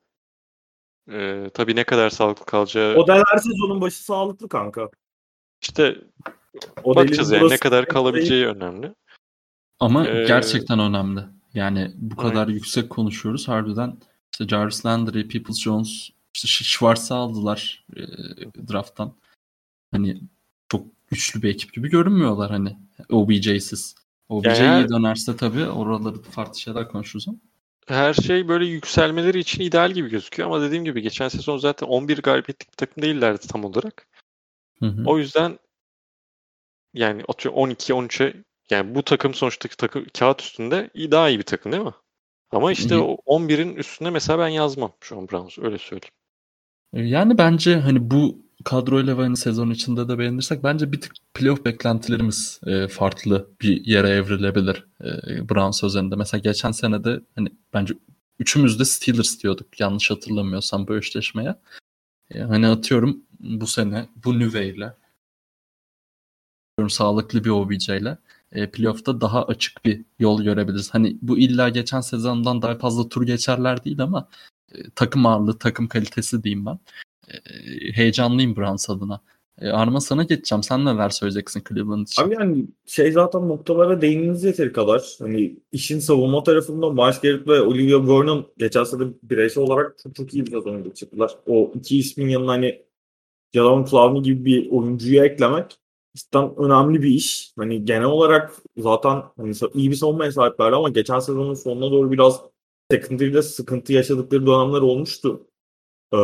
E, 1.12 1.50
tabii 1.54 1.76
ne 1.76 1.84
kadar 1.84 2.10
sağlıklı 2.10 2.46
kalacağı... 2.46 2.96
Odell 2.96 3.24
her 3.28 3.38
sezonun 3.38 3.82
başı 3.82 4.04
sağlıklı 4.04 4.50
kanka. 4.50 4.90
İşte 5.62 5.96
Odell'in 6.84 6.96
bakacağız 6.96 7.32
yani 7.32 7.50
ne 7.50 7.58
kadar 7.58 7.86
kalabileceği 7.86 8.46
önemli. 8.46 8.94
Ama 9.82 10.08
ee, 10.08 10.26
gerçekten 10.28 10.80
önemli. 10.80 11.22
Yani 11.54 11.92
bu 11.96 12.16
kadar 12.16 12.48
aynen. 12.48 12.54
yüksek 12.54 12.90
konuşuyoruz. 12.90 13.48
Harbiden 13.48 13.98
işte 14.32 14.48
Jarvis 14.48 14.86
Landry, 14.86 15.28
Peoples 15.28 15.60
Jones, 15.60 16.10
işte 16.36 16.48
Schwartz'ı 16.48 17.16
aldılar 17.16 17.86
e, 17.96 18.02
draft'tan. 18.68 19.14
Hani 19.92 20.22
çok 20.70 20.86
güçlü 21.08 21.42
bir 21.42 21.50
ekip 21.50 21.74
gibi 21.74 21.90
görünmüyorlar 21.90 22.52
hani 22.52 22.78
OBJ'siz. 23.10 23.96
OBJ 24.30 24.60
Yani- 24.60 24.90
dönerse 24.90 25.38
tabii 25.38 25.66
oraları 25.66 26.22
farklı 26.22 26.60
şeyler 26.60 26.88
konuşuruz 26.88 27.28
ama. 27.28 27.38
Her 27.88 28.14
şey 28.14 28.48
böyle 28.48 28.66
yükselmeleri 28.66 29.40
için 29.40 29.62
ideal 29.62 29.92
gibi 29.92 30.10
gözüküyor 30.10 30.50
ama 30.50 30.62
dediğim 30.62 30.86
gibi 30.86 31.02
geçen 31.02 31.28
sezon 31.28 31.58
zaten 31.58 31.88
11 31.88 32.22
galibiyetlik 32.22 32.72
bir 32.72 32.78
takım 32.78 33.04
değillerdi 33.04 33.48
tam 33.48 33.66
olarak. 33.66 34.08
Hı 34.80 34.86
hı. 34.86 35.04
O 35.06 35.18
yüzden 35.18 35.60
yani 36.94 37.24
atıyorum 37.28 37.60
12-13'e 37.60 38.44
yani 38.72 38.96
bu 38.96 39.04
takım 39.04 39.34
sonuçtaki 39.34 39.78
takım 39.78 40.06
kağıt 40.20 40.42
üstünde 40.42 40.90
iyi- 40.94 41.12
daha 41.12 41.30
iyi 41.30 41.40
bir 41.40 41.44
takım 41.44 41.72
değil 41.72 41.84
mi? 41.84 41.94
Ama 42.52 42.72
işte 42.72 42.98
o 42.98 43.18
11'in 43.26 43.76
üstüne 43.76 44.10
mesela 44.10 44.40
ben 44.40 44.48
yazmam 44.48 44.94
şu 45.02 45.18
an 45.18 45.28
Browns 45.30 45.58
öyle 45.60 45.78
söyleyeyim. 45.78 46.14
Yani 46.94 47.38
bence 47.38 47.76
hani 47.76 48.12
bu 48.12 48.46
kadroyla 48.64 49.18
ve 49.18 49.22
hani 49.22 49.38
sezon 49.38 49.70
içinde 49.70 50.08
de 50.10 50.18
beğenirsek 50.20 50.64
bence 50.64 50.92
bir 50.92 51.02
tık 51.02 51.14
playoff 51.34 51.66
beklentilerimiz 51.66 52.62
e, 52.68 52.88
farklı 52.88 53.50
bir 53.62 53.86
yere 53.86 54.10
evrilebilir 54.10 54.86
e, 55.04 55.50
Browns 55.50 55.84
özelinde. 55.84 56.16
Mesela 56.16 56.42
geçen 56.42 56.72
sene 56.72 57.04
de 57.04 57.22
hani 57.36 57.50
bence 57.74 57.94
üçümüz 58.40 58.80
de 58.80 58.86
Steelers 58.86 59.44
diyorduk 59.44 59.80
yanlış 59.80 60.12
hatırlamıyorsam 60.12 60.88
bu 60.88 60.98
eşleşmeye. 60.98 61.56
E, 62.32 62.40
hani 62.40 62.68
atıyorum 62.68 63.24
bu 63.40 63.68
sene 63.68 64.08
bu 64.26 64.40
nüveyle 64.40 64.94
sağlıklı 66.90 67.44
bir 67.44 67.50
OBJ 67.50 67.90
ile 67.90 68.18
e, 68.52 68.72
playoff'ta 68.72 69.22
daha 69.22 69.46
açık 69.46 69.86
bir 69.86 70.02
yol 70.20 70.44
görebiliriz. 70.44 70.94
Hani 70.94 71.18
bu 71.22 71.38
illa 71.38 71.70
geçen 71.70 72.02
sezondan 72.02 72.62
daha 72.62 72.76
fazla 72.76 73.10
tur 73.10 73.26
geçerler 73.26 73.86
değil 73.86 74.02
ama 74.02 74.28
e, 74.76 74.78
takım 74.96 75.26
ağırlığı, 75.26 75.60
takım 75.60 75.88
kalitesi 75.88 76.44
diyeyim 76.44 76.66
ben. 76.66 76.80
E, 77.28 77.38
heyecanlıyım 77.94 78.56
Browns 78.56 78.90
adına. 78.90 79.22
E, 79.62 79.70
Arma 79.70 80.02
sana 80.02 80.24
geçeceğim. 80.24 80.64
Sen 80.64 80.86
neler 80.86 81.10
söyleyeceksin 81.10 81.64
Cleveland 81.70 82.08
için? 82.08 82.24
Abi 82.24 82.34
yani 82.34 82.66
şey 82.86 83.12
zaten 83.12 83.48
noktalara 83.48 84.02
değindiniz 84.02 84.44
yeteri 84.44 84.74
kadar. 84.74 85.16
Hani 85.20 85.56
işin 85.72 86.00
savunma 86.00 86.44
tarafında 86.44 86.90
Miles 86.90 87.22
Garrett 87.22 87.48
ve 87.48 87.62
Olivia 87.62 88.08
Vernon 88.08 88.48
geçen 88.58 88.84
sene 88.84 89.04
bireysel 89.24 89.64
olarak 89.64 89.98
çok 90.04 90.16
çok 90.16 90.34
iyi 90.34 90.46
bir 90.46 90.52
sezon 90.52 90.84
geçirdiler. 90.84 91.30
O 91.48 91.72
iki 91.76 91.98
ismin 91.98 92.30
yanına 92.30 92.52
hani 92.52 92.82
Jadon 93.54 93.86
Clowney 93.86 94.22
gibi 94.22 94.46
bir 94.46 94.72
oyuncuyu 94.72 95.24
eklemek 95.24 95.81
cidden 96.16 96.56
önemli 96.58 97.02
bir 97.02 97.10
iş. 97.10 97.54
Hani 97.58 97.86
genel 97.86 98.06
olarak 98.06 98.54
zaten 98.78 99.24
hani 99.38 99.54
iyi 99.74 99.92
bir 99.92 99.96
savunmaya 99.96 100.32
sahiplerdi 100.32 100.76
ama 100.76 100.90
geçen 100.90 101.20
sezonun 101.20 101.54
sonuna 101.54 101.92
doğru 101.92 102.12
biraz 102.12 102.42
secondary'de 102.92 103.42
sıkıntı 103.42 103.94
yaşadıkları 103.94 104.48
dönemler 104.48 104.82
olmuştu. 104.82 105.48
Ee, 106.14 106.18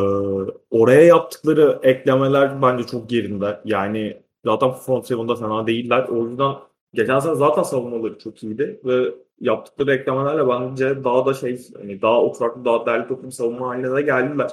oraya 0.71 1.01
yaptıkları 1.01 1.79
eklemeler 1.83 2.61
bence 2.61 2.83
çok 2.87 3.11
yerinde. 3.11 3.61
Yani 3.65 4.21
zaten 4.45 4.71
front 4.71 5.07
seven'da 5.07 5.35
fena 5.35 5.67
değiller. 5.67 6.07
O 6.07 6.27
yüzden 6.27 6.55
geçen 6.93 7.19
sene 7.19 7.35
zaten 7.35 7.63
savunmaları 7.63 8.19
çok 8.19 8.43
iyiydi 8.43 8.81
ve 8.85 9.15
yaptıkları 9.39 9.93
eklemelerle 9.93 10.47
bence 10.47 11.03
daha 11.03 11.25
da 11.25 11.33
şey 11.33 11.67
hani 11.77 12.01
daha 12.01 12.21
oturaklı 12.21 12.65
daha 12.65 12.85
değerli 12.85 13.07
toplu 13.07 13.31
savunma 13.31 13.67
haline 13.67 13.95
de 13.95 14.01
geldiler. 14.01 14.51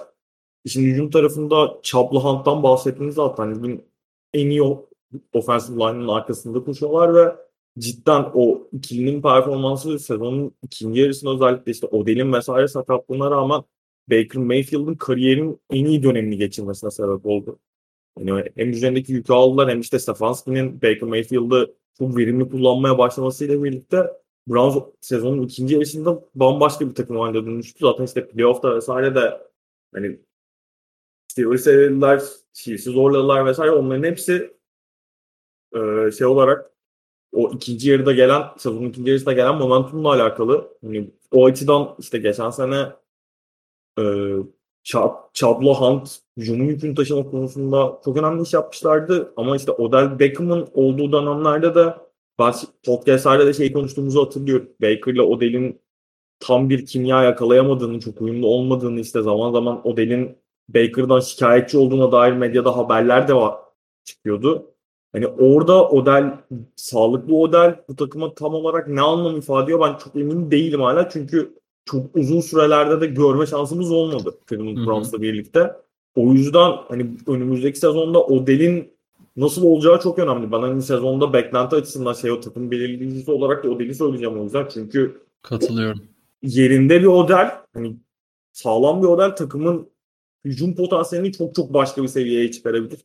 Şimdi 0.67 0.87
hücum 0.87 1.11
tarafında 1.11 1.81
Hunt'tan 1.93 2.63
bahsettiniz 2.63 3.15
zaten. 3.15 3.55
Ligin 3.55 3.85
en 4.35 4.51
iyi 4.51 4.63
offensive 5.33 5.77
line'ın 5.77 6.09
arkasında 6.09 6.65
koşuyorlar 6.65 7.15
ve 7.15 7.37
cidden 7.79 8.31
o 8.35 8.69
ikilinin 8.73 9.23
performansı 9.23 9.99
sezonun 9.99 10.55
ikinci 10.63 11.01
yarısında 11.01 11.35
özellikle 11.35 11.73
işte 11.73 11.87
Odell'in 11.87 12.33
vesaire 12.33 12.69
sakatlığına 12.69 13.31
rağmen 13.31 13.63
Baker 14.11 14.43
Mayfield'ın 14.43 14.95
kariyerin 14.95 15.61
en 15.71 15.85
iyi 15.85 16.03
dönemini 16.03 16.37
geçirmesine 16.37 16.91
sebep 16.91 17.27
oldu. 17.27 17.59
Yani 18.19 18.45
hem 18.57 18.71
üzerindeki 18.71 19.13
yükü 19.13 19.33
aldılar 19.33 19.71
hem 19.71 19.81
işte 19.81 19.99
Stefanski'nin 19.99 20.83
Baker 20.83 21.03
Mayfield'ı 21.03 21.75
çok 21.99 22.17
verimli 22.17 22.49
kullanmaya 22.49 22.99
başlamasıyla 22.99 23.65
birlikte 23.65 24.07
Browns 24.49 24.85
sezonun 25.01 25.43
ikinci 25.43 25.75
yarısında 25.75 26.25
bambaşka 26.35 26.89
bir 26.89 26.95
takım 26.95 27.17
haline 27.17 27.47
dönüştü. 27.47 27.79
Zaten 27.81 28.05
işte 28.05 28.29
playoff'ta 28.29 28.77
vesaire 28.77 29.15
de 29.15 29.41
hani 29.95 30.19
Steelers'ı 31.29 31.71
elediler, 31.71 32.23
Chiefs'i 32.53 32.91
zorladılar 32.91 33.47
vesaire. 33.47 33.71
Onların 33.71 34.03
hepsi 34.03 34.55
e, 35.75 36.11
şey 36.13 36.27
olarak 36.27 36.71
o 37.33 37.51
ikinci 37.53 37.91
yarıda 37.91 38.13
gelen, 38.13 38.43
sezonun 38.59 38.89
ikinci 38.89 39.11
yarısında 39.11 39.33
gelen 39.33 39.55
momentumla 39.55 40.09
alakalı. 40.09 40.69
Hani 40.85 41.11
o 41.33 41.47
açıdan 41.47 41.95
işte 41.99 42.19
geçen 42.19 42.51
sene 42.51 42.93
e, 43.99 44.03
Chab- 44.85 45.33
Chablo 45.35 45.75
Hunt 45.75 46.19
hücumun 46.37 46.65
yükünü 46.65 46.95
taşıma 46.95 47.31
konusunda 47.31 48.01
çok 48.05 48.17
önemli 48.17 48.43
iş 48.43 48.53
yapmışlardı. 48.53 49.33
Ama 49.37 49.57
işte 49.57 49.73
Odell 49.73 50.19
Beckham'ın 50.19 50.69
olduğu 50.75 51.13
dönemlerde 51.13 51.75
de 51.75 51.95
ben 52.39 52.55
podcastlerde 52.87 53.47
de 53.47 53.53
şey 53.53 53.73
konuştuğumuzu 53.73 54.25
hatırlıyorum. 54.27 54.71
Baker'la 54.83 55.23
Odell'in 55.23 55.81
tam 56.41 56.71
bir 56.71 56.87
kimya 56.87 57.23
yakalayamadığını, 57.23 58.01
çok 58.01 58.21
uyumlu 58.21 58.47
olmadığını 58.47 59.01
işte 59.01 59.23
zaman 59.23 59.53
zaman 59.53 59.87
Odell'in 59.89 60.39
Baker'dan 60.69 61.21
şikayetçi 61.21 61.79
olduğuna 61.79 62.13
dair 62.13 62.33
medyada 62.33 62.77
haberler 62.77 63.29
de 63.29 63.35
var, 63.35 63.55
çıkıyordu. 64.05 64.74
Hani 65.15 65.27
orada 65.27 65.89
Odell, 65.89 66.39
sağlıklı 66.77 67.37
Odell 67.37 67.81
bu 67.89 67.97
takıma 67.97 68.35
tam 68.35 68.55
olarak 68.55 68.89
ne 68.89 69.01
anlam 69.01 69.37
ifade 69.37 69.65
ediyor 69.65 69.81
ben 69.81 69.99
çok 69.99 70.17
emin 70.17 70.51
değilim 70.51 70.81
hala. 70.81 71.09
Çünkü 71.09 71.55
çok 71.85 72.17
uzun 72.17 72.41
sürelerde 72.41 73.01
de 73.01 73.07
görme 73.07 73.47
şansımız 73.47 73.93
olmadı 73.93 74.35
Cleveland. 74.49 74.87
Browns'la 74.87 75.23
birlikte. 75.23 75.73
O 76.17 76.33
yüzden 76.33 76.73
hani 76.89 77.07
önümüzdeki 77.27 77.79
sezonda 77.79 78.25
Odell'in 78.25 78.93
nasıl 79.37 79.65
olacağı 79.65 80.01
çok 80.01 80.19
önemli. 80.19 80.53
Ben 80.53 80.61
hani 80.61 80.83
sezonda 80.83 81.33
beklenti 81.33 81.77
açısından 81.77 82.13
şey 82.13 82.31
o 82.31 82.41
takım 82.41 82.71
belirleyicisi 82.71 83.31
olarak 83.31 83.65
da 83.65 83.71
Odell'i 83.71 83.95
söyleyeceğim 83.95 84.41
o 84.41 84.45
yüzden. 84.45 84.69
Çünkü 84.75 85.21
Katılıyorum. 85.43 86.03
yerinde 86.43 87.01
bir 87.01 87.07
Odell, 87.07 87.51
hani 87.75 87.97
sağlam 88.53 89.03
bir 89.03 89.07
Odell 89.07 89.37
takımın 89.37 89.89
hücum 90.45 90.75
potansiyelini 90.75 91.33
çok 91.33 91.55
çok 91.55 91.75
başka 91.75 92.03
bir 92.03 92.09
seviyeye 92.09 92.51
çıkarabilir. 92.51 93.01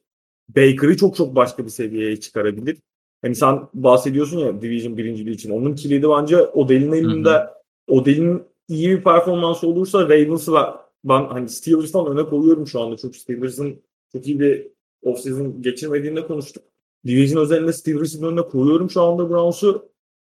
Baker'ı 0.55 0.97
çok 0.97 1.15
çok 1.15 1.35
başka 1.35 1.65
bir 1.65 1.69
seviyeye 1.69 2.19
çıkarabilir. 2.19 2.77
Hani 3.21 3.35
sen 3.35 3.59
bahsediyorsun 3.73 4.39
ya 4.39 4.61
Division 4.61 4.97
birinciliği 4.97 5.35
için. 5.35 5.49
Onun 5.49 5.75
kilidi 5.75 6.09
bence 6.09 6.37
Odell'in 6.37 6.91
elinde. 6.91 7.47
Odell'in 7.87 8.43
iyi 8.67 8.89
bir 8.89 9.03
performansı 9.03 9.67
olursa 9.67 10.09
Ravens'ı 10.09 10.53
ve 10.53 10.59
ben 11.03 11.25
hani 11.25 11.49
Steelers'tan 11.49 12.07
öne 12.07 12.25
koyuyorum 12.25 12.67
şu 12.67 12.81
anda. 12.81 12.97
Çok 12.97 13.15
Steelers'ın 13.15 13.81
çok 14.11 14.27
iyi 14.27 14.39
bir 14.39 14.67
offseason 15.03 15.61
geçirmediğinde 15.61 16.27
konuştuk. 16.27 16.63
Division 17.05 17.41
özelinde 17.41 17.73
Steelers'ın 17.73 18.23
önüne 18.23 18.41
koyuyorum 18.41 18.89
şu 18.89 19.01
anda 19.01 19.29
Browns'u. 19.29 19.89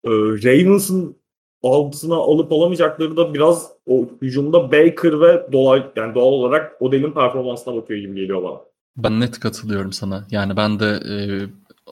Ee, 0.04 0.10
Ravens'ın 0.10 1.16
altına 1.64 2.16
alıp 2.16 2.52
alamayacakları 2.52 3.18
da 3.18 3.34
biraz 3.34 3.72
o 3.88 4.06
hücumda 4.22 4.72
Baker 4.72 5.22
ve 5.22 5.48
doğal, 5.52 5.84
yani 5.96 6.16
doğal 6.16 6.32
olarak 6.32 6.82
Odell'in 6.82 7.12
performansına 7.12 7.76
bakıyor 7.76 8.00
gibi 8.00 8.16
geliyor 8.16 8.44
bana. 8.44 8.71
Ben 8.98 9.20
net 9.20 9.40
katılıyorum 9.40 9.94
sana. 9.94 10.28
Yani 10.32 10.58
ben 10.58 10.80
de 10.80 10.86
e, 10.86 11.16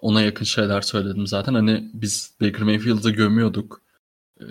ona 0.01 0.21
yakın 0.21 0.45
şeyler 0.45 0.81
söyledim 0.81 1.27
zaten. 1.27 1.53
Hani 1.53 1.89
biz 1.93 2.33
Baker 2.41 2.61
Mayfield'ı 2.61 3.09
gömüyorduk. 3.11 3.81
E, 4.41 4.45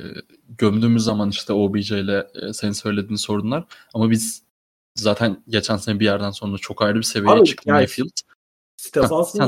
gömdüğümüz 0.49 1.05
zaman 1.05 1.29
işte 1.31 1.53
OBJ 1.53 1.93
ile 1.93 2.27
e, 2.43 2.53
senin 2.53 2.73
söylediğin 2.73 3.17
sorunlar. 3.17 3.65
Ama 3.95 4.11
biz 4.11 4.43
zaten 4.95 5.43
geçen 5.49 5.77
sene 5.77 6.01
bir 6.01 6.05
yerden 6.05 6.31
sonra 6.31 6.59
çok 6.59 6.83
ayrı 6.83 6.99
bir 6.99 7.03
seviyeye 7.03 7.39
Abi, 7.41 7.47
çıktı 7.47 7.69
yani- 7.69 7.77
Mayfield. 7.77 8.11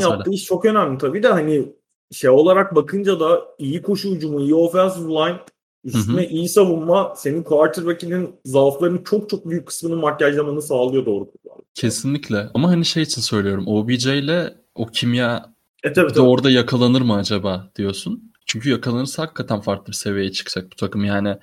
Söyle. 0.00 0.14
yaptığı 0.16 0.30
iş 0.30 0.44
çok 0.44 0.64
önemli 0.64 0.98
tabii 0.98 1.22
de 1.22 1.28
hani 1.28 1.72
şey 2.12 2.30
olarak 2.30 2.74
bakınca 2.74 3.20
da 3.20 3.42
iyi 3.58 3.82
koşu 3.82 4.10
hücumu, 4.10 4.40
iyi 4.40 4.54
offensive 4.54 5.12
line, 5.12 5.40
üstüne 5.84 6.28
iyi 6.28 6.48
savunma 6.48 7.14
senin 7.16 7.42
quarterback'inin 7.42 8.34
zaaflarının 8.44 9.04
çok 9.04 9.30
çok 9.30 9.48
büyük 9.48 9.66
kısmını 9.66 9.96
makyajlamanı 9.96 10.62
sağlıyor 10.62 11.06
doğru. 11.06 11.30
Kesinlikle. 11.74 12.50
Ama 12.54 12.68
hani 12.70 12.84
şey 12.84 13.02
için 13.02 13.22
söylüyorum. 13.22 13.64
OBJ 13.66 14.06
ile 14.06 14.54
o 14.74 14.86
kimya 14.86 15.54
E 15.84 15.92
tabii 15.92 16.12
tabii. 16.12 16.20
orada 16.20 16.50
yakalanır 16.50 17.00
mı 17.00 17.14
acaba 17.14 17.70
diyorsun. 17.76 18.32
Çünkü 18.46 18.70
yakalanırsa 18.70 19.22
hakikaten 19.22 19.60
farklı 19.60 19.86
bir 19.86 19.96
seviyeye 19.96 20.32
çıkacak 20.32 20.72
bu 20.72 20.76
takım. 20.76 21.04
Yani, 21.04 21.36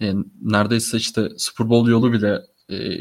yani 0.00 0.24
neredeyse 0.42 0.96
işte 0.96 1.28
Super 1.38 1.68
Bowl 1.68 1.90
yolu 1.90 2.12
bile 2.12 2.40
e, 2.70 2.98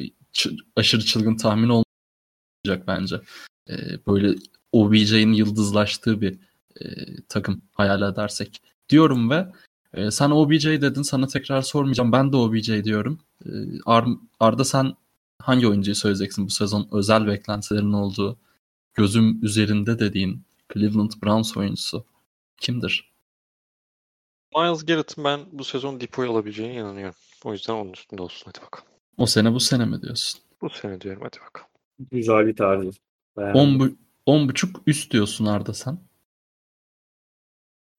aşırı 0.75 1.01
çılgın 1.01 1.35
tahmin 1.37 1.69
olmayacak 1.69 2.87
bence. 2.87 3.21
E, 3.69 4.05
böyle 4.07 4.35
OBJ'in 4.71 5.33
yıldızlaştığı 5.33 6.21
bir 6.21 6.39
e, 6.81 6.85
takım 7.29 7.61
hayal 7.73 8.01
edersek 8.01 8.61
diyorum 8.89 9.29
ve 9.29 9.47
e, 9.93 10.11
sen 10.11 10.29
OBJ 10.31 10.65
dedin 10.65 11.01
sana 11.01 11.27
tekrar 11.27 11.61
sormayacağım. 11.61 12.11
Ben 12.11 12.31
de 12.33 12.37
OBJ 12.37 12.83
diyorum. 12.83 13.19
E, 13.45 13.49
Ar- 13.85 14.05
Arda 14.39 14.63
sen 14.65 14.93
hangi 15.43 15.67
oyuncuyu 15.67 15.95
söyleyeceksin 15.95 16.45
bu 16.45 16.49
sezon 16.49 16.89
özel 16.91 17.27
beklentilerin 17.27 17.93
olduğu 17.93 18.37
gözüm 18.93 19.45
üzerinde 19.45 19.99
dediğin 19.99 20.43
Cleveland 20.73 21.11
Browns 21.23 21.57
oyuncusu 21.57 22.05
kimdir? 22.57 23.11
Miles 24.55 24.85
Garrett'ın 24.85 25.23
ben 25.23 25.39
bu 25.51 25.63
sezon 25.63 26.01
Depo'yu 26.01 26.31
alabileceğine 26.31 26.73
inanıyorum. 26.73 27.15
O 27.43 27.53
yüzden 27.53 27.73
onun 27.73 27.93
üstünde 27.93 28.21
olsun 28.21 28.43
hadi 28.45 28.65
bakalım. 28.65 28.87
O 29.17 29.25
sene 29.25 29.53
bu 29.53 29.59
sene 29.59 29.85
mi 29.85 30.01
diyorsun? 30.01 30.41
Bu 30.61 30.69
sene 30.69 31.01
diyorum 31.01 31.21
hadi 31.23 31.37
bakalım. 31.47 31.69
Güzel 32.11 32.47
bir 32.47 32.55
tercih. 32.55 32.91
10 33.37 33.79
bu 33.79 33.89
10 34.25 34.49
buçuk 34.49 34.81
üst 34.87 35.11
diyorsun 35.11 35.45
Arda 35.45 35.73
sen. 35.73 35.99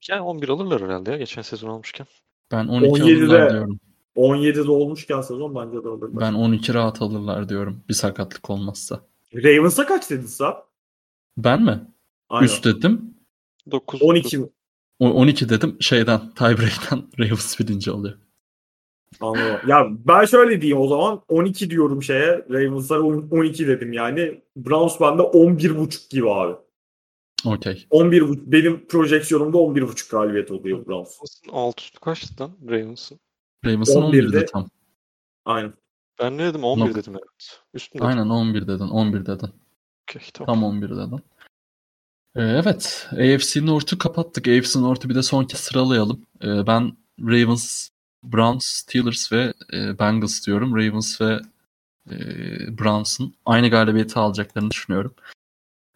Yani 0.08 0.20
11 0.20 0.48
alırlar 0.48 0.82
herhalde 0.82 1.10
ya 1.10 1.16
geçen 1.16 1.42
sezon 1.42 1.68
almışken. 1.68 2.06
Ben 2.52 2.66
12 2.66 3.02
17'de 3.02 3.04
alırlar 3.04 3.50
diyorum. 3.50 3.80
17'de 4.16 4.70
olmuşken 4.70 5.20
sezon 5.20 5.54
bence 5.54 5.84
de 5.84 5.88
alırlar. 5.88 6.20
Ben 6.20 6.32
12 6.32 6.74
rahat 6.74 7.02
alırlar 7.02 7.48
diyorum. 7.48 7.84
Bir 7.88 7.94
sakatlık 7.94 8.50
olmazsa. 8.50 9.00
Ravens'a 9.34 9.86
kaç 9.86 10.10
dedin 10.10 10.26
sen? 10.26 10.52
Ben 11.36 11.62
mi? 11.62 11.80
Aynen. 12.28 12.44
Üst 12.46 12.64
dedim. 12.64 13.14
9 13.70 14.02
12 14.02 14.38
mi? 14.38 14.46
O- 14.98 15.10
12 15.10 15.48
dedim. 15.48 15.76
Şeyden 15.80 16.20
tiebreak'ten 16.34 17.02
Ravens 17.18 17.60
birinci 17.60 17.90
oluyor. 17.90 18.18
Anladım. 19.20 19.68
Ya 19.68 19.86
ben 19.90 20.24
şöyle 20.24 20.60
diyeyim 20.60 20.80
o 20.80 20.88
zaman 20.88 21.22
12 21.28 21.70
diyorum 21.70 22.02
şeye. 22.02 22.44
Ravens'a 22.50 23.00
12 23.00 23.66
dedim 23.68 23.92
yani. 23.92 24.42
Browns 24.56 25.00
bende 25.00 25.22
11.5 25.22 26.10
gibi 26.10 26.30
abi. 26.30 26.54
Okey. 27.46 27.86
11 27.90 28.22
benim 28.52 28.86
projeksiyonumda 28.86 29.58
11.5 29.58 30.10
galibiyet 30.10 30.50
oluyor 30.50 30.86
Browns. 30.86 31.18
alt 31.52 31.80
üstü 31.80 32.00
kaçtı 32.00 32.42
lan 32.44 32.50
Ravens'ın? 32.70 33.18
Ravens'ın 33.66 34.02
11'de 34.02 34.18
11'de 34.18 34.46
tam. 34.46 34.68
Aynen. 35.44 35.74
Ben 36.20 36.38
ne 36.38 36.44
dedim? 36.44 36.64
11 36.64 36.82
Nok- 36.82 36.94
dedim 36.94 37.12
evet. 37.12 37.60
Üstünde. 37.74 38.04
Aynen 38.04 38.28
11 38.28 38.66
dedin. 38.66 38.88
11 38.88 39.26
dedin. 39.26 39.50
Okey, 40.02 40.22
tamam. 40.34 40.54
Tam 40.54 40.64
11 40.64 40.90
dedin. 40.90 41.20
Ee, 42.36 42.42
evet. 42.42 43.08
AFC 43.12 43.66
North'u 43.66 43.98
kapattık. 43.98 44.48
AFC 44.48 44.80
North'u 44.80 45.08
bir 45.08 45.14
de 45.14 45.22
son 45.22 45.44
kez 45.44 45.60
sıralayalım. 45.60 46.26
Ee, 46.42 46.66
ben 46.66 46.96
Ravens, 47.20 47.88
Browns, 48.24 48.64
Steelers 48.64 49.32
ve 49.32 49.52
e, 49.72 49.98
Bengals 49.98 50.46
diyorum. 50.46 50.76
Ravens 50.76 51.20
ve 51.20 51.40
e, 52.10 52.16
Browns'ın 52.78 53.34
aynı 53.46 53.68
galibiyeti 53.68 54.18
alacaklarını 54.18 54.70
düşünüyorum. 54.70 55.14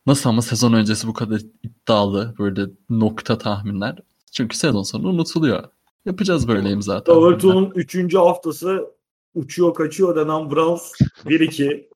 Nasıl 0.06 0.30
ama 0.30 0.42
sezon 0.42 0.72
öncesi 0.72 1.06
bu 1.08 1.12
kadar 1.12 1.40
iddialı 1.62 2.34
böyle 2.38 2.66
nokta 2.90 3.38
tahminler. 3.38 3.98
Çünkü 4.32 4.56
sezon 4.56 4.82
sonu 4.82 5.08
unutuluyor. 5.08 5.68
Yapacağız 6.06 6.48
böyle 6.48 6.70
imza 6.70 7.04
tahminler. 7.04 7.28
Everton'un 7.28 7.72
3. 7.74 8.14
haftası 8.14 8.90
uçuyor 9.34 9.74
kaçıyor 9.74 10.16
denen 10.16 10.50
Browns 10.50 10.92
1-2. 11.24 11.86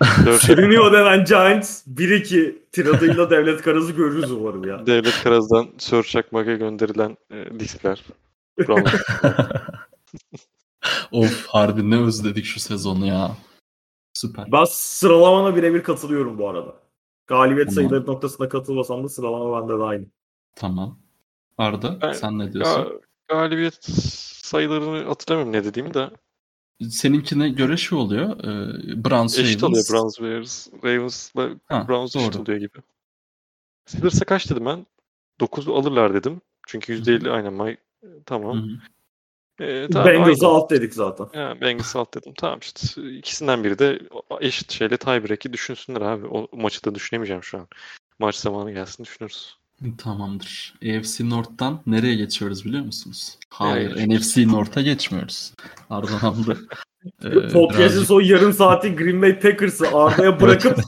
Dört- 0.26 0.42
Sürünüyor 0.42 0.92
denen 0.92 1.24
Giants 1.24 1.86
1-2 1.86 2.58
tiradıyla 2.72 3.30
devlet 3.30 3.62
karası 3.62 3.92
görürüz 3.92 4.30
umarım 4.30 4.64
ya. 4.64 4.86
Devlet 4.86 5.22
Karaz'dan 5.22 5.68
Sör 5.78 6.02
Çakmak'a 6.02 6.52
gönderilen 6.52 7.16
e, 7.30 7.36
listeler. 7.50 8.04
Bravo. 8.58 8.80
of 11.12 11.46
harbi 11.46 11.90
ne 11.90 12.00
özledik 12.00 12.44
şu 12.44 12.60
sezonu 12.60 13.06
ya. 13.06 13.36
Süper. 14.14 14.52
Ben 14.52 14.64
sıralamana 14.70 15.56
birebir 15.56 15.82
katılıyorum 15.82 16.38
bu 16.38 16.48
arada. 16.48 16.74
Galibiyet 17.26 17.68
Tamam. 17.68 17.74
sayıları 17.74 18.06
noktasına 18.06 18.48
katılmasam 18.48 19.04
da 19.04 19.08
sıralama 19.08 19.62
bende 19.62 19.78
de 19.78 19.82
aynı. 19.82 20.06
Tamam. 20.56 20.98
Arda 21.60 22.00
Ben- 22.00 22.12
sen 22.12 22.38
ne 22.38 22.52
diyorsun? 22.52 22.80
ya, 22.80 22.86
galibiyet 23.28 23.84
sayılarını 24.44 25.04
hatırlamıyorum 25.04 25.52
ne 25.52 25.64
dediğimi 25.64 25.94
de. 25.94 26.10
Seninkine 26.90 27.48
göre 27.48 27.76
şu 27.76 27.96
oluyor. 27.96 28.38
E, 28.38 29.04
Browns 29.04 29.38
Eşit 29.38 29.62
Ravens. 29.62 29.90
oluyor 29.90 30.02
Browns 30.02 30.20
Bears. 30.20 30.68
Ravens'la 30.84 31.50
Browns 31.88 32.16
eşit 32.16 32.32
doğru. 32.32 32.42
oluyor 32.42 32.58
gibi. 32.58 32.78
Steelers'a 33.86 34.24
kaç 34.24 34.50
dedim 34.50 34.66
ben? 34.66 34.86
9 35.40 35.68
alırlar 35.68 36.14
dedim. 36.14 36.40
Çünkü 36.66 36.92
%50 36.92 37.30
aynen. 37.30 37.52
May, 37.52 37.76
tamam. 38.26 38.56
Hı 38.58 38.62
hı. 38.62 38.78
Ee, 39.60 39.88
tamam 39.92 40.08
Bengals'ı 40.08 40.46
alt 40.46 40.70
dedik 40.70 40.94
zaten. 40.94 41.26
Ya, 41.34 41.60
Bengals'ı 41.60 41.98
alt 41.98 42.14
dedim. 42.14 42.34
Tamam 42.36 42.58
işte 42.62 43.12
ikisinden 43.12 43.64
biri 43.64 43.78
de 43.78 44.00
eşit 44.40 44.72
şeyle 44.72 44.96
tiebreak'i 44.96 45.52
düşünsünler 45.52 46.00
abi. 46.00 46.26
O 46.26 46.48
maçı 46.52 46.84
da 46.84 46.94
düşünemeyeceğim 46.94 47.42
şu 47.42 47.58
an. 47.58 47.68
Maç 48.18 48.36
zamanı 48.36 48.72
gelsin 48.72 49.04
düşünürüz. 49.04 49.59
Tamamdır. 49.98 50.74
AFC 50.82 51.28
North'tan 51.28 51.80
nereye 51.86 52.14
geçiyoruz 52.14 52.64
biliyor 52.64 52.84
musunuz? 52.84 53.38
Hayır, 53.50 53.96
Nereye 53.96 54.18
NFC 54.18 54.48
North'a 54.48 54.82
geçmiyoruz. 54.82 55.52
Arda 55.90 56.22
Hamdi. 56.22 56.56
e, 57.24 57.48
Podcast'ın 57.48 58.04
son 58.04 58.20
yarım 58.22 58.52
saati 58.52 58.96
Green 58.96 59.22
Bay 59.22 59.40
Packers'ı 59.40 59.88
Arda'ya 59.94 60.40
bırakıp 60.40 60.78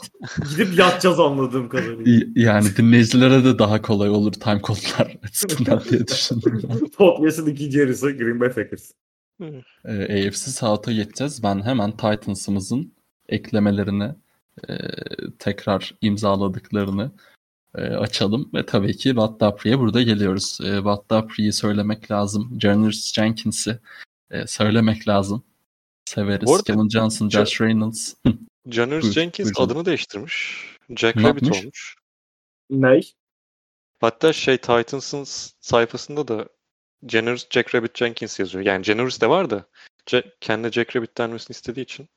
gidip 0.51 0.79
yatacağız 0.79 1.21
anladığım 1.21 1.69
kadarıyla. 1.69 2.27
Yani 2.35 2.67
dinleyicilere 2.77 3.45
de 3.45 3.59
daha 3.59 3.83
kolay 3.83 4.11
olur 4.11 4.33
time 4.33 4.61
kodlar 4.61 5.17
açısından 5.23 5.83
diye 5.91 6.07
düşündüm. 6.07 6.63
Podcast'ın 6.97 7.47
ikinci 7.47 7.79
yarısı 7.79 8.11
Green 8.13 8.41
Bay 8.41 8.49
Packers. 8.49 8.91
E, 9.85 10.29
AFC 10.29 10.51
South'a 10.51 10.93
geçeceğiz. 10.93 11.43
Ben 11.43 11.63
hemen 11.63 11.91
Titans'ımızın 11.91 12.93
eklemelerini 13.29 14.15
e, 14.69 14.75
tekrar 15.39 15.95
imzaladıklarını 16.01 17.11
e, 17.75 17.81
açalım 17.83 18.51
ve 18.55 18.67
tabii 18.67 18.97
ki 18.97 19.09
Watt 19.09 19.41
Dupree'ye 19.41 19.79
burada 19.79 20.03
geliyoruz. 20.03 20.59
E, 20.65 20.77
Watt 20.77 21.11
Dupree'yi 21.11 21.53
söylemek 21.53 22.11
lazım. 22.11 22.59
Janice 22.61 22.99
Jenkins'i 23.15 23.81
e, 24.31 24.47
söylemek 24.47 25.09
lazım. 25.09 25.45
Severiz. 26.05 26.47
Bu 26.47 26.55
arada- 26.55 26.63
Kevin 26.63 26.89
Johnson, 26.89 27.29
Josh 27.29 27.61
Reynolds. 27.61 28.15
Buyur, 28.67 29.03
Jenkins 29.13 29.55
buyur 29.57 29.67
adını 29.71 29.85
değiştirmiş. 29.87 30.67
Jack 30.97 31.17
Ne 31.17 31.23
Rabbit 31.29 31.43
yapmış? 31.43 31.61
olmuş. 31.63 31.97
Ney? 32.71 33.13
Hatta 34.01 34.33
şey 34.33 34.57
Titans'ın 34.59 35.25
sayfasında 35.61 36.29
da 36.29 36.49
Generous 37.07 37.47
Jack 37.51 37.75
Rabbit 37.75 37.99
Jenkins 37.99 38.41
yazıyor. 38.41 38.65
Yani 38.65 38.83
Generous 38.83 39.21
de 39.21 39.29
var 39.29 39.51
da 39.51 39.67
Ce- 40.07 40.31
kendi 40.41 40.73
Jack 40.73 40.97
Rabbit 40.97 41.19
denmesini 41.19 41.55
istediği 41.55 41.83
için 41.83 42.09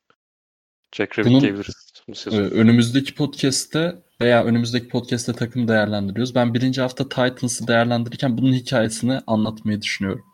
Jack 0.95 1.19
Rabbit 1.19 1.31
Bunun- 1.31 1.41
diyebiliriz. 1.41 1.75
bu 2.07 2.15
sezon. 2.15 2.37
önümüzdeki 2.43 3.15
podcast'te 3.15 3.95
veya 4.21 4.43
önümüzdeki 4.43 4.87
podcast'te 4.87 5.33
takım 5.33 5.67
değerlendiriyoruz. 5.67 6.35
Ben 6.35 6.53
birinci 6.53 6.81
hafta 6.81 7.09
Titans'ı 7.09 7.67
değerlendirirken 7.67 8.37
bunun 8.37 8.53
hikayesini 8.53 9.21
anlatmayı 9.27 9.81
düşünüyorum. 9.81 10.25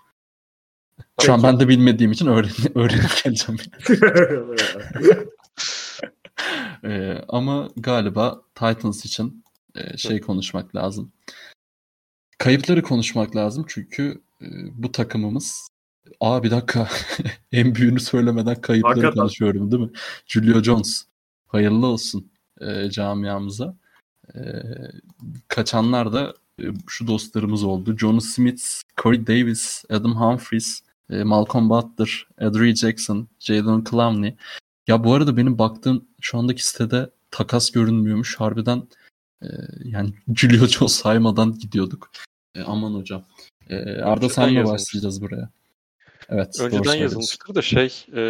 Şu 1.22 1.34
an 1.34 1.44
ben 1.44 1.60
de 1.60 1.68
bilmediğim 1.68 2.12
için 2.12 2.28
öğren 2.28 2.52
öğrenip 2.76 3.24
geleceğim. 3.24 3.62
Ee, 6.84 7.18
ama 7.28 7.70
galiba 7.78 8.42
Titans 8.56 9.06
için 9.06 9.44
e, 9.76 9.98
şey 9.98 10.22
konuşmak 10.22 10.76
lazım. 10.76 11.12
Kayıpları 12.38 12.82
konuşmak 12.82 13.36
lazım 13.36 13.66
çünkü 13.68 14.22
e, 14.42 14.46
bu 14.74 14.92
takımımız 14.92 15.71
Aa 16.20 16.44
bir 16.44 16.52
dakika 16.52 16.90
en 17.52 17.76
büyüğünü 17.76 18.00
söylemeden 18.00 18.62
kayıpları 18.62 18.94
Hakikaten. 18.94 19.20
konuşuyorum 19.20 19.72
değil 19.72 19.84
mi? 19.84 19.90
Julio 20.26 20.64
Jones 20.64 21.06
hayırlı 21.48 21.88
olsun 21.88 22.32
e, 22.62 22.90
camiamıza. 22.90 23.76
E, 24.36 24.40
kaçanlar 25.48 26.14
da 26.14 26.34
e, 26.60 26.64
şu 26.88 27.08
dostlarımız 27.08 27.64
oldu. 27.64 27.98
John 27.98 28.20
Smith, 28.20 28.64
Corey 28.98 29.28
Davis, 29.28 29.86
Adam 29.90 30.16
Humphries, 30.16 30.82
e, 31.10 31.24
Malcolm 31.24 31.70
Butler, 31.70 32.28
Adree 32.42 32.76
Jackson, 32.76 33.28
Jalen 33.40 33.84
Clowney. 33.90 34.36
Ya 34.88 35.04
bu 35.04 35.14
arada 35.14 35.38
benim 35.38 35.58
baktığım 35.58 36.06
şu 36.22 36.38
andaki 36.38 36.68
sitede 36.68 37.10
takas 37.32 37.72
görünmüyormuş. 37.72 38.40
Harbiden 38.40 38.84
e, 39.42 39.48
yani 39.84 40.14
Julio 40.36 40.68
Jones 40.68 40.94
saymadan 40.94 41.60
gidiyorduk. 41.60 42.12
E, 42.56 42.62
aman 42.62 42.94
hocam. 42.94 43.24
E, 43.70 43.76
Arda 44.02 44.26
Önceden 44.26 44.46
senle 44.46 44.66
başlayacağız 44.66 45.22
buraya. 45.22 45.50
Evet. 46.32 46.62
Önceden 46.62 46.96
yazılmıştır 46.96 47.56
da 47.56 47.62
şey 47.62 48.06
e, 48.16 48.24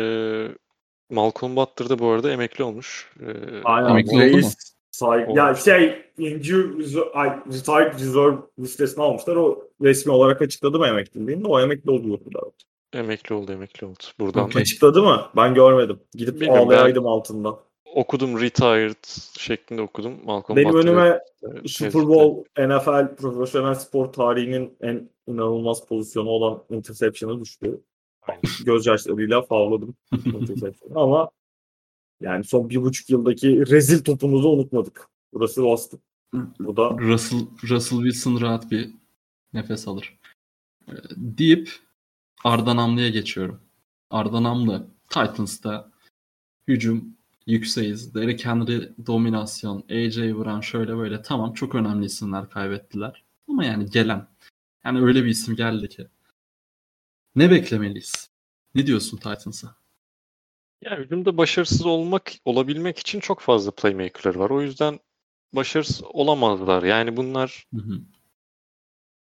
Malcolm 1.10 1.56
Butler 1.56 1.90
da 1.90 2.00
bu 2.00 2.08
arada 2.10 2.32
emekli 2.32 2.64
olmuş. 2.64 3.12
E, 3.20 3.28
Aynen. 3.64 3.90
Emekli 3.90 4.16
oldu 4.16 4.22
Reis 4.22 4.46
mu? 4.46 4.52
Say- 4.92 5.28
ya 5.36 5.56
şey 5.56 6.02
injury 6.18 6.80
reserve, 6.80 7.94
reserve 8.00 8.38
listesine 8.60 9.04
almışlar. 9.04 9.36
O 9.36 9.64
resmi 9.82 10.12
olarak 10.12 10.42
açıkladı 10.42 10.80
mı 10.80 10.88
emekliliğini? 10.88 11.48
O 11.48 11.60
emekli 11.60 11.92
oldu 11.92 12.22
burada. 12.26 12.52
emekli 12.94 13.36
oldu 13.36 13.52
emekli 13.52 13.88
oldu. 13.88 14.04
Buradan 14.20 14.44
Okey. 14.44 14.62
Açıkladı 14.62 15.04
mı? 15.04 15.26
Ben 15.36 15.54
görmedim. 15.54 16.00
Gidip 16.14 16.42
Bilmiyorum, 16.42 16.68
ağlayaydım 16.68 17.08
altında. 17.08 17.60
okudum 17.96 18.42
retired 18.42 19.04
şeklinde 19.38 19.82
okudum. 19.82 20.14
Malcolm 20.26 20.58
Benim 20.58 20.70
Butler'ı, 20.74 20.92
önüme 20.92 21.20
e, 21.64 21.68
Super 21.68 22.00
yazdı. 22.00 22.08
Bowl, 22.10 22.62
NFL, 22.62 23.16
profesyonel 23.16 23.76
spor 23.76 24.06
tarihinin 24.06 24.78
en 24.82 25.10
inanılmaz 25.28 25.86
pozisyonu 25.88 26.30
olan 26.30 26.64
interception'ı 26.70 27.42
düştü. 27.42 27.82
Aynen. 28.22 28.42
Gözyaşlarıyla 28.66 29.42
favladım 29.42 29.96
ama 30.96 31.30
yani 32.22 32.44
son 32.44 32.70
bir 32.70 32.82
buçuk 32.82 33.10
yıldaki 33.10 33.68
rezil 33.68 34.04
topumuzu 34.04 34.50
unutmadık. 34.50 35.08
Burası 35.34 35.64
Boston. 35.64 36.00
Bu 36.60 36.78
da 36.78 36.98
Russell, 37.00 37.40
Russell 37.70 37.98
Wilson 37.98 38.42
rahat 38.42 38.72
bir 38.72 38.90
nefes 39.54 39.88
alır. 39.88 40.20
Ee, 40.88 40.94
deyip 41.18 41.72
Arda 42.44 42.76
Namlı'ya 42.76 43.10
geçiyorum. 43.10 43.60
Arda 44.10 44.44
Namlı 44.44 44.88
Titans'ta 45.10 45.92
hücum 46.68 47.18
yükseğiz. 47.48 48.16
Derrick 48.16 48.50
Henry 48.50 48.90
dominasyon. 49.08 49.84
AJ 49.90 50.18
Brown 50.18 50.60
şöyle 50.60 50.98
böyle. 50.98 51.22
Tamam 51.22 51.54
çok 51.54 51.76
önemli 51.76 52.06
isimler 52.06 52.50
kaybettiler. 52.50 53.24
Ama 53.50 53.66
yani 53.66 53.90
gelen. 53.90 54.28
Yani 54.86 55.02
öyle 55.02 55.24
bir 55.24 55.30
isim 55.30 55.56
geldi 55.56 55.90
ki. 55.90 56.08
Ne 57.36 57.52
beklemeliyiz? 57.52 58.30
Ne 58.76 58.88
diyorsun 58.88 59.18
Titans'a? 59.18 59.76
Yani 60.82 61.04
hücumda 61.04 61.38
başarısız 61.38 61.86
olmak 61.86 62.32
olabilmek 62.46 63.00
için 63.00 63.20
çok 63.20 63.40
fazla 63.40 63.72
playmaker'ları 63.72 64.40
var. 64.40 64.50
O 64.50 64.62
yüzden 64.62 65.00
başarısız 65.54 66.04
olamazlar. 66.04 66.84
Yani 66.84 67.18
bunlar 67.18 67.68
Hı 67.74 67.82
hı. 67.82 68.02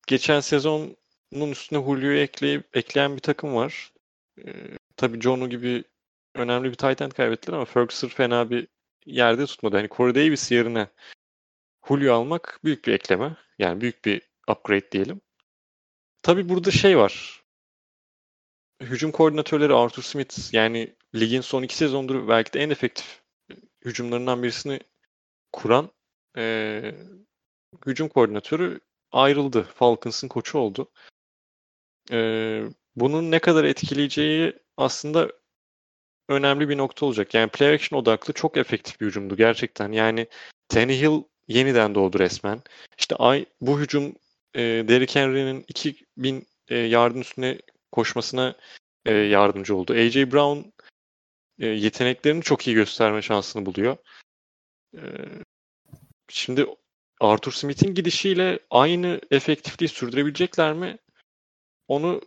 geçen 0.06 0.40
sezonun 0.40 0.96
üstüne 1.32 1.84
Julio'yu 1.84 2.18
ekleyip 2.18 2.76
ekleyen 2.76 3.16
bir 3.16 3.20
takım 3.20 3.54
var. 3.54 3.92
Ee, 4.46 4.52
tabii 4.96 5.20
Jonu 5.20 5.50
gibi 5.50 5.84
önemli 6.34 6.70
bir 6.70 6.74
tight 6.74 7.02
end 7.02 7.12
kaybettiler 7.12 7.56
ama 7.56 7.64
Ferguson 7.64 8.08
fena 8.08 8.50
bir 8.50 8.68
yerde 9.06 9.46
tutmadı. 9.46 9.76
Hani 9.76 9.88
Corey 9.88 10.14
Davis 10.14 10.52
yerine 10.52 10.88
Julio 11.88 12.14
almak 12.14 12.60
büyük 12.64 12.86
bir 12.86 12.92
ekleme. 12.92 13.36
Yani 13.58 13.80
büyük 13.80 14.04
bir 14.04 14.22
upgrade 14.48 14.90
diyelim. 14.92 15.20
Tabii 16.22 16.48
burada 16.48 16.70
şey 16.70 16.98
var. 16.98 17.43
Hücum 18.80 19.12
koordinatörleri 19.12 19.72
Arthur 19.74 20.02
Smith 20.02 20.54
yani 20.54 20.94
ligin 21.14 21.40
son 21.40 21.62
iki 21.62 21.76
sezondur 21.76 22.28
belki 22.28 22.52
de 22.52 22.60
en 22.60 22.70
efektif 22.70 23.22
hücumlarından 23.84 24.42
birisini 24.42 24.80
kuran 25.52 25.90
e, 26.36 26.94
hücum 27.86 28.08
koordinatörü 28.08 28.80
ayrıldı. 29.12 29.62
Falcons'ın 29.62 30.28
koçu 30.28 30.58
oldu. 30.58 30.90
E, 32.12 32.60
bunun 32.96 33.30
ne 33.30 33.38
kadar 33.38 33.64
etkileyeceği 33.64 34.52
aslında 34.76 35.32
önemli 36.28 36.68
bir 36.68 36.78
nokta 36.78 37.06
olacak. 37.06 37.34
Yani 37.34 37.48
play 37.48 37.74
action 37.74 37.98
odaklı 37.98 38.32
çok 38.32 38.56
efektif 38.56 39.00
bir 39.00 39.06
hücumdu 39.06 39.36
gerçekten. 39.36 39.92
Yani 39.92 40.26
Tannehill 40.68 41.22
yeniden 41.48 41.94
doğdu 41.94 42.18
resmen. 42.18 42.62
İşte 42.98 43.16
ay 43.16 43.46
bu 43.60 43.80
hücum 43.80 44.14
e, 44.54 44.60
Derrick 44.60 45.20
Henry'nin 45.20 45.64
2000 45.68 46.46
e, 46.68 46.76
yardın 46.76 47.20
üstüne 47.20 47.58
koşmasına 47.94 48.56
e, 49.06 49.12
yardımcı 49.12 49.76
oldu. 49.76 49.92
AJ 49.92 50.16
Brown 50.16 50.68
e, 51.58 51.66
yeteneklerini 51.66 52.42
çok 52.42 52.66
iyi 52.66 52.74
gösterme 52.74 53.22
şansını 53.22 53.66
buluyor. 53.66 53.96
E, 54.96 55.02
şimdi 56.28 56.66
Arthur 57.20 57.52
Smith'in 57.52 57.94
gidişiyle 57.94 58.58
aynı 58.70 59.20
efektifliği 59.30 59.88
sürdürebilecekler 59.88 60.72
mi? 60.72 60.98
Onu 61.88 62.20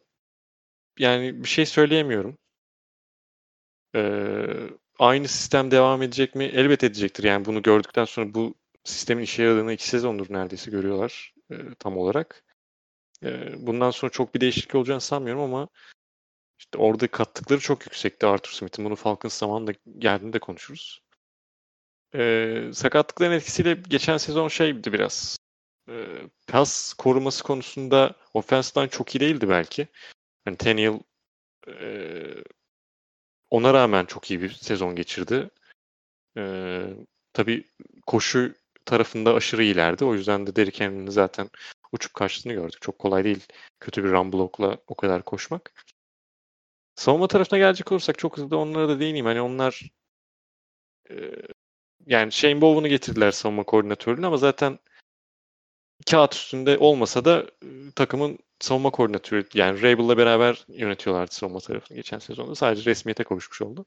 yani 1.00 1.44
bir 1.44 1.50
şey 1.50 1.66
söyleyemiyorum. 1.66 2.38
Ee, 3.96 4.70
aynı 5.00 5.28
sistem 5.28 5.72
devam 5.72 6.02
edecek 6.02 6.36
mi? 6.36 6.44
Elbet 6.44 6.84
edecektir. 6.84 7.24
Yani 7.24 7.46
bunu 7.46 7.62
gördükten 7.62 8.06
sonra 8.06 8.34
bu 8.34 8.56
sistemin 8.84 9.24
işe 9.24 9.44
yaradığını 9.44 9.74
iki 9.74 9.88
sezondur 9.88 10.28
neredeyse 10.30 10.72
görüyorlar 10.72 11.34
e, 11.52 11.56
tam 11.80 11.98
olarak. 11.98 12.44
Bundan 13.58 13.92
sonra 13.92 14.12
çok 14.12 14.36
bir 14.36 14.42
değişiklik 14.42 14.76
olacağını 14.76 15.02
sanmıyorum 15.02 15.42
ama 15.42 15.68
işte 16.60 16.78
orada 16.78 17.08
kattıkları 17.08 17.60
çok 17.60 17.86
yüksekti 17.86 18.26
Arthur 18.26 18.52
Smith'in. 18.52 18.86
Bunu 18.86 18.96
Falcons 18.96 19.34
zamanında 19.34 19.72
geldiğinde 19.98 20.40
konuşuruz. 20.40 21.02
E, 22.16 22.72
sakatlıkların 22.74 23.32
etkisiyle 23.32 23.74
geçen 23.74 24.18
sezon 24.18 24.48
şeydi 24.48 24.94
biraz. 24.94 25.38
E, 25.90 26.06
pas 26.48 26.94
koruması 26.94 27.44
konusunda 27.44 28.16
offense 28.34 28.88
çok 28.88 29.16
iyi 29.16 29.20
değildi 29.20 29.50
belki. 29.50 29.88
Hani 30.46 30.58
Tannehill 30.58 31.00
e, 31.68 31.74
ona 33.50 33.74
rağmen 33.74 34.06
çok 34.06 34.32
iyi 34.32 34.42
bir 34.42 34.50
sezon 34.50 34.96
geçirdi. 34.96 35.50
E, 36.38 36.84
tabii 37.34 37.66
koşu 38.06 38.54
tarafında 38.88 39.34
aşırı 39.34 39.64
iyilerdi. 39.64 40.06
O 40.06 40.14
yüzden 40.14 40.48
de 40.48 40.56
Derrick 40.56 40.86
Henry'nin 40.86 41.10
zaten 41.10 41.50
uçup 41.92 42.14
kaçtığını 42.14 42.54
gördük. 42.54 42.82
Çok 42.82 43.00
kolay 43.00 43.24
değil 43.24 43.48
kötü 43.80 44.04
bir 44.04 44.10
run 44.10 44.34
block'la 44.34 44.78
o 44.88 44.96
kadar 44.96 45.24
koşmak. 45.24 45.74
Savunma 46.96 47.28
tarafına 47.28 47.60
gelecek 47.60 47.92
olursak 47.92 48.20
çok 48.20 48.38
hızlı 48.38 48.58
onlara 48.58 48.90
da 48.90 49.00
değineyim. 49.00 49.26
Hani 49.26 49.42
onlar 49.42 49.82
e, 51.10 51.16
yani 52.06 52.32
Shane 52.32 52.62
Bowen'u 52.62 52.88
getirdiler 52.88 53.32
savunma 53.32 53.64
koordinatörlüğüne 53.64 54.28
ama 54.28 54.38
zaten 54.38 54.80
kağıt 56.12 56.34
üstünde 56.36 56.78
olmasa 56.78 57.26
da 57.26 57.46
e, 57.64 57.92
takımın 57.96 58.40
savunma 58.60 58.90
koordinatörü 58.90 59.48
yani 59.54 59.82
Rabel'la 59.82 60.18
beraber 60.18 60.66
yönetiyorlardı 60.68 61.32
savunma 61.32 61.60
tarafını 61.60 61.98
geçen 61.98 62.20
sezonda. 62.20 62.56
Sadece 62.56 62.92
resmiyete 62.92 63.24
kavuşmuş 63.24 63.62
oldu. 63.62 63.86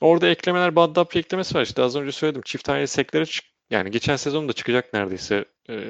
Orada 0.00 0.28
eklemeler 0.28 0.76
Bad 0.76 0.96
Dapri 0.96 1.20
eklemesi 1.20 1.54
var. 1.54 1.62
İşte 1.62 1.82
az 1.82 1.96
önce 1.96 2.12
söyledim. 2.12 2.42
Çift 2.44 2.64
tane 2.64 2.86
seklere 2.86 3.26
çık 3.26 3.44
yani 3.70 3.90
geçen 3.90 4.16
sezon 4.16 4.48
da 4.48 4.52
çıkacak 4.52 4.92
neredeyse. 4.92 5.44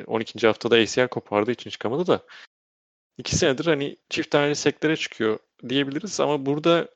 12. 0.07 0.47
E, 0.47 0.47
haftada 0.47 0.77
ACL 0.77 1.09
kopardığı 1.09 1.51
için 1.53 1.71
çıkamadı 1.71 2.07
da. 2.07 2.27
İki 3.19 3.37
senedir 3.37 3.67
hani 3.67 3.97
çift 4.11 4.31
tane 4.31 4.55
seklere 4.55 4.97
çıkıyor 4.97 5.39
diyebiliriz 5.69 6.21
ama 6.21 6.47
burada 6.47 6.89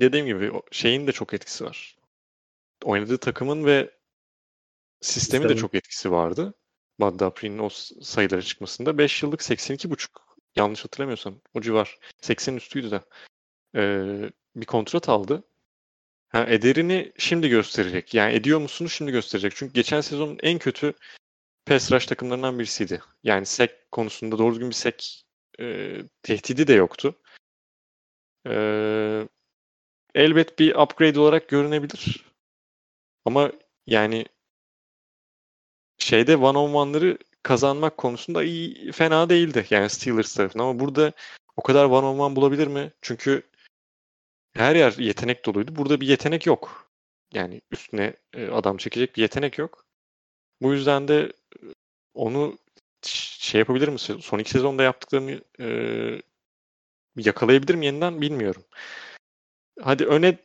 dediğim 0.00 0.26
gibi 0.26 0.52
şeyin 0.70 1.06
de 1.06 1.12
çok 1.12 1.34
etkisi 1.34 1.64
var. 1.64 1.96
Oynadığı 2.84 3.18
takımın 3.18 3.64
ve 3.64 3.90
sistemi 5.00 5.48
de 5.48 5.56
çok 5.56 5.74
etkisi 5.74 6.12
vardı. 6.12 6.54
Bad 7.00 7.20
Dapri'nin 7.20 7.58
o 7.58 7.68
sayılara 8.02 8.42
çıkmasında. 8.42 8.98
5 8.98 9.22
yıllık 9.22 9.40
82,5 9.40 10.08
yanlış 10.56 10.84
hatırlamıyorsam 10.84 11.40
o 11.54 11.60
civar. 11.60 11.98
80 12.20 12.56
üstüydü 12.56 12.90
de. 12.90 13.00
Ee, 13.76 14.30
bir 14.56 14.66
kontrat 14.66 15.08
aldı. 15.08 15.44
Ha, 16.32 16.46
ederini 16.48 17.12
şimdi 17.18 17.48
gösterecek. 17.48 18.14
Yani 18.14 18.34
ediyor 18.34 18.60
musunuz 18.60 18.92
şimdi 18.92 19.12
gösterecek. 19.12 19.52
Çünkü 19.56 19.72
geçen 19.72 20.00
sezonun 20.00 20.38
en 20.42 20.58
kötü 20.58 20.92
pass 21.66 21.92
rush 21.92 22.06
takımlarından 22.06 22.58
birisiydi. 22.58 23.02
Yani 23.22 23.46
sek 23.46 23.92
konusunda 23.92 24.38
doğru 24.38 24.52
düzgün 24.52 24.68
bir 24.68 24.74
sek 24.74 25.24
e, 25.60 25.96
tehdidi 26.22 26.66
de 26.66 26.72
yoktu. 26.72 27.18
E, 28.48 28.54
elbet 30.14 30.58
bir 30.58 30.74
upgrade 30.74 31.20
olarak 31.20 31.48
görünebilir. 31.48 32.24
Ama 33.24 33.52
yani 33.86 34.26
şeyde 35.98 36.36
one 36.36 36.58
on 36.58 36.74
one'ları 36.74 37.18
kazanmak 37.42 37.96
konusunda 37.96 38.44
iyi 38.44 38.92
fena 38.92 39.28
değildi. 39.28 39.66
Yani 39.70 39.90
Steelers 39.90 40.34
tarafından 40.34 40.64
ama 40.64 40.80
burada 40.80 41.12
o 41.56 41.62
kadar 41.62 41.84
one 41.84 42.06
on 42.06 42.18
one 42.18 42.36
bulabilir 42.36 42.66
mi? 42.66 42.92
Çünkü 43.02 43.42
her 44.54 44.76
yer 44.76 44.92
yetenek 44.92 45.46
doluydu. 45.46 45.76
Burada 45.76 46.00
bir 46.00 46.06
yetenek 46.06 46.46
yok. 46.46 46.90
Yani 47.34 47.60
üstüne 47.70 48.14
e, 48.34 48.48
adam 48.48 48.76
çekecek 48.76 49.16
bir 49.16 49.22
yetenek 49.22 49.58
yok. 49.58 49.86
Bu 50.62 50.72
yüzden 50.72 51.08
de 51.08 51.32
e, 51.62 51.64
onu 52.14 52.58
şey 53.02 53.58
yapabilir 53.58 53.88
mi? 53.88 53.98
Son 53.98 54.38
iki 54.38 54.50
sezonda 54.50 54.82
yaptıklarını 54.82 55.40
e, 55.60 55.66
yakalayabilir 57.16 57.74
mi 57.74 57.86
yeniden 57.86 58.20
bilmiyorum. 58.20 58.64
Hadi 59.80 60.04
öne 60.06 60.38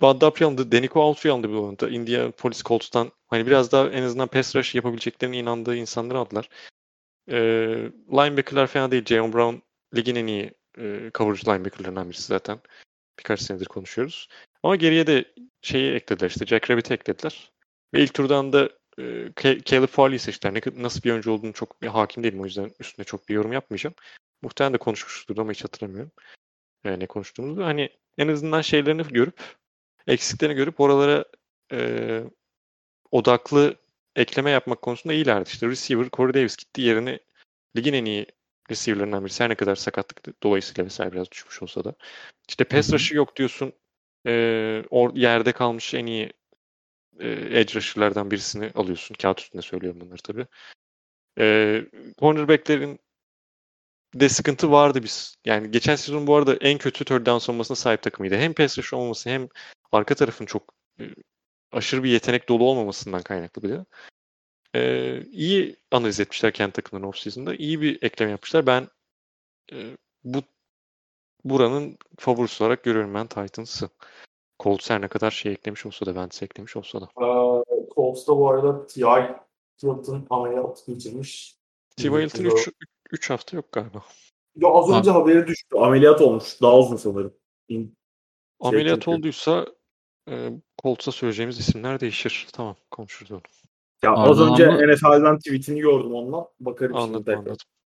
Dupree 0.00 0.46
alındı. 0.46 0.72
Denico 0.72 1.02
Autry 1.02 1.30
alındı 1.30 1.48
bir 1.48 1.54
oyunda. 1.54 1.88
India 1.88 2.30
Police 2.30 2.62
Colts'tan 2.62 3.12
hani 3.28 3.46
biraz 3.46 3.72
daha 3.72 3.88
en 3.88 4.02
azından 4.02 4.28
pass 4.28 4.56
rush 4.56 4.74
yapabileceklerine 4.74 5.38
inandığı 5.38 5.76
insanları 5.76 6.18
aldılar. 6.18 6.48
E, 7.28 7.36
linebacker'lar 8.12 8.66
fena 8.66 8.90
değil. 8.90 9.04
Jayon 9.04 9.32
Brown 9.32 9.56
ligin 9.96 10.14
en 10.14 10.26
iyi 10.26 10.54
e, 10.78 11.10
coverage 11.14 11.52
linebacker'larından 11.52 12.10
birisi 12.10 12.26
zaten. 12.26 12.58
Birkaç 13.18 13.40
senedir 13.40 13.66
konuşuyoruz. 13.66 14.28
Ama 14.62 14.76
geriye 14.76 15.06
de 15.06 15.24
şeyi 15.62 15.92
eklediler 15.92 16.30
işte 16.30 16.46
Jack 16.46 16.70
Rabbit'i 16.70 16.94
eklediler. 16.94 17.52
Ve 17.94 18.02
ilk 18.02 18.14
turdan 18.14 18.52
da 18.52 18.70
e, 18.98 19.32
Caleb 19.64 19.88
Farley'i 19.88 20.18
seçtiler. 20.18 20.54
Ne, 20.54 20.82
nasıl 20.82 21.02
bir 21.02 21.10
oyuncu 21.10 21.32
olduğunu 21.32 21.52
çok 21.52 21.84
hakim 21.86 22.22
değilim 22.24 22.40
o 22.40 22.44
yüzden 22.44 22.70
üstüne 22.80 23.04
çok 23.04 23.28
bir 23.28 23.34
yorum 23.34 23.52
yapmayacağım. 23.52 23.94
Muhtemelen 24.42 24.74
de 24.74 24.78
konuşmuştur 24.78 25.38
ama 25.38 25.52
hiç 25.52 25.64
hatırlamıyorum. 25.64 26.12
E, 26.84 26.98
ne 26.98 27.06
konuştuğumuzu. 27.06 27.64
Hani 27.64 27.90
en 28.18 28.28
azından 28.28 28.60
şeylerini 28.60 29.02
görüp 29.02 29.40
eksiklerini 30.06 30.56
görüp 30.56 30.80
oralara 30.80 31.24
e, 31.72 32.22
odaklı 33.10 33.76
ekleme 34.16 34.50
yapmak 34.50 34.82
konusunda 34.82 35.14
iyilerdi. 35.14 35.48
İşte 35.48 35.66
receiver 35.68 36.08
Corey 36.12 36.34
Davis 36.34 36.56
gitti 36.56 36.80
yerini 36.82 37.20
ligin 37.76 37.92
en 37.92 38.04
iyi 38.04 38.26
receiver'larından 38.70 39.24
birisi. 39.24 39.44
Her 39.44 39.50
ne 39.50 39.54
kadar 39.54 39.76
sakatlık 39.76 40.42
dolayısıyla 40.42 40.84
vesaire 40.84 41.12
biraz 41.12 41.30
düşmüş 41.30 41.62
olsa 41.62 41.84
da. 41.84 41.94
İşte 42.48 42.64
pass 42.64 42.92
rush'ı 42.92 43.16
yok 43.16 43.36
diyorsun. 43.36 43.72
E, 44.26 44.82
or, 44.90 45.14
yerde 45.14 45.52
kalmış 45.52 45.94
en 45.94 46.06
iyi 46.06 46.32
e, 47.20 47.28
edge 47.30 47.74
rusher'lardan 47.74 48.30
birisini 48.30 48.70
alıyorsun. 48.74 49.14
Kağıt 49.14 49.40
üstünde 49.40 49.62
söylüyorum 49.62 50.00
bunları 50.00 50.22
tabii. 50.22 50.46
E, 51.38 51.84
cornerback'lerin 52.18 53.00
de 54.14 54.28
sıkıntı 54.28 54.70
vardı 54.70 55.02
biz. 55.02 55.36
Yani 55.44 55.70
geçen 55.70 55.96
sezon 55.96 56.26
bu 56.26 56.36
arada 56.36 56.56
en 56.56 56.78
kötü 56.78 57.04
third 57.04 57.26
down 57.26 57.38
savunmasına 57.38 57.76
sahip 57.76 58.02
takımıydı. 58.02 58.36
Hem 58.36 58.54
pass 58.54 58.78
rush 58.78 58.92
olmaması 58.92 59.30
hem 59.30 59.48
arka 59.92 60.14
tarafın 60.14 60.46
çok 60.46 60.74
e, 61.00 61.04
aşırı 61.72 62.04
bir 62.04 62.10
yetenek 62.10 62.48
dolu 62.48 62.64
olmamasından 62.64 63.22
kaynaklı 63.22 63.62
bile. 63.62 63.84
Ee, 64.76 65.22
iyi 65.32 65.76
analiz 65.90 66.20
etmişler 66.20 66.52
kendi 66.52 66.72
takımlarının 66.72 67.08
off-season'da. 67.08 67.54
İyi 67.54 67.80
bir 67.80 68.02
ekleme 68.02 68.30
yapmışlar. 68.30 68.66
Ben 68.66 68.88
e, 69.72 69.76
bu 70.24 70.38
buranın 71.44 71.98
favorisi 72.18 72.64
olarak 72.64 72.84
görüyorum 72.84 73.14
ben 73.14 73.26
Titans'ı. 73.26 73.88
Colts 74.62 74.90
her 74.90 75.00
ne 75.00 75.08
kadar 75.08 75.30
şey 75.30 75.52
eklemiş 75.52 75.86
olsa 75.86 76.06
da 76.06 76.10
Wentz 76.10 76.42
eklemiş 76.42 76.76
olsa 76.76 77.00
da. 77.00 77.04
Ee, 77.04 77.64
Colts'ta 77.94 78.36
bu 78.36 78.50
arada 78.50 78.86
T.I. 78.86 79.34
Hilton 79.82 80.26
ameliyat 80.30 80.86
geçirmiş. 80.86 81.56
T.Y. 81.96 82.10
Hilton 82.10 82.44
3, 82.44 82.68
3 83.12 83.30
hafta 83.30 83.56
yok 83.56 83.72
galiba. 83.72 84.04
Ya 84.56 84.68
az 84.68 84.90
önce 84.90 85.10
ha. 85.10 85.20
haberi 85.20 85.46
düştü. 85.46 85.76
Ameliyat 85.76 86.20
olmuş. 86.20 86.62
Daha 86.62 86.78
uzun 86.78 86.96
sanırım. 86.96 87.34
Şey 87.70 87.88
ameliyat 88.60 89.02
çünkü. 89.02 89.10
olduysa 89.10 89.66
e, 90.28 90.50
Colts'a 90.82 91.12
söyleyeceğimiz 91.12 91.58
isimler 91.58 92.00
değişir. 92.00 92.48
Tamam 92.52 92.76
konuşuruz 92.90 93.32
onu. 93.32 93.40
Ya 94.06 94.12
az 94.12 94.40
önce 94.40 94.68
ama... 94.68 94.76
NFL'den 94.94 95.38
tweetini 95.38 95.80
gördüm 95.80 96.14
onunla. 96.14 96.46
Bakarım 96.60 96.96
anladım, 96.96 97.24
şimdi 97.26 97.36
Anladım. 97.36 97.56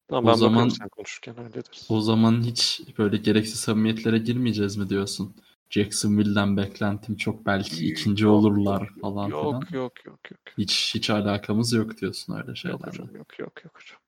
Tamam 0.09 0.24
O 0.24 0.28
ben 0.28 0.34
zaman- 0.34 0.54
bakarım 0.54 0.70
sen 0.70 0.88
konuşurken 0.88 1.34
hallederiz. 1.34 1.86
O 1.88 2.00
zaman 2.00 2.42
hiç 2.42 2.80
böyle 2.98 3.16
gereksiz 3.16 3.61
samimiyetlere 3.61 4.18
girmeyeceğiz 4.18 4.76
mi 4.76 4.88
diyorsun? 4.88 5.34
Jacksonville'den 5.70 6.57
beklentim 6.57 7.16
çok 7.16 7.46
belki 7.46 7.86
ikinci 7.86 8.24
Yok, 8.24 8.32
olurlar 8.32 8.88
falan 9.00 9.28
yok, 9.28 9.40
filan. 9.40 9.52
Yok 9.61 9.72
yok 9.72 10.07
yok 10.07 10.18
yok. 10.30 10.40
Hiç 10.59 10.94
hiç 10.94 11.11
alakamız 11.11 11.72
yok 11.72 12.00
diyorsun 12.00 12.34
öyle 12.34 12.46
Yok 12.46 12.57
şeylerle. 12.57 12.86
hocam 12.86 13.07
yok 13.16 13.38
yok 13.38 13.64
yok 13.64 13.74
hocam. 13.74 13.98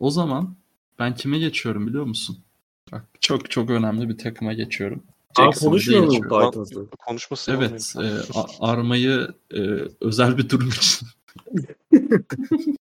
O 0.00 0.10
zaman 0.10 0.54
ben 0.98 1.14
kime 1.14 1.38
geçiyorum 1.38 1.86
biliyor 1.86 2.04
musun? 2.04 2.38
Bak 2.92 3.04
çok 3.20 3.50
çok 3.50 3.70
önemli 3.70 4.08
bir 4.08 4.18
takıma 4.18 4.52
geçiyorum. 4.52 5.02
Aa, 5.38 5.50
konuşmuyor 5.50 6.04
geçiyorum. 6.10 6.50
Titans'ı? 6.50 6.86
Konuşması 7.06 7.52
Evet, 7.52 7.94
e, 8.02 8.06
armayı 8.60 9.28
e, 9.54 9.60
özel 10.00 10.38
bir 10.38 10.48
durum 10.48 10.68
için. 10.68 11.08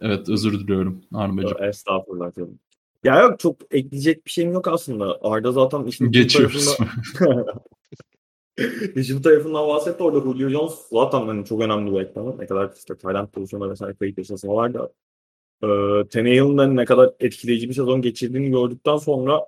evet, 0.00 0.28
özür 0.28 0.60
diliyorum 0.60 1.02
Armacığım. 1.14 1.62
Estağfurullah 1.62 2.34
canım. 2.34 2.58
Ya 3.04 3.20
yok 3.20 3.40
çok 3.40 3.56
ekleyecek 3.70 4.26
bir 4.26 4.30
şeyim 4.30 4.52
yok 4.52 4.68
aslında. 4.68 5.18
Arda 5.22 5.52
zaten 5.52 5.84
işin 5.84 6.10
Geçiyoruz. 6.12 6.76
tarafında- 7.18 7.54
hücum 8.96 9.22
tarafından 9.22 9.68
bahsetti. 9.68 10.02
Orada 10.02 10.20
Julio 10.20 10.48
Jones 10.48 10.74
zaten 10.90 11.26
hani 11.26 11.44
çok 11.44 11.60
önemli 11.60 11.92
bir 11.94 12.00
ekranı. 12.00 12.38
Ne 12.38 12.46
kadar 12.46 12.72
işte 12.78 12.96
Tayland 12.96 13.28
pozisyonda 13.28 13.70
vesaire 13.70 13.94
kayıp 13.94 14.18
yaşasalar 14.18 14.74
da 14.74 14.92
e, 15.62 15.68
Tannehill'in 16.08 16.58
de 16.58 16.76
ne 16.76 16.84
kadar 16.84 17.10
etkileyici 17.20 17.68
bir 17.68 17.74
sezon 17.74 18.02
geçirdiğini 18.02 18.50
gördükten 18.50 18.96
sonra 18.96 19.46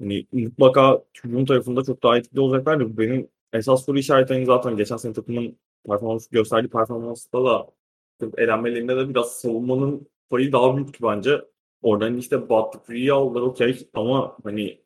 hani 0.00 0.26
mutlaka 0.32 1.02
hücum 1.24 1.44
tarafında 1.46 1.84
çok 1.84 2.02
daha 2.02 2.16
etkili 2.18 2.40
olacaklar. 2.40 2.98
Benim 2.98 3.28
esas 3.52 3.84
soru 3.84 3.98
işaretlerim 3.98 4.46
zaten 4.46 4.76
geçen 4.76 4.96
sene 4.96 5.12
takımın 5.12 5.56
performansı 5.88 6.30
gösterdiği 6.30 6.68
performansta 6.68 7.44
da 7.44 7.66
elenmelerinde 8.36 8.96
de 8.96 9.08
biraz 9.08 9.32
savunmanın 9.40 10.06
payı 10.30 10.52
daha 10.52 10.76
büyüktü 10.76 11.04
bence. 11.04 11.44
Oradan 11.82 12.16
işte 12.16 12.48
Butler'ı 12.48 13.14
aldılar 13.14 13.42
okey 13.42 13.88
ama 13.94 14.38
hani 14.44 14.84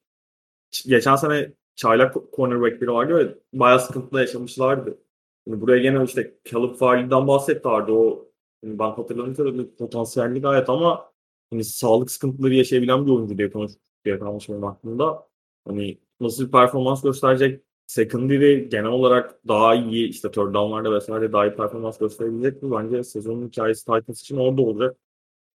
geçen 0.87 1.17
sene 1.17 1.53
çaylak 1.77 2.15
cornerbackleri 2.37 2.93
vardı 2.93 3.17
ve 3.19 3.39
bayağı 3.61 3.81
sıkıntıda 3.81 4.21
yaşamışlardı. 4.21 4.99
Şimdi 5.47 5.61
buraya 5.61 5.79
gene 5.79 6.05
işte 6.05 6.35
Caleb 6.45 6.75
Farley'den 6.75 7.29
bahsetti 7.29 7.69
Arda 7.69 7.93
o 7.93 8.29
hani 8.65 8.79
ben 8.79 8.91
hatırladığım 8.91 9.35
kadarıyla 9.35 9.65
potansiyelli 9.79 10.41
gayet 10.41 10.69
ama 10.71 11.13
hani 11.51 11.65
sağlık 11.65 12.11
sıkıntıları 12.11 12.55
yaşayabilen 12.55 13.07
bir 13.07 13.11
oyuncu 13.11 13.39
diye 13.39 13.51
konuş 13.51 13.73
diye 14.05 14.19
kalmış 14.19 14.49
benim 14.49 14.65
aklımda. 14.65 15.29
Hani 15.67 15.99
nasıl 16.21 16.47
bir 16.47 16.53
performans 16.53 17.03
gösterecek 17.03 17.63
secondary 17.89 18.69
genel 18.69 18.87
olarak 18.91 19.49
daha 19.49 19.75
iyi 19.75 20.09
işte 20.09 20.31
third 20.31 20.55
down'larda 20.55 20.93
vesaire 20.93 21.33
daha 21.33 21.47
iyi 21.47 21.57
performans 21.57 21.99
gösterebilecek 21.99 22.63
mi? 22.63 22.71
Bence 22.73 23.05
sezonun 23.05 23.49
hikayesi 23.49 23.85
Titans 23.85 24.21
için 24.21 24.37
orada 24.37 24.63
olacak. 24.63 24.97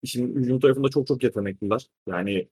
İşin 0.04 0.36
hücum 0.36 0.60
tarafında 0.60 0.90
çok 0.90 1.08
çok 1.08 1.24
yetenekliler. 1.24 1.88
Yani 2.08 2.50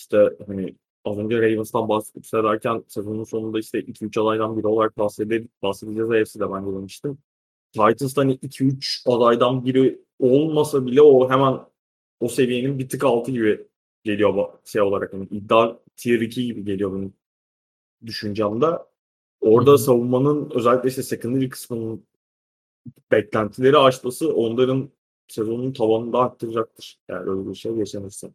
işte 0.00 0.36
hani 0.46 0.76
az 1.04 1.18
önce 1.18 1.42
Ravens'tan 1.42 1.88
bahsederken 1.88 2.84
sezonun 2.88 3.24
sonunda 3.24 3.58
işte 3.58 3.80
2-3 3.80 4.18
adaydan 4.18 4.58
biri 4.58 4.66
olarak 4.66 4.98
bahsede, 4.98 5.44
bahsedeceğiz 5.62 6.10
AFC'de 6.10 6.52
ben 6.52 6.66
de 6.66 6.76
demiştim. 6.76 7.18
Titans'ta 7.72 8.22
hani 8.22 8.34
2-3 8.34 9.02
adaydan 9.06 9.64
biri 9.64 10.00
olmasa 10.18 10.86
bile 10.86 11.02
o 11.02 11.30
hemen 11.30 11.60
o 12.20 12.28
seviyenin 12.28 12.78
bir 12.78 12.88
tık 12.88 13.04
altı 13.04 13.30
gibi 13.30 13.66
geliyor 14.04 14.48
şey 14.64 14.82
olarak. 14.82 15.12
Hani 15.12 15.24
iddia 15.24 15.78
tier 15.96 16.20
2 16.20 16.46
gibi 16.46 16.64
geliyor 16.64 16.92
benim 16.94 17.14
düşüncemde. 18.06 18.66
Orada 19.42 19.78
savunmanın 19.78 20.50
özellikle 20.54 20.88
işte 20.88 21.02
secondary 21.02 21.48
kısmının 21.48 22.04
beklentileri 23.12 23.78
aşması 23.78 24.34
onların 24.34 24.90
sezonun 25.28 25.72
tavanını 25.72 26.12
da 26.12 26.18
arttıracaktır. 26.18 26.98
Yani 27.08 27.30
öyle 27.30 27.50
bir 27.50 27.54
şey 27.54 27.72
yaşanırsa. 27.72 28.30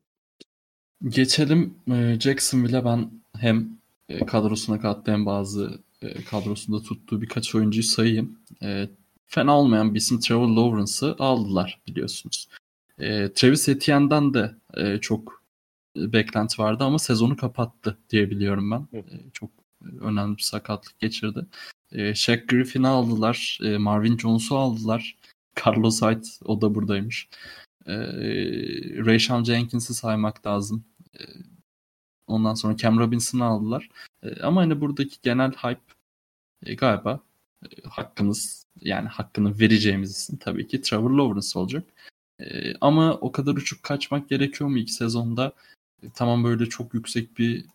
Geçelim 1.04 1.74
e, 1.92 2.18
Jacksonville'e 2.20 2.86
ben 2.86 3.12
hem 3.38 3.70
e, 4.10 4.26
kadrosuna 4.26 4.80
kattığı 4.80 5.12
hem 5.12 5.26
bazı 5.26 5.80
e, 6.02 6.24
kadrosunda 6.24 6.82
tuttuğu 6.82 7.22
birkaç 7.22 7.56
oyuncuyu 7.56 7.84
sayayım. 7.84 8.40
Fena 9.26 9.60
olmayan 9.60 9.94
bir 9.94 10.00
isim 10.00 10.20
Trevor 10.20 10.48
Lawrence'ı 10.48 11.16
aldılar 11.20 11.82
biliyorsunuz. 11.88 12.48
Travis 13.36 13.70
Etienne'den 13.70 14.34
de 14.34 14.56
çok 15.00 15.44
beklenti 15.96 16.62
vardı 16.62 16.84
ama 16.84 17.00
sezonu 17.00 17.38
kapattı 17.38 17.98
diye 18.10 18.30
biliyorum 18.30 18.72
ben. 18.72 18.88
Çok 19.34 19.50
önemli 20.02 20.38
bir 20.38 20.42
sakatlık 20.42 21.00
geçirdi. 21.00 21.46
E, 21.92 22.16
Shaq 22.16 22.46
Griffin'i 22.48 22.88
aldılar. 22.88 23.60
E, 23.64 23.78
Marvin 23.78 24.18
Jones'u 24.18 24.58
aldılar. 24.58 25.18
Carlos 25.66 26.02
Hyde 26.02 26.28
o 26.46 26.62
da 26.62 26.76
buradaymış. 26.76 27.30
E, 27.86 27.96
Rayshon 29.06 29.44
Jenkins'i 29.44 29.94
saymak 29.94 30.48
lazım. 30.48 30.86
E, 31.20 31.22
ondan 32.28 32.54
sonra 32.54 32.78
Cam 32.78 33.00
Robinson'ı 33.00 33.46
aldılar. 33.46 33.90
E, 34.24 34.42
ama 34.42 34.62
hani 34.62 34.82
buradaki 34.82 35.18
genel 35.24 35.52
hype 35.52 35.82
e, 36.66 36.76
galiba 36.76 37.20
e, 37.64 37.68
hakkınız 37.90 38.66
yani 38.82 39.08
hakkını 39.08 39.60
vereceğimiz 39.60 40.12
isim 40.12 40.38
tabii 40.38 40.68
ki 40.68 40.82
Trevor 40.82 41.12
Lawrence 41.12 41.60
olacak. 41.60 41.84
E, 42.40 42.74
ama 42.82 43.14
o 43.14 43.32
kadar 43.32 43.54
uçup 43.56 43.84
kaçmak 43.84 44.30
gerekiyor 44.30 44.70
mu 44.70 44.78
ilk 44.78 44.90
sezonda? 44.90 45.54
E, 46.04 46.10
tamam 46.10 46.44
böyle 46.44 46.66
çok 46.66 46.94
yüksek 46.94 47.38
bir 47.38 47.66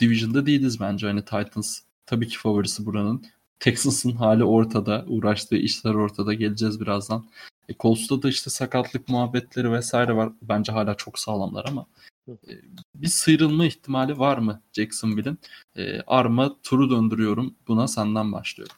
division'da 0.00 0.46
değiliz 0.46 0.80
bence. 0.80 1.06
Hani 1.06 1.24
Titans 1.24 1.80
tabii 2.06 2.28
ki 2.28 2.38
favorisi 2.38 2.86
buranın. 2.86 3.24
Texans'ın 3.60 4.12
hali 4.12 4.44
ortada. 4.44 5.04
Uğraştığı 5.08 5.56
işler 5.56 5.94
ortada. 5.94 6.34
Geleceğiz 6.34 6.80
birazdan. 6.80 7.24
E, 7.68 7.74
Colts'ta 7.80 8.22
da 8.22 8.28
işte 8.28 8.50
sakatlık 8.50 9.08
muhabbetleri 9.08 9.72
vesaire 9.72 10.16
var. 10.16 10.32
Bence 10.42 10.72
hala 10.72 10.94
çok 10.94 11.18
sağlamlar 11.18 11.64
ama 11.68 11.86
e, 12.28 12.52
bir 12.94 13.06
sıyrılma 13.06 13.66
ihtimali 13.66 14.18
var 14.18 14.38
mı 14.38 14.62
Jacksonville'in? 14.72 15.38
E, 15.76 16.00
Arma 16.00 16.56
turu 16.62 16.90
döndürüyorum. 16.90 17.54
Buna 17.68 17.88
senden 17.88 18.32
başlıyorum. 18.32 18.76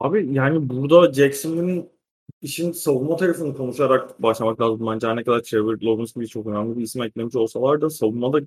Abi 0.00 0.28
yani 0.32 0.68
burada 0.68 1.12
Jackson'ın 1.12 1.88
işin 2.42 2.72
savunma 2.72 3.16
tarafını 3.16 3.56
konuşarak 3.56 4.22
başlamak 4.22 4.60
lazım. 4.60 4.86
Bence 4.86 5.06
her 5.06 5.16
ne 5.16 5.24
kadar 5.24 5.40
Trevor 5.40 5.80
Lawrence 5.82 6.12
gibi 6.14 6.28
çok 6.28 6.46
önemli 6.46 6.76
bir 6.76 6.82
isim 6.82 7.02
eklemiş 7.02 7.36
olsalar 7.36 7.80
da 7.80 7.90
savunmada 7.90 8.40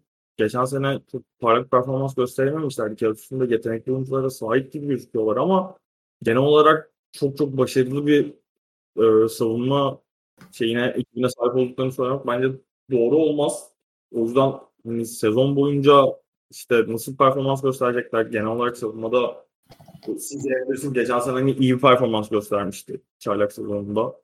geçen 0.43 0.65
sene 0.65 0.99
çok 1.11 1.21
parlak 1.39 1.71
performans 1.71 2.15
gösterememişlerdi. 2.15 2.95
Kağıt 2.95 3.51
yetenekli 3.51 3.91
oyunculara 3.91 4.29
sahip 4.29 4.73
gibi 4.73 4.87
gözüküyorlar 4.87 5.37
ama 5.37 5.77
genel 6.23 6.37
olarak 6.37 6.91
çok 7.11 7.37
çok 7.37 7.57
başarılı 7.57 8.07
bir 8.07 8.33
e, 8.97 9.29
savunma 9.29 10.01
şeyine, 10.51 10.93
ekibine 10.97 11.29
sahip 11.29 11.55
olduklarını 11.55 11.91
söylemek 11.91 12.27
bence 12.27 12.47
doğru 12.91 13.17
olmaz. 13.17 13.71
O 14.15 14.19
yüzden 14.19 14.53
hani 14.85 15.05
sezon 15.05 15.55
boyunca 15.55 16.05
işte 16.51 16.85
nasıl 16.87 17.17
performans 17.17 17.61
gösterecekler 17.61 18.25
genel 18.25 18.45
olarak 18.45 18.77
savunmada 18.77 19.45
siz 20.05 20.45
Anderson 20.61 20.93
geçen 20.93 21.19
sene 21.19 21.33
hani 21.33 21.51
iyi 21.51 21.79
performans 21.79 22.29
göstermişti 22.29 23.01
çaylak 23.19 23.53
sezonunda. 23.53 24.21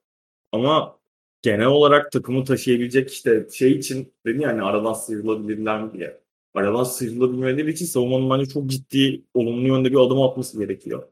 Ama 0.52 0.97
genel 1.42 1.68
olarak 1.68 2.12
takımı 2.12 2.46
taşıyabilecek 2.46 3.10
işte 3.12 3.48
şey 3.54 3.72
için 3.72 4.14
dedin 4.26 4.40
yani 4.40 4.62
aradan 4.62 4.94
sıyrılabilirler 4.94 5.94
diye. 5.94 6.22
Aradan 6.54 6.84
sıyrılabilmeleri 6.84 7.72
için 7.72 7.86
savunmanın 7.86 8.30
bence 8.30 8.52
çok 8.52 8.68
ciddi 8.68 9.24
olumlu 9.34 9.68
yönde 9.68 9.92
bir 9.92 9.98
adım 9.98 10.22
atması 10.22 10.60
gerekiyor. 10.60 11.04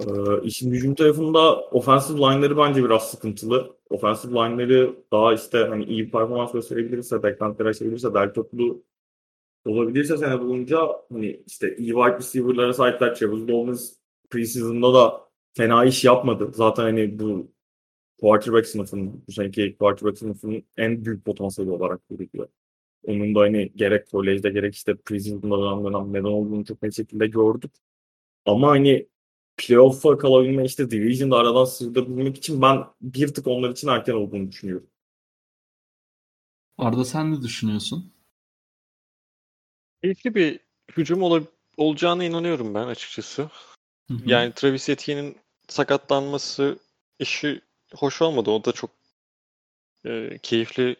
Ee, 0.00 0.04
işin 0.42 0.70
hücum 0.70 0.94
tarafında 0.94 1.60
offensive 1.60 2.18
line'ları 2.18 2.56
bence 2.56 2.84
biraz 2.84 3.10
sıkıntılı. 3.10 3.76
Offensive 3.90 4.32
line'ları 4.32 4.94
daha 5.12 5.34
işte 5.34 5.58
hani 5.58 5.84
iyi 5.84 6.10
performans 6.10 6.52
gösterebilirse, 6.52 7.22
beklentileri 7.22 7.68
aşabilirse, 7.68 8.14
bel 8.14 8.34
toplu 8.34 8.82
olabilirse 9.66 10.16
sene 10.16 10.40
boyunca 10.40 10.78
hani 11.12 11.42
işte 11.46 11.76
iyi 11.76 11.92
wide 11.92 12.18
receiver'lara 12.18 12.72
sahipler. 12.72 13.14
Travis 13.14 13.48
Lawrence 13.48 13.82
preseason'da 14.30 14.94
da 14.94 15.20
fena 15.56 15.84
iş 15.84 16.04
yapmadı. 16.04 16.50
Zaten 16.54 16.82
hani 16.82 17.18
bu 17.18 17.48
quarterback 18.20 18.66
sınıfının, 18.66 19.24
bu 19.28 19.32
seneki 19.32 19.76
quarterback 19.78 20.18
sınıfının 20.18 20.64
en 20.76 21.04
büyük 21.04 21.24
potansiyeli 21.24 21.70
olarak 21.70 22.08
görülüyor. 22.08 22.48
Onun 23.06 23.34
da 23.34 23.40
hani 23.40 23.72
gerek 23.76 24.10
kolejde 24.10 24.50
gerek 24.50 24.74
işte 24.74 24.96
preseason'da 24.96 25.58
dönem 25.58 25.84
dönem 25.84 26.12
neden 26.12 26.24
olduğunu 26.24 26.64
çok 26.64 26.82
net 26.82 26.96
şekilde 26.96 27.26
gördük. 27.26 27.72
Ama 28.46 28.68
hani 28.68 29.08
playoff'a 29.56 30.18
kalabilme 30.18 30.64
işte 30.64 30.90
division'da 30.90 31.36
aradan 31.36 31.64
sıyrılabilmek 31.64 32.36
için 32.36 32.62
ben 32.62 32.84
bir 33.00 33.28
tık 33.28 33.46
onlar 33.46 33.70
için 33.70 33.88
erken 33.88 34.12
olduğunu 34.12 34.48
düşünüyorum. 34.50 34.86
Arda 36.78 37.04
sen 37.04 37.32
ne 37.32 37.42
düşünüyorsun? 37.42 38.12
Keyifli 40.02 40.34
bir 40.34 40.60
hücum 40.96 41.22
ol- 41.22 41.44
olacağına 41.76 42.24
inanıyorum 42.24 42.74
ben 42.74 42.86
açıkçası. 42.86 43.42
Hı 44.08 44.14
hı. 44.14 44.22
Yani 44.26 44.52
Travis 44.52 44.88
Etienne'in 44.88 45.36
sakatlanması 45.68 46.78
işi 47.18 47.60
hoş 47.94 48.22
olmadı. 48.22 48.50
O 48.50 48.64
da 48.64 48.72
çok 48.72 48.90
e, 50.04 50.38
keyifli 50.42 50.96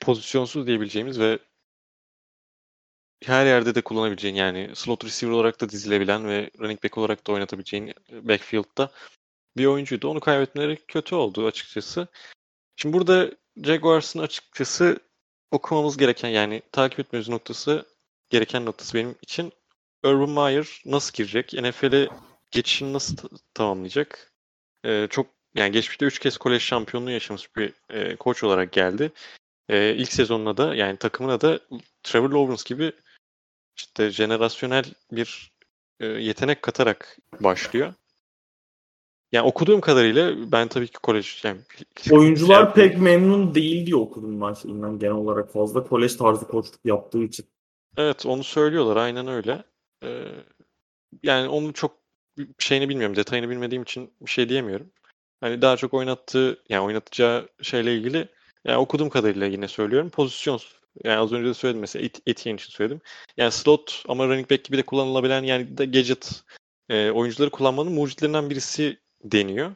pozisyonsuz 0.00 0.66
diyebileceğimiz 0.66 1.20
ve 1.20 1.38
her 3.24 3.46
yerde 3.46 3.74
de 3.74 3.80
kullanabileceğin 3.82 4.34
yani 4.34 4.70
slot 4.74 5.04
receiver 5.04 5.34
olarak 5.34 5.60
da 5.60 5.68
dizilebilen 5.68 6.28
ve 6.28 6.50
running 6.60 6.84
back 6.84 6.98
olarak 6.98 7.26
da 7.26 7.32
oynatabileceğin 7.32 7.94
backfield'da 8.12 8.90
bir 9.56 9.66
oyuncuydu. 9.66 10.08
Onu 10.08 10.20
kaybetmeleri 10.20 10.86
kötü 10.88 11.14
oldu 11.14 11.46
açıkçası. 11.46 12.08
Şimdi 12.76 12.96
burada 12.96 13.30
Jaguars'ın 13.56 14.20
açıkçası 14.20 14.98
okumamız 15.50 15.96
gereken 15.96 16.28
yani 16.28 16.62
takip 16.72 17.00
etmemiz 17.00 17.28
noktası 17.28 17.86
gereken 18.30 18.64
noktası 18.66 18.94
benim 18.94 19.16
için 19.22 19.52
Urban 20.04 20.30
Meyer 20.30 20.82
nasıl 20.86 21.12
girecek? 21.12 21.52
NFL'e 21.52 22.08
geçişini 22.50 22.92
nasıl 22.92 23.16
ta- 23.16 23.28
tamamlayacak? 23.54 24.32
Ee, 24.84 25.06
çok 25.10 25.26
yani 25.54 25.72
geçmişte 25.72 26.06
3 26.06 26.18
kez 26.18 26.36
kolej 26.36 26.62
şampiyonluğu 26.62 27.10
yaşamış 27.10 27.56
bir 27.56 27.72
e, 27.90 28.16
koç 28.16 28.44
olarak 28.44 28.72
geldi. 28.72 29.12
E, 29.68 29.94
ilk 29.94 30.12
sezonuna 30.12 30.56
da 30.56 30.74
yani 30.74 30.96
takımına 30.96 31.40
da 31.40 31.60
Trevor 32.02 32.30
Lawrence 32.30 32.62
gibi 32.66 32.92
işte 33.76 34.10
jenerasyonel 34.10 34.84
bir 35.12 35.52
e, 36.00 36.06
yetenek 36.06 36.62
katarak 36.62 37.18
başlıyor. 37.40 37.94
Yani 39.32 39.46
okuduğum 39.46 39.80
kadarıyla 39.80 40.52
ben 40.52 40.68
tabii 40.68 40.88
ki 40.88 40.98
kolej 41.02 41.44
yani 41.44 41.60
Oyuncular 42.10 42.74
şey 42.74 42.74
pek 42.74 42.98
memnun 43.00 43.54
değil 43.54 43.86
diye 43.86 43.96
okudum 43.96 44.40
ben 44.40 44.54
şeyinden 44.54 44.98
genel 44.98 45.14
olarak 45.14 45.52
fazla 45.52 45.84
kolej 45.84 46.16
tarzı 46.16 46.48
koçluk 46.48 46.80
yaptığı 46.84 47.22
için. 47.22 47.46
Evet 47.96 48.26
onu 48.26 48.44
söylüyorlar 48.44 48.96
aynen 48.96 49.28
öyle. 49.28 49.64
Ee, 50.02 50.24
yani 51.22 51.48
onu 51.48 51.72
çok 51.72 51.96
şeyini 52.58 52.88
bilmiyorum 52.88 53.16
detayını 53.16 53.50
bilmediğim 53.50 53.82
için 53.82 54.12
bir 54.20 54.30
şey 54.30 54.48
diyemiyorum. 54.48 54.90
Hani 55.44 55.62
daha 55.62 55.76
çok 55.76 55.94
oynattığı 55.94 56.62
yani 56.68 56.86
oynatacağı 56.86 57.48
şeyle 57.62 57.94
ilgili 57.96 58.28
yani 58.64 58.78
okuduğum 58.78 59.08
kadarıyla 59.08 59.46
yine 59.46 59.68
söylüyorum 59.68 60.10
pozisyon 60.10 60.60
yani 61.04 61.18
az 61.18 61.32
önce 61.32 61.48
de 61.48 61.54
söyledim 61.54 61.80
mesela 61.80 62.04
Et- 62.04 62.22
Etienne 62.26 62.56
için 62.56 62.70
söyledim. 62.70 63.00
Yani 63.36 63.52
slot 63.52 64.02
ama 64.08 64.26
running 64.26 64.50
back 64.50 64.64
gibi 64.64 64.76
de 64.78 64.82
kullanılabilen 64.82 65.42
yani 65.42 65.78
de 65.78 65.84
gadget 65.84 66.42
e, 66.88 67.10
oyuncuları 67.10 67.50
kullanmanın 67.50 67.92
mucitlerinden 67.92 68.50
birisi 68.50 68.98
deniyor. 69.24 69.74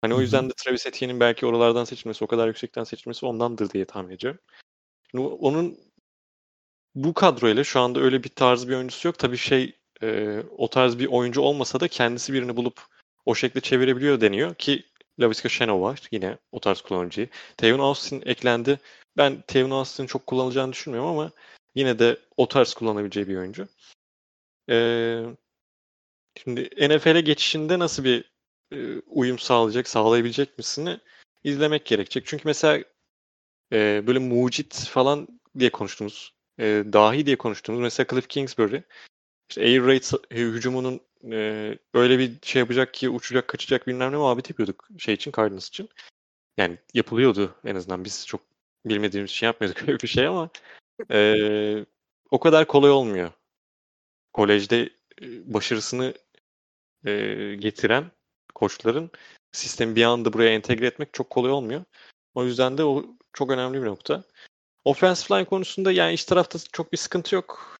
Hani 0.00 0.14
o 0.14 0.20
yüzden 0.20 0.48
de 0.48 0.52
Travis 0.56 0.86
Etienne'in 0.86 1.20
belki 1.20 1.46
oralardan 1.46 1.84
seçilmesi, 1.84 2.24
o 2.24 2.26
kadar 2.26 2.46
yüksekten 2.46 2.84
seçilmesi 2.84 3.26
ondandır 3.26 3.70
diye 3.70 3.84
tahmin 3.84 4.14
ediyorum. 4.14 4.40
Şimdi 5.10 5.26
onun 5.26 5.78
bu 6.94 7.14
kadroyla 7.14 7.64
şu 7.64 7.80
anda 7.80 8.00
öyle 8.00 8.24
bir 8.24 8.28
tarz 8.28 8.68
bir 8.68 8.74
oyuncusu 8.74 9.08
yok. 9.08 9.18
Tabii 9.18 9.36
şey 9.36 9.76
e, 10.02 10.38
o 10.58 10.70
tarz 10.70 10.98
bir 10.98 11.06
oyuncu 11.06 11.40
olmasa 11.40 11.80
da 11.80 11.88
kendisi 11.88 12.32
birini 12.32 12.56
bulup 12.56 12.80
o 13.26 13.34
şekilde 13.34 13.60
çevirebiliyor 13.60 14.20
deniyor 14.20 14.54
ki 14.54 14.89
Laviska 15.20 15.48
Shenault 15.48 15.82
var 15.82 16.00
yine 16.12 16.38
o 16.52 16.60
tarz 16.60 16.80
kullanıcıyı. 16.80 17.28
Tevin 17.56 17.78
Austin 17.78 18.22
eklendi. 18.26 18.80
Ben 19.16 19.42
Tevin 19.46 19.70
Austin'in 19.70 20.06
çok 20.06 20.26
kullanılacağını 20.26 20.72
düşünmüyorum 20.72 21.10
ama 21.10 21.30
yine 21.74 21.98
de 21.98 22.18
o 22.36 22.48
tarz 22.48 22.74
kullanabileceği 22.74 23.28
bir 23.28 23.36
oyuncu. 23.36 23.68
Ee, 24.70 25.24
şimdi 26.42 26.70
NFL'e 26.88 27.20
geçişinde 27.20 27.78
nasıl 27.78 28.04
bir 28.04 28.32
e, 28.72 28.98
uyum 29.06 29.38
sağlayacak, 29.38 29.88
sağlayabilecek 29.88 30.58
misini 30.58 31.00
izlemek 31.44 31.86
gerekecek. 31.86 32.26
Çünkü 32.26 32.42
mesela 32.46 32.84
e, 33.72 34.02
böyle 34.06 34.18
mucit 34.18 34.74
falan 34.74 35.40
diye 35.58 35.70
konuştuğumuz, 35.70 36.34
e, 36.58 36.84
dahi 36.92 37.26
diye 37.26 37.36
konuştuğumuz 37.36 37.80
mesela 37.80 38.06
Cliff 38.10 38.28
Kingsbury 38.28 38.82
işte 39.50 39.62
air 39.62 39.82
raid 39.82 40.02
sa- 40.02 40.34
hücumunun 40.34 41.00
e, 41.32 41.78
öyle 41.94 42.18
bir 42.18 42.32
şey 42.42 42.60
yapacak 42.60 42.94
ki 42.94 43.08
uçacak, 43.08 43.48
kaçacak 43.48 43.86
bilmem 43.86 44.12
ne 44.12 44.16
muhabbet 44.16 44.50
yapıyorduk 44.50 44.88
şey 44.98 45.14
için, 45.14 45.32
Cardinals 45.36 45.68
için. 45.68 45.88
Yani 46.58 46.78
yapılıyordu 46.94 47.54
en 47.64 47.76
azından. 47.76 48.04
Biz 48.04 48.26
çok 48.26 48.40
bilmediğimiz 48.86 49.30
için 49.30 49.46
yapmıyorduk 49.46 49.82
öyle 49.88 50.00
bir 50.00 50.08
şey 50.08 50.26
ama 50.26 50.50
e, 51.10 51.86
o 52.30 52.40
kadar 52.40 52.66
kolay 52.66 52.90
olmuyor. 52.90 53.30
Kolejde 54.32 54.90
e, 55.22 55.54
başarısını 55.54 56.14
e, 57.06 57.12
getiren 57.58 58.10
koçların 58.54 59.10
sistemi 59.52 59.96
bir 59.96 60.04
anda 60.04 60.32
buraya 60.32 60.54
entegre 60.54 60.86
etmek 60.86 61.14
çok 61.14 61.30
kolay 61.30 61.50
olmuyor. 61.50 61.84
O 62.34 62.44
yüzden 62.44 62.78
de 62.78 62.84
o 62.84 63.04
çok 63.32 63.50
önemli 63.50 63.82
bir 63.82 63.86
nokta. 63.86 64.24
Offensive 64.84 65.38
line 65.38 65.48
konusunda 65.48 65.92
yani 65.92 66.12
iç 66.14 66.24
tarafta 66.24 66.58
çok 66.72 66.92
bir 66.92 66.98
sıkıntı 66.98 67.34
yok. 67.34 67.79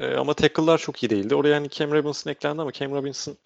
E, 0.00 0.14
ama 0.14 0.34
tackle'lar 0.34 0.78
çok 0.78 1.02
iyi 1.02 1.10
değildi. 1.10 1.34
Oraya 1.34 1.56
hani 1.56 1.70
Cam 1.70 1.92
Robinson 1.92 2.30
eklendi 2.30 2.62
ama 2.62 2.72
Cam 2.72 2.92
Robinson 2.92 3.38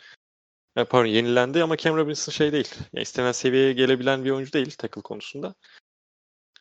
e, 0.76 0.84
pardon 0.84 1.06
yenilendi 1.06 1.62
ama 1.62 1.76
Cam 1.76 1.96
Robinson 1.96 2.32
şey 2.32 2.52
değil. 2.52 2.74
Yani 2.92 3.02
istenen 3.02 3.32
seviyeye 3.32 3.72
gelebilen 3.72 4.24
bir 4.24 4.30
oyuncu 4.30 4.52
değil 4.52 4.70
tackle 4.70 5.02
konusunda. 5.02 5.54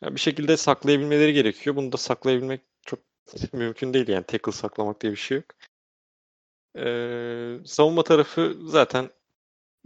Yani 0.02 0.14
bir 0.14 0.20
şekilde 0.20 0.56
saklayabilmeleri 0.56 1.32
gerekiyor. 1.32 1.76
Bunu 1.76 1.92
da 1.92 1.96
saklayabilmek 1.96 2.60
çok 2.86 3.00
mümkün 3.52 3.94
değil 3.94 4.08
yani 4.08 4.24
tackle 4.24 4.52
saklamak 4.52 5.00
diye 5.00 5.12
bir 5.12 5.16
şey 5.16 5.36
yok. 5.36 5.46
Ee, 6.78 7.58
savunma 7.64 8.02
tarafı 8.02 8.56
zaten 8.66 9.10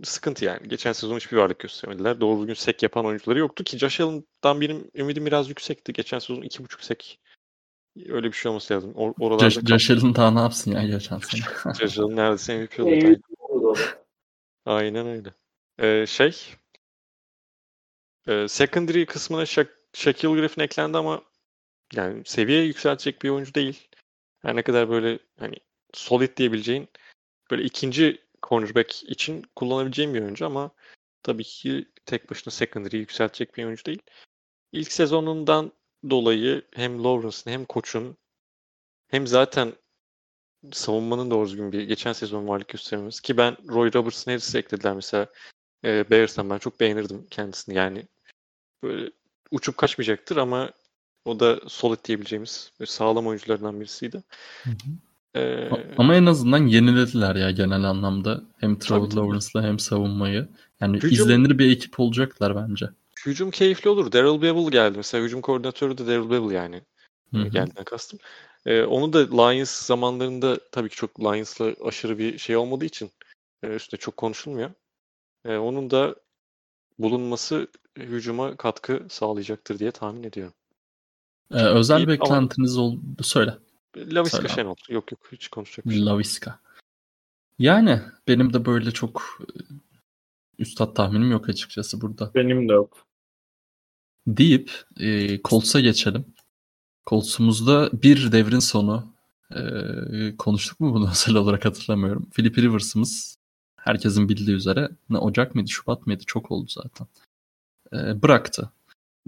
sıkıntı 0.05 0.45
yani. 0.45 0.69
Geçen 0.69 0.93
sezon 0.93 1.17
hiçbir 1.17 1.37
varlık 1.37 1.59
göstermediler. 1.59 2.21
Doğru 2.21 2.41
düzgün 2.41 2.55
sek 2.55 2.83
yapan 2.83 3.07
oyuncuları 3.07 3.39
yoktu 3.39 3.65
ki 3.65 3.79
Josh 3.79 4.01
Allen'dan 4.01 4.61
benim 4.61 4.91
ümidim 4.95 5.27
biraz 5.27 5.49
yüksekti. 5.49 5.93
Geçen 5.93 6.19
sezon 6.19 6.43
2.5 6.43 6.85
sek 6.85 7.21
öyle 8.09 8.27
bir 8.27 8.33
şey 8.33 8.51
olması 8.51 8.75
lazım. 8.75 8.93
Or- 8.93 9.15
oralarda 9.19 9.51
Josh, 9.51 9.69
Josh 9.69 9.91
Allen 9.91 10.15
daha 10.15 10.31
ne 10.31 10.41
yapsın 10.41 10.73
ya 10.73 10.83
geçen 10.87 11.19
sene. 11.19 11.41
Josh 11.81 11.99
Allen 11.99 12.17
neredeyse 12.17 12.59
MVP 12.59 12.81
oldu. 13.39 13.79
Aynen 14.67 15.07
öyle. 15.07 15.35
Ee, 15.79 16.07
şey 16.07 16.37
e, 18.27 18.49
secondary 18.49 19.07
kısmına 19.07 19.43
Sha- 19.43 19.69
Shaquille 19.93 20.41
Griffin 20.41 20.63
eklendi 20.63 20.99
ama 20.99 21.23
yani 21.95 22.23
seviye 22.25 22.63
yükseltecek 22.63 23.23
bir 23.23 23.29
oyuncu 23.29 23.55
değil. 23.55 23.89
Her 24.43 24.57
ne 24.57 24.63
kadar 24.63 24.91
böyle 24.91 25.19
hani 25.39 25.57
solid 25.95 26.37
diyebileceğin 26.37 26.89
böyle 27.51 27.63
ikinci 27.63 28.19
cornerback 28.43 29.03
için 29.03 29.45
kullanabileceğin 29.57 30.15
bir 30.15 30.23
oyuncu 30.23 30.47
ama 30.47 30.71
tabii 31.23 31.45
ki 31.45 31.89
tek 32.07 32.31
başına 32.31 32.51
secondary 32.51 32.97
yükseltecek 32.97 33.57
bir 33.57 33.65
oyuncu 33.65 33.85
değil. 33.85 34.03
İlk 34.73 34.93
sezonundan 34.93 35.73
dolayı 36.11 36.63
hem 36.75 37.05
Lawrence'ın 37.05 37.53
hem 37.53 37.65
koçun 37.65 38.17
hem 39.09 39.27
zaten 39.27 39.73
savunmanın 40.73 41.31
doğru 41.31 41.47
düzgün 41.47 41.73
bir 41.73 41.83
geçen 41.83 42.13
sezon 42.13 42.49
varlık 42.49 42.69
göstermemiz 42.69 43.21
ki 43.21 43.37
ben 43.37 43.57
Roy 43.69 43.93
Robertson 43.95 44.33
Harris'i 44.33 44.59
eklediler 44.59 44.95
mesela 44.95 45.27
e, 45.85 46.11
Bears'tan 46.11 46.51
ben 46.51 46.59
çok 46.59 46.81
beğenirdim 46.81 47.27
kendisini 47.31 47.75
yani 47.75 48.07
böyle 48.83 49.11
uçup 49.51 49.77
kaçmayacaktır 49.77 50.37
ama 50.37 50.73
o 51.25 51.41
da 51.41 51.61
solid 51.69 52.05
diyebileceğimiz 52.05 52.73
sağlam 52.85 53.27
oyunculardan 53.27 53.81
birisiydi. 53.81 54.23
Hı 54.63 54.71
hı. 54.71 54.77
Ee, 55.35 55.71
Ama 55.99 56.15
en 56.15 56.27
azından 56.27 56.67
yenilediler 56.67 57.37
ya 57.37 57.51
genel 57.51 57.85
anlamda. 57.85 58.43
Hem 58.57 58.79
Trevor. 58.79 59.13
Lawrence'la 59.13 59.63
hem 59.63 59.79
savunmayı. 59.79 60.49
Yani 60.81 60.97
Hücum- 60.97 61.13
izlenir 61.13 61.59
bir 61.59 61.71
ekip 61.71 62.01
olacaklar 62.01 62.57
bence. 62.57 62.87
Hücum 63.29 63.51
keyifli 63.51 63.91
olur. 63.91 64.13
Daryl 64.13 64.43
Bevel 64.43 64.71
geldi. 64.71 64.97
Mesela 64.97 65.25
hücum 65.25 65.41
koordinatörü 65.41 65.99
de 65.99 66.07
Daryl 66.07 66.31
Bevel 66.31 66.51
yani. 66.51 66.83
Hı 67.35 67.39
hı. 67.39 67.49
Geldiğinden 67.49 67.85
kastım. 67.85 68.19
Ee, 68.67 68.83
onu 68.83 69.13
da 69.13 69.19
Lions 69.19 69.71
zamanlarında 69.87 70.59
tabii 70.73 70.89
ki 70.89 70.97
çok 70.97 71.21
Lions'la 71.21 71.75
aşırı 71.85 72.19
bir 72.19 72.39
şey 72.39 72.57
olmadığı 72.57 72.85
için 72.85 73.11
e, 73.63 73.67
üstüne 73.67 74.01
çok 74.01 74.17
konuşulmuyor. 74.17 74.71
E, 75.45 75.57
onun 75.57 75.91
da 75.91 76.15
bulunması 76.99 77.69
hücuma 77.99 78.57
katkı 78.57 79.07
sağlayacaktır 79.09 79.79
diye 79.79 79.91
tahmin 79.91 80.23
ediyorum. 80.23 80.55
Ee, 81.53 81.65
özel 81.65 81.99
İyi, 81.99 82.03
ama- 82.03 82.13
beklentiniz 82.13 82.79
oldu. 82.79 83.01
Söyle. 83.23 83.59
Laviska. 83.97 84.49
Shenault. 84.49 84.91
Yok 84.91 85.13
yok 85.13 85.21
hiç 85.33 85.49
konuşacak 85.49 85.87
bir 85.87 85.91
şey. 85.91 86.05
Laviska. 86.05 86.59
Yani 87.59 88.01
benim 88.29 88.53
de 88.53 88.65
böyle 88.65 88.91
çok 88.91 89.41
üstad 90.59 90.95
tahminim 90.95 91.31
yok 91.31 91.49
açıkçası 91.49 92.01
burada. 92.01 92.31
Benim 92.35 92.69
de 92.69 92.73
yok. 92.73 93.08
Deyip 94.37 94.71
e, 95.01 95.39
Colts'a 95.43 95.81
geçelim. 95.81 96.25
Colts'umuzda 97.07 97.91
bir 97.93 98.33
devrin 98.33 98.59
sonu 98.59 99.07
e, 99.51 99.61
konuştuk 100.39 100.81
mu 100.81 100.95
bunu 100.95 101.09
özel 101.11 101.35
olarak 101.35 101.65
hatırlamıyorum. 101.65 102.31
Philip 102.31 102.59
Rivers'ımız 102.59 103.39
herkesin 103.77 104.29
bildiği 104.29 104.57
üzere 104.57 104.89
ne 105.11 105.19
Ocak 105.19 105.55
mıydı 105.55 105.71
Şubat 105.71 106.07
mıydı 106.07 106.23
çok 106.27 106.51
oldu 106.51 106.69
zaten. 106.69 107.07
E, 107.93 108.23
bıraktı. 108.23 108.71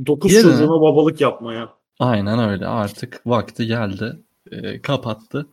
9 0.07 0.33
Yerine- 0.33 0.43
çocuğuna 0.43 0.81
babalık 0.81 1.21
yapmaya. 1.21 1.75
Aynen 1.99 2.39
öyle 2.39 2.67
artık 2.67 3.21
vakti 3.27 3.67
geldi. 3.67 4.21
E, 4.51 4.83
kapattı. 4.83 5.47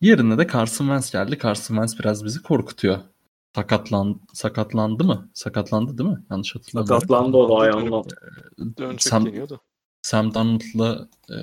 Yerine 0.00 0.38
de 0.38 0.46
Carson 0.52 0.84
Wentz 0.84 1.10
geldi. 1.12 1.38
Carson 1.42 1.74
Wentz 1.74 1.98
biraz 1.98 2.24
bizi 2.24 2.42
korkutuyor. 2.42 2.98
Sakatlan, 3.54 4.20
sakatlandı 4.32 5.04
mı? 5.04 5.28
Sakatlandı 5.34 5.98
değil 5.98 6.10
mi? 6.10 6.24
Yanlış 6.30 6.54
hatırlamıyorum. 6.54 7.00
Sakatlandı 7.00 7.36
o 7.36 7.48
da 7.48 7.62
ayağından. 7.62 8.04
Dönecek 8.78 9.02
Sam, 9.02 9.26
deniyor 9.26 9.48
da. 9.48 9.58
Sam 10.02 10.34
Darnold'la 10.34 11.08
e, 11.30 11.36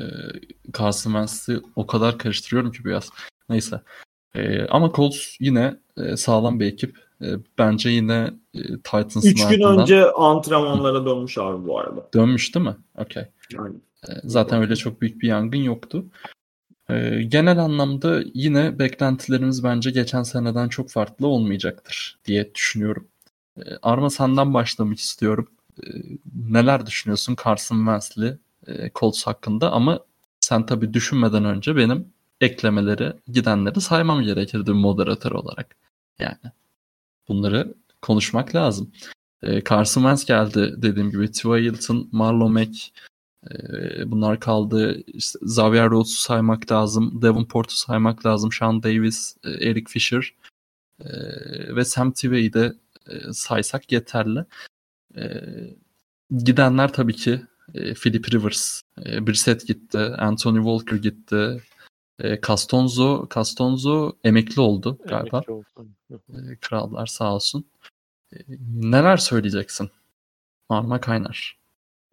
Carson 0.78 1.12
Wentz'i 1.12 1.62
o 1.76 1.88
kadar 1.88 2.18
karıştırıyorum 2.18 2.72
ki 2.72 2.86
biraz. 2.86 3.10
Neyse. 3.50 3.82
E, 4.36 4.66
ama 4.68 4.92
Colts 4.96 5.36
yine 5.40 5.76
e, 5.98 6.18
sağlam 6.18 6.60
bir 6.60 6.66
ekip. 6.66 6.98
E, 7.22 7.28
bence 7.58 7.90
yine 7.90 8.32
e, 8.54 8.62
Titans'ın 8.62 9.22
3 9.22 9.48
gün 9.48 9.62
ardından 9.62 9.80
önce 9.82 10.12
antrenmanlara 10.12 11.06
dönmüş 11.06 11.38
abi 11.38 11.68
bu 11.68 11.80
arada. 11.80 12.10
dönmüş 12.14 12.56
değil 12.56 12.66
mi? 12.66 12.76
Okey. 12.98 13.24
Yani 13.54 13.76
E, 14.10 14.12
Zaten 14.24 14.62
öyle 14.62 14.76
çok 14.76 15.02
büyük 15.02 15.22
bir 15.22 15.28
yangın 15.28 15.58
yoktu. 15.58 16.06
E, 16.90 17.24
Genel 17.24 17.58
anlamda 17.60 18.24
yine 18.34 18.80
beklentilerimiz 18.80 19.64
bence 19.64 19.92
geçen 19.92 20.24
seneden 20.24 20.68
çok 20.70 20.90
farklı 20.90 21.28
olmayacaktır 21.28 22.20
diye 22.26 22.56
düşünüyorum. 22.56 23.08
E, 23.58 23.62
Arma 23.82 24.10
senden 24.10 24.54
başlamak 24.54 25.00
istiyorum. 25.00 25.48
neler 26.36 26.86
düşünüyorsun 26.86 27.36
Carson 27.46 27.78
Wentz'li 27.78 28.38
e, 28.68 28.92
Colts 28.96 29.28
hakkında 29.28 29.72
ama 29.72 30.00
sen 30.40 30.66
tabii 30.66 30.94
düşünmeden 30.94 31.46
önce 31.46 31.76
benim 31.76 32.08
eklemeleri, 32.42 33.14
gidenleri 33.28 33.82
saymam 33.82 34.22
gerekirdi 34.22 34.72
moderatör 34.72 35.32
olarak. 35.32 35.76
Yani 36.20 36.52
bunları 37.28 37.74
konuşmak 38.02 38.56
lazım. 38.56 38.92
E, 39.44 39.64
Carson 39.64 40.02
Wentz 40.02 40.26
geldi 40.26 40.76
dediğim 40.78 41.12
gibi. 41.12 41.32
Tua 41.32 41.58
Hilton, 41.58 42.10
Marlon 42.12 42.54
Mack 42.54 42.78
bunlar 44.06 44.40
kaldı. 44.40 45.04
İşte 45.08 45.40
Xavier 45.42 45.90
Rhodes'u 45.90 46.22
saymak 46.22 46.72
lazım. 46.72 47.22
Devonport'u 47.22 47.76
saymak 47.76 48.26
lazım. 48.26 48.52
Sean 48.52 48.84
Davis, 48.84 49.38
e, 49.44 49.50
Eric 49.70 49.86
Fisher 49.92 50.34
e, 51.02 51.10
ve 51.76 51.86
Sam 51.86 52.12
Tivey'i 52.12 52.54
de 52.54 52.74
e, 53.08 53.34
saysak 53.34 53.92
yeterli. 53.92 54.46
E, 55.18 55.24
gidenler 56.38 56.94
tabii 56.94 57.16
ki 57.16 57.42
e, 57.74 57.94
Philip 57.94 58.34
Rivers, 58.34 58.82
Brissett 58.98 59.68
gitti, 59.68 59.98
Anthony 59.98 60.58
Walker 60.58 60.98
gitti, 60.98 61.62
Castonzo, 62.48 63.28
Castonzo 63.36 64.12
emekli 64.24 64.62
oldu 64.62 64.98
galiba. 65.08 65.38
Emekli 65.38 65.54
oldu. 65.54 65.66
Krallar 66.62 67.06
sağ 67.06 67.36
olsun. 67.36 67.66
Neler 68.70 69.18
söyleyeceksin? 69.18 69.90
Marma 70.70 71.02
Kaynar. 71.02 71.58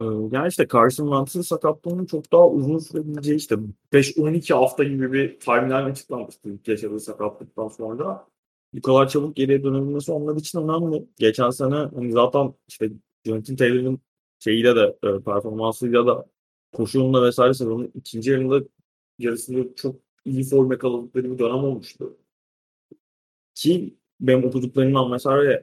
Ee, 0.05 0.37
yani 0.37 0.49
işte 0.49 0.67
Carson 0.73 1.05
Wentz'in 1.07 1.41
sakatlığının 1.41 2.07
çok 2.07 2.33
daha 2.33 2.49
uzun 2.49 2.79
sürebileceği 2.79 3.37
işte 3.37 3.57
5-12 3.93 4.55
hafta 4.55 4.85
gibi 4.85 5.13
bir 5.13 5.41
timeline 5.41 5.75
açıklanmıştı 5.75 6.51
ilk 6.51 6.69
yaşadığı 6.69 7.01
sakatlıktan 7.01 7.69
sonra. 7.69 8.29
Bu 8.73 8.83
kadar 8.83 9.09
çabuk 9.09 9.37
geriye 9.37 9.65
dönebilmesi 9.65 10.13
onlar 10.13 10.37
için 10.37 10.59
önemli. 10.61 11.07
Geçen 11.19 11.51
sene 11.51 11.75
hani 11.75 12.13
zaten 12.13 12.55
işte 12.69 12.91
Jonathan 13.25 13.57
Taylor'ın 13.57 14.01
şeyiyle 14.39 14.77
de 14.77 14.99
e, 15.03 15.21
performansıyla 15.21 16.07
da 16.07 16.27
koşulunda 16.73 17.23
vesaire 17.23 17.55
sezonun 17.55 17.93
ikinci 17.95 18.31
yarında 18.31 18.67
yarısında 19.19 19.75
çok 19.75 19.97
iyi 20.25 20.45
form 20.45 20.73
yakaladıkları 20.73 21.33
bir 21.33 21.39
dönem 21.39 21.65
olmuştu. 21.65 22.17
Ki 23.55 23.97
benim 24.21 24.45
okuduklarımdan 24.45 25.11
mesela 25.11 25.63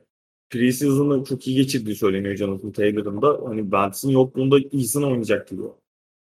preseason'ı 0.52 1.24
çok 1.24 1.48
iyi 1.48 1.56
geçirdiği 1.56 1.96
söyleniyor 1.96 2.36
Jonathan 2.36 2.72
Taylor'ın 2.72 3.22
da. 3.22 3.42
Hani 3.46 3.72
Bentz'in 3.72 4.10
yokluğunda 4.10 4.58
iyisini 4.72 5.06
oynayacak 5.06 5.48
gibi. 5.48 5.62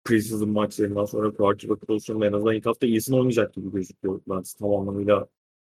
Preseason 0.03 0.49
maçlarından 0.49 1.05
sonra 1.05 1.33
quarterback 1.33 1.87
pozisyonunda 1.87 2.27
en 2.27 2.33
azından 2.33 2.55
ilk 2.55 2.65
hafta 2.65 2.87
iyisini 2.87 3.15
oynayacak 3.15 3.53
gibi 3.53 3.71
gözüküyor 3.71 4.21
Bentz 4.29 4.53
tam 4.53 4.73
anlamıyla 4.75 5.27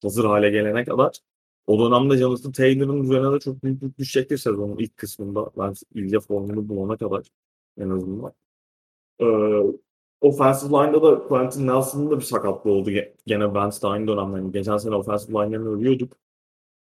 hazır 0.02 0.24
hale 0.24 0.50
gelene 0.50 0.84
kadar. 0.84 1.18
O 1.66 1.78
dönemde 1.90 2.16
Jonathan 2.16 2.52
Taylor'ın 2.52 3.04
üzerine 3.04 3.32
de 3.34 3.40
çok 3.40 3.64
büyük 3.64 3.82
yük 3.82 3.98
düşecektir 3.98 4.38
sezonun 4.38 4.76
ilk 4.78 4.96
kısmında. 4.96 5.50
Ben 5.58 5.74
iyice 5.94 6.20
formunu 6.20 6.68
bulana 6.68 6.96
kadar 6.96 7.26
en 7.78 7.90
azından. 7.90 8.32
Ee, 9.20 9.26
offensive 10.20 10.70
line'da 10.70 11.02
da 11.02 11.22
Quentin 11.28 11.66
Nelson'ın 11.66 12.10
da 12.10 12.16
bir 12.18 12.24
sakatlığı 12.24 12.70
oldu 12.70 12.90
gene 13.26 13.54
Vance'da 13.54 13.88
aynı 13.88 14.08
dönemde. 14.08 14.36
Yani 14.36 14.52
geçen 14.52 14.76
sene 14.76 14.94
offensive 14.94 15.32
line'lerini 15.32 15.68
ölüyorduk. 15.68 16.16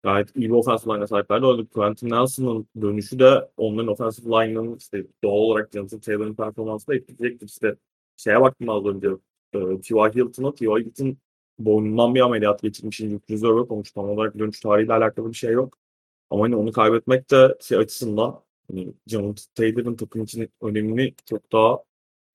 Gayet 0.03 0.35
iyi 0.35 0.49
bir 0.49 0.53
offensive 0.53 0.93
line'a 0.93 1.07
sahiplerdi. 1.07 1.45
Öyle 1.45 1.65
Quentin 1.65 2.09
Nelson'ın 2.09 2.67
dönüşü 2.81 3.19
de 3.19 3.49
onların 3.57 3.87
offensive 3.87 4.29
line'ının 4.29 4.75
işte 4.75 5.05
doğal 5.23 5.37
olarak 5.37 5.71
Jonathan 5.73 5.99
Taylor'ın 5.99 6.35
performansını 6.35 6.95
etkileyecektir. 6.95 7.47
İşte 7.47 7.75
şeye 8.17 8.41
baktım 8.41 8.69
az 8.69 8.85
önce. 8.85 9.07
E, 9.53 9.59
T.Y. 9.81 10.11
Hilton'a. 10.15 10.53
T.Y. 10.53 10.69
Hilton 10.69 11.17
boynundan 11.59 12.15
bir 12.15 12.21
ameliyat 12.21 12.61
geçirmiş. 12.61 12.99
İlk 13.01 13.29
rezerve 13.29 13.67
konmuş. 13.67 13.91
Tam 13.91 14.09
olarak 14.09 14.39
dönüş 14.39 14.59
tarihiyle 14.59 14.93
alakalı 14.93 15.29
bir 15.29 15.37
şey 15.37 15.51
yok. 15.51 15.77
Ama 16.29 16.43
hani 16.43 16.55
onu 16.55 16.71
kaybetmek 16.71 17.31
de 17.31 17.57
şey 17.61 17.77
açısından 17.77 18.41
hani 18.71 18.93
Jonathan 19.07 19.53
Taylor'ın 19.55 19.95
takım 19.95 20.23
için 20.23 20.49
önemini 20.61 21.15
çok 21.25 21.51
daha 21.51 21.83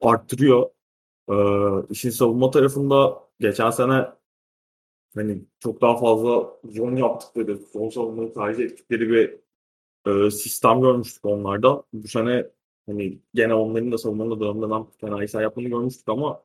arttırıyor. 0.01 0.71
Ee, 1.31 1.35
işin 1.91 2.11
savunma 2.11 2.51
tarafında 2.51 3.25
geçen 3.41 3.71
sene 3.71 4.07
hani 5.15 5.43
çok 5.61 5.81
daha 5.81 5.97
fazla 5.97 6.51
zon 6.65 6.97
yaptıkları, 6.97 7.59
zon 7.73 7.89
savunmayı 7.89 8.35
tercih 8.35 8.65
ettikleri 8.65 9.09
bir 9.11 9.37
e, 10.07 10.31
sistem 10.31 10.81
görmüştük 10.81 11.25
onlarda. 11.25 11.83
Bu 11.93 12.09
sene 12.09 12.47
hani 12.87 13.19
gene 13.35 13.55
onların 13.55 13.93
da 13.93 13.99
savunmanın 13.99 14.31
da 14.31 14.41
dönemden 14.41 14.87
fena 15.01 15.25
işler 15.25 15.43
yaptığını 15.43 15.69
görmüştük 15.69 16.09
ama 16.09 16.43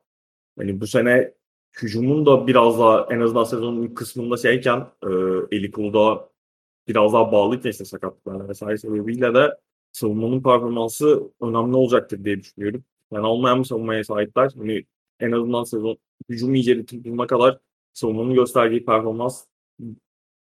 hani 0.58 0.80
bu 0.80 0.86
sene 0.86 1.34
hücumun 1.82 2.26
da 2.26 2.46
biraz 2.46 2.78
daha 2.78 3.06
en 3.10 3.20
azından 3.20 3.44
sezonun 3.44 3.82
ilk 3.82 3.96
kısmında 3.96 4.36
şeyken 4.36 4.86
e, 5.02 5.08
eli 5.50 5.70
kulda 5.70 6.30
biraz 6.88 7.12
daha 7.12 7.32
bağlıyken 7.32 7.70
işte 7.70 7.84
sakatlıklarla 7.84 8.48
vesaire 8.48 8.78
sebebiyle 8.78 9.34
de 9.34 9.58
savunmanın 9.92 10.42
performansı 10.42 11.22
önemli 11.40 11.76
olacaktır 11.76 12.24
diye 12.24 12.40
düşünüyorum. 12.40 12.84
Yani 13.12 13.26
olmayan 13.26 13.58
bir 13.58 13.64
savunmaya 13.64 14.04
sahipler. 14.04 14.50
Hani 14.58 14.84
en 15.20 15.32
azından 15.32 15.64
sezon 15.64 15.98
hücum 16.28 16.54
iyice 16.54 16.76
ritim 16.76 17.16
kadar 17.26 17.58
savunmanın 17.92 18.34
gösterdiği 18.34 18.84
performans 18.84 19.46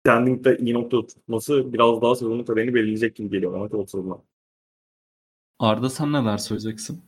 standing'de 0.05 0.57
iyi 0.57 0.73
noktada 0.73 1.07
tutması 1.07 1.73
biraz 1.73 2.01
daha 2.01 2.15
sezonun 2.15 2.43
kaderini 2.43 2.73
belirleyecek 2.73 3.15
gibi 3.15 3.29
geliyor 3.29 3.53
bana 3.53 3.69
Colts 3.69 3.95
adına. 3.95 4.17
Arda 5.59 5.89
sen 5.89 6.13
neler 6.13 6.37
söyleyeceksin? 6.37 7.03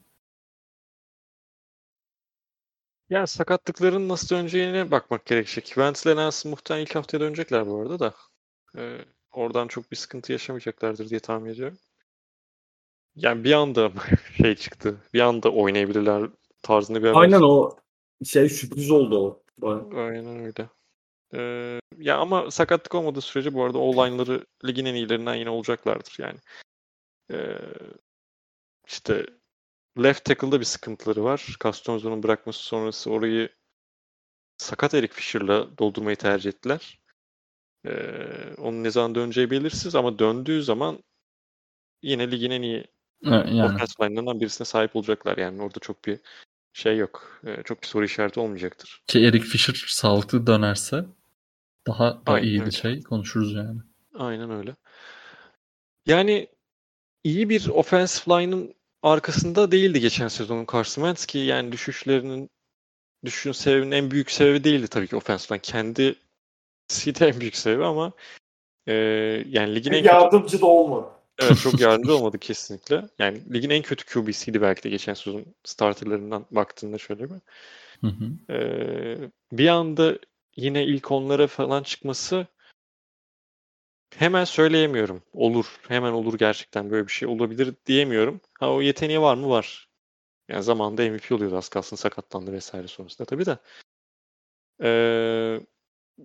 Yani 3.10 3.28
sakatlıkların 3.28 4.10
nasıl 4.10 4.36
döneceğine 4.36 4.92
bakmak 4.92 5.26
gerekecek. 5.26 5.66
Wentz 5.66 6.06
ile 6.06 6.16
Nelson 6.16 6.50
muhtemelen 6.50 6.86
ilk 6.86 6.96
haftaya 6.96 7.22
dönecekler 7.22 7.68
bu 7.68 7.82
arada 7.82 8.00
da. 8.00 8.16
Ee, 8.78 9.06
oradan 9.32 9.68
çok 9.68 9.92
bir 9.92 9.96
sıkıntı 9.96 10.32
yaşamayacaklardır 10.32 11.10
diye 11.10 11.20
tahmin 11.20 11.50
ediyorum. 11.50 11.78
Yani 13.16 13.44
bir 13.44 13.54
anda 13.54 13.92
şey 14.38 14.56
çıktı. 14.56 14.98
Bir 15.14 15.20
anda 15.20 15.50
oynayabilirler 15.50 16.30
tarzında 16.62 17.04
bir 17.04 17.22
Aynen 17.22 17.42
o 17.42 17.78
şey 18.26 18.50
sürpriz 18.50 18.92
oldu 18.92 19.20
o. 19.20 19.44
Aynen 19.96 20.46
öyle. 20.46 20.70
Ee, 21.34 21.80
ya 21.98 22.18
ama 22.18 22.52
sakatlık 22.52 22.96
olmadığı 22.96 23.22
sürece 23.22 23.54
bu 23.54 23.64
arada 23.64 23.78
o-line'ları 23.78 24.46
ligin 24.66 24.86
en 24.86 24.94
iyilerinden 24.96 25.36
yine 25.36 25.50
olacaklardır 25.50 26.16
yani. 26.20 26.40
Ee, 27.32 27.58
işte 28.88 29.26
left 30.04 30.26
tackle'da 30.26 30.60
bir 30.60 30.66
sıkıntıları 30.66 31.24
var. 31.24 31.58
Castonzo'nun 31.64 32.24
bırakması 32.24 32.64
sonrası 32.64 33.12
orayı 33.12 33.50
sakat 34.58 34.94
Eric 34.94 35.14
Fisher'la 35.14 35.78
doldurmayı 35.78 36.16
tercih 36.16 36.50
ettiler. 36.50 37.00
Ee, 37.86 38.56
onun 38.58 38.84
ne 38.84 38.92
zaman 38.92 39.16
döneceği 39.16 39.52
belirsiz 39.52 39.96
ama 39.96 40.20
döndüğü 40.20 40.64
zaman 40.64 41.04
yine 42.02 42.32
ligin 42.32 42.52
en 42.52 42.62
iyi 42.62 42.86
yani. 43.22 43.66
offensive 43.66 44.08
line'larından 44.08 44.40
birisine 44.40 44.66
sahip 44.66 44.96
olacaklar. 44.96 45.38
Yani 45.38 45.62
orada 45.62 45.80
çok 45.80 46.06
bir 46.06 46.20
şey 46.78 46.98
yok. 46.98 47.42
Ee, 47.46 47.64
çok 47.64 47.82
bir 47.82 47.88
soru 47.88 48.06
işareti 48.06 48.40
olmayacaktır. 48.40 49.02
Ki 49.08 49.26
Eric 49.26 49.46
Fisher 49.46 49.86
sağlıklı 49.88 50.48
dönerse 50.48 51.06
daha 51.88 52.26
da 52.28 52.40
iyi 52.40 52.66
bir 52.66 52.72
şey 52.72 53.04
konuşuruz 53.04 53.54
yani. 53.54 53.80
Aynen 54.16 54.52
öyle. 54.52 54.76
Yani 56.06 56.48
iyi 57.24 57.50
bir 57.50 57.68
offensive 57.68 58.42
line'ın 58.42 58.74
arkasında 59.04 59.72
değildi 59.72 60.00
geçen 60.00 60.28
sezonun 60.28 60.66
Carson 60.74 61.02
Wentz 61.02 61.26
ki 61.26 61.38
yani 61.38 61.72
düşüşlerinin 61.72 62.50
düşüşün 63.26 63.52
sebebinin 63.52 63.92
en 63.92 64.12
büyük 64.12 64.32
sebebi 64.32 64.64
değildi 64.64 64.88
tabii 64.88 65.08
ki 65.08 65.16
offensive 65.16 65.56
line. 65.56 65.62
Kendi 65.62 66.16
en 67.22 67.40
büyük 67.40 67.56
sebebi 67.56 67.84
ama 67.86 68.12
e, 68.88 68.94
yani 69.48 69.76
ligin 69.76 69.92
en 69.92 70.04
yardımcı 70.04 70.52
kötü... 70.52 70.62
da 70.62 70.66
olmadı. 70.66 71.17
Evet 71.40 71.60
çok 71.60 71.80
yardımcı 71.80 72.16
olmadı 72.16 72.40
kesinlikle. 72.40 73.04
Yani 73.20 73.54
ligin 73.54 73.70
en 73.70 73.82
kötü 73.82 74.06
QB'siydi 74.06 74.62
belki 74.62 74.84
de 74.84 74.90
geçen 74.90 75.14
sezon 75.14 75.46
starterlarından 75.64 76.46
baktığında 76.52 76.98
şöyle 76.98 77.24
bir. 77.24 77.40
Hı 78.02 78.08
hı. 78.08 78.54
Ee, 78.54 79.32
bir 79.52 79.68
anda 79.68 80.20
yine 80.56 80.86
ilk 80.86 81.12
onlara 81.12 81.48
falan 81.48 81.84
çıkması 81.84 82.48
hemen 84.16 84.44
söyleyemiyorum. 84.44 85.24
Olur. 85.34 85.80
Hemen 85.88 86.12
olur 86.12 86.38
gerçekten 86.38 86.90
böyle 86.90 87.08
bir 87.08 87.12
şey 87.12 87.28
olabilir 87.28 87.76
diyemiyorum. 87.86 88.42
Ha 88.60 88.74
o 88.74 88.82
yeteneği 88.82 89.22
var 89.22 89.36
mı? 89.36 89.50
Var. 89.50 89.90
Yani 90.50 90.64
zamanında 90.64 91.10
MVP 91.10 91.32
oluyordu 91.36 91.58
az 91.58 91.70
kalsın 91.70 91.96
sakatlandı 91.96 92.52
vesaire 92.52 92.88
sonrasında 92.88 93.26
tabii 93.26 93.46
de. 93.46 93.58
Ee, 94.84 95.60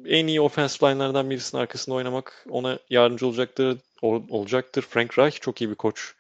en 0.05 0.27
iyi 0.27 0.41
offensive 0.41 0.91
line'lardan 0.91 1.31
birisinin 1.31 1.63
arkasında 1.63 1.95
oynamak 1.95 2.47
ona 2.51 2.79
yardımcı 2.91 3.27
olacaktır. 3.27 3.79
olacaktır. 4.03 4.83
Frank 4.83 5.19
Reich 5.19 5.41
çok 5.41 5.61
iyi 5.61 5.71
bir 5.71 5.75
koç. 5.75 6.15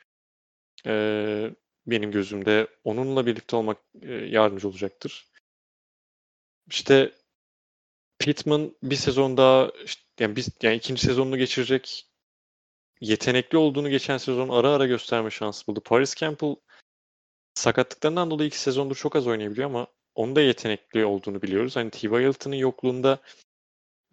Ee, 0.87 1.51
benim 1.87 2.13
gözümde 2.13 2.67
onunla 2.85 3.27
birlikte 3.27 3.57
olmak 3.57 3.79
e, 4.03 4.13
yardımcı 4.13 4.69
olacaktır. 4.69 5.27
İşte 6.71 7.13
Pittman 8.19 8.77
bir 8.83 8.97
sezon 8.97 9.37
daha 9.37 9.71
işte, 9.85 10.03
yani 10.21 10.37
biz 10.37 10.49
yani 10.63 10.77
ikinci 10.77 11.03
sezonunu 11.07 11.39
geçirecek 11.39 12.07
yetenekli 13.01 13.59
olduğunu 13.59 13.91
geçen 13.91 14.19
sezon 14.19 14.49
ara 14.49 14.71
ara 14.71 14.87
gösterme 14.87 15.31
şansı 15.31 15.67
buldu. 15.67 15.81
Paris 15.85 16.17
Campbell 16.17 16.57
sakatlıklarından 17.55 18.31
dolayı 18.31 18.49
iki 18.49 18.59
sezondur 18.59 18.97
çok 18.97 19.17
az 19.17 19.27
oynayabiliyor 19.27 19.69
ama 19.69 19.87
onun 20.15 20.37
da 20.37 20.41
yetenekli 20.41 21.05
olduğunu 21.05 21.43
biliyoruz. 21.43 21.77
Hani 21.77 21.91
T.Y. 21.91 22.29
Hilton'ın 22.29 22.57
yokluğunda 22.57 23.19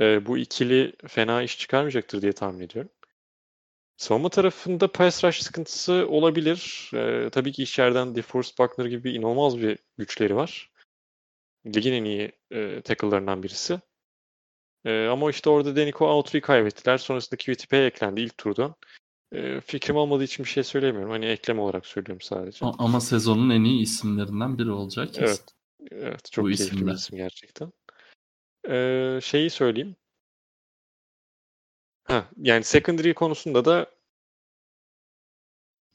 e, 0.01 0.25
bu 0.25 0.37
ikili 0.37 0.93
fena 1.07 1.43
iş 1.43 1.59
çıkarmayacaktır 1.59 2.21
diye 2.21 2.33
tahmin 2.33 2.59
ediyorum. 2.59 2.91
Savunma 3.97 4.29
tarafında 4.29 4.91
pass 4.91 5.23
rush 5.23 5.39
sıkıntısı 5.39 6.07
olabilir. 6.09 6.91
Ee, 6.93 7.29
tabii 7.31 7.51
ki 7.51 7.63
içeriden 7.63 8.15
DeForest 8.15 8.59
Buckner 8.59 8.85
gibi 8.85 9.11
inanılmaz 9.11 9.57
bir 9.57 9.77
güçleri 9.97 10.35
var. 10.35 10.71
Ligin 11.65 11.93
en 11.93 12.03
iyi 12.03 12.31
e, 12.51 12.81
tackle'larından 12.81 13.43
birisi. 13.43 13.79
E, 14.85 15.07
ama 15.07 15.29
işte 15.29 15.49
orada 15.49 15.75
Denico 15.75 16.07
Autry'i 16.07 16.41
kaybettiler. 16.41 16.97
Sonrasında 16.97 17.37
QTP 17.37 17.73
eklendi 17.73 18.21
ilk 18.21 18.37
turdan. 18.37 18.75
E, 19.31 19.61
fikrim 19.61 19.95
olmadığı 19.95 20.23
için 20.23 20.45
bir 20.45 20.49
şey 20.49 20.63
söylemiyorum. 20.63 21.11
Hani 21.11 21.25
ekleme 21.25 21.61
olarak 21.61 21.85
söylüyorum 21.85 22.21
sadece. 22.21 22.65
Ama 22.65 23.01
sezonun 23.01 23.49
en 23.49 23.63
iyi 23.63 23.81
isimlerinden 23.81 24.57
biri 24.57 24.71
olacak 24.71 25.13
kesin. 25.13 25.23
Evet. 25.23 25.43
Evet. 25.91 26.31
Çok 26.31 26.45
Bu 26.45 26.47
keyifli 26.49 26.63
isimde. 26.65 26.91
bir 26.91 26.95
isim 26.95 27.17
gerçekten. 27.17 27.71
E, 28.69 29.19
şeyi 29.23 29.49
söyleyeyim. 29.49 29.95
Ha, 32.03 32.29
yani 32.37 32.63
secondary 32.63 33.13
konusunda 33.13 33.65
da 33.65 33.91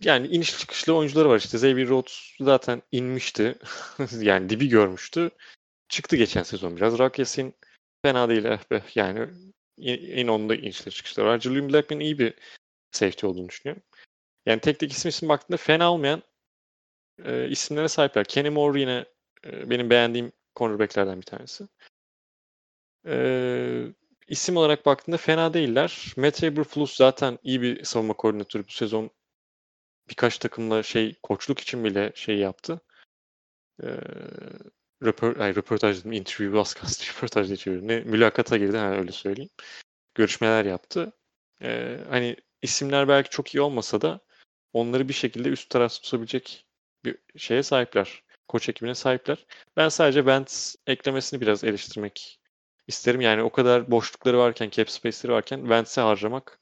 yani 0.00 0.26
iniş 0.26 0.58
çıkışlı 0.58 0.94
oyuncuları 0.96 1.28
var 1.28 1.36
işte. 1.38 1.56
Xavier 1.56 1.88
Rhodes 1.88 2.36
zaten 2.40 2.82
inmişti. 2.92 3.58
yani 4.20 4.48
dibi 4.48 4.68
görmüştü. 4.68 5.30
Çıktı 5.88 6.16
geçen 6.16 6.42
sezon 6.42 6.76
biraz. 6.76 6.98
Rakes'in 6.98 7.54
fena 8.02 8.28
değil 8.28 8.44
eh 8.44 8.70
be. 8.70 8.82
Yani 8.94 9.28
en 10.12 10.28
onda 10.28 10.54
inişleri 10.56 10.94
çıkışları 10.94 11.26
var. 11.28 11.40
Julian 11.40 11.68
Blackman 11.72 12.00
iyi 12.00 12.18
bir 12.18 12.34
safety 12.92 13.26
olduğunu 13.26 13.48
düşünüyorum. 13.48 13.82
Yani 14.46 14.60
tek 14.60 14.78
tek 14.78 14.92
isim 14.92 15.08
isim 15.08 15.28
baktığında 15.28 15.56
fena 15.56 15.92
olmayan 15.92 16.22
e, 17.24 17.48
isimlere 17.48 17.88
sahipler. 17.88 18.24
Kenny 18.24 18.50
Moore 18.50 18.80
yine 18.80 19.04
e, 19.46 19.70
benim 19.70 19.90
beğendiğim 19.90 20.32
cornerbacklerden 20.56 21.16
bir 21.20 21.26
tanesi. 21.26 21.68
E, 23.06 23.86
isim 24.28 24.56
olarak 24.56 24.86
baktığında 24.86 25.16
fena 25.16 25.54
değiller. 25.54 26.12
Matt 26.16 26.44
Eberflus 26.44 26.96
zaten 26.96 27.38
iyi 27.42 27.62
bir 27.62 27.84
savunma 27.84 28.14
koordinatörü. 28.14 28.66
Bu 28.66 28.72
sezon 28.72 29.10
birkaç 30.10 30.38
takımla 30.38 30.82
şey 30.82 31.14
koçluk 31.22 31.60
için 31.60 31.84
bile 31.84 32.12
şey 32.14 32.38
yaptı. 32.38 32.80
E, 33.82 33.88
röpor, 35.02 35.36
ay, 35.36 35.54
röportaj 35.54 36.00
dedim, 36.00 36.12
interview 36.12 36.60
az 36.60 36.74
kastı 36.74 37.12
röportaj 37.12 37.64
diye. 37.64 37.88
Ne, 37.88 38.00
mülakata 38.00 38.56
girdi 38.56 38.76
ha, 38.76 38.90
öyle 38.90 39.12
söyleyeyim. 39.12 39.50
Görüşmeler 40.14 40.64
yaptı. 40.64 41.12
E, 41.62 41.98
hani 42.10 42.36
isimler 42.62 43.08
belki 43.08 43.30
çok 43.30 43.54
iyi 43.54 43.60
olmasa 43.60 44.00
da 44.00 44.20
onları 44.72 45.08
bir 45.08 45.14
şekilde 45.14 45.48
üst 45.48 45.70
taraf 45.70 46.02
tutabilecek 46.02 46.66
bir 47.04 47.18
şeye 47.36 47.62
sahipler. 47.62 48.22
Koç 48.48 48.68
ekibine 48.68 48.94
sahipler. 48.94 49.46
Ben 49.76 49.88
sadece 49.88 50.26
Vance 50.26 50.54
eklemesini 50.86 51.40
biraz 51.40 51.64
eleştirmek 51.64 52.40
isterim. 52.86 53.20
Yani 53.20 53.42
o 53.42 53.52
kadar 53.52 53.90
boşlukları 53.90 54.38
varken, 54.38 54.70
cap 54.70 54.90
space'leri 54.90 55.32
varken 55.32 55.70
Vance'e 55.70 56.04
harcamak 56.04 56.60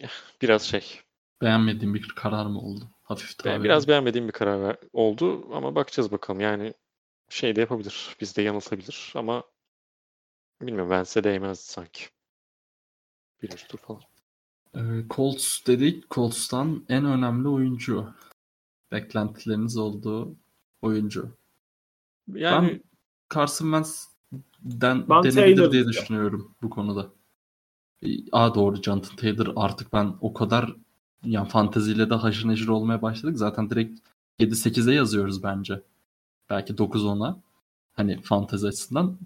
eh, 0.00 0.10
biraz 0.42 0.62
şey. 0.62 1.00
Beğenmediğim 1.42 1.94
bir 1.94 2.08
karar 2.08 2.46
mı 2.46 2.60
oldu? 2.60 2.90
Hafif 3.02 3.44
Ben 3.44 3.64
biraz 3.64 3.88
beğenmediğim 3.88 4.26
bir 4.26 4.32
karar 4.32 4.76
oldu 4.92 5.54
ama 5.54 5.74
bakacağız 5.74 6.12
bakalım. 6.12 6.40
Yani 6.40 6.74
şey 7.28 7.56
de 7.56 7.60
yapabilir. 7.60 8.16
Bizde 8.20 8.42
yanıltabilir 8.42 9.12
ama 9.14 9.44
bilmiyorum 10.60 10.90
Vance'e 10.90 11.24
değmezdi 11.24 11.64
sanki. 11.64 12.04
Birinci 13.42 13.68
tur 13.68 13.78
falan. 13.78 14.02
Ee, 14.74 15.08
Colts 15.10 15.66
dedik. 15.66 16.10
Colts'tan 16.10 16.86
en 16.88 17.04
önemli 17.04 17.48
oyuncu. 17.48 18.14
Beklentileriniz 18.92 19.76
olduğu 19.76 20.36
oyuncu. 20.82 21.38
Yani 22.28 22.68
Ben 22.68 22.82
Carson 23.34 23.68
Wentz'den 24.62 25.08
Ben 25.08 25.22
denebilir 25.22 25.56
Taylor 25.56 25.72
diye 25.72 25.86
düşünüyorum 25.86 26.54
bu 26.62 26.70
konuda. 26.70 27.08
Ee, 28.02 28.08
Aa 28.32 28.54
doğru 28.54 28.82
Jonathan 28.82 29.16
Taylor 29.16 29.52
artık 29.56 29.92
ben 29.92 30.14
o 30.20 30.32
kadar 30.34 30.72
yani 31.24 31.48
fanteziyle 31.48 32.10
de 32.10 32.14
haşır 32.14 32.48
neşir 32.48 32.68
olmaya 32.68 33.02
başladık. 33.02 33.38
Zaten 33.38 33.70
direkt 33.70 34.00
7-8'e 34.40 34.94
yazıyoruz 34.94 35.42
bence. 35.42 35.82
Belki 36.50 36.72
9-10'a. 36.72 37.36
Hani 37.92 38.22
fantezi 38.22 38.66
açısından. 38.66 39.18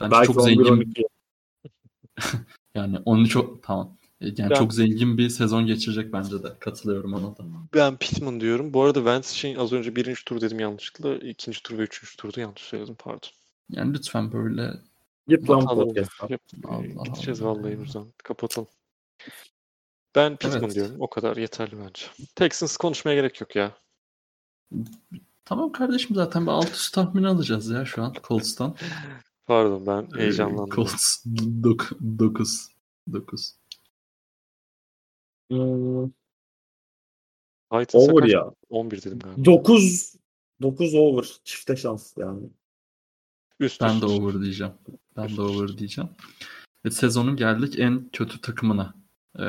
Bence 0.00 0.10
Belki 0.10 0.26
çok 0.26 0.36
11 0.42 0.54
zengin 0.54 0.72
12. 0.72 1.04
yani 2.74 2.98
onu 3.04 3.28
çok 3.28 3.62
tamam. 3.62 3.96
Ee, 4.20 4.26
Yani 4.36 4.50
Ben- 4.50 4.54
çok 4.54 4.74
zengin 4.74 5.18
bir 5.18 5.28
sezon 5.28 5.66
geçirecek 5.66 6.12
bence 6.12 6.42
de. 6.42 6.52
Katılıyorum 6.58 7.14
ona 7.14 7.36
da. 7.36 7.44
ben 7.74 7.96
Pittman 7.96 8.40
diyorum. 8.40 8.74
Bu 8.74 8.82
arada 8.82 9.04
Vance 9.04 9.28
için 9.28 9.54
az 9.54 9.72
önce 9.72 9.96
birinci 9.96 10.24
tur 10.24 10.40
dedim 10.40 10.60
yanlışlıkla. 10.60 11.14
ikinci 11.14 11.62
tur 11.62 11.78
ve 11.78 11.82
üçüncü 11.82 12.16
turda 12.16 12.40
yanlış 12.40 12.62
söyledim 12.62 12.96
pardon. 12.98 13.30
Yani 13.70 13.94
lütfen 13.94 14.32
böyle 14.32 14.72
Git 15.28 15.50
lan. 15.50 15.60
Yap- 15.60 16.40
Allah 16.64 17.02
Gideceğiz 17.04 17.42
Allah. 17.42 17.48
vallahi 17.48 17.78
buradan. 17.78 18.08
Kapatalım. 18.24 18.68
Ben 20.14 20.36
Pittman 20.36 20.62
Evet. 20.62 20.74
diyorum. 20.74 20.96
O 21.00 21.10
kadar 21.10 21.36
yeterli 21.36 21.78
bence. 21.78 22.06
Texans 22.34 22.76
konuşmaya 22.76 23.14
gerek 23.14 23.40
yok 23.40 23.56
ya. 23.56 23.78
tamam 25.44 25.72
kardeşim 25.72 26.16
zaten 26.16 26.46
bir 26.46 26.50
alt 26.50 26.70
üst 26.70 26.94
tahmini 26.94 27.28
alacağız 27.28 27.70
ya 27.70 27.84
şu 27.84 28.02
an 28.02 28.14
Colts'tan. 28.28 28.76
Pardon 29.46 29.86
ben 29.86 30.18
heyecanlandım. 30.18 30.70
Colts 30.76 31.24
9 31.62 32.68
9. 33.12 33.56
Hmm, 35.50 36.10
Titans'a 37.70 37.98
over 37.98 38.22
ya. 38.28 38.52
11 38.70 39.02
dedim 39.02 39.18
galiba. 39.18 39.44
9 39.44 40.14
9 40.62 40.94
over. 40.94 41.40
Çifte 41.44 41.76
şans 41.76 42.16
yani. 42.16 42.50
Üst 43.60 43.80
Ben 43.80 43.88
üst 43.92 44.02
de 44.02 44.06
over 44.06 44.42
diyeceğim. 44.42 44.72
Ben 45.16 45.36
de 45.36 45.40
over 45.42 45.78
diyeceğim. 45.78 46.10
Ve 46.84 46.90
sezonun 46.90 47.36
geldik 47.36 47.78
en 47.78 48.08
kötü 48.12 48.40
takımına. 48.40 48.94
Ee, 49.38 49.44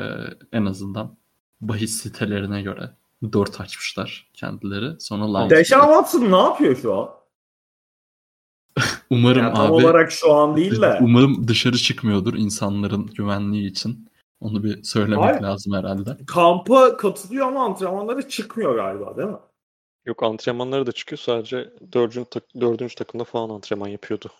en 0.52 0.64
azından 0.66 1.16
bahis 1.60 2.02
sitelerine 2.02 2.62
göre 2.62 2.90
4 3.32 3.60
açmışlar 3.60 4.30
kendileri. 4.34 5.00
Sonra 5.00 5.38
Lions. 5.38 5.50
Deşan 5.50 5.80
Watson 5.80 6.32
ne 6.32 6.36
yapıyor 6.36 6.76
şu 6.76 6.94
an? 6.98 7.08
Umarım 9.10 9.42
Yani 9.42 9.54
tam 9.54 9.66
abi 9.66 9.72
olarak 9.72 10.12
şu 10.12 10.32
an 10.34 10.56
değil 10.56 10.80
de. 10.80 10.98
umarım 11.02 11.48
dışarı 11.48 11.76
çıkmıyordur 11.76 12.34
insanların 12.34 13.06
güvenliği 13.06 13.70
için. 13.70 14.08
Onu 14.40 14.62
bir 14.64 14.82
söylemek 14.82 15.24
Hayır. 15.24 15.40
lazım 15.42 15.72
herhalde. 15.72 16.16
Kampa 16.26 16.96
katılıyor 16.96 17.46
ama 17.46 17.64
antrenmanlara 17.64 18.28
çıkmıyor 18.28 18.74
galiba 18.76 19.16
değil 19.16 19.28
mi? 19.28 19.36
Yok 20.08 20.22
antrenmanları 20.22 20.86
da 20.86 20.92
çıkıyor. 20.92 21.18
Sadece 21.18 21.70
dördüncü, 21.92 22.30
tak- 22.30 22.60
dördüncü 22.60 22.94
takımda 22.94 23.24
falan 23.24 23.50
antrenman 23.50 23.88
yapıyordu. 23.88 24.30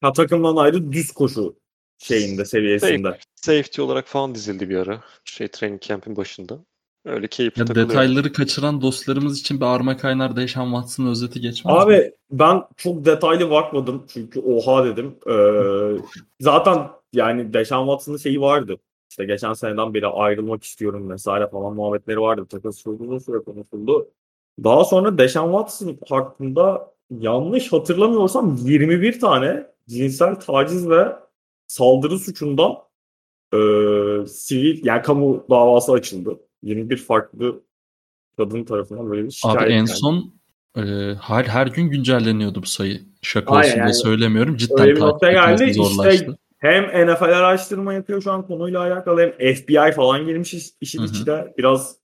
Ha 0.00 0.12
takımdan 0.12 0.56
ayrı 0.56 0.92
düz 0.92 1.12
koşu 1.12 1.56
şeyinde 1.98 2.44
seviyesinde. 2.44 3.18
Safety 3.36 3.82
olarak 3.82 4.06
falan 4.06 4.34
dizildi 4.34 4.68
bir 4.68 4.76
ara. 4.76 5.00
Şey 5.24 5.48
training 5.48 5.82
camp'in 5.82 6.16
başında. 6.16 6.58
Öyle 7.04 7.26
keyifli 7.26 7.60
Ya 7.60 7.66
takılıyor. 7.66 7.88
detayları 7.88 8.32
kaçıran 8.32 8.82
dostlarımız 8.82 9.40
için 9.40 9.60
bir 9.60 9.66
Arma 9.66 9.96
Kaynar 9.96 10.36
Deşan 10.36 10.64
Watson 10.64 11.06
özeti 11.06 11.40
geçmez 11.40 11.74
mi? 11.74 11.80
Abi 11.80 12.12
ben 12.30 12.62
çok 12.76 13.04
detaylı 13.04 13.50
bakmadım 13.50 14.06
çünkü 14.08 14.40
oha 14.40 14.84
dedim. 14.84 15.16
Ee, 15.26 16.02
zaten 16.40 16.90
yani 17.12 17.52
Deşan 17.52 17.84
Watson'ın 17.84 18.16
şeyi 18.16 18.40
vardı. 18.40 18.78
İşte 19.10 19.24
geçen 19.24 19.52
seneden 19.52 19.94
beri 19.94 20.06
ayrılmak 20.06 20.64
istiyorum 20.64 21.10
vesaire 21.10 21.48
falan 21.48 21.74
muhabbetleri 21.74 22.20
vardı. 22.20 22.46
Çok 22.84 23.00
uzun 23.00 23.18
süre 23.18 23.38
konuşuldu. 23.38 24.10
Daha 24.64 24.84
sonra 24.84 25.18
Deşan 25.18 25.44
Watson 25.44 25.98
hakkında 26.08 26.92
yanlış 27.10 27.72
hatırlamıyorsam 27.72 28.56
21 28.56 29.20
tane 29.20 29.66
cinsel 29.88 30.34
taciz 30.34 30.90
ve 30.90 31.12
saldırı 31.66 32.18
suçundan 32.18 32.72
e, 33.54 33.58
sivil 34.26 34.86
yani 34.86 35.02
kamu 35.02 35.44
davası 35.50 35.92
açıldı. 35.92 36.40
21 36.62 36.96
farklı 36.96 37.62
kadın 38.36 38.64
tarafından 38.64 39.10
böyle 39.10 39.24
bir 39.24 39.30
şikayet. 39.30 39.60
Abi 39.62 39.70
en 39.72 39.76
yani. 39.76 39.88
son 39.88 40.34
e, 40.76 40.82
her 41.20 41.44
her 41.44 41.66
gün 41.66 41.90
güncelleniyordu 41.90 42.62
bu 42.62 42.66
sayı. 42.66 43.00
Şaka 43.22 43.54
Aynen 43.54 43.68
olsun 43.68 43.78
yani. 43.78 43.94
söylemiyorum. 43.94 44.56
Cidden 44.56 44.80
Öyle 44.80 44.96
bir 44.96 45.00
noktaya 45.00 45.32
geldi. 45.32 45.74
zorlaştı. 45.74 46.14
İşte 46.14 46.26
hem 46.58 46.84
NFL 47.06 47.24
araştırma 47.24 47.92
yapıyor 47.92 48.22
şu 48.22 48.32
an 48.32 48.46
konuyla 48.46 48.80
alakalı 48.80 49.20
hem 49.20 49.54
FBI 49.54 49.92
falan 49.96 50.26
girmiş 50.26 50.54
iş- 50.54 50.70
işin 50.80 50.98
Hı 50.98 51.02
hı. 51.02 51.06
içine. 51.06 51.54
Biraz 51.58 51.96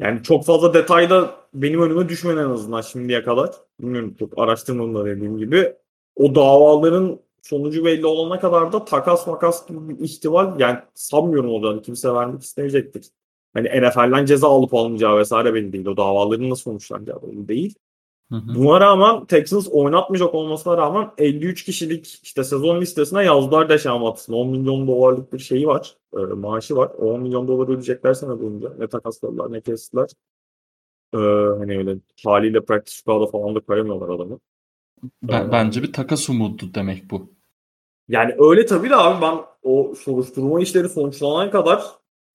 yani 0.00 0.22
çok 0.22 0.44
fazla 0.46 0.74
detayda 0.74 1.37
benim 1.54 1.82
önüme 1.82 2.08
düşmedi 2.08 2.40
en 2.40 2.50
azından 2.50 2.80
şimdiye 2.80 3.22
kadar. 3.22 3.50
Bilmiyorum 3.80 4.14
çok 4.18 4.38
araştırmadım 4.38 4.94
da 4.94 5.04
dediğim 5.04 5.38
gibi. 5.38 5.74
O 6.16 6.34
davaların 6.34 7.20
sonucu 7.42 7.84
belli 7.84 8.06
olana 8.06 8.40
kadar 8.40 8.72
da 8.72 8.84
takas 8.84 9.26
makas 9.26 9.68
gibi 9.68 9.88
bir 9.88 10.04
ihtimal 10.04 10.60
yani 10.60 10.78
sanmıyorum 10.94 11.50
olacağını 11.50 11.82
kimse 11.82 12.14
vermek 12.14 12.42
istemeyecektir. 12.42 13.06
Hani 13.54 13.68
NFL'den 13.68 14.24
ceza 14.24 14.48
alıp 14.48 14.74
almayacağı 14.74 15.18
vesaire 15.18 15.54
belli 15.54 15.72
değil. 15.72 15.86
O 15.86 15.96
davaların 15.96 16.50
nasıl 16.50 16.62
sonuçlanacağı 16.62 17.22
belli 17.22 17.48
değil. 17.48 17.74
Hı 18.32 18.36
hı. 18.36 18.54
Buna 18.54 18.80
rağmen 18.80 19.24
Texans 19.24 19.68
oynatmayacak 19.68 20.34
olmasına 20.34 20.76
rağmen 20.76 21.10
53 21.18 21.64
kişilik 21.64 22.20
işte 22.22 22.44
sezon 22.44 22.80
listesine 22.80 23.24
yazdılar 23.24 23.68
Deshaun 23.68 24.00
Watson. 24.00 24.34
10 24.34 24.48
milyon 24.48 24.86
dolarlık 24.86 25.32
bir 25.32 25.38
şeyi 25.38 25.66
var. 25.66 25.96
e, 26.14 26.18
maaşı 26.18 26.76
var. 26.76 26.90
O 26.98 27.12
10 27.12 27.20
milyon 27.20 27.48
dolar 27.48 27.64
ödeyecekler 27.64 28.14
sene 28.14 28.40
boyunca. 28.40 28.72
Ne 28.78 28.88
takasladılar 28.88 29.52
ne 29.52 29.60
kestiler. 29.60 30.08
E, 31.14 31.18
hani 31.58 31.78
öyle 31.78 31.96
haliyle 32.24 32.64
practice 32.64 32.96
squad'a 32.96 33.26
falan 33.26 33.54
da 33.54 33.60
koyamıyorlar 33.60 34.08
adamı. 34.08 34.38
Ben, 35.22 35.48
Ee, 35.48 35.52
bence 35.52 35.82
bir 35.82 35.92
takas 35.92 36.28
umudu 36.28 36.74
demek 36.74 37.10
bu. 37.10 37.30
Yani 38.08 38.34
öyle 38.38 38.66
tabii 38.66 38.90
de 38.90 38.96
abi 38.96 39.22
ben 39.22 39.38
o 39.62 39.94
soruşturma 39.94 40.60
işleri 40.60 40.88
sonuçlanana 40.88 41.50
kadar 41.50 41.82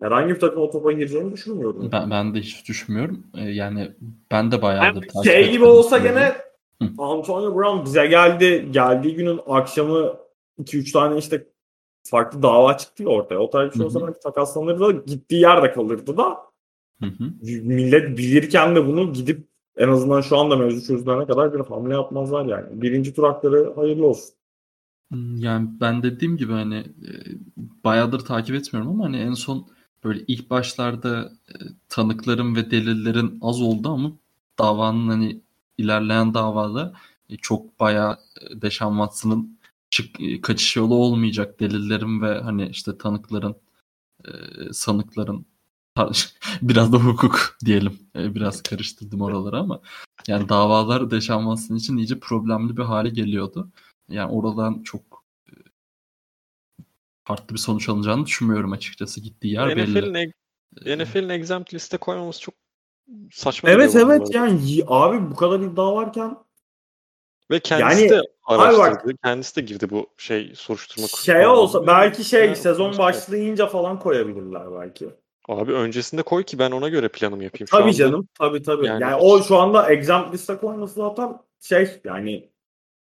herhangi 0.02 0.36
bir 0.36 0.40
takım 0.40 0.62
o 0.62 0.72
topa 0.72 0.92
gireceğini 0.92 1.34
düşünmüyorum. 1.34 1.90
Ben, 1.92 2.12
ben 2.12 2.36
de 2.36 2.40
hiç 2.40 2.68
düşünmüyorum. 2.68 3.28
Ee, 3.38 3.42
yani 3.42 3.92
ben 4.32 4.52
de 4.52 4.62
bayağıdır 4.62 5.08
Yani 5.16 5.26
şey 5.26 5.52
gibi 5.52 5.66
olsa 5.66 5.98
gene 5.98 6.34
Hı. 6.82 6.90
Antonio 6.98 7.56
Brown 7.56 7.86
bize 7.86 8.08
geldi. 8.08 8.68
Geldiği 8.72 9.16
günün 9.16 9.40
akşamı 9.48 10.18
2-3 10.60 10.92
tane 10.92 11.18
işte 11.18 11.48
farklı 12.04 12.44
dava 12.44 12.78
çıktı 12.78 13.04
ya 13.04 13.10
ortaya. 13.10 13.38
O 13.38 13.50
tarz 13.50 13.72
bir 13.72 13.78
şey 13.78 13.86
olsa 13.86 14.08
belki 14.08 14.20
takaslanırdı 14.20 14.80
da 14.80 14.92
gittiği 14.92 15.42
yerde 15.42 15.72
kalırdı 15.72 16.18
da 16.18 16.53
Hı 17.04 17.24
hı. 17.24 17.34
millet 17.64 18.18
bilirken 18.18 18.76
de 18.76 18.88
bunu 18.88 19.14
gidip 19.14 19.48
en 19.78 19.88
azından 19.88 20.22
şu 20.22 20.38
anda 20.38 20.56
mevzu 20.56 20.88
çözülene 20.88 21.26
kadar 21.28 21.54
bir 21.54 21.60
hamle 21.60 21.94
yapmazlar 21.94 22.46
yani. 22.46 22.82
Birinci 22.82 23.14
tur 23.14 23.24
hakları 23.24 23.74
hayırlı 23.76 24.08
olsun. 24.08 24.36
Hmm, 25.12 25.38
Yani 25.38 25.70
ben 25.82 26.04
dediğim 26.04 26.38
gibi 26.38 26.52
hani 26.52 26.76
e, 26.78 27.12
bayağıdır 27.84 28.20
takip 28.20 28.56
etmiyorum 28.56 28.92
ama 28.92 29.06
hani 29.06 29.18
en 29.18 29.34
son 29.34 29.68
böyle 30.04 30.24
ilk 30.28 30.50
başlarda 30.50 31.32
e, 31.50 31.54
tanıkların 31.90 32.56
ve 32.56 32.72
delillerin 32.72 33.40
az 33.42 33.62
oldu 33.62 33.90
ama 33.90 34.12
davanın 34.60 35.08
hani 35.10 35.42
ilerleyen 35.78 36.34
davada 36.34 36.94
e, 37.30 37.38
çok 37.38 37.80
bayağı 37.80 38.18
e, 38.42 38.62
Deshaun 38.62 38.98
Watson'ın 38.98 39.60
çık, 39.90 40.16
kaçış 40.44 40.76
yolu 40.76 40.96
olmayacak 40.96 41.60
delillerin 41.60 42.22
ve 42.22 42.40
hani 42.40 42.68
işte 42.70 42.98
tanıkların 42.98 43.56
sanıkların 44.72 45.46
biraz 46.62 46.94
da 46.94 46.98
hukuk 46.98 47.58
diyelim. 47.66 48.00
E, 48.16 48.36
biraz 48.36 48.64
karıştırdım 48.64 49.22
oraları 49.22 49.58
ama 49.58 49.82
yani 50.28 50.50
davalar 50.50 51.12
Deshaun 51.12 51.56
Watson 51.56 51.76
için 51.76 51.98
iyice 51.98 52.20
problemli 52.20 52.78
bir 52.78 52.82
hale 52.84 53.10
geliyordu. 53.10 53.70
Yani 54.10 54.32
oradan 54.32 54.84
çok 54.84 55.02
e, 55.48 55.52
farklı 57.24 57.54
bir 57.56 57.60
sonuç 57.60 57.90
alınacağını 57.90 58.26
düşünmüyorum 58.26 58.72
açıkçası. 58.72 59.22
Gittiği 59.22 59.54
yer 59.54 59.76
belli. 59.76 59.92
NFL'in, 60.02 60.34
E, 60.86 60.98
NFL'in 60.98 61.30
exempt 61.30 61.74
liste 61.74 61.98
koymaması 61.98 62.42
çok 62.42 62.56
saçma 63.32 63.70
Evet 63.70 63.96
evet 63.96 64.36
yani 64.36 64.80
abi 64.88 65.32
bu 65.32 65.36
kadar 65.36 65.60
iddia 65.60 65.96
varken 65.96 66.38
Ve 67.52 67.60
kendisi 67.60 68.02
Yani- 68.02 68.10
de 68.10 68.22
Abi 68.46 68.58
bak- 68.58 68.80
araştırdı. 68.80 69.18
kendisi 69.24 69.56
de 69.56 69.62
girdi 69.62 69.90
bu 69.90 70.08
şey 70.18 70.52
soruşturma 70.56 71.08
şey 71.08 71.48
olsa 71.48 71.88
belki 71.88 72.24
şey 72.24 72.46
Yani 72.46 72.56
sezon 72.56 72.98
başlayınca 72.98 73.68
falan 73.68 74.00
koyabilirler 74.00 74.72
belki. 74.80 75.10
Abi 75.50 75.72
öncesinde 75.72 76.22
koy 76.22 76.44
ki 76.44 76.60
ben 76.60 76.72
ona 76.72 76.90
göre 76.90 77.08
planımı 77.10 77.44
yapayım. 77.44 77.68
Şu 77.68 77.72
Tabii 77.72 77.84
anda 77.84 77.94
canım. 77.94 78.28
Tabii 78.40 78.62
tabii. 78.62 78.88
Yani- 78.88 79.02
Yani, 79.02 79.16
o 79.16 79.44
şu 79.44 79.58
anda 79.58 79.92
exempt 79.92 80.34
liste 80.34 80.58
koyması 80.58 80.94
zaten 80.96 81.40
şey 81.62 81.90
yani 82.04 82.50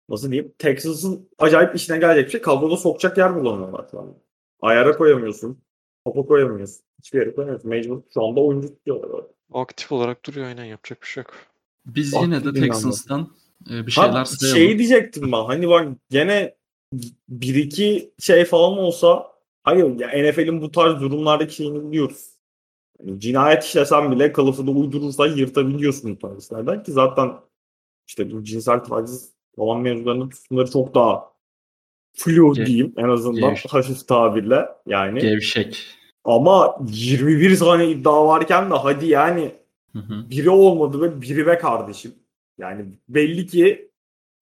nasıl 0.08 0.30
diyeyim 0.30 0.52
Texas'ın 0.58 1.28
acayip 1.38 1.74
işine 1.76 1.98
gelecek 1.98 2.26
bir 2.26 2.30
şey. 2.30 2.40
Kadroda 2.40 2.76
sokacak 2.76 3.18
yer 3.18 3.34
bulamıyorlar 3.34 3.86
şu 3.90 4.00
anda. 4.00 4.12
Ayara 4.60 4.96
koyamıyorsun. 4.96 5.58
Topa 6.06 6.26
koyamıyorsun. 6.26 6.84
Hiçbir 6.98 7.18
yere 7.18 7.34
koyamıyorsun. 7.34 7.70
Mecbur 7.70 8.02
şu 8.14 8.24
anda 8.24 8.40
oyuncu 8.40 8.68
tutuyorlar. 8.68 9.24
Aktif 9.52 9.92
olarak 9.92 10.26
duruyor 10.26 10.46
aynen 10.46 10.64
yapacak 10.64 11.02
bir 11.02 11.06
şey 11.06 11.22
yok. 11.22 11.34
Biz 11.86 12.12
Bak, 12.14 12.22
yine 12.22 12.44
de 12.44 12.52
Texans'tan 12.60 13.28
e, 13.70 13.86
bir 13.86 13.90
şeyler 13.92 14.10
Ha, 14.10 14.24
sayalım. 14.24 14.58
şeyi 14.58 14.78
diyecektim 14.78 15.32
ben. 15.32 15.44
Hani 15.44 15.68
bak 15.68 15.88
gene 16.10 16.54
bir 17.28 17.54
iki 17.54 18.12
şey 18.18 18.44
falan 18.44 18.78
olsa 18.78 19.33
hayır 19.64 19.98
ya 20.00 20.08
NFL'in 20.08 20.60
bu 20.62 20.70
tarz 20.70 21.00
durumlardaki 21.00 21.54
şeyini 21.54 21.88
biliyoruz. 21.90 22.30
Yani 23.00 23.20
cinayet 23.20 23.64
işlesen 23.64 24.12
bile 24.12 24.32
kılıfını 24.32 24.70
uydurursan 24.70 25.26
yırtabiliyorsun 25.26 26.10
bu 26.14 26.18
tarz 26.18 26.44
işlerden 26.44 26.82
ki 26.82 26.92
zaten 26.92 27.32
işte 28.08 28.32
bu 28.32 28.44
cinsel 28.44 28.78
taciz 28.80 29.32
falan 29.56 29.80
mevzularının 29.80 30.28
tutumları 30.28 30.70
çok 30.70 30.94
daha 30.94 31.32
flu 32.16 32.32
Ge- 32.54 32.66
diyeyim 32.66 32.94
en 32.96 33.08
azından 33.08 33.54
gev- 33.54 33.68
hafif 33.68 34.08
tabirle 34.08 34.68
yani. 34.86 35.20
Gevşek. 35.20 35.86
Ama 36.24 36.76
21 36.88 37.58
tane 37.58 37.88
iddia 37.90 38.26
varken 38.26 38.70
de 38.70 38.74
hadi 38.74 39.06
yani 39.06 39.54
Hı 39.92 39.98
hı. 39.98 40.30
biri 40.30 40.50
olmadı 40.50 41.00
ve 41.00 41.22
biri 41.22 41.46
be 41.46 41.58
kardeşim. 41.58 42.14
Yani 42.58 42.86
belli 43.08 43.46
ki 43.46 43.90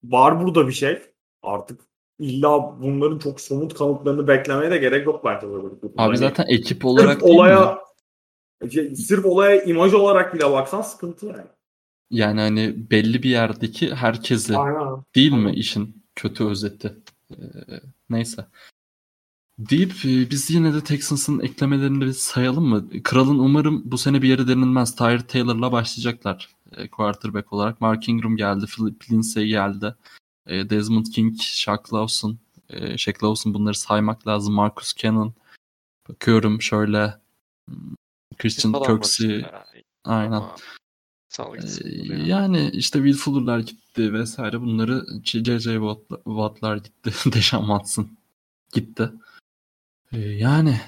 var 0.03 0.43
burada 0.45 0.67
bir 0.67 0.73
şey. 0.73 0.99
Artık 1.41 1.81
illa 2.19 2.81
bunların 2.81 3.19
çok 3.19 3.41
somut 3.41 3.73
kanıtlarını 3.73 4.27
beklemeye 4.27 4.71
de 4.71 4.77
gerek 4.77 5.05
yok 5.05 5.25
bence 5.25 5.47
böyle 5.47 5.63
bir 5.63 5.81
durumda. 5.81 6.01
Abi 6.01 6.07
Hani 6.07 6.17
zaten 6.17 6.45
ekip 6.47 6.77
sırf 6.77 6.85
olarak 6.85 7.21
mi? 7.21 7.27
olaya 7.27 7.79
şey, 8.71 8.95
sırf 8.95 9.25
olaya 9.25 9.63
imaj 9.63 9.93
olarak 9.93 10.33
bile 10.33 10.51
baksan 10.51 10.81
sıkıntı 10.81 11.25
yani. 11.25 11.47
Yani 12.11 12.39
hani 12.39 12.75
belli 12.91 13.23
bir 13.23 13.29
yerdeki 13.29 13.95
herkesi 13.95 14.57
Aynen. 14.57 15.03
değil 15.15 15.31
mi 15.31 15.51
işin 15.51 16.03
kötü 16.15 16.45
özeti? 16.45 16.93
Ee, 17.31 17.35
neyse. 18.09 18.45
Deyip 19.57 19.91
e, 20.05 20.29
biz 20.29 20.51
yine 20.51 20.73
de 20.73 20.83
Texans'ın 20.83 21.39
eklemelerini 21.39 22.01
bir 22.05 22.11
sayalım 22.11 22.65
mı? 22.65 22.89
Kral'ın 23.03 23.39
umarım 23.39 23.81
bu 23.85 23.97
sene 23.97 24.21
bir 24.21 24.27
yeri 24.27 24.47
denilmez. 24.47 24.95
Tyre 24.95 25.27
Taylor'la 25.27 25.71
başlayacaklar 25.71 26.49
e, 26.77 26.87
quarterback 26.87 27.53
olarak. 27.53 27.81
Mark 27.81 28.09
Ingram 28.09 28.35
geldi, 28.35 28.65
Philip 28.65 29.11
Lindsay 29.11 29.45
geldi. 29.45 29.95
E, 30.47 30.69
Desmond 30.69 31.05
King, 31.15 31.41
Shaq 31.41 31.93
Lawson, 31.93 32.37
e, 32.69 32.97
Shaq 32.97 33.23
Lawson 33.23 33.53
bunları 33.53 33.75
saymak 33.75 34.27
lazım. 34.27 34.53
Marcus 34.53 34.95
Cannon. 34.95 35.33
Bakıyorum 36.09 36.61
şöyle 36.61 37.19
hmm, 37.69 37.95
Christian 38.37 38.73
var 38.73 38.87
Kirksey. 38.87 39.45
Aynen. 40.03 40.31
Ama 40.31 40.55
Ee. 41.39 42.23
Yani 42.25 42.69
işte 42.73 42.99
Will 42.99 43.17
Fuller'lar 43.17 43.59
gitti 43.59 44.13
vesaire 44.13 44.61
bunları 44.61 45.05
J.J. 45.23 45.51
Watt'la- 45.59 46.23
Watt'lar 46.23 46.77
gitti. 46.77 47.13
Deshaun 47.33 47.61
Watson 47.65 48.17
gitti. 48.73 49.11
Ee, 50.11 50.19
Yani 50.19 50.81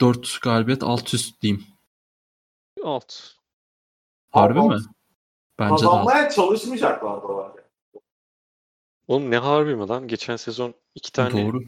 4 0.00 0.38
galibiyet 0.42 0.82
alt 0.82 1.14
üst 1.14 1.42
diyeyim. 1.42 1.64
Alt. 2.84 3.34
Harbi 4.30 4.58
Alt- 4.58 4.70
mi? 4.70 4.80
Bence 5.58 5.82
de 5.84 5.88
alt. 5.88 6.06
Kazanmaya 6.06 6.30
çalışmayacaklar 6.30 7.22
da 7.22 7.28
var. 7.28 7.52
Oğlum 9.10 9.30
ne 9.30 9.36
harbi 9.38 9.76
mi 9.76 9.88
lan? 9.88 10.08
Geçen 10.08 10.36
sezon 10.36 10.74
iki 10.94 11.12
tane 11.12 11.46
Doğru. 11.46 11.62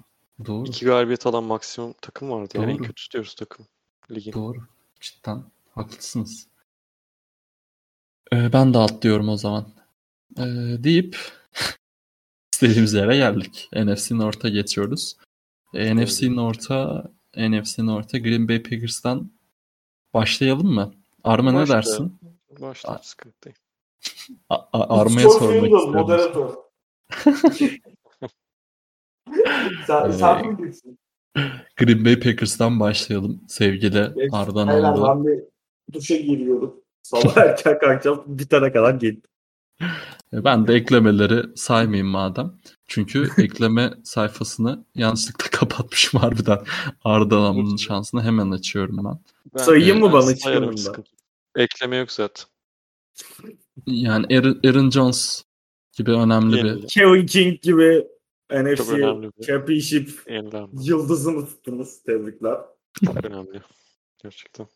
Doğru. 0.47 0.69
iki 0.69 0.85
galibiyet 0.85 1.27
alan 1.27 1.45
maksimum 1.45 1.95
takım 2.03 2.31
vardı. 2.31 2.49
Yani 2.55 2.73
en 2.73 2.79
Doğru. 2.79 2.87
kötüsü 2.87 3.11
diyoruz 3.11 3.35
takım. 3.35 3.67
Ligin. 4.11 4.33
Doğru. 4.33 4.59
Cidden 5.01 5.45
haklısınız. 5.71 6.49
Ee, 8.33 8.53
ben 8.53 8.75
de 8.75 8.79
alt 8.79 9.03
diyorum 9.03 9.29
o 9.29 9.37
zaman. 9.37 9.67
Ee, 10.39 10.43
deyip 10.79 11.19
istediğimiz 12.55 12.95
yere 12.95 13.17
geldik. 13.17 13.69
NFC 13.77 14.19
North'a 14.19 14.49
geçiyoruz. 14.49 15.17
Ee, 15.75 15.97
NFC 15.97 16.37
North'a 16.37 17.11
NFC 17.37 17.87
North'a 17.87 18.19
Green 18.19 18.49
Bay 18.49 18.63
Packers'tan 18.63 19.31
başlayalım 20.15 20.75
mı? 20.75 20.95
Arma 21.25 21.53
ne 21.53 21.59
Başla. 21.59 21.75
dersin? 21.75 22.19
Başta 22.61 22.89
Aa. 22.93 22.99
sıkıntı 23.03 23.53
Arma'ya 24.73 25.31
sormak 25.31 25.55
istiyorum. 25.55 25.93
Moderatör. 25.93 26.62
sen, 29.87 30.09
Ee, 30.09 30.13
sen 30.13 30.49
mi 30.49 30.59
diyorsun? 30.59 30.99
Green 31.77 32.05
Bay 32.05 32.21
Packers'tan 32.21 32.81
başlayalım 32.81 33.41
sevgili 33.49 34.13
Geç. 34.17 34.31
Arda 34.33 34.67
Naldo. 34.67 35.09
ben 35.09 35.27
bir 35.27 35.43
duşa 35.93 36.17
giriyorum. 36.17 36.75
Sabah 37.03 37.37
erken 37.37 37.79
kalkacağım. 37.79 38.23
Bitene 38.39 38.73
kadar 38.73 38.95
gel. 38.95 39.17
E, 40.33 40.45
Ben 40.45 40.67
de 40.67 40.75
eklemeleri 40.75 41.57
saymayayım 41.57 42.07
madem. 42.09 42.53
Çünkü 42.89 43.29
ekleme 43.43 43.91
sayfasını 44.05 44.85
yanlışlıkla 44.95 45.59
kapatmışım 45.59 46.21
harbiden. 46.21 46.59
Arda 47.05 47.41
Naldo'nun 47.41 47.77
şansını 47.77 48.23
hemen 48.23 48.51
açıyorum 48.51 48.97
ben. 49.05 49.19
Ben- 49.55 49.63
Sayayım 49.63 49.99
mı 49.99 50.07
ben 50.07 50.13
bana 50.13 50.31
yok. 50.53 50.75
Ekleme 51.57 51.97
yok 51.97 52.13
zaten. 52.13 52.45
Yani 53.87 54.27
Aaron, 54.39 54.61
Aaron 54.67 54.91
Jones 54.91 55.45
gibi 55.93 56.11
önemli 56.11 56.65
bir. 56.65 56.89
Kevin 56.89 57.27
King 57.27 57.61
gibi 57.63 58.07
NFC 58.51 58.97
bir- 58.97 59.47
Championship 59.47 60.11
yıldızını 60.81 61.47
tuttunuz. 61.47 62.03
Tebrikler. 62.03 62.59
Çok 63.05 63.25
önemli. 63.25 63.61
Gerçekten. 64.23 64.67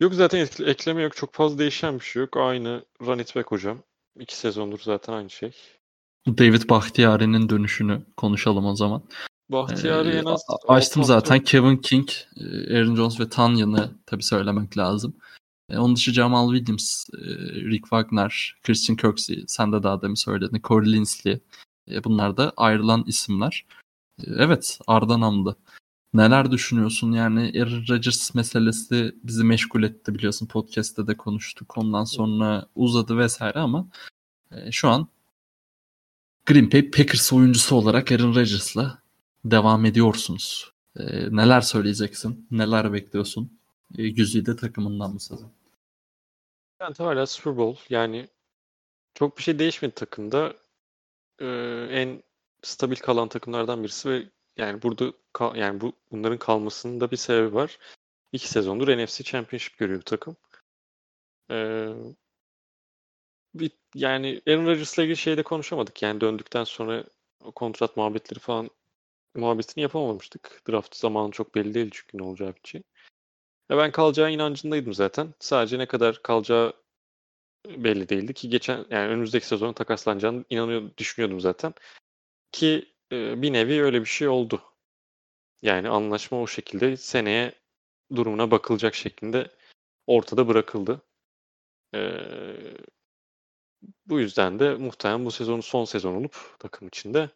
Yok 0.00 0.14
zaten 0.14 0.38
ekle- 0.46 0.70
ekleme 0.70 1.02
yok. 1.02 1.16
Çok 1.16 1.34
fazla 1.34 1.58
değişen 1.58 1.94
bir 1.98 2.04
şey 2.04 2.20
yok. 2.20 2.36
Aynı 2.36 2.84
run 3.02 3.18
it 3.18 3.36
back 3.36 3.50
hocam. 3.50 3.78
İki 4.20 4.36
sezondur 4.36 4.78
zaten 4.82 5.12
aynı 5.12 5.30
şey. 5.30 5.52
David 6.28 6.68
Bahtiyari'nin 6.70 7.48
dönüşünü 7.48 8.00
konuşalım 8.16 8.66
o 8.66 8.76
zaman. 8.76 9.02
Bahtiyar'ı 9.48 10.08
Ee, 10.10 10.16
en 10.16 10.24
az 10.24 10.42
açtım 10.68 11.04
zaten 11.04 11.40
Kevin 11.40 11.76
King, 11.76 12.08
e, 12.36 12.76
Aaron 12.78 12.96
Jones 12.96 13.20
ve 13.20 13.28
Tanya'nı 13.28 13.90
tabii 14.06 14.22
söylemek 14.22 14.78
lazım. 14.78 15.16
E, 15.70 15.78
Onun 15.78 15.96
dışı 15.96 16.12
Jamal 16.12 16.54
Williams, 16.54 17.06
e, 17.14 17.18
Rick 17.70 17.82
Wagner, 17.84 18.54
Christian 18.62 18.96
Kirksey, 18.96 19.44
sen 19.46 19.72
de 19.72 19.82
daha 19.82 20.02
demin 20.02 20.14
söyledin, 20.14 20.60
Corey 20.64 20.92
Linsley. 20.92 21.40
E, 21.90 22.04
Bunlar 22.04 22.36
da 22.36 22.52
ayrılan 22.56 23.04
isimler. 23.06 23.66
Evet, 24.26 24.78
Arda 24.86 25.20
Namlı. 25.20 25.56
Neler 26.14 26.50
düşünüyorsun? 26.50 27.12
Yani 27.12 27.52
Aaron 27.62 27.84
Rodgers 27.88 28.34
meselesi 28.34 29.14
bizi 29.24 29.44
meşgul 29.44 29.82
etti 29.82 30.14
biliyorsun. 30.14 30.46
Podcast'te 30.46 31.06
de 31.06 31.16
konuştuk. 31.16 31.78
Ondan 31.78 32.04
sonra 32.04 32.66
uzadı 32.74 33.18
vesaire 33.18 33.58
ama 33.58 33.88
şu 34.70 34.88
an 34.88 35.08
Green 36.46 36.72
Bay 36.72 36.90
Packers 36.90 37.32
oyuncusu 37.32 37.76
olarak 37.76 38.12
Aaron 38.12 38.34
Rodgers'la 38.34 38.98
devam 39.44 39.84
ediyorsunuz. 39.84 40.72
Neler 41.30 41.60
söyleyeceksin? 41.60 42.46
Neler 42.50 42.92
bekliyorsun? 42.92 43.58
E, 43.98 44.08
Güzide 44.08 44.56
takımından 44.56 45.14
bu 45.14 45.20
sezon. 45.20 45.52
Yani 46.80 46.94
hala 46.98 47.26
Super 47.26 47.56
Bowl. 47.56 47.94
Yani 47.94 48.28
çok 49.14 49.38
bir 49.38 49.42
şey 49.42 49.58
değişmedi 49.58 49.94
takımda. 49.94 50.54
Ee, 51.40 51.46
en 51.90 52.22
stabil 52.62 52.96
kalan 52.96 53.28
takımlardan 53.28 53.82
birisi 53.82 54.10
ve 54.10 54.28
yani 54.56 54.82
burada 54.82 55.12
yani 55.54 55.80
bu 55.80 55.92
bunların 56.12 56.38
kalmasının 56.38 57.00
da 57.00 57.10
bir 57.10 57.16
sebebi 57.16 57.54
var. 57.54 57.78
İki 58.32 58.48
sezondur 58.48 58.88
NFC 58.88 59.24
Championship 59.24 59.78
görüyor 59.78 60.00
bu 60.00 60.04
takım. 60.04 60.36
Ee, 61.50 61.88
bir, 63.54 63.70
yani 63.94 64.42
Aaron 64.48 64.66
Rodgers'la 64.66 65.02
ilgili 65.02 65.16
şeyde 65.16 65.42
konuşamadık. 65.42 66.02
Yani 66.02 66.20
döndükten 66.20 66.64
sonra 66.64 67.04
kontrat 67.54 67.96
muhabbetleri 67.96 68.40
falan 68.40 68.70
muhabbetini 69.34 69.82
yapamamıştık. 69.82 70.62
Draft 70.68 70.96
zamanı 70.96 71.30
çok 71.30 71.54
belli 71.54 71.74
değil 71.74 71.90
çünkü 71.92 72.18
ne 72.18 72.22
olacağı 72.22 72.54
bir 72.54 72.68
şey. 72.68 72.82
Ya 73.70 73.78
ben 73.78 73.92
kalacağı 73.92 74.32
inancındaydım 74.32 74.94
zaten. 74.94 75.34
Sadece 75.38 75.78
ne 75.78 75.86
kadar 75.86 76.22
kalacağı 76.22 76.72
belli 77.66 78.08
değildi 78.08 78.34
ki 78.34 78.48
geçen 78.50 78.86
yani 78.90 79.08
önümüzdeki 79.08 79.46
sezon 79.46 79.72
takaslanacağını 79.72 80.44
inanıyor 80.50 80.90
düşünüyordum 80.98 81.40
zaten. 81.40 81.74
Ki 82.52 82.94
bir 83.12 83.52
nevi 83.52 83.82
öyle 83.82 84.00
bir 84.00 84.06
şey 84.06 84.28
oldu. 84.28 84.62
Yani 85.62 85.88
anlaşma 85.88 86.42
o 86.42 86.46
şekilde 86.46 86.96
seneye 86.96 87.52
durumuna 88.16 88.50
bakılacak 88.50 88.94
şeklinde 88.94 89.50
ortada 90.06 90.48
bırakıldı. 90.48 91.02
Bu 94.06 94.20
yüzden 94.20 94.58
de 94.58 94.74
muhtemelen 94.74 95.24
bu 95.24 95.30
sezonun 95.30 95.60
son 95.60 95.84
sezon 95.84 96.14
olup 96.14 96.36
takım 96.58 96.88
içinde 96.88 97.30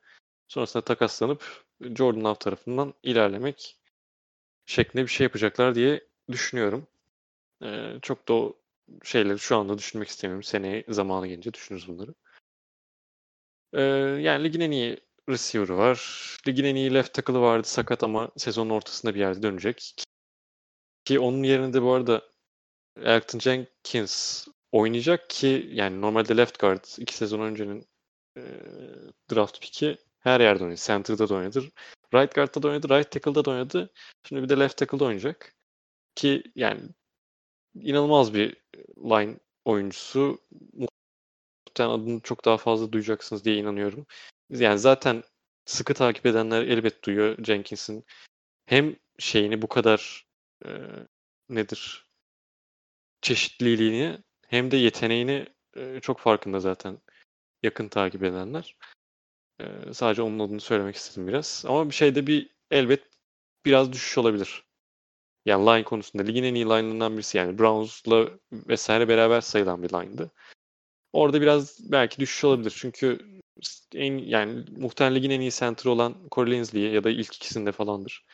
sonrasında 0.48 0.85
takaslanıp 0.85 1.65
Jordan 1.81 2.24
Love 2.24 2.39
tarafından 2.39 2.94
ilerlemek 3.02 3.78
şeklinde 4.66 5.02
bir 5.02 5.11
şey 5.11 5.24
yapacaklar 5.24 5.74
diye 5.74 6.10
düşünüyorum. 6.32 6.86
Ee, 7.65 7.98
çok 8.02 8.28
da 8.28 8.35
o 8.35 8.57
şeyleri 9.05 9.39
şu 9.39 9.57
anda 9.57 9.78
düşünmek 9.78 10.09
istemiyorum. 10.09 10.43
Seneye 10.43 10.85
zamanı 10.89 11.27
gelince 11.27 11.55
düşünürüz 11.55 11.89
bunları. 11.89 12.15
Ee, 13.73 13.81
yani 14.23 14.44
ligin 14.44 14.61
en 14.61 14.70
iyi 14.70 15.01
receiver'ı 15.28 15.77
var. 15.77 15.98
Ligin 16.48 16.65
en 16.65 16.74
iyi 16.74 16.94
left 16.94 17.15
tackle'ı 17.15 17.40
vardı 17.40 17.69
sakat 17.69 18.02
ama 18.02 18.31
sezonun 18.36 18.70
ortasında 18.70 19.15
bir 19.15 19.20
yerde 19.20 19.43
dönecek. 19.43 19.94
Ki 21.05 21.19
onun 21.20 21.43
yerinde 21.43 21.82
bu 21.82 21.93
arada 21.93 22.23
Elton 22.97 23.39
Jenkins 23.39 24.47
oynayacak 24.73 25.31
ki 25.31 25.69
yani 25.73 26.01
normalde 26.01 26.36
left 26.36 26.59
guard 26.59 26.85
iki 26.98 27.16
sezon 27.16 27.40
öncenin 27.40 27.89
e, 28.36 28.43
draft 29.32 29.61
pick'i 29.61 29.98
her 30.20 30.40
yerde 30.40 30.65
oynadı. 30.65 30.81
Center'da 30.81 31.28
da 31.28 31.35
oynadı. 31.35 31.65
Right 32.15 32.35
guard'da 32.35 32.62
da 32.62 32.69
oynadı. 32.69 32.89
Right 32.89 33.11
tackle'da 33.11 33.44
da 33.44 33.51
oynadı. 33.51 33.93
Şimdi 34.28 34.43
bir 34.43 34.48
de 34.48 34.59
left 34.61 34.77
tackle'da 34.77 35.05
oynayacak. 35.05 35.55
Ki 36.20 36.42
yani 36.55 36.80
inanılmaz 37.74 38.34
bir 38.34 38.56
line 38.98 39.38
oyuncusu. 39.64 40.38
Muhtemelen 40.72 41.94
adını 41.94 42.20
çok 42.20 42.44
daha 42.44 42.56
fazla 42.56 42.92
duyacaksınız 42.92 43.44
diye 43.44 43.56
inanıyorum. 43.56 44.06
Yani 44.51 44.78
zaten 44.78 45.22
sıkı 45.64 45.94
takip 45.94 46.26
edenler 46.26 46.62
elbet 46.62 47.05
duyuyor 47.05 47.44
Jenkins'in 47.44 48.05
hem 48.66 48.97
şeyini 49.18 49.62
bu 49.62 49.68
kadar 49.68 50.26
e, 50.66 50.70
nedir 51.48 52.06
çeşitliliğini 53.22 54.18
hem 54.48 54.70
de 54.70 54.76
yeteneğini 54.76 55.47
e, 55.76 56.01
çok 56.01 56.20
farkında 56.20 56.60
zaten 56.60 56.98
yakın 57.62 57.88
takip 57.88 58.22
edenler. 58.22 58.76
E, 59.60 59.64
sadece 59.94 60.22
onun 60.22 60.38
adını 60.38 60.60
söylemek 60.60 60.97
istedim 60.97 61.28
biraz. 61.28 61.64
Ama 61.68 61.88
bir 61.90 61.94
şeyde 61.94 62.26
bir 62.26 62.51
elbet 62.70 63.05
biraz 63.66 63.92
düşüş 63.92 64.18
olabilir. 64.18 64.69
Yani 65.46 65.66
line 65.66 65.84
konusunda 65.84 66.24
ligin 66.24 66.44
en 66.44 66.54
iyi 66.54 66.64
line'ından 66.64 67.12
birisi 67.12 67.38
yani 67.38 67.58
Browns'la 67.58 68.30
vesaire 68.52 69.08
beraber 69.08 69.40
sayılan 69.40 69.82
bir 69.82 69.88
line'dı. 69.88 70.30
Orada 71.12 71.40
biraz 71.40 71.92
belki 71.92 72.20
düşüş 72.20 72.44
olabilir. 72.44 72.74
Çünkü 72.76 73.18
en 73.94 74.18
yani 74.18 74.64
muhtemelen 74.76 75.16
ligin 75.16 75.30
en 75.30 75.40
iyi 75.40 75.50
center 75.50 75.90
olan 75.90 76.14
Corey 76.32 76.52
Linsley 76.52 76.82
ya 76.82 77.04
da 77.04 77.10
ilk 77.10 77.36
ikisinde 77.36 77.72
falandır. 77.72 78.24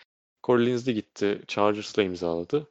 Corey 0.45 0.67
Linsley 0.67 0.95
gitti. 0.95 1.43
Chargers'la 1.49 2.03
imzaladı. 2.03 2.71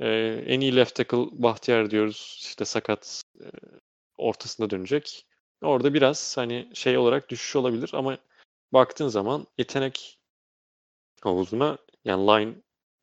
Ee, 0.00 0.44
en 0.46 0.60
iyi 0.60 0.76
left 0.76 0.94
tackle 0.94 1.42
Bahtiyar 1.42 1.90
diyoruz. 1.90 2.38
İşte 2.40 2.64
sakat 2.64 3.22
e, 3.40 3.46
ortasında 4.18 4.70
dönecek. 4.70 5.26
Orada 5.62 5.94
biraz 5.94 6.36
hani 6.36 6.70
şey 6.74 6.98
olarak 6.98 7.30
düşüş 7.30 7.56
olabilir 7.56 7.90
ama 7.92 8.18
baktığın 8.72 9.08
zaman 9.08 9.46
yetenek 9.58 10.18
havuzuna 11.22 11.78
yani 12.04 12.26
line 12.26 12.54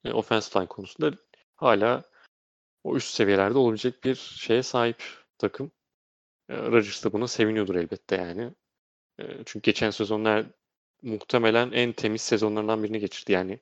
e, 0.06 0.12
offensive 0.12 0.60
line 0.60 0.68
konusunda 0.68 1.18
hala 1.56 2.04
o 2.84 2.98
üst 2.98 3.14
seviyelerde 3.14 3.58
olabilecek 3.58 4.04
bir 4.04 4.16
şeye 4.16 4.64
sahip 4.64 5.04
takım. 5.38 5.72
E, 6.50 6.58
Rodgers 6.58 7.06
da 7.06 7.14
buna 7.14 7.28
seviniyordur 7.28 7.76
elbette 7.76 8.16
yani. 8.16 8.54
E, 9.20 9.24
çünkü 9.46 9.64
geçen 9.64 9.90
sezonlar 9.90 10.46
muhtemelen 11.02 11.72
en 11.72 11.94
temiz 11.94 12.22
sezonlarından 12.22 12.84
birini 12.84 13.00
geçirdi. 13.00 13.32
Yani 13.32 13.60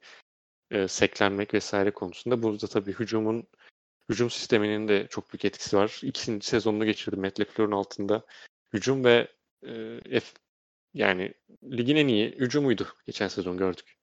e, 0.71 0.87
seklenmek 0.87 1.53
vesaire 1.53 1.91
konusunda. 1.91 2.43
Burada 2.43 2.67
tabii 2.67 2.93
hücumun 2.93 3.47
hücum 4.09 4.29
sisteminin 4.29 4.87
de 4.87 5.07
çok 5.09 5.33
büyük 5.33 5.45
etkisi 5.45 5.77
var. 5.77 5.99
İkinci 6.03 6.47
sezonunu 6.47 6.85
geçirdi 6.85 7.15
Matt 7.15 7.39
LeFleur'un 7.39 7.71
altında. 7.71 8.25
Hücum 8.73 9.03
ve 9.03 9.27
e, 9.67 10.19
F, 10.19 10.33
yani 10.93 11.33
ligin 11.63 11.95
en 11.95 12.07
iyi 12.07 12.31
hücumuydu 12.31 12.87
geçen 13.05 13.27
sezon 13.27 13.57
gördük. 13.57 13.98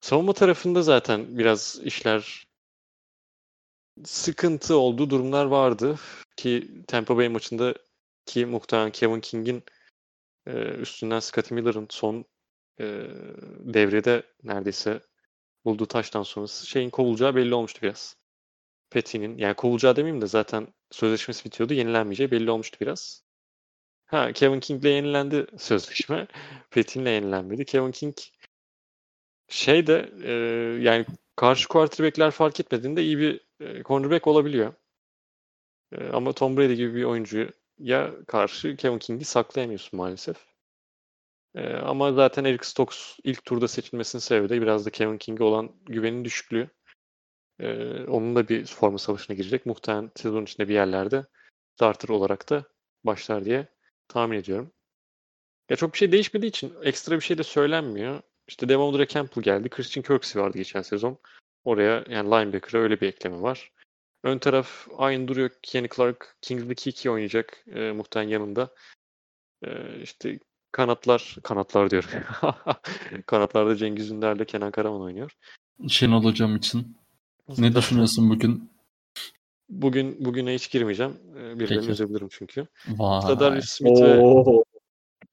Savunma 0.00 0.32
tarafında 0.32 0.82
zaten 0.82 1.38
biraz 1.38 1.80
işler 1.84 2.46
sıkıntı 4.04 4.76
olduğu 4.76 5.10
durumlar 5.10 5.44
vardı 5.46 5.98
ki 6.36 6.84
Tampa 6.88 7.16
Bay 7.16 7.28
maçında 7.28 7.74
ki 8.26 8.46
muhtemelen 8.46 8.90
Kevin 8.92 9.20
King'in 9.20 9.64
e, 10.46 10.52
üstünden 10.52 11.20
Scotty 11.20 11.54
Miller'ın 11.54 11.86
son 11.90 12.24
e, 12.80 12.84
devrede 13.60 14.22
neredeyse 14.42 15.00
bulduğu 15.64 15.86
taştan 15.86 16.22
sonrası 16.22 16.66
şeyin 16.66 16.90
kovulacağı 16.90 17.36
belli 17.36 17.54
olmuştu 17.54 17.82
biraz. 17.82 18.16
Petty'nin 18.90 19.38
yani 19.38 19.54
kovulacağı 19.54 19.96
demeyeyim 19.96 20.22
de 20.22 20.26
zaten 20.26 20.68
sözleşmesi 20.90 21.44
bitiyordu. 21.44 21.74
Yenilenmeyeceği 21.74 22.30
belli 22.30 22.50
olmuştu 22.50 22.78
biraz. 22.80 23.24
Ha 24.06 24.32
Kevin 24.32 24.60
King'le 24.60 24.84
yenilendi 24.84 25.46
sözleşme. 25.58 26.26
Petty'ninle 26.70 27.10
yenilenmedi. 27.10 27.64
Kevin 27.64 27.92
King 27.92 28.16
şey 29.48 29.86
de 29.86 30.10
e, 30.22 30.32
yani 30.82 31.06
karşı 31.36 31.68
quarterback'ler 31.68 32.30
fark 32.30 32.60
etmediğinde 32.60 33.02
iyi 33.02 33.18
bir 33.18 33.40
e, 33.60 33.82
cornerback 33.82 34.26
olabiliyor. 34.26 34.72
E, 35.92 36.08
ama 36.08 36.32
Tom 36.32 36.56
Brady 36.56 36.74
gibi 36.74 36.94
bir 36.94 37.04
oyuncuyu 37.04 37.50
ya 37.78 38.14
karşı 38.26 38.76
Kevin 38.76 38.98
King'i 38.98 39.24
saklayamıyorsun 39.24 39.96
maalesef. 39.96 40.36
E, 41.54 41.74
ama 41.74 42.12
zaten 42.12 42.44
Eric 42.44 42.64
Stokes 42.64 43.18
ilk 43.24 43.44
turda 43.44 43.68
seçilmesinin 43.68 44.20
sebebi 44.20 44.48
de 44.48 44.62
biraz 44.62 44.86
da 44.86 44.90
Kevin 44.90 45.18
King'e 45.18 45.44
olan 45.44 45.72
güvenin 45.86 46.24
düşüklüğü. 46.24 46.68
E, 47.60 47.68
onun 48.04 48.36
da 48.36 48.48
bir 48.48 48.66
forma 48.66 48.98
savaşına 48.98 49.36
girecek. 49.36 49.66
Muhtemelen 49.66 50.10
sezon 50.16 50.42
içinde 50.42 50.68
bir 50.68 50.74
yerlerde 50.74 51.26
starter 51.76 52.08
olarak 52.08 52.50
da 52.50 52.64
başlar 53.04 53.44
diye 53.44 53.68
tahmin 54.08 54.38
ediyorum. 54.38 54.72
Ya 55.70 55.76
çok 55.76 55.92
bir 55.92 55.98
şey 55.98 56.12
değişmediği 56.12 56.50
için 56.50 56.74
ekstra 56.82 57.16
bir 57.16 57.20
şey 57.20 57.38
de 57.38 57.42
söylenmiyor. 57.42 58.22
İşte 58.48 58.68
Devondre 58.68 59.06
Campbell 59.06 59.42
geldi. 59.42 59.68
Christian 59.68 60.02
Kirksey 60.02 60.42
vardı 60.42 60.58
geçen 60.58 60.82
sezon. 60.82 61.18
Oraya 61.64 62.04
yani 62.08 62.30
linebacker'a 62.30 62.82
öyle 62.82 63.00
bir 63.00 63.08
ekleme 63.08 63.42
var. 63.42 63.72
Ön 64.22 64.38
taraf 64.38 64.88
aynı 64.96 65.28
duruyor. 65.28 65.50
Kenny 65.62 65.88
Clark 65.96 66.36
Kingsley 66.42 66.74
Kiki 66.74 67.10
oynayacak 67.10 67.64
e, 67.74 67.92
muhtemelen 67.92 68.30
yanında. 68.30 68.74
E, 69.62 70.00
işte 70.02 70.38
kanatlar, 70.72 71.36
kanatlar 71.42 71.90
diyor. 71.90 72.04
Kanatlarda 73.26 73.76
Cengiz 73.76 74.10
Ünder'le 74.10 74.44
Kenan 74.44 74.70
Karaman 74.70 75.00
oynuyor. 75.00 75.32
Şenol 75.88 76.24
Hocam 76.24 76.56
için. 76.56 76.96
Ne 77.58 77.74
düşünüyorsun 77.74 78.30
bugün? 78.30 78.70
Bugün 79.68 80.24
bugüne 80.24 80.54
hiç 80.54 80.70
girmeyeceğim. 80.70 81.12
E, 81.38 81.58
birilerini 81.58 81.90
üzebilirim 81.90 82.28
çünkü. 82.30 82.66
Vay. 82.88 83.20
Zadarius 83.20 83.68
Smith 83.68 84.00
ve 84.00 84.22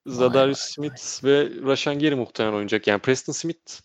Zadarius 0.05 0.59
Smith 0.59 1.23
ve 1.23 1.49
Rashan 1.61 1.99
Gary 1.99 2.15
muhtemelen 2.15 2.53
oynayacak. 2.53 2.88
Yani 2.88 3.01
Preston 3.01 3.34
Smith 3.34 3.81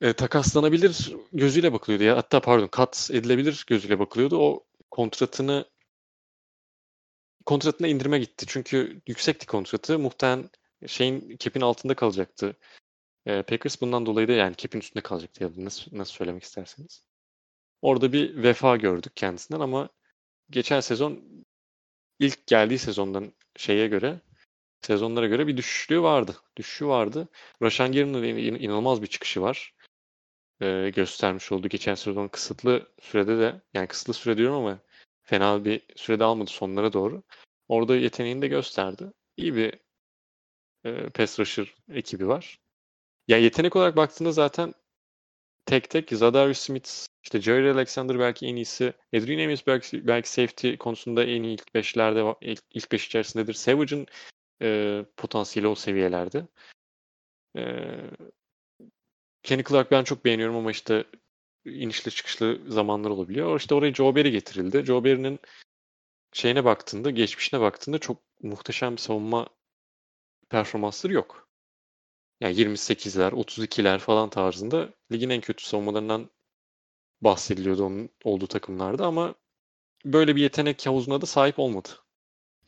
e, 0.00 0.12
takaslanabilir 0.12 1.14
gözüyle 1.32 1.72
bakılıyordu 1.72 2.04
ya. 2.04 2.16
Hatta 2.16 2.40
pardon 2.40 2.66
kat 2.66 3.10
edilebilir 3.12 3.64
gözüyle 3.68 3.98
bakılıyordu. 3.98 4.38
O 4.38 4.66
kontratını 4.90 5.64
kontratına 7.46 7.88
indirme 7.88 8.18
gitti. 8.18 8.46
Çünkü 8.48 9.00
yüksekti 9.06 9.46
kontratı. 9.46 9.98
Muhtemelen 9.98 10.50
şeyin 10.86 11.36
cap'in 11.38 11.60
altında 11.60 11.94
kalacaktı. 11.94 12.56
E, 13.26 13.42
Packers 13.42 13.80
bundan 13.80 14.06
dolayı 14.06 14.28
da 14.28 14.32
yani 14.32 14.56
cap'in 14.56 14.78
üstünde 14.78 15.02
kalacaktı 15.02 15.42
ya 15.42 15.56
da 15.56 15.64
nasıl, 15.64 15.98
nasıl 15.98 16.12
söylemek 16.12 16.42
isterseniz. 16.42 17.02
Orada 17.82 18.12
bir 18.12 18.42
vefa 18.42 18.76
gördük 18.76 19.12
kendisinden 19.16 19.60
ama 19.60 19.88
geçen 20.50 20.80
sezon 20.80 21.24
ilk 22.18 22.46
geldiği 22.46 22.78
sezondan 22.78 23.32
şeye 23.56 23.86
göre 23.86 24.20
sezonlara 24.82 25.26
göre 25.26 25.46
bir 25.46 25.56
düşüşlüğü 25.56 26.02
vardı. 26.02 26.36
Düşüşü 26.56 26.86
vardı. 26.86 27.28
Rashan 27.62 27.92
Gary'nin 27.92 28.22
in- 28.22 28.54
inanılmaz 28.54 29.02
bir 29.02 29.06
çıkışı 29.06 29.42
var. 29.42 29.74
Ee, 30.62 30.90
göstermiş 30.94 31.52
oldu 31.52 31.68
geçen 31.68 31.94
sezon 31.94 32.28
kısıtlı 32.28 32.88
sürede 33.00 33.38
de 33.38 33.62
yani 33.74 33.86
kısıtlı 33.86 34.14
süre 34.14 34.36
diyorum 34.36 34.56
ama 34.56 34.78
fena 35.22 35.64
bir 35.64 35.82
sürede 35.96 36.24
almadı 36.24 36.50
sonlara 36.50 36.92
doğru. 36.92 37.22
Orada 37.68 37.96
yeteneğini 37.96 38.42
de 38.42 38.48
gösterdi. 38.48 39.12
İyi 39.36 39.56
bir 39.56 39.74
e, 40.84 41.08
pass 41.10 41.38
rusher 41.38 41.74
ekibi 41.92 42.28
var. 42.28 42.58
Ya 43.28 43.38
yetenek 43.38 43.76
olarak 43.76 43.96
baktığında 43.96 44.32
zaten 44.32 44.74
tek 45.66 45.90
tek 45.90 46.10
Zadarius 46.10 46.58
Smith, 46.58 46.90
işte 47.22 47.40
Jerry 47.40 47.70
Alexander 47.70 48.18
belki 48.18 48.46
en 48.46 48.56
iyisi. 48.56 48.92
Adrian 49.14 49.48
Amos 49.48 49.66
belki, 49.66 50.06
belki 50.06 50.30
safety 50.30 50.74
konusunda 50.74 51.24
en 51.24 51.42
iyi 51.42 51.54
ilk 51.54 51.74
beşlerde, 51.74 52.34
ilk, 52.40 52.62
ilk 52.74 52.92
beş 52.92 53.06
içerisindedir. 53.06 53.54
Savage'ın 53.54 54.06
e, 54.62 55.04
potansiyeli 55.16 55.68
o 55.68 55.74
seviyelerde. 55.74 56.46
E, 57.56 57.62
Kenny 59.42 59.64
Clark 59.64 59.90
ben 59.90 60.04
çok 60.04 60.24
beğeniyorum 60.24 60.56
ama 60.56 60.70
işte 60.70 61.04
inişli 61.64 62.10
çıkışlı 62.10 62.60
zamanlar 62.68 63.10
olabiliyor. 63.10 63.60
İşte 63.60 63.74
oraya 63.74 63.94
Joe 63.94 64.16
Barry 64.16 64.30
getirildi. 64.30 64.84
Joe 64.84 65.04
Barry'nin 65.04 65.38
şeyine 66.32 66.64
baktığında, 66.64 67.10
geçmişine 67.10 67.60
baktığında 67.60 67.98
çok 67.98 68.22
muhteşem 68.42 68.92
bir 68.92 69.00
savunma 69.00 69.48
performansları 70.50 71.12
yok. 71.12 71.48
Yani 72.40 72.54
28'ler, 72.54 73.30
32'ler 73.32 73.98
falan 73.98 74.30
tarzında 74.30 74.94
ligin 75.12 75.30
en 75.30 75.40
kötü 75.40 75.64
savunmalarından 75.64 76.30
bahsediliyordu 77.20 77.84
onun 77.84 78.10
olduğu 78.24 78.46
takımlarda 78.46 79.06
ama 79.06 79.34
böyle 80.04 80.36
bir 80.36 80.42
yetenek 80.42 80.86
havuzuna 80.86 81.20
da 81.20 81.26
sahip 81.26 81.58
olmadı. 81.58 81.88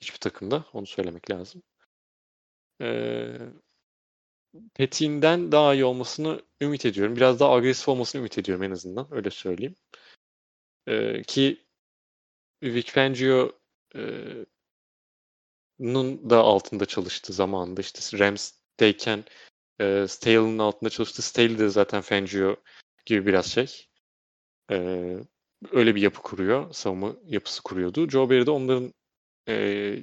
Hiçbir 0.00 0.18
takımda. 0.18 0.64
Onu 0.72 0.86
söylemek 0.86 1.30
lazım. 1.30 1.62
Ee, 2.80 3.38
Peti'nden 4.74 5.52
daha 5.52 5.74
iyi 5.74 5.84
olmasını 5.84 6.42
ümit 6.60 6.86
ediyorum. 6.86 7.16
Biraz 7.16 7.40
daha 7.40 7.52
agresif 7.52 7.88
olmasını 7.88 8.20
ümit 8.20 8.38
ediyorum 8.38 8.62
en 8.62 8.70
azından. 8.70 9.08
Öyle 9.10 9.30
söyleyeyim. 9.30 9.74
Ee, 10.86 11.22
ki 11.22 11.64
Vic 12.62 12.92
Fangio 12.92 13.52
e, 13.94 14.00
da 16.30 16.38
altında 16.38 16.86
çalıştı 16.86 17.32
zamanında. 17.32 17.80
İşte 17.80 18.18
Rams'teyken 18.18 19.24
e, 19.80 20.06
Staley'nin 20.08 20.58
altında 20.58 20.90
çalıştı. 20.90 21.22
Staley 21.22 21.58
de 21.58 21.68
zaten 21.68 22.00
Fangio 22.00 22.56
gibi 23.06 23.26
biraz 23.26 23.46
şey. 23.46 23.86
E, 24.70 24.76
öyle 25.72 25.94
bir 25.94 26.02
yapı 26.02 26.22
kuruyor. 26.22 26.72
Savunma 26.72 27.16
yapısı 27.24 27.62
kuruyordu. 27.62 28.10
Joe 28.10 28.30
Barry 28.30 28.46
de 28.46 28.50
onların 28.50 28.94
e, 29.48 29.54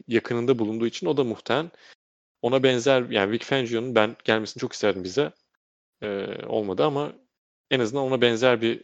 yakınında 0.07 0.59
bulunduğu 0.59 0.87
için 0.87 1.07
o 1.07 1.17
da 1.17 1.23
muhtemelen 1.23 1.71
ona 2.41 2.63
benzer 2.63 3.01
yani 3.01 3.31
Vic 3.31 3.45
Fangio'nun 3.45 3.95
ben 3.95 4.15
gelmesini 4.23 4.61
çok 4.61 4.73
isterdim 4.73 5.03
bize. 5.03 5.31
E, 6.01 6.27
olmadı 6.47 6.85
ama 6.85 7.13
en 7.71 7.79
azından 7.79 8.03
ona 8.03 8.21
benzer 8.21 8.61
bir 8.61 8.83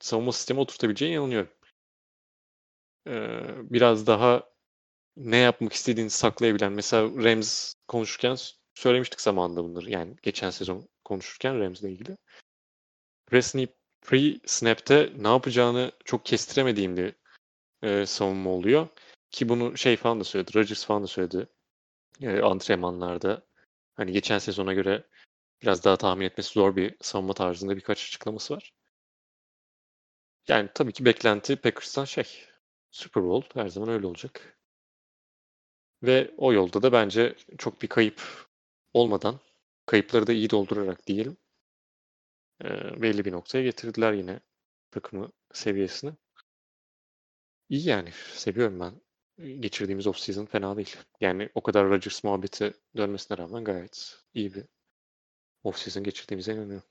savunma 0.00 0.32
sistemi 0.32 0.60
oturtabileceğine 0.60 1.16
inanıyorum. 1.16 1.50
E, 3.08 3.14
biraz 3.70 4.06
daha 4.06 4.52
ne 5.16 5.36
yapmak 5.36 5.72
istediğini 5.72 6.10
saklayabilen 6.10 6.72
mesela 6.72 7.02
Rams 7.02 7.74
konuşurken 7.88 8.36
söylemiştik 8.74 9.20
zamanında 9.20 9.64
bunları. 9.64 9.90
Yani 9.90 10.16
geçen 10.22 10.50
sezon 10.50 10.88
konuşurken 11.04 11.60
Rams'le 11.60 11.82
ilgili. 11.82 12.16
Pre-snap, 13.26 13.68
pre-snap'te 14.02 15.12
ne 15.16 15.28
yapacağını 15.28 15.92
çok 16.04 16.26
kestiremediğim 16.26 16.96
bir 16.96 17.14
e, 17.82 18.06
savunma 18.06 18.50
oluyor. 18.50 18.88
Ki 19.30 19.48
bunu 19.48 19.76
şey 19.76 19.96
falan 19.96 20.20
da 20.20 20.24
söyledi. 20.24 20.54
Rodgers 20.54 20.86
falan 20.86 21.02
da 21.02 21.06
söyledi. 21.06 21.46
E, 22.22 22.42
antrenmanlarda. 22.42 23.42
Hani 23.94 24.12
geçen 24.12 24.38
sezona 24.38 24.72
göre 24.72 25.04
biraz 25.62 25.84
daha 25.84 25.96
tahmin 25.96 26.26
etmesi 26.26 26.52
zor 26.52 26.76
bir 26.76 26.96
savunma 27.00 27.34
tarzında 27.34 27.76
birkaç 27.76 28.04
açıklaması 28.04 28.54
var. 28.54 28.72
Yani 30.48 30.70
tabii 30.74 30.92
ki 30.92 31.04
beklenti 31.04 31.56
Packers'tan 31.56 32.04
şey. 32.04 32.24
Super 32.90 33.24
Bowl 33.24 33.60
her 33.60 33.68
zaman 33.68 33.88
öyle 33.88 34.06
olacak. 34.06 34.58
Ve 36.02 36.34
o 36.36 36.52
yolda 36.52 36.82
da 36.82 36.92
bence 36.92 37.36
çok 37.58 37.82
bir 37.82 37.88
kayıp 37.88 38.22
olmadan, 38.94 39.40
kayıpları 39.86 40.26
da 40.26 40.32
iyi 40.32 40.50
doldurarak 40.50 41.06
diyelim, 41.06 41.36
e, 42.64 42.68
belli 43.02 43.24
bir 43.24 43.32
noktaya 43.32 43.64
getirdiler 43.64 44.12
yine 44.12 44.40
takımı 44.90 45.32
seviyesine. 45.52 46.12
İyi 47.68 47.88
yani. 47.88 48.12
Seviyorum 48.34 48.80
ben. 48.80 49.00
Geçirdiğimiz 49.60 50.06
off-season 50.06 50.46
fena 50.46 50.76
değil. 50.76 50.96
Yani 51.20 51.48
o 51.54 51.60
kadar 51.62 51.88
Rodgers 51.88 52.24
muhabbeti 52.24 52.72
dönmesine 52.96 53.38
rağmen 53.38 53.64
gayet 53.64 54.16
iyi 54.34 54.54
bir 54.54 54.64
off-season 55.64 56.02
geçirdiğimize 56.02 56.52
inanıyorum. 56.54 56.86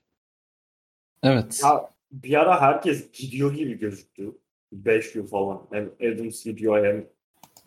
Evet. 1.22 1.60
Ya 1.64 1.90
bir 2.12 2.34
ara 2.40 2.60
herkes 2.60 3.12
gidiyor 3.12 3.54
gibi 3.54 3.78
gözüktü. 3.78 4.32
5 4.72 5.14
yıl 5.14 5.26
falan. 5.26 5.62
Hem 5.72 5.90
Adams 6.00 6.44
gidiyor 6.44 6.84
hem 6.86 7.06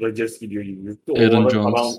Rodgers 0.02 0.40
gidiyor 0.40 0.64
gibi 0.64 0.84
gözüktü. 0.84 1.12
O 1.12 1.20
Aaron 1.20 1.50
Jones. 1.50 1.76
kalan- 1.76 1.96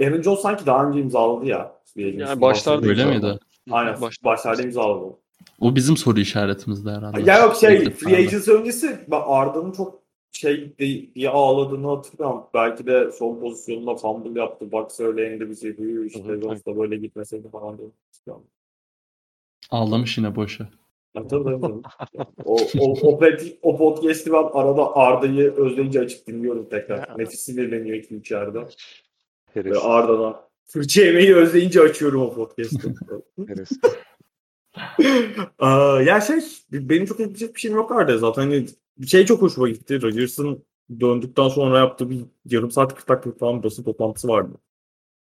Aaron 0.00 0.22
Jones 0.22 0.40
sanki 0.40 0.66
daha 0.66 0.88
önce 0.88 1.00
imzaladı 1.00 1.46
ya. 1.46 1.76
Yani 1.96 2.40
başlarda 2.40 2.86
Öyle 2.86 3.04
miydi? 3.04 3.38
Aynen. 3.70 4.00
Baş- 4.00 4.24
Başlarda 4.24 4.62
imzaladı. 4.62 5.16
O 5.60 5.74
bizim 5.76 5.96
soru 5.96 6.20
işaretimizde 6.20 6.90
herhalde. 6.90 7.22
Ya 7.30 7.38
yok 7.38 7.56
şey 7.56 7.90
free 7.90 8.16
agency 8.16 8.50
öncesi 8.50 8.98
ben 9.08 9.20
Arda'nın 9.26 9.72
çok 9.72 10.05
şey 10.38 10.78
de- 10.78 11.14
diye 11.14 11.30
ağladığını 11.30 11.86
hatırlıyorum. 11.86 12.42
Belki 12.54 12.86
de 12.86 13.12
son 13.12 13.40
pozisyonunda 13.40 13.94
fumble 13.96 14.40
yaptı. 14.40 14.72
Bak 14.72 14.92
söyleyen 14.92 15.40
de 15.40 15.50
bize 15.50 15.76
diyor 15.76 16.02
Hı 16.02 16.06
işte 16.06 16.42
da 16.42 16.78
böyle 16.78 16.96
gitmeseydi 16.96 17.48
falan 17.48 17.78
diye. 17.78 17.88
Ağlamış 19.70 20.18
yine 20.18 20.36
boşa. 20.36 20.68
Tabii. 21.14 21.58
o, 22.44 22.56
o, 22.78 22.92
o, 23.02 23.18
o 23.62 23.76
podcast'i 23.76 24.32
ben 24.32 24.44
arada 24.52 24.96
Arda'yı 24.96 25.52
özleyince 25.52 26.00
açıp 26.00 26.26
dinliyorum 26.26 26.68
tekrar. 26.68 27.18
Nefis 27.18 27.40
sinirleniyor 27.40 27.96
iki 27.96 28.16
içeride. 28.16 28.58
Ve 28.58 28.66
Heres. 29.54 29.78
Arda'dan 29.82 30.40
fırça 30.66 31.02
yemeği 31.02 31.34
özleyince 31.34 31.80
açıyorum 31.80 32.22
o. 32.22 32.48
Aa, 35.58 36.02
ya 36.02 36.20
şey 36.20 36.40
benim 36.72 37.06
çok 37.06 37.20
ekleyecek 37.20 37.54
bir 37.54 37.60
şeyim 37.60 37.76
yok 37.76 37.92
Arda 37.92 38.18
zaten 38.18 38.42
hani 38.42 38.52
bir 38.52 38.68
şey 39.06 39.26
çok 39.26 39.42
hoşuma 39.42 39.68
gitti. 39.68 40.02
Rodgers'ın 40.02 40.64
döndükten 41.00 41.48
sonra 41.48 41.78
yaptığı 41.78 42.10
bir 42.10 42.24
yarım 42.44 42.70
saat 42.70 42.94
40 42.94 43.08
dakika 43.08 43.32
falan 43.32 43.62
basın 43.62 43.82
toplantısı 43.82 44.28
vardı. 44.28 44.58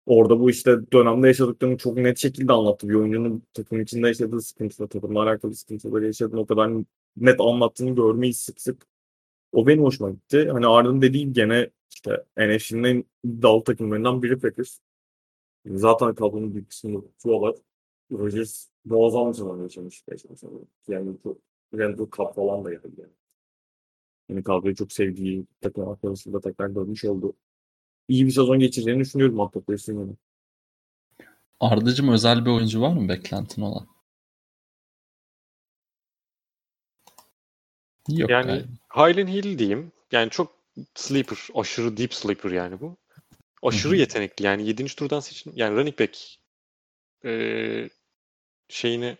Orada 0.05 0.39
bu 0.39 0.49
işte 0.49 0.91
dönemde 0.93 1.27
yaşadıklarını 1.27 1.77
çok 1.77 1.97
net 1.97 2.17
şekilde 2.17 2.53
anlattı. 2.53 2.89
Bir 2.89 2.93
oyuncunun 2.93 3.43
takım 3.53 3.81
içinde 3.81 4.07
yaşadığı 4.07 4.41
sıkıntılar, 4.41 4.87
takımla 4.87 5.23
alakalı 5.23 5.55
sıkıntıları 5.55 6.05
yaşadığını 6.05 6.39
o 6.39 6.45
kadar 6.45 6.71
net 7.17 7.41
anlattığını 7.41 7.95
görmeyi 7.95 8.33
sık 8.33 8.61
sık. 8.61 8.87
O 9.51 9.67
benim 9.67 9.83
hoşuma 9.83 10.09
gitti. 10.11 10.49
Hani 10.51 10.67
Arda'nın 10.67 11.01
dediği 11.01 11.33
gene 11.33 11.69
işte 11.95 12.23
NFC'nin 12.37 12.83
en 12.83 13.05
iddialı 13.23 13.63
takımlarından 13.63 14.23
biri 14.23 14.39
Packers. 14.39 14.79
Zaten 15.65 16.15
kadronun 16.15 16.55
bir 16.55 16.65
kısmını 16.65 17.01
tutuyorlar. 17.01 17.55
Rodgers 18.11 18.67
muazzam 18.85 19.29
bir 19.29 19.33
sezon 19.33 19.61
yaşamış. 19.61 20.03
Yani 20.87 21.17
çok 21.23 21.37
Randall 21.73 22.09
Cup 22.11 22.35
falan 22.35 22.65
da 22.65 22.73
geldi 22.73 22.91
yani. 22.97 23.11
Yani 24.29 24.43
kadroyu 24.43 24.75
çok 24.75 24.91
sevdiği 24.91 25.45
takım 25.61 25.89
arkadaşıyla 25.89 26.41
tekrar 26.41 26.69
görmüş 26.69 27.05
oldu. 27.05 27.33
İyi 28.07 28.25
bir 28.25 28.31
sezon 28.31 28.59
geçireceğini 28.59 28.99
düşünüyorum 29.01 29.49
Pacers'ın 29.51 29.99
yani. 29.99 30.13
Ardacım 31.59 32.09
özel 32.09 32.45
bir 32.45 32.49
oyuncu 32.51 32.81
var 32.81 32.93
mı 32.93 33.09
beklentin 33.09 33.61
olan? 33.61 33.87
Yok 38.09 38.29
Yani 38.29 38.47
galiba. 38.47 38.67
Hylen 38.89 39.27
Hill 39.27 39.59
diyeyim. 39.59 39.91
Yani 40.11 40.29
çok 40.29 40.55
sleeper, 40.95 41.37
aşırı 41.55 41.97
deep 41.97 42.13
sleeper 42.13 42.51
yani 42.51 42.81
bu. 42.81 42.97
Aşırı 43.63 43.95
yetenekli 43.97 44.45
yani 44.45 44.67
7. 44.67 44.85
turdan 44.85 45.19
seçin 45.19 45.53
yani 45.55 45.75
running 45.77 45.99
back 45.99 46.17
eee, 47.23 47.89
şeyini 48.69 49.17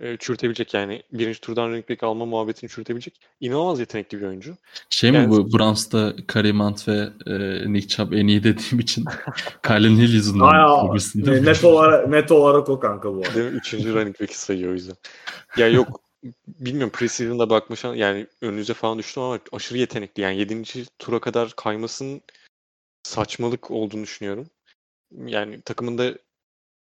eee, 0.00 0.16
çürütebilecek 0.18 0.74
yani 0.74 1.02
birinci 1.12 1.40
turdan 1.40 1.68
running 1.68 1.90
back 1.90 2.02
alma 2.02 2.26
muhabbetini 2.26 2.70
çürütebilecek 2.70 3.20
inanılmaz 3.40 3.80
yetenekli 3.80 4.20
bir 4.20 4.26
oyuncu. 4.26 4.56
Şey 4.90 5.10
yani- 5.10 5.26
mi 5.26 5.30
bu 5.30 5.58
Browns'ta 5.58 6.14
Kareem 6.26 6.60
Hunt 6.60 6.88
ve 6.88 7.08
e, 7.26 7.72
Nick 7.72 7.88
Chubb 7.88 8.12
en 8.12 8.26
iyi 8.26 8.44
dediğim 8.44 8.80
için 8.80 9.04
Kylen 9.62 9.96
Hill 9.96 10.12
yüzünden 10.12 11.44
net 11.44 11.64
olarak 11.64 12.08
net 12.08 12.32
olarak 12.32 12.68
o 12.68 12.80
kanka 12.80 13.14
bu 13.14 13.18
arada. 13.18 13.34
Değil 13.34 13.52
mi? 13.52 13.56
Üçüncü 13.56 13.94
running 13.94 14.20
back'i 14.20 14.38
sayıyor 14.38 14.70
o 14.70 14.74
yüzden. 14.74 14.96
Ya 15.56 15.68
yok 15.68 16.00
bilmiyorum 16.48 16.92
preseason'da 16.92 17.50
bakmış 17.50 17.84
yani 17.84 18.26
önünüze 18.40 18.74
falan 18.74 18.98
düştüm 18.98 19.22
ama 19.22 19.38
aşırı 19.52 19.78
yetenekli. 19.78 20.22
Yani 20.22 20.38
7. 20.38 20.62
tura 20.98 21.18
kadar 21.18 21.52
kaymasının 21.56 22.20
saçmalık 23.02 23.70
olduğunu 23.70 24.02
düşünüyorum. 24.02 24.46
Yani 25.26 25.60
takımında 25.60 26.14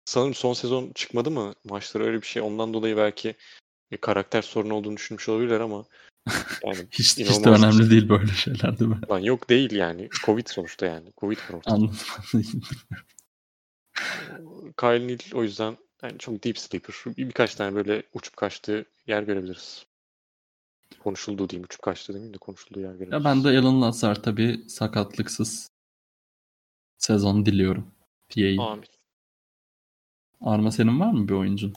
sanırım 0.04 0.34
son 0.34 0.52
sezon 0.52 0.92
çıkmadı 0.94 1.30
mı 1.30 1.54
maçları 1.64 2.04
öyle 2.04 2.22
bir 2.22 2.26
şey. 2.26 2.42
Ondan 2.42 2.74
dolayı 2.74 2.96
belki 2.96 3.34
e, 3.90 3.96
karakter 3.96 4.42
sorunu 4.42 4.74
olduğunu 4.74 4.96
düşünmüş 4.96 5.28
olabilirler 5.28 5.60
ama 5.60 5.84
yani 6.64 6.86
Hiç, 6.90 7.18
hiç 7.18 7.44
de 7.44 7.50
önemli 7.50 7.90
değil 7.90 8.08
böyle 8.08 8.32
şeyler 8.32 8.78
değil 8.78 8.90
mi? 8.90 9.00
Lan 9.10 9.18
yok 9.18 9.48
değil 9.48 9.72
yani. 9.72 10.08
Covid 10.24 10.46
sonuçta 10.46 10.86
yani. 10.86 11.12
Covid 11.20 11.38
var 11.38 11.54
ortada. 11.54 11.74
Anladım. 11.74 11.96
Kyle 14.80 15.06
Neal 15.08 15.18
o 15.34 15.42
yüzden 15.42 15.76
yani 16.02 16.18
çok 16.18 16.44
deep 16.44 16.58
sleeper. 16.58 16.94
Bir, 17.06 17.28
birkaç 17.28 17.54
tane 17.54 17.74
böyle 17.74 18.02
uçup 18.14 18.36
kaçtığı 18.36 18.84
yer 19.06 19.22
görebiliriz. 19.22 19.86
Konuşulduğu 20.98 21.48
diyeyim. 21.48 21.64
Uçup 21.64 21.82
kaçtığı 21.82 22.12
demeyeyim 22.12 22.34
de 22.34 22.38
konuşulduğu 22.38 22.80
yer 22.80 22.92
görebiliriz. 22.92 23.12
ya 23.12 23.24
ben 23.24 23.44
de 23.44 23.48
Alan 23.48 23.82
Lazar 23.82 24.22
tabii 24.22 24.64
sakatlıksız 24.68 25.68
sezon 26.98 27.46
diliyorum. 27.46 27.86
PA'yi. 28.34 28.60
Amin. 28.60 28.86
Arma 30.44 30.70
senin 30.70 31.00
var 31.00 31.12
mı 31.12 31.28
bir 31.28 31.32
oyuncun? 31.34 31.72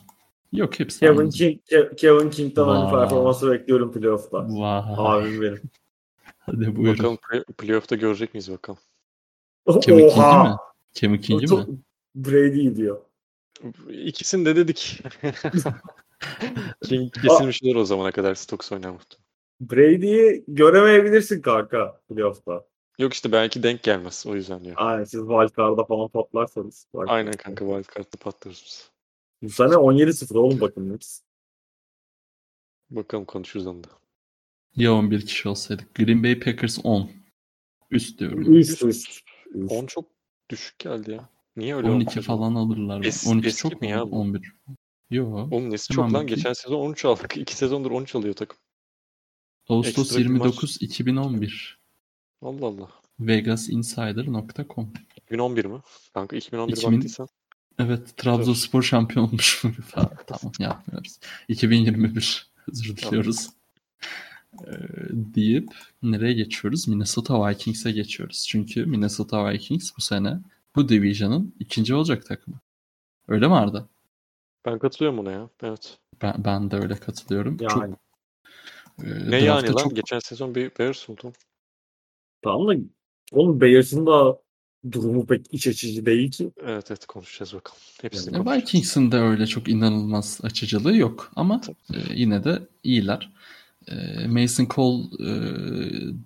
Yok 0.52 0.80
hepsi 0.80 1.00
Kevin. 1.00 1.30
King, 1.30 1.62
Ke- 1.72 1.96
Kevin 1.96 2.30
King'den 2.30 2.68
aynı 2.68 2.92
Vay. 2.92 2.92
performansı 3.02 3.52
bekliyorum 3.52 3.92
playoff'ta. 3.92 4.38
Vay. 4.50 4.84
Abim 4.98 5.42
benim. 5.42 5.62
Hadi 6.40 6.76
buyurun. 6.76 6.98
Bakalım 6.98 7.16
play- 7.16 7.44
playoff'ta 7.58 7.96
görecek 7.96 8.34
miyiz 8.34 8.52
bakalım. 8.52 8.80
Kevin 9.68 9.82
King'i 9.82 10.06
Oha! 10.06 10.44
mi? 10.44 10.56
Kevin 10.94 11.18
King'i 11.18 11.56
mi? 11.56 11.66
Brady 12.16 12.76
diyor. 12.76 13.02
İkisini 13.90 14.46
de 14.46 14.56
dedik. 14.56 15.04
King 16.84 17.14
kesilmiş 17.22 17.64
olur 17.64 17.76
o 17.76 17.86
zamana 17.86 18.12
kadar 18.12 18.36
Stokes 18.36 18.72
oynar 18.72 18.90
muhtemelen. 18.90 19.26
Brady'yi 19.62 20.44
göremeyebilirsin 20.48 21.42
kanka 21.42 22.02
playoff'ta. 22.10 22.66
Yok 23.00 23.14
işte 23.14 23.32
belki 23.32 23.64
denk 23.64 23.84
gelmez 23.84 24.26
o 24.28 24.36
yüzden 24.36 24.64
diyor. 24.64 24.76
Aynen 24.80 25.04
siz 25.04 25.20
wildcard'a 25.20 25.86
falan 25.86 26.08
patlarsanız. 26.08 26.88
Wildcard. 26.92 27.10
Aynen 27.10 27.34
kanka 27.34 27.66
wildcard'da 27.66 28.18
patlarız 28.20 28.64
biz. 28.66 28.90
Bu 29.42 29.50
sene 29.50 29.74
17-0 29.74 30.38
oğlum 30.38 30.62
bakın 30.62 30.90
Knicks. 30.90 31.22
Bakalım 32.90 33.26
konuşuruz 33.26 33.68
onu 33.68 33.84
da. 33.84 33.88
Ya 34.76 34.94
11 34.94 35.26
kişi 35.26 35.50
olsaydık. 35.50 35.96
Green 35.96 36.24
Bay 36.24 36.40
Packers 36.40 36.80
10. 36.84 37.12
Üst 37.92 38.20
diyorum. 38.20 38.54
Üst 38.56 38.84
üst. 38.84 39.10
üst. 39.10 39.72
10 39.72 39.86
çok 39.86 40.06
düşük 40.50 40.80
geldi 40.80 41.12
ya. 41.12 41.30
Niye 41.56 41.76
öyle 41.76 41.88
oldu 41.88 41.96
12 41.96 42.10
acaba? 42.10 42.26
falan 42.26 42.56
alırlar. 42.56 43.02
Es- 43.02 43.32
12 43.32 43.48
eski 43.48 43.62
çok 43.62 43.82
mi 43.82 43.88
mu? 43.88 43.92
ya 43.94 44.12
bu? 44.12 44.16
11. 44.20 44.54
Yo. 45.10 45.26
Oğlum 45.26 45.70
nesi 45.70 45.94
çok 45.94 46.14
lan. 46.14 46.28
Geçen 46.28 46.54
sezon 46.54 46.80
13 46.80 47.06
aldık. 47.06 47.38
2 47.38 47.56
sezondur 47.56 47.92
13 47.92 48.16
alıyor 48.16 48.34
takım. 48.34 48.58
Ağustos 49.70 50.06
ekstra 50.06 50.20
bir 50.20 50.26
maç. 50.28 50.34
29 50.42 50.78
2011. 50.82 51.85
Allah 52.46 52.66
Allah. 52.66 52.90
Vegasinsider.com 53.20 54.94
2011 55.18 55.66
mi? 55.66 55.80
Kanka 56.14 56.36
2011 56.36 56.74
2000 56.74 56.94
baktıysan. 56.94 57.28
Evet 57.80 58.18
Trabzonspor 58.18 58.82
şampiyon 58.82 59.28
olmuş. 59.28 59.64
Tamam 60.28 60.54
yapmıyoruz. 60.60 61.20
2021 61.48 62.52
özür 62.72 62.98
diliyoruz. 62.98 63.50
Ee, 64.68 64.72
deyip 65.10 65.70
nereye 66.04 66.34
geçiyoruz? 66.34 66.88
Minnesota 66.88 67.48
Vikings'e 67.50 67.92
geçiyoruz. 67.92 68.46
Çünkü 68.50 68.86
Minnesota 68.86 69.50
Vikings 69.50 69.92
bu 69.98 70.02
sene 70.02 70.40
bu 70.76 70.90
division'ın 70.90 71.56
ikinci 71.60 71.96
olacak 71.96 72.26
takımı. 72.26 72.60
Öyle 73.28 73.48
mi 73.48 73.54
Arda? 73.56 73.88
Ben 74.66 74.80
katılıyorum 74.80 75.20
ona 75.20 75.32
ya. 75.32 75.50
Evet. 75.64 75.98
Ben, 76.22 76.34
ben 76.46 76.72
de 76.72 76.76
öyle 76.76 76.96
katılıyorum. 76.96 77.58
Yani. 77.62 77.72
Çok, 77.72 77.84
e, 79.08 79.32
Ne 79.32 79.38
yani 79.38 79.68
lan? 79.68 79.78
çok- 79.78 79.96
Geçen 79.96 80.20
sezon 80.20 80.56
bir 80.56 80.72
Bears 80.80 81.10
oldu. 81.10 81.34
Tamam 82.46 82.68
da 82.68 82.82
oğlum 83.32 83.62
Bears'ın 83.62 84.06
da 84.06 84.38
durumu 84.92 85.26
pek 85.26 85.54
iç 85.54 85.68
açıcı 85.68 86.06
değil 86.06 86.32
ki. 86.32 86.52
Evet 86.66 86.86
evet 86.90 87.06
konuşacağız 87.06 87.54
bakalım. 87.54 87.80
Hepsini 88.02 88.34
konuşacağız. 88.34 88.62
Vikings'in 88.62 89.12
de 89.12 89.18
öyle 89.18 89.48
çok 89.48 89.68
inanılmaz 89.68 90.40
açıcılığı 90.44 90.98
yok 90.98 91.32
ama 91.36 91.62
Tabii. 91.62 91.76
e, 91.94 92.14
yine 92.14 92.44
de 92.44 92.60
iyiler. 92.84 93.34
E, 93.88 94.28
Mason 94.28 94.68
Cole, 94.76 95.04
e, 95.04 95.32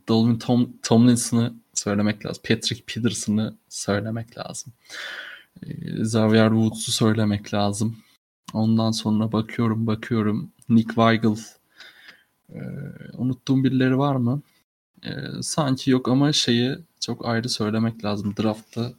Dalvin 0.10 0.40
Tom, 0.40 0.74
Tomlinson'ı 0.84 1.54
söylemek 1.74 2.26
lazım. 2.26 2.44
Patrick 2.48 2.84
Peterson'ı 2.86 3.58
söylemek 3.70 4.38
lazım. 4.38 4.74
E, 5.64 5.68
Xavier 6.02 6.50
Woods'u 6.50 6.92
söylemek 6.92 7.54
lazım. 7.54 7.98
Ondan 8.54 8.92
sonra 8.92 9.32
bakıyorum 9.32 9.88
bakıyorum. 9.88 10.52
Nick 10.70 10.88
Weigel. 10.88 11.38
E, 12.50 12.60
unuttuğum 13.18 13.64
birileri 13.64 13.98
var 13.98 14.16
mı? 14.16 14.42
E, 15.04 15.42
sanki 15.42 15.92
yok 15.92 16.08
ama 16.08 16.34
şeyi 16.34 16.78
çok 17.00 17.26
ayrı 17.26 17.50
söylemek 17.50 18.06
lazım. 18.06 18.34
Draftta 18.38 18.94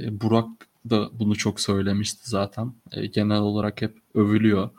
e, 0.00 0.20
Burak 0.20 0.48
da 0.90 1.18
bunu 1.20 1.36
çok 1.36 1.60
söylemişti 1.60 2.30
zaten. 2.30 2.72
E, 2.92 3.06
genel 3.06 3.38
olarak 3.40 3.82
hep 3.82 3.98
övülüyor. 4.14 4.70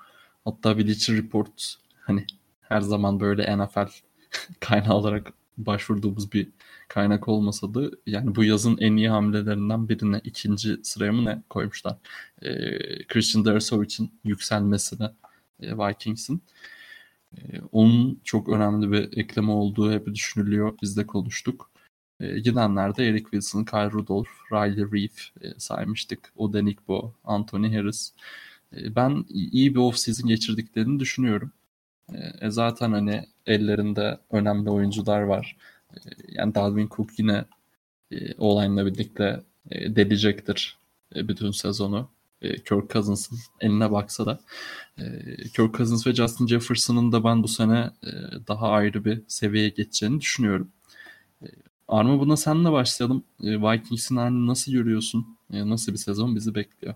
Hatta 0.45 0.77
Bleacher 0.77 1.15
Report 1.17 1.75
hani 1.99 2.25
her 2.61 2.81
zaman 2.81 3.19
böyle 3.19 3.57
NFL 3.57 3.87
kaynağı 4.59 4.95
olarak 4.95 5.33
başvurduğumuz 5.57 6.31
bir 6.33 6.47
kaynak 6.87 7.27
olmasa 7.27 7.73
da 7.73 7.91
yani 8.05 8.35
bu 8.35 8.43
yazın 8.43 8.77
en 8.77 8.95
iyi 8.95 9.09
hamlelerinden 9.09 9.89
birine 9.89 10.21
ikinci 10.23 10.77
sıraya 10.83 11.11
mı 11.11 11.25
ne 11.25 11.43
koymuşlar. 11.49 11.97
E, 12.41 12.51
Christian 13.07 13.45
Dersovic'in 13.45 14.11
yükselmesine 14.23 15.11
e, 15.61 15.77
Vikings'in. 15.77 16.41
E, 17.37 17.61
onun 17.71 18.21
çok 18.23 18.49
önemli 18.49 18.91
bir 18.91 19.17
ekleme 19.17 19.51
olduğu 19.51 19.91
hep 19.91 20.07
düşünülüyor. 20.13 20.73
Biz 20.81 20.97
de 20.97 21.07
konuştuk. 21.07 21.71
E, 22.19 22.39
gidenlerde 22.39 23.07
Eric 23.07 23.23
Wilson, 23.23 23.63
Kyle 23.63 23.91
Rudolph, 23.91 24.29
Riley 24.51 24.85
Reef 24.91 25.31
e, 25.41 25.59
saymıştık. 25.59 26.33
Odenigbo, 26.35 27.13
Anthony 27.23 27.75
Harris. 27.75 28.13
E, 28.77 28.95
ben 28.95 29.25
iyi 29.29 29.75
bir 29.75 29.79
off-season 29.79 30.27
geçirdiklerini 30.27 30.99
düşünüyorum. 30.99 31.51
E, 32.41 32.51
zaten 32.51 32.91
hani 32.91 33.25
ellerinde 33.45 34.19
önemli 34.31 34.69
oyuncular 34.69 35.21
var. 35.21 35.57
E, 35.93 35.99
yani 36.29 36.55
Dalvin 36.55 36.89
Cook 36.95 37.19
yine 37.19 37.45
e, 38.11 38.35
olayla 38.37 38.85
birlikte 38.85 39.43
e, 39.71 39.95
delecektir 39.95 40.77
e, 41.15 41.27
bütün 41.27 41.51
sezonu. 41.51 42.09
E, 42.41 42.55
Kirk 42.55 42.89
Cousins'ın 42.89 43.37
eline 43.61 43.91
baksa 43.91 44.25
da. 44.25 44.39
E, 44.97 45.03
Kirk 45.55 45.75
Cousins 45.77 46.07
ve 46.07 46.15
Justin 46.15 46.47
Jefferson'ın 46.47 47.11
da 47.11 47.23
ben 47.23 47.43
bu 47.43 47.47
sene 47.47 47.91
e, 48.03 48.09
daha 48.47 48.67
ayrı 48.69 49.05
bir 49.05 49.23
seviyeye 49.27 49.69
geçeceğini 49.69 50.21
düşünüyorum. 50.21 50.71
E, 51.41 51.47
Arma 51.87 52.19
buna 52.19 52.37
senle 52.37 52.71
başlayalım. 52.71 53.23
E, 53.43 53.61
Vikings'in 53.61 54.15
halini 54.15 54.47
nasıl 54.47 54.71
görüyorsun? 54.71 55.37
Nasıl 55.49 55.91
bir 55.91 55.97
sezon 55.97 56.35
bizi 56.35 56.55
bekliyor? 56.55 56.95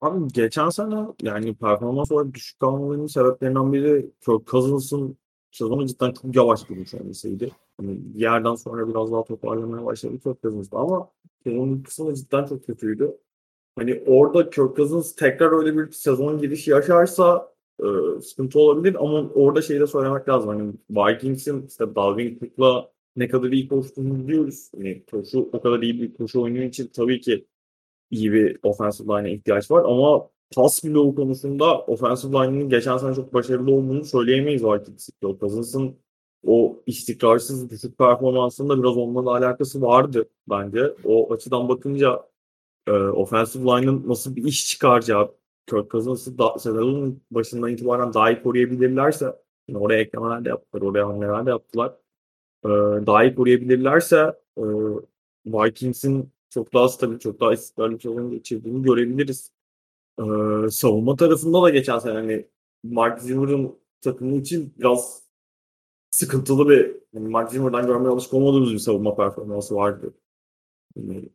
Abi 0.00 0.28
geçen 0.32 0.68
sene 0.68 1.06
yani 1.22 1.54
performans 1.54 2.12
olarak 2.12 2.34
düşük 2.34 2.60
kalmalarının 2.60 3.06
sebeplerinden 3.06 3.72
biri 3.72 4.10
Kirk 4.24 4.46
Cousins'ın 4.46 5.16
sezonu 5.50 5.86
cidden 5.86 6.12
çok 6.12 6.36
yavaş 6.36 6.66
girmiş 6.68 6.94
olmasıydı. 6.94 7.50
Bir 7.80 8.20
yerden 8.20 8.54
sonra 8.54 8.88
biraz 8.88 9.12
daha 9.12 9.24
toparlamaya 9.24 9.84
başladı 9.84 10.18
Kirk 10.18 10.42
Cousins 10.42 10.68
ama 10.72 11.08
sezonun 11.44 11.82
kısmı 11.82 12.14
cidden 12.14 12.46
çok 12.46 12.66
kötüydü. 12.66 13.18
Hani 13.76 14.02
orada 14.06 14.50
Kirk 14.50 14.76
Cousins 14.76 15.16
tekrar 15.16 15.52
öyle 15.58 15.76
bir 15.78 15.92
sezon 15.92 16.38
girişi 16.38 16.70
yaşarsa 16.70 17.52
e, 17.80 17.86
sıkıntı 18.20 18.58
olabilir 18.58 18.96
ama 19.00 19.30
orada 19.34 19.62
şeyi 19.62 19.80
de 19.80 19.86
söylemek 19.86 20.28
lazım. 20.28 20.48
Hani 20.50 20.72
Vikings'in 20.90 21.66
işte 21.66 21.94
Dalvin 21.94 22.38
Cook'la 22.38 22.92
ne 23.16 23.28
kadar 23.28 23.48
iyi 23.48 23.68
koştuğunu 23.68 24.18
biliyoruz. 24.28 24.70
Hani 24.76 25.04
koşu 25.10 25.48
o 25.52 25.60
kadar 25.60 25.82
iyi 25.82 26.02
bir 26.02 26.14
koşu 26.14 26.42
oyunu 26.42 26.62
için 26.62 26.86
tabii 26.86 27.20
ki 27.20 27.46
iyi 28.10 28.32
bir 28.32 28.58
offensive 28.62 29.12
line'e 29.18 29.32
ihtiyaç 29.34 29.70
var 29.70 29.84
ama 29.84 30.28
pas 30.54 30.84
bloğu 30.84 31.14
konusunda 31.14 31.78
offensive 31.78 32.32
line'ın 32.32 32.68
geçen 32.68 32.98
sene 32.98 33.14
çok 33.14 33.34
başarılı 33.34 33.72
olduğunu 33.72 34.04
söyleyemeyiz 34.04 34.64
Vikings'in. 34.64 35.14
Kirk 35.22 35.40
Cousins'ın 35.40 35.96
o 36.46 36.82
istikrarsız 36.86 37.70
düşük 37.70 37.98
performansında 37.98 38.78
biraz 38.78 38.96
onunla 38.96 39.36
alakası 39.36 39.82
vardı 39.82 40.28
bence. 40.50 40.94
O 41.04 41.32
açıdan 41.32 41.68
bakınca 41.68 42.31
e, 42.86 42.92
offensive 42.92 43.64
line'ın 43.64 44.08
nasıl 44.08 44.36
bir 44.36 44.44
iş 44.44 44.68
çıkaracağı 44.68 45.34
Kirk 45.66 45.90
Cousins'ı 45.90 46.38
da, 46.38 46.58
sezonun 46.58 47.22
başından 47.30 47.70
itibaren 47.70 48.14
daha 48.14 48.30
iyi 48.30 48.42
koruyabilirlerse 48.42 49.36
yani 49.68 49.78
oraya 49.78 50.00
eklemeler 50.00 50.44
de 50.44 50.48
yaptılar, 50.48 50.82
oraya 50.82 51.08
hamleler 51.08 51.46
de 51.46 51.50
yaptılar. 51.50 51.94
E, 52.64 52.68
daha 53.06 53.24
iyi 53.24 53.34
koruyabilirlerse 53.34 54.16
e, 54.58 54.62
Vikings'in 55.46 56.32
çok 56.50 56.74
daha 56.74 56.88
stabil, 56.88 57.18
çok 57.18 57.40
daha 57.40 57.52
istikrarlı 57.54 57.94
bir 57.94 58.00
sezon 58.00 58.30
geçirdiğini 58.30 58.82
görebiliriz. 58.82 59.52
E, 60.18 60.24
savunma 60.70 61.16
tarafında 61.16 61.62
da 61.62 61.70
geçen 61.70 61.98
sene 61.98 62.12
hani 62.14 62.46
Mark 62.84 63.20
Zimmer'ın 63.22 63.78
takımı 64.00 64.36
için 64.36 64.74
biraz 64.78 65.22
sıkıntılı 66.10 66.68
bir 66.68 66.96
yani 67.12 67.28
Mark 67.28 67.50
Zimmer'dan 67.52 67.86
görmeye 67.86 68.08
alışık 68.08 68.34
olmadığımız 68.34 68.72
bir 68.72 68.78
savunma 68.78 69.16
performansı 69.16 69.74
vardı. 69.74 70.14
Yani, 70.96 71.28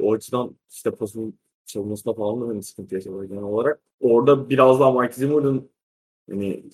o 0.00 0.12
açıdan 0.14 0.56
işte 0.70 0.90
pasın 0.90 1.38
savunmasında 1.66 2.14
falan 2.14 2.40
da 2.40 2.48
hani 2.48 2.62
sıkıntı 2.62 2.94
yaşadılar 2.94 3.24
genel 3.24 3.42
olarak. 3.42 3.80
Orada 4.00 4.50
biraz 4.50 4.80
daha 4.80 5.00
Mike 5.02 5.14
Zimmer'ın 5.14 5.70
hani 6.30 6.64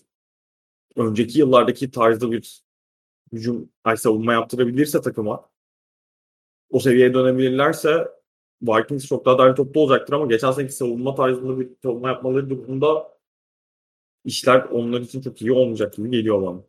önceki 0.97 1.39
yıllardaki 1.39 1.91
tarzda 1.91 2.33
bir 2.33 2.63
hücum 3.33 3.71
ay 3.85 3.97
savunma 3.97 4.33
yaptırabilirse 4.33 5.01
takıma 5.01 5.51
o 6.71 6.81
seviyeye 6.81 7.15
dönebilirlerse 7.15 8.09
Vikings 8.63 9.07
çok 9.07 9.25
daha 9.27 9.39
değerli 9.39 9.55
toplu 9.55 9.81
olacaktır 9.81 10.13
ama 10.15 10.27
geçen 10.27 10.53
seneki 10.53 10.73
savunma 10.73 11.15
tarzında 11.15 11.61
bir 11.61 11.69
savunma 11.83 12.09
yapmaları 12.09 12.51
durumunda 12.51 13.19
işler 14.25 14.63
onlar 14.63 15.01
için 15.01 15.21
çok 15.21 15.43
iyi 15.43 15.53
olmayacak 15.53 15.95
gibi 15.95 16.11
geliyor 16.11 16.43
bana. 16.43 16.63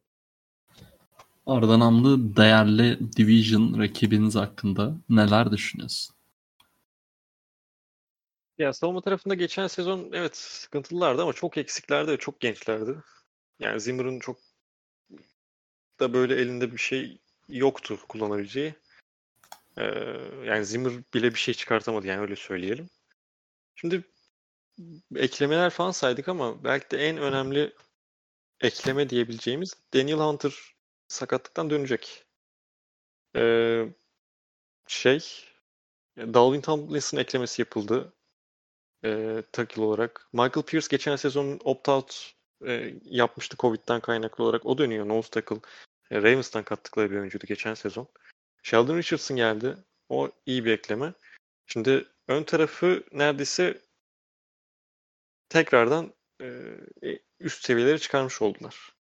Arda 1.50 1.80
Namlı 1.80 2.36
değerli 2.36 3.00
Division 3.18 3.80
rakibiniz 3.80 4.36
hakkında 4.36 4.96
neler 5.10 5.52
düşünüyorsun? 5.52 6.16
Ya 8.58 8.74
savunma 8.74 9.02
tarafında 9.02 9.36
geçen 9.36 9.68
sezon 9.68 10.10
evet 10.14 10.38
sıkıntılılardı 10.38 11.22
ama 11.22 11.34
çok 11.34 11.58
eksiklerdi 11.58 12.12
ve 12.12 12.18
çok 12.18 12.40
gençlerdi. 12.40 12.96
Yani 13.60 13.82
Zimmer'ın 13.82 14.20
çok 14.20 14.40
da 16.00 16.14
böyle 16.14 16.36
elinde 16.36 16.72
bir 16.72 16.78
şey 16.78 17.22
yoktu 17.48 18.00
kullanabileceği. 18.10 18.74
Ee, 19.78 19.84
yani 20.46 20.66
Zimmer 20.66 20.94
bile 21.14 21.34
bir 21.34 21.40
şey 21.40 21.54
çıkartamadı 21.54 22.08
yani 22.08 22.22
öyle 22.22 22.36
söyleyelim. 22.36 22.90
Şimdi 23.76 24.04
eklemeler 25.16 25.70
falan 25.70 25.92
saydık 25.92 26.28
ama 26.28 26.64
belki 26.64 26.92
de 26.92 26.98
en 26.98 27.18
önemli 27.18 27.74
ekleme 28.62 29.10
diyebileceğimiz 29.10 29.74
Daniel 29.94 30.18
Hunter 30.18 30.79
sakatlıktan 31.10 31.70
dönecek. 31.70 32.26
Ee, 33.36 33.86
şey 34.88 35.20
Dalvin 36.18 36.62
Tomlinson 36.62 37.18
eklemesi 37.18 37.62
yapıldı 37.62 38.14
e, 39.06 39.44
tackle 39.52 39.82
olarak. 39.82 40.28
Michael 40.34 40.66
Pierce 40.66 40.88
geçen 40.92 41.16
sezon 41.16 41.58
opt-out 41.58 42.34
e, 42.68 42.94
yapmıştı 43.04 43.58
Covid'den 43.58 44.00
kaynaklı 44.00 44.44
olarak. 44.44 44.66
O 44.66 44.78
dönüyor 44.78 45.08
nose 45.08 45.30
tackle. 45.30 45.60
E, 46.12 46.18
Ravens'tan 46.18 46.64
kattıkları 46.64 47.12
bir 47.12 47.18
oyuncuydu 47.18 47.46
geçen 47.48 47.74
sezon. 47.74 48.08
Sheldon 48.64 48.98
Richardson 48.98 49.38
geldi. 49.38 49.78
O 50.10 50.32
iyi 50.46 50.66
bir 50.66 50.72
ekleme. 50.72 51.14
Şimdi 51.66 52.06
ön 52.28 52.44
tarafı 52.44 53.04
neredeyse 53.12 53.82
tekrardan 55.50 56.14
e, 56.42 56.48
üst 57.40 57.66
seviyeleri 57.66 58.00
çıkarmış 58.00 58.42
oldular. 58.42 58.99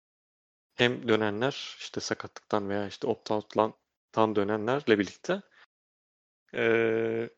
Hem 0.77 1.09
dönenler 1.09 1.77
işte 1.79 2.01
sakatlıktan 2.01 2.69
veya 2.69 2.87
işte 2.87 3.07
opt-out'tan 3.07 4.37
dönenlerle 4.37 4.99
birlikte 4.99 5.43
e, 6.55 7.31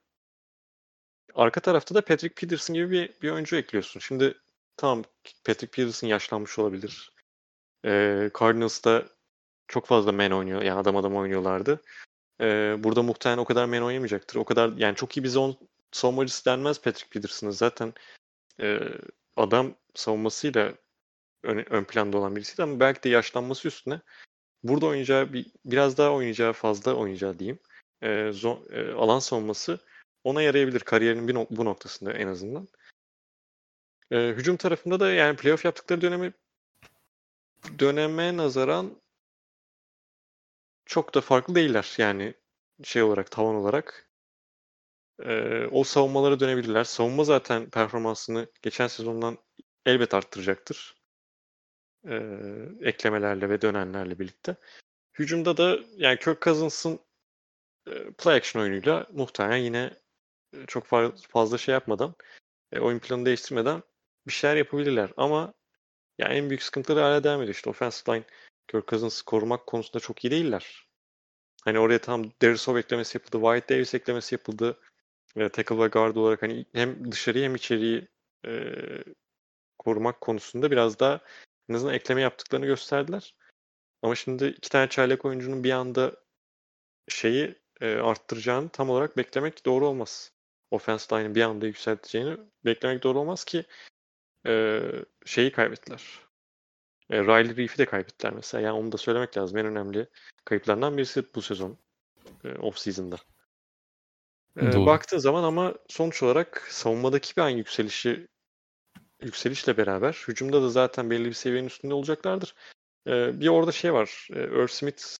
arka 1.34 1.60
tarafta 1.60 1.94
da 1.94 2.00
Patrick 2.04 2.34
Peterson 2.34 2.74
gibi 2.74 2.90
bir, 2.90 3.20
bir 3.22 3.30
oyuncu 3.30 3.56
ekliyorsun. 3.56 4.00
Şimdi 4.00 4.34
tamam 4.76 5.04
Patrick 5.44 5.66
Peterson 5.66 6.08
yaşlanmış 6.08 6.58
olabilir. 6.58 7.12
E, 7.84 8.30
Cardinals'ta 8.40 9.04
çok 9.68 9.86
fazla 9.86 10.12
men 10.12 10.30
oynuyor. 10.30 10.62
Yani 10.62 10.78
adam 10.80 10.96
adam 10.96 11.16
oynuyorlardı. 11.16 11.82
E, 12.40 12.76
burada 12.78 13.02
muhtemelen 13.02 13.38
o 13.38 13.44
kadar 13.44 13.66
men 13.66 13.82
oynamayacaktır. 13.82 14.36
O 14.36 14.44
kadar 14.44 14.72
yani 14.72 14.96
çok 14.96 15.16
iyi 15.16 15.24
bir 15.24 15.28
zon 15.28 15.56
savunmacısı 15.92 16.44
denmez 16.44 16.82
Patrick 16.82 17.08
Peterson'ın. 17.10 17.50
Zaten 17.50 17.94
e, 18.60 18.80
adam 19.36 19.74
savunmasıyla 19.94 20.74
ön, 21.42 21.64
ön 21.70 21.84
planda 21.84 22.18
olan 22.18 22.36
birisiydi 22.36 22.62
ama 22.62 22.80
belki 22.80 23.02
de 23.02 23.08
yaşlanması 23.08 23.68
üstüne 23.68 24.00
burada 24.62 24.86
oynayacağı 24.86 25.32
bir, 25.32 25.46
biraz 25.64 25.98
daha 25.98 26.12
oynayacağı 26.12 26.52
fazla 26.52 26.94
oynayacağı 26.94 27.38
diyeyim. 27.38 27.58
E, 28.02 28.32
zon, 28.32 28.66
e, 28.70 28.92
alan 28.92 29.18
savunması 29.18 29.78
ona 30.24 30.42
yarayabilir 30.42 30.80
kariyerinin 30.80 31.28
bir 31.28 31.34
no- 31.34 31.46
bu 31.50 31.64
noktasında 31.64 32.12
en 32.12 32.26
azından. 32.26 32.68
E, 34.10 34.28
hücum 34.36 34.56
tarafında 34.56 35.00
da 35.00 35.10
yani 35.10 35.36
playoff 35.36 35.64
yaptıkları 35.64 36.00
dönemi 36.00 36.32
döneme 37.78 38.36
nazaran 38.36 39.02
çok 40.86 41.14
da 41.14 41.20
farklı 41.20 41.54
değiller. 41.54 41.94
Yani 41.98 42.34
şey 42.82 43.02
olarak, 43.02 43.30
tavan 43.30 43.54
olarak. 43.54 44.10
E, 45.22 45.64
o 45.66 45.84
savunmalara 45.84 46.40
dönebilirler. 46.40 46.84
Savunma 46.84 47.24
zaten 47.24 47.70
performansını 47.70 48.46
geçen 48.62 48.86
sezondan 48.86 49.38
elbet 49.86 50.14
arttıracaktır. 50.14 50.97
E, 52.04 52.14
eklemelerle 52.80 53.48
ve 53.48 53.62
dönenlerle 53.62 54.18
birlikte. 54.18 54.56
Hücumda 55.18 55.56
da 55.56 55.78
yani 55.96 56.18
Kirk 56.18 56.42
Cousins'ın 56.42 57.00
e, 57.88 58.10
play 58.10 58.36
action 58.36 58.62
oyunuyla 58.62 59.06
muhtemelen 59.12 59.56
yine 59.56 59.90
çok 60.66 60.86
fazla 61.28 61.58
şey 61.58 61.72
yapmadan, 61.72 62.14
e, 62.72 62.80
oyun 62.80 62.98
planı 62.98 63.26
değiştirmeden 63.26 63.82
bir 64.26 64.32
şeyler 64.32 64.56
yapabilirler. 64.56 65.10
Ama 65.16 65.54
yani 66.18 66.34
en 66.34 66.50
büyük 66.50 66.62
sıkıntıları 66.62 67.04
hala 67.04 67.24
devam 67.24 67.42
ediyor. 67.42 67.54
İşte 67.54 67.70
offensive 67.70 68.16
line 68.16 68.24
Kirk 68.68 68.88
Cousins'ı 68.88 69.24
korumak 69.24 69.66
konusunda 69.66 70.00
çok 70.00 70.24
iyi 70.24 70.30
değiller. 70.30 70.88
Hani 71.64 71.78
oraya 71.78 71.98
tam 72.00 72.24
Derisov 72.42 72.76
eklemesi 72.76 73.18
yapıldı, 73.18 73.44
White 73.44 73.74
Davis 73.74 73.94
eklemesi 73.94 74.34
yapıldı. 74.34 74.80
E, 75.36 75.48
tackle 75.48 75.78
ve 75.78 75.86
guard 75.86 76.16
olarak 76.16 76.42
hani 76.42 76.66
hem 76.72 77.12
dışarıyı 77.12 77.44
hem 77.44 77.54
içeriği 77.54 78.08
e, 78.46 78.52
korumak 79.78 80.20
konusunda 80.20 80.70
biraz 80.70 80.98
daha 80.98 81.20
en 81.68 81.74
azından 81.74 81.94
ekleme 81.94 82.20
yaptıklarını 82.20 82.66
gösterdiler. 82.66 83.34
Ama 84.02 84.14
şimdi 84.14 84.46
iki 84.46 84.70
tane 84.70 84.88
çaylak 84.88 85.24
oyuncunun 85.24 85.64
bir 85.64 85.70
anda 85.70 86.12
şeyi 87.08 87.54
e, 87.80 87.94
arttıracağını 87.94 88.68
tam 88.68 88.90
olarak 88.90 89.16
beklemek 89.16 89.66
doğru 89.66 89.86
olmaz. 89.86 90.32
Offense 90.70 91.16
line'ı 91.16 91.34
bir 91.34 91.42
anda 91.42 91.66
yükselteceğini 91.66 92.36
beklemek 92.64 93.02
doğru 93.02 93.18
olmaz 93.18 93.44
ki 93.44 93.64
e, 94.46 94.82
şeyi 95.24 95.52
kaybettiler. 95.52 96.04
E, 97.10 97.22
Riley 97.22 97.56
Reef'i 97.56 97.78
de 97.78 97.86
kaybettiler 97.86 98.32
mesela. 98.32 98.62
Yani 98.62 98.78
onu 98.78 98.92
da 98.92 98.96
söylemek 98.96 99.36
lazım. 99.36 99.58
En 99.58 99.66
önemli 99.66 100.06
kayıplarından 100.44 100.96
birisi 100.96 101.34
bu 101.34 101.42
sezon. 101.42 101.78
E, 102.44 102.54
off 102.54 102.78
season'da. 102.78 103.16
E, 104.60 104.86
baktığın 104.86 105.18
zaman 105.18 105.42
ama 105.44 105.74
sonuç 105.88 106.22
olarak 106.22 106.66
savunmadaki 106.70 107.36
bir 107.36 107.42
an 107.42 107.48
yükselişi 107.48 108.28
yükselişle 109.22 109.76
beraber 109.76 110.24
hücumda 110.28 110.62
da 110.62 110.70
zaten 110.70 111.10
belli 111.10 111.24
bir 111.24 111.32
seviyenin 111.32 111.68
üstünde 111.68 111.94
olacaklardır. 111.94 112.54
E, 113.06 113.40
bir 113.40 113.48
orada 113.48 113.72
şey 113.72 113.92
var. 113.92 114.28
E, 114.32 114.42
Irv 114.42 114.66
Smith 114.66 115.16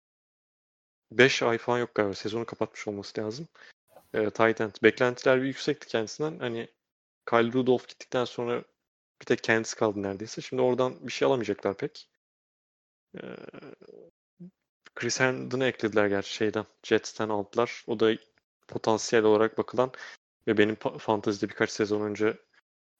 5 1.11 1.43
ay 1.43 1.57
falan 1.57 1.79
yok 1.79 1.95
galiba. 1.95 2.13
Sezonu 2.13 2.45
kapatmış 2.45 2.87
olması 2.87 3.21
lazım. 3.21 3.47
E, 4.13 4.29
tight 4.29 4.61
end. 4.61 4.71
Beklentiler 4.83 5.41
bir 5.41 5.47
yüksekti 5.47 5.87
kendisinden. 5.87 6.39
Hani 6.39 6.67
Kyle 7.29 7.53
Rudolph 7.53 7.87
gittikten 7.87 8.25
sonra 8.25 8.63
bir 9.21 9.25
tek 9.25 9.43
kendisi 9.43 9.75
kaldı 9.75 10.03
neredeyse. 10.03 10.41
Şimdi 10.41 10.61
oradan 10.61 11.07
bir 11.07 11.11
şey 11.11 11.25
alamayacaklar 11.25 11.77
pek. 11.77 12.09
E, 13.15 13.21
Chris 14.95 15.19
Herndon'ı 15.19 15.65
eklediler 15.65 16.07
gerçi 16.07 16.33
şeyden. 16.33 16.65
Jets'ten 16.83 17.29
aldılar. 17.29 17.83
O 17.87 17.99
da 17.99 18.11
potansiyel 18.67 19.25
olarak 19.25 19.57
bakılan 19.57 19.91
ve 20.47 20.57
benim 20.57 20.75
fantezide 20.75 21.49
birkaç 21.49 21.71
sezon 21.71 22.01
önce 22.01 22.37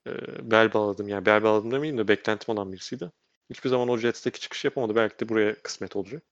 e, 0.10 0.52
bel 0.52 0.74
bağladım. 0.74 1.08
Yani 1.08 1.26
bel 1.26 1.44
bağladım 1.44 1.72
demeyeyim 1.72 1.98
de 1.98 2.08
beklentim 2.08 2.56
olan 2.56 2.72
birisiydi. 2.72 3.12
Hiçbir 3.50 3.70
zaman 3.70 3.90
o 3.90 3.98
Jets'teki 3.98 4.40
çıkış 4.40 4.66
yapamadı. 4.66 4.96
Belki 4.96 5.20
de 5.20 5.30
buraya 5.30 5.56
kısmet 5.56 5.96
olacak. 5.96 6.24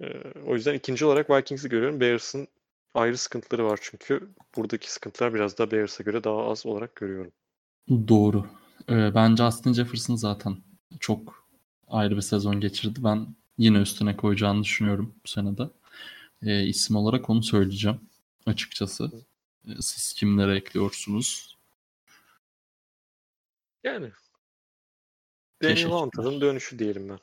E, 0.00 0.06
o 0.46 0.54
yüzden 0.54 0.74
ikinci 0.74 1.04
olarak 1.04 1.30
Vikings'i 1.30 1.68
görüyorum. 1.68 2.00
Bears'ın 2.00 2.48
ayrı 2.94 3.18
sıkıntıları 3.18 3.64
var 3.64 3.78
çünkü. 3.82 4.28
Buradaki 4.56 4.92
sıkıntılar 4.92 5.34
biraz 5.34 5.58
daha 5.58 5.70
Bears'a 5.70 6.02
göre 6.02 6.24
daha 6.24 6.50
az 6.50 6.66
olarak 6.66 6.96
görüyorum. 6.96 7.32
Doğru. 8.08 8.46
Ee, 8.90 9.14
ben 9.14 9.36
Justin 9.36 9.72
Jefferson 9.72 10.16
zaten 10.16 10.56
çok 11.00 11.46
ayrı 11.88 12.16
bir 12.16 12.20
sezon 12.20 12.60
geçirdi. 12.60 13.00
Ben 13.04 13.26
yine 13.58 13.78
üstüne 13.78 14.16
koyacağını 14.16 14.62
düşünüyorum 14.62 15.14
bu 15.24 15.28
senede. 15.28 15.70
Ee, 16.42 16.66
isim 16.66 16.96
olarak 16.96 17.30
onu 17.30 17.42
söyleyeceğim 17.42 18.00
açıkçası. 18.46 19.10
Ee, 19.68 19.70
siz 19.80 20.12
kimlere 20.12 20.56
ekliyorsunuz? 20.56 21.55
Yani 23.86 24.10
Daniel 25.62 25.88
Hunter'ın 25.90 26.40
dönüşü 26.40 26.78
diyelim 26.78 27.08
ben. 27.08 27.18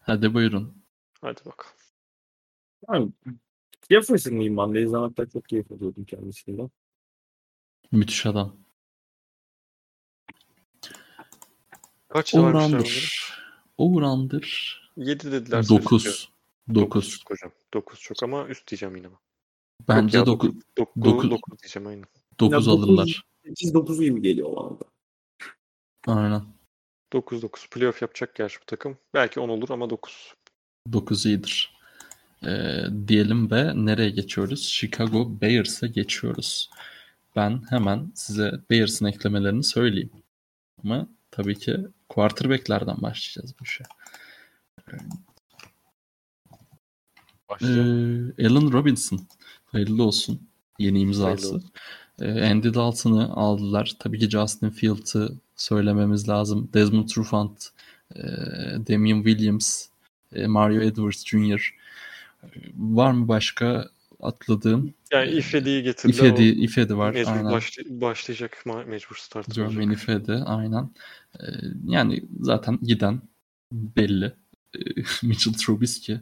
Hadi 0.00 0.34
buyurun. 0.34 0.84
Hadi 1.20 1.40
bakalım. 1.44 1.76
Yani 2.88 3.12
Jefferson 3.90 4.34
mıyım 4.34 4.56
ben? 4.56 4.74
De 4.74 4.82
izlemekten 4.82 5.26
çok 5.26 5.48
keyif 5.48 5.72
alıyordum 5.72 6.04
kendisinden. 6.04 6.70
Müthiş 7.92 8.26
adam. 8.26 8.56
Kaç 12.08 12.34
Over-under. 12.34 13.12
Over-under. 13.78 14.76
7 14.96 15.32
dediler. 15.32 15.68
9. 15.68 16.28
9. 16.74 17.24
hocam. 17.28 17.52
9 17.74 18.00
çok 18.00 18.22
ama 18.22 18.48
üst 18.48 18.70
diyeceğim 18.70 18.96
yine. 18.96 19.08
Bence 19.88 20.26
9. 20.26 20.50
9 20.78 21.30
9 21.30 21.58
diyeceğim 21.62 21.88
aynen. 21.88 22.06
9 22.40 22.68
alırlar. 22.68 23.24
8-9 23.44 24.04
gibi 24.04 24.22
geliyor 24.22 24.56
bana 24.56 24.80
da. 24.80 24.91
Aynen. 26.06 26.42
9-9. 27.12 27.68
Playoff 27.70 28.02
yapacak 28.02 28.34
gerçi 28.34 28.60
bu 28.60 28.66
takım. 28.66 28.98
Belki 29.14 29.40
10 29.40 29.48
olur 29.48 29.70
ama 29.70 29.90
9. 29.90 30.34
9 30.92 31.26
iyidir. 31.26 31.76
Ee, 32.46 32.84
diyelim 33.08 33.50
ve 33.50 33.72
nereye 33.74 34.10
geçiyoruz? 34.10 34.68
Chicago 34.68 35.40
Bears'a 35.40 35.86
geçiyoruz. 35.86 36.70
Ben 37.36 37.62
hemen 37.70 38.12
size 38.14 38.52
Bears'ın 38.70 39.06
eklemelerini 39.06 39.64
söyleyeyim. 39.64 40.10
Ama 40.84 41.08
tabii 41.30 41.58
ki 41.58 41.76
quarterback'lerden 42.08 43.02
başlayacağız 43.02 43.54
bu 43.60 43.64
işe. 43.64 43.84
Ee, 47.60 48.46
Allen 48.46 48.72
Robinson. 48.72 49.20
Hayırlı 49.64 50.04
olsun. 50.04 50.48
Yeni 50.78 51.00
imzası. 51.00 51.62
Ee, 52.20 52.50
Andy 52.50 52.74
Dalton'ı 52.74 53.32
aldılar. 53.32 53.96
Tabii 53.98 54.18
ki 54.18 54.30
Justin 54.30 54.70
Fields'ı 54.70 55.38
söylememiz 55.62 56.28
lazım. 56.28 56.70
Desmond 56.74 57.08
Trufant, 57.08 57.68
e, 58.14 58.22
Damian 58.88 59.22
Williams, 59.22 59.86
e, 60.34 60.46
Mario 60.46 60.80
Edwards 60.80 61.24
Jr. 61.26 61.76
Var 62.76 63.12
mı 63.12 63.28
başka 63.28 63.88
atladığım? 64.20 64.94
Yani 65.12 65.30
Ifedi'yi 65.30 65.82
getirdi. 65.82 66.12
Ifedi, 66.12 66.42
Ifedi 66.42 66.96
var. 66.96 67.12
Mecbur 67.12 67.32
aynen. 67.32 67.52
başlay- 67.52 68.00
başlayacak 68.00 68.64
mecbur 68.86 69.16
start 69.16 69.48
olacak. 69.48 69.70
Jermaine 69.70 69.92
Ifedi 69.92 70.32
aynen. 70.32 70.90
Ee, 71.40 71.44
yani 71.86 72.24
zaten 72.40 72.78
giden 72.82 73.20
belli. 73.72 74.32
Mitchell 75.22 75.54
Trubisky 75.54 76.18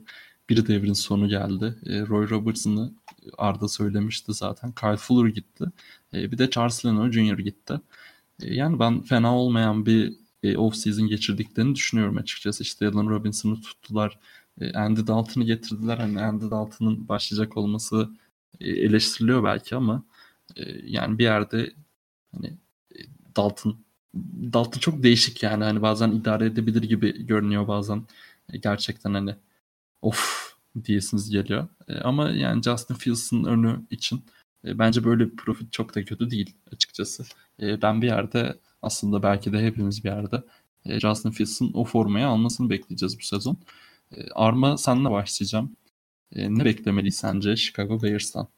bir 0.49 0.67
devrin 0.67 0.93
sonu 0.93 1.29
geldi. 1.29 1.75
Roy 1.87 2.31
Robertson'ı 2.31 2.93
Arda 3.39 3.69
söylemişti 3.69 4.33
zaten. 4.33 4.73
Kyle 4.73 4.97
Fuller 4.97 5.29
gitti. 5.29 5.65
Bir 6.13 6.39
de 6.39 6.51
Charles 6.51 6.87
Leno 6.87 7.11
Jr. 7.11 7.39
gitti. 7.39 7.81
Yani 8.43 8.79
ben 8.79 9.03
fena 9.03 9.37
olmayan 9.37 9.87
bir 9.87 10.17
e, 10.43 10.55
off-season 10.55 11.09
geçirdiklerini 11.09 11.75
düşünüyorum 11.75 12.17
açıkçası. 12.17 12.63
İşte 12.63 12.89
Allen 12.89 13.11
Robinson'ı 13.11 13.61
tuttular. 13.61 14.19
E, 14.61 14.73
Andy 14.73 15.07
Dalton'ı 15.07 15.45
getirdiler. 15.45 15.97
Hani 15.99 16.23
Andy 16.23 16.51
Dalton'ın 16.51 17.09
başlayacak 17.09 17.57
olması 17.57 18.11
e, 18.61 18.71
eleştiriliyor 18.71 19.45
belki 19.45 19.77
ama 19.77 20.05
e, 20.57 20.63
yani 20.85 21.19
bir 21.19 21.25
yerde 21.25 21.73
hani 22.33 22.59
Dalton 23.37 23.79
Dalton 24.53 24.81
çok 24.81 25.03
değişik 25.03 25.43
yani 25.43 25.65
hani 25.65 25.83
bazen 25.83 26.11
idare 26.13 26.47
edebilir 26.47 26.83
gibi 26.83 27.27
görünüyor 27.27 27.69
bazen 27.69 28.03
gerçekten 28.63 29.15
hani 29.15 29.37
of 30.03 30.55
diyesiniz 30.85 31.31
geliyor. 31.31 31.69
Ama 32.03 32.31
yani 32.31 32.63
Justin 32.63 32.95
Fields'ın 32.95 33.45
önü 33.45 33.81
için 33.91 34.25
e, 34.65 34.79
bence 34.79 35.05
böyle 35.05 35.31
bir 35.31 35.37
profit 35.37 35.73
çok 35.73 35.95
da 35.95 36.05
kötü 36.05 36.31
değil 36.31 36.57
açıkçası. 36.73 37.25
E, 37.63 37.83
ben 37.83 38.03
bir 38.03 38.07
yerde 38.07 38.55
aslında 38.83 39.23
belki 39.23 39.53
de 39.53 39.59
hepimiz 39.59 40.05
bir 40.05 40.09
yerde 40.09 40.43
e, 40.85 41.01
Justin 41.01 41.31
Fields'ın 41.31 41.71
o 41.75 41.85
formayı 41.85 42.27
almasını 42.27 42.71
bekleyeceğiz 42.71 43.19
bu 43.19 43.23
sezon. 43.25 43.57
Arma 44.35 44.77
senle 44.77 45.11
başlayacağım. 45.11 45.77
Ne 46.33 46.65
beklemeliyiz 46.65 47.17
sence 47.17 47.57
Chicago 47.57 48.03
Bears'tan? 48.03 48.49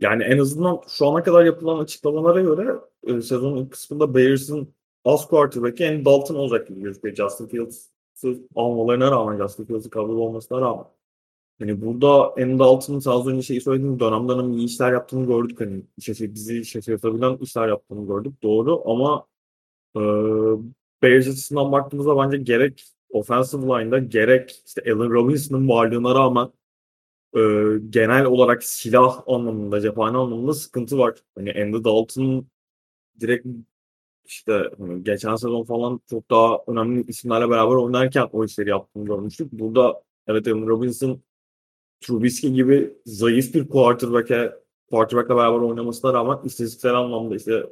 Yani 0.00 0.22
en 0.22 0.38
azından 0.38 0.80
şu 0.88 1.06
ana 1.06 1.22
kadar 1.22 1.44
yapılan 1.44 1.78
açıklamalara 1.78 2.40
göre 2.40 2.74
sezonun 3.22 3.56
ilk 3.56 3.72
kısmında 3.72 4.14
Bears'ın 4.14 4.74
az 5.04 5.28
quarterback'i 5.28 5.84
en 5.84 6.04
Dalton 6.04 6.34
olacak 6.34 6.68
gibi 6.68 6.80
gözüküyor. 6.80 7.16
Justin 7.16 7.46
Fields'ı 7.46 8.48
almalarına 8.54 9.10
rağmen, 9.10 9.38
Justin 9.38 9.64
Fields'ı 9.64 9.90
kabul 9.90 10.16
olmasına 10.16 10.60
rağmen. 10.60 10.84
Hani 11.62 11.82
burada 11.82 12.34
en 12.36 12.58
sağ 13.00 13.12
az 13.20 13.26
önce 13.26 13.42
şeyi 13.42 13.60
söylediğim 13.60 14.00
dönem 14.00 14.28
dönem 14.28 14.52
iyi 14.52 14.66
işler 14.66 14.92
yaptığını 14.92 15.26
gördük. 15.26 15.60
Hani 15.60 15.82
şaşır, 16.00 16.34
bizi 16.34 16.64
şaşırtabilen 16.64 17.36
işler 17.36 17.68
yaptığını 17.68 18.06
gördük. 18.06 18.42
Doğru 18.42 18.82
ama 18.90 19.26
e, 19.96 20.00
Bears 21.02 21.28
açısından 21.28 21.72
baktığımızda 21.72 22.18
bence 22.18 22.36
gerek 22.38 22.84
offensive 23.10 23.62
line'da 23.62 23.98
gerek 23.98 24.62
işte 24.66 24.82
Allen 24.86 25.10
Robinson'ın 25.10 25.68
varlığına 25.68 26.14
rağmen 26.14 26.52
e, 27.36 27.40
genel 27.90 28.24
olarak 28.24 28.62
silah 28.64 29.22
anlamında, 29.26 29.80
cephane 29.80 30.16
anlamında 30.16 30.54
sıkıntı 30.54 30.98
var. 30.98 31.14
Hani 31.34 31.52
Andy 31.62 31.84
Dalton 31.84 32.46
direkt 33.20 33.46
işte 34.24 34.70
hani 34.78 35.04
geçen 35.04 35.36
sezon 35.36 35.64
falan 35.64 36.00
çok 36.10 36.30
daha 36.30 36.58
önemli 36.66 37.06
isimlerle 37.08 37.50
beraber 37.50 37.74
oynarken 37.74 38.28
o 38.32 38.44
işleri 38.44 38.70
yaptığını 38.70 39.04
görmüştük. 39.04 39.52
Burada 39.52 40.02
evet 40.26 40.48
Allen 40.48 40.66
Robinson 40.68 41.22
Trubisky 42.02 42.54
gibi 42.54 42.98
zayıf 43.06 43.54
bir 43.54 43.68
quarterback'e 43.68 44.62
quarterback'le 44.90 45.30
beraber 45.30 45.58
oynamasına 45.58 46.12
rağmen 46.12 46.38
istatistiksel 46.44 46.94
anlamda 46.94 47.36
işte 47.36 47.66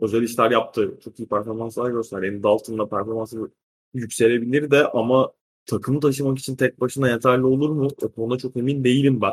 özel 0.00 0.22
işler 0.22 0.50
yaptı. 0.50 0.98
Çok 1.04 1.20
iyi 1.20 1.28
performanslar 1.28 1.90
gösterdi. 1.90 2.26
Yani 2.26 2.42
Dalton'la 2.42 2.88
performansı 2.88 3.50
yükselebilir 3.94 4.70
de 4.70 4.86
ama 4.86 5.32
takımı 5.66 6.00
taşımak 6.00 6.38
için 6.38 6.56
tek 6.56 6.80
başına 6.80 7.10
yeterli 7.10 7.46
olur 7.46 7.70
mu? 7.70 7.88
O 8.02 8.08
konuda 8.08 8.38
çok 8.38 8.56
emin 8.56 8.84
değilim 8.84 9.20
ben. 9.20 9.32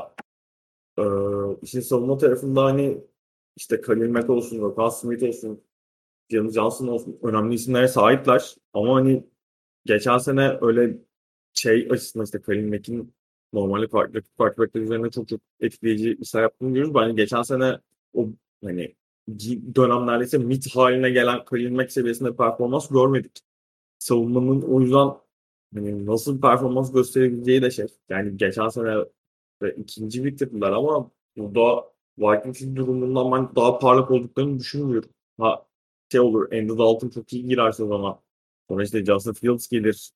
Ee, 1.00 1.04
işin 1.62 1.80
savunma 1.82 2.18
tarafında 2.18 2.64
hani 2.64 3.02
işte 3.58 3.82
Khalil 3.82 4.10
Mack 4.10 4.30
olsun, 4.30 4.62
Rokan 4.62 4.90
Smith 4.90 5.24
olsun, 5.24 5.62
James 6.30 6.54
Johnson 6.54 6.88
olsun 6.88 7.20
önemli 7.24 7.56
isimlere 7.56 7.88
sahipler. 7.88 8.56
Ama 8.74 8.96
hani 8.96 9.24
geçen 9.86 10.18
sene 10.18 10.58
öyle 10.62 10.98
şey 11.54 11.88
açısından 11.92 12.26
işte 12.26 12.42
Khalil 12.42 12.70
Mack'in 12.70 13.14
normalde 13.54 13.88
farklı 13.88 14.22
quarterbackler 14.38 14.82
üzerinde 14.82 15.10
çok 15.10 15.28
çok 15.28 15.42
etkileyici 15.60 16.18
işler 16.22 16.42
yaptığını 16.42 16.70
görüyoruz. 16.70 16.96
Ben 16.96 17.16
geçen 17.16 17.42
sene 17.42 17.80
o 18.14 18.30
hani 18.64 18.96
dönemlerde 19.76 20.24
ise 20.24 20.38
mid 20.38 20.64
haline 20.74 21.10
gelen 21.10 21.46
Khalil 21.46 21.72
Mack 21.72 21.92
seviyesinde 21.92 22.36
performans 22.36 22.90
görmedik. 22.90 23.42
Savunmanın 24.00 24.62
o 24.62 24.82
yüzden 24.82 25.10
hani 25.76 26.06
nasıl 26.06 26.36
bir 26.36 26.42
performans 26.42 26.94
gösterebileceği 26.94 27.62
de 27.62 27.72
şey. 27.72 27.88
Yani 28.10 28.38
geçen 28.38 28.70
sene 28.70 28.96
ikinci 29.78 30.24
bitirdiler 30.24 30.72
ama 30.72 31.12
burada 31.38 31.90
Vikings'in 32.18 32.76
durumundan 32.76 33.32
ben 33.32 33.56
daha 33.56 33.80
parlak 33.80 34.12
olduklarını 34.12 34.60
düşünmüyorum. 34.60 35.10
Ha 35.40 35.66
şey 36.12 36.22
olur 36.22 36.54
Andy 36.54 36.78
Dalton 36.78 37.10
çok 37.10 37.34
iyi 37.34 37.48
girer 37.48 37.72
sezona. 37.72 38.20
Sonra 38.70 38.84
işte 38.84 39.06
Justin 39.06 39.34
Fields 39.34 39.68
gelir. 39.68 40.12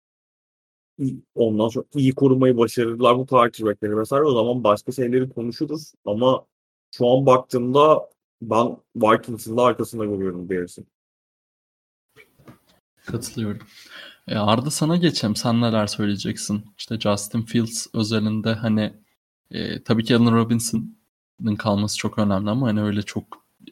Ondan 1.35 1.67
sonra 1.69 1.85
iyi 1.95 2.15
korumayı 2.15 2.57
başarırlar 2.57 3.17
bu 3.17 3.25
quarterbackleri 3.25 3.97
vesaire. 3.97 4.23
O 4.23 4.33
zaman 4.33 4.63
başka 4.63 4.91
şeyleri 4.91 5.29
konuşuruz. 5.29 5.93
Ama 6.05 6.45
şu 6.97 7.07
an 7.07 7.25
baktığımda 7.25 8.09
ben 8.41 8.77
Vikings'in 8.95 9.57
de 9.57 9.61
arkasında 9.61 10.05
görüyorum 10.05 10.49
Bears'in. 10.49 10.87
Katılıyorum. 13.05 13.67
E 14.27 14.35
Arda 14.35 14.71
sana 14.71 14.97
geçelim. 14.97 15.35
Sen 15.35 15.61
neler 15.61 15.87
söyleyeceksin? 15.87 16.65
İşte 16.77 16.99
Justin 16.99 17.41
Fields 17.41 17.87
özelinde 17.93 18.53
hani 18.53 18.93
e, 19.51 19.83
tabii 19.83 20.03
ki 20.03 20.15
Allen 20.15 20.35
Robinson'ın 20.35 21.55
kalması 21.55 21.97
çok 21.97 22.19
önemli 22.19 22.49
ama 22.49 22.67
hani 22.67 22.81
öyle 22.81 23.01
çok 23.01 23.23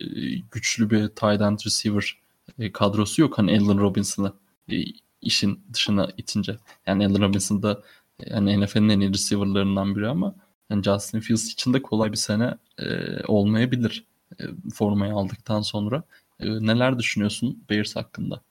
e, 0.01 0.05
güçlü 0.51 0.89
bir 0.89 1.07
tight 1.07 1.41
end 1.41 1.59
receiver 1.65 2.21
e, 2.59 2.71
kadrosu 2.71 3.21
yok. 3.21 3.37
Hani 3.37 3.51
Allen 3.51 3.79
Robinson'ı 3.79 4.33
e, 4.71 4.75
işin 5.21 5.63
dışına 5.73 6.09
itince. 6.17 6.57
Yani 6.87 7.07
Allen 7.07 7.21
Robinson 7.21 7.63
da 7.63 7.83
hani 8.29 8.61
NFL'in 8.61 8.89
en 8.89 8.99
iyi 8.99 9.09
receiver'larından 9.13 9.95
biri 9.95 10.07
ama 10.07 10.35
yani 10.69 10.83
Justin 10.83 11.19
Fields 11.19 11.51
için 11.53 11.73
de 11.73 11.81
kolay 11.81 12.11
bir 12.11 12.17
sene 12.17 12.57
e, 12.77 12.85
olmayabilir 13.27 14.05
e, 14.39 14.43
formayı 14.73 15.13
aldıktan 15.13 15.61
sonra. 15.61 16.03
E, 16.39 16.47
neler 16.47 16.99
düşünüyorsun 16.99 17.63
Bears 17.69 17.95
hakkında? 17.95 18.41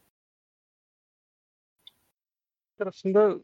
Aslında 2.86 3.36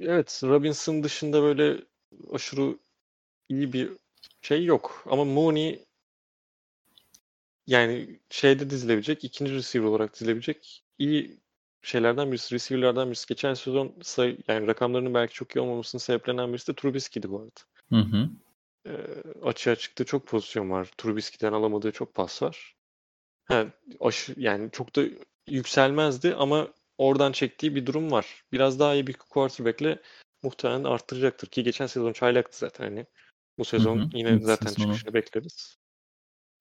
evet 0.00 0.40
Robinson 0.44 1.02
dışında 1.02 1.42
böyle 1.42 1.84
aşırı 2.32 2.78
iyi 3.48 3.72
bir 3.72 3.90
şey 4.42 4.64
yok. 4.64 5.04
Ama 5.10 5.24
Mooney 5.24 5.84
yani 7.66 8.20
şeyde 8.30 8.70
dizilebilecek, 8.70 9.24
ikinci 9.24 9.54
receiver 9.54 9.86
olarak 9.86 10.14
dizilebilecek 10.14 10.82
iyi 10.98 11.39
şeylerden 11.82 12.32
birisi, 12.32 12.54
receiver'lardan 12.54 13.08
birisi. 13.08 13.26
Geçen 13.26 13.54
sezon 13.54 13.94
sayı, 14.02 14.38
yani 14.48 14.66
rakamlarının 14.66 15.14
belki 15.14 15.34
çok 15.34 15.56
iyi 15.56 15.60
olmamasının 15.60 16.00
sebeplenen 16.00 16.52
birisi 16.52 16.72
de 16.72 16.76
Trubisky'di 16.76 17.30
bu 17.30 17.40
arada. 17.40 17.60
Hı 17.88 17.96
hı. 17.96 18.28
E, 18.86 18.92
açığa 19.44 19.76
çıktığı 19.76 20.04
çok 20.04 20.26
pozisyon 20.26 20.70
var. 20.70 20.90
Trubisky'den 20.98 21.52
alamadığı 21.52 21.92
çok 21.92 22.14
pas 22.14 22.42
var. 22.42 22.76
Ha, 23.48 23.66
aşı, 24.00 24.34
yani 24.36 24.70
çok 24.70 24.96
da 24.96 25.02
yükselmezdi 25.48 26.34
ama 26.34 26.68
oradan 26.98 27.32
çektiği 27.32 27.74
bir 27.74 27.86
durum 27.86 28.10
var. 28.10 28.44
Biraz 28.52 28.80
daha 28.80 28.94
iyi 28.94 29.06
bir 29.06 29.12
quarterback'le 29.12 29.98
muhtemelen 30.42 30.84
arttıracaktır 30.84 31.46
ki 31.48 31.62
geçen 31.62 31.86
sezon 31.86 32.12
çaylaktı 32.12 32.58
zaten 32.58 32.84
hani. 32.84 33.06
Bu 33.58 33.64
sezon 33.64 33.98
Hı 33.98 34.02
hı. 34.02 34.08
yine 34.12 34.30
İlk 34.30 34.42
zaten 34.42 34.66
sezonu. 34.66 34.92
çıkışını 34.92 35.14
bekleriz. 35.14 35.78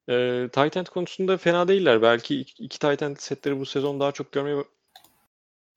Ee, 0.09 0.49
tight 0.53 0.77
end 0.77 0.87
konusunda 0.87 1.37
fena 1.37 1.67
değiller. 1.67 2.01
Belki 2.01 2.39
iki, 2.39 2.63
iki 2.63 2.79
tight 2.79 3.01
end 3.01 3.17
setleri 3.17 3.59
bu 3.59 3.65
sezon 3.65 3.99
daha 3.99 4.11
çok 4.11 4.31
görmeye 4.31 4.63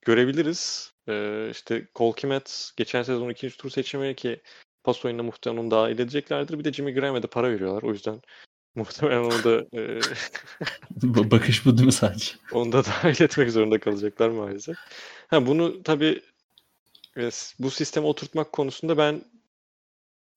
görebiliriz. 0.02 0.92
Ee, 1.08 1.48
işte 1.50 1.88
Cole 1.94 2.12
Kmet 2.12 2.72
geçen 2.76 3.02
sezon 3.02 3.30
ikinci 3.30 3.56
tur 3.56 3.70
seçimi 3.70 4.14
ki 4.14 4.40
pas 4.84 5.04
oyununa 5.04 5.22
muhtemelen 5.22 5.62
onu 5.62 5.70
dahil 5.70 5.98
edeceklerdir. 5.98 6.58
Bir 6.58 6.64
de 6.64 6.72
Jimmy 6.72 6.94
Graham'e 6.94 7.22
de 7.22 7.26
para 7.26 7.50
veriyorlar. 7.50 7.82
O 7.82 7.92
yüzden 7.92 8.20
muhtemelen 8.74 9.24
onu 9.24 9.44
da 9.44 9.78
e, 9.78 10.00
Ba- 11.02 11.30
Bakış 11.30 11.66
bu 11.66 11.76
değil 11.76 11.86
mi 11.86 11.92
sadece? 11.92 12.34
Onu 12.52 12.72
da 12.72 12.84
dahil 12.84 13.22
etmek 13.22 13.50
zorunda 13.50 13.80
kalacaklar 13.80 14.28
maalesef. 14.28 14.76
Ha, 15.28 15.46
bunu 15.46 15.82
tabii 15.82 16.22
bu 17.58 17.70
sisteme 17.70 18.06
oturtmak 18.06 18.52
konusunda 18.52 18.98
ben 18.98 19.24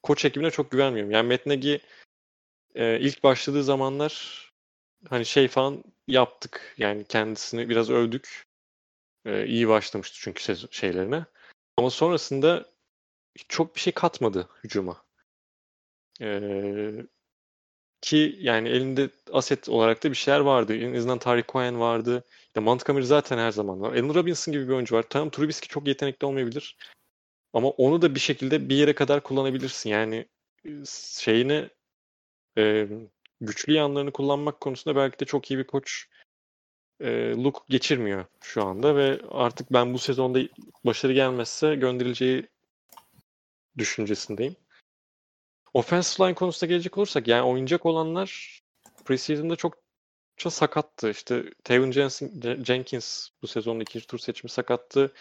koç 0.03 0.25
ekibine 0.25 0.51
çok 0.51 0.71
güvenmiyorum. 0.71 1.11
Yani 1.11 1.27
Matt 1.27 1.45
Nagy 1.45 1.77
e, 2.75 2.99
ilk 2.99 3.23
başladığı 3.23 3.63
zamanlar 3.63 4.45
hani 5.09 5.25
şey 5.25 5.47
falan 5.47 5.83
yaptık. 6.07 6.73
Yani 6.77 7.05
kendisini 7.05 7.69
biraz 7.69 7.89
övdük. 7.89 8.45
E, 9.25 9.45
iyi 9.45 9.67
başlamıştı 9.67 10.17
çünkü 10.21 10.55
şeylerine. 10.71 11.25
Ama 11.77 11.89
sonrasında 11.89 12.65
çok 13.47 13.75
bir 13.75 13.81
şey 13.81 13.93
katmadı 13.93 14.49
hücuma. 14.63 15.05
E, 16.21 16.39
ki 18.01 18.37
yani 18.39 18.69
elinde 18.69 19.09
aset 19.31 19.69
olarak 19.69 20.03
da 20.03 20.11
bir 20.11 20.15
şeyler 20.15 20.39
vardı. 20.39 20.75
En 20.75 20.93
azından 20.93 21.19
Tariq 21.19 21.43
Cohen 21.47 21.79
vardı. 21.79 22.23
İşte 22.47 22.59
Montgomery 22.59 23.03
zaten 23.03 23.37
her 23.37 23.51
zaman 23.51 23.81
var. 23.81 23.91
Allen 23.91 24.15
Robinson 24.15 24.51
gibi 24.51 24.67
bir 24.67 24.73
oyuncu 24.73 24.95
var. 24.95 25.05
Tamam 25.09 25.29
Trubisky 25.29 25.69
çok 25.69 25.87
yetenekli 25.87 26.25
olmayabilir. 26.25 26.77
Ama 27.53 27.69
onu 27.69 28.01
da 28.01 28.15
bir 28.15 28.19
şekilde 28.19 28.69
bir 28.69 28.75
yere 28.75 28.95
kadar 28.95 29.23
kullanabilirsin. 29.23 29.89
Yani 29.89 30.27
şeyini 31.19 31.69
e, 32.57 32.87
güçlü 33.41 33.73
yanlarını 33.73 34.11
kullanmak 34.11 34.61
konusunda 34.61 34.95
belki 34.95 35.19
de 35.19 35.25
çok 35.25 35.51
iyi 35.51 35.57
bir 35.57 35.67
koç 35.67 36.07
e, 36.99 37.31
look 37.31 37.67
geçirmiyor 37.69 38.25
şu 38.41 38.65
anda 38.65 38.95
ve 38.95 39.21
artık 39.31 39.73
ben 39.73 39.93
bu 39.93 39.99
sezonda 39.99 40.39
başarı 40.85 41.13
gelmezse 41.13 41.75
gönderileceği 41.75 42.47
düşüncesindeyim. 43.77 44.55
Offensive 45.73 46.27
line 46.27 46.35
konusunda 46.35 46.69
gelecek 46.69 46.97
olursak 46.97 47.27
yani 47.27 47.43
oynayacak 47.43 47.85
olanlar 47.85 48.61
preseason'da 49.05 49.55
çok 49.55 49.77
çok 50.37 50.53
sakattı. 50.53 51.09
İşte 51.09 51.43
Tevin 51.63 51.91
Jenkins 52.63 53.29
bu 53.41 53.47
sezonda 53.47 53.83
ikinci 53.83 54.07
tur 54.07 54.19
seçimi 54.19 54.49
sakattı. 54.49 55.13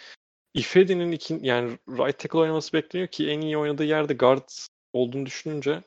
Ifedi'nin 0.53 1.11
iki, 1.11 1.39
yani 1.41 1.77
right 1.87 2.19
tackle 2.19 2.39
oynaması 2.39 2.73
bekleniyor 2.73 3.07
ki 3.07 3.29
en 3.29 3.41
iyi 3.41 3.57
oynadığı 3.57 3.83
yerde 3.83 4.13
guard 4.13 4.49
olduğunu 4.93 5.25
düşününce 5.25 5.81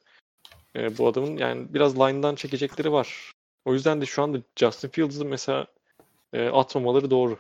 e, 0.77 0.99
bu 0.99 1.09
adamın 1.09 1.37
yani 1.37 1.75
biraz 1.75 1.97
line'dan 1.99 2.35
çekecekleri 2.35 2.93
var. 2.93 3.33
O 3.65 3.75
yüzden 3.75 4.01
de 4.01 4.07
şu 4.07 4.23
anda 4.23 4.39
Justin 4.57 4.89
Fields'ı 4.89 5.25
mesela 5.25 5.67
e, 6.33 6.49
atmamaları 6.49 7.11
doğru. 7.11 7.39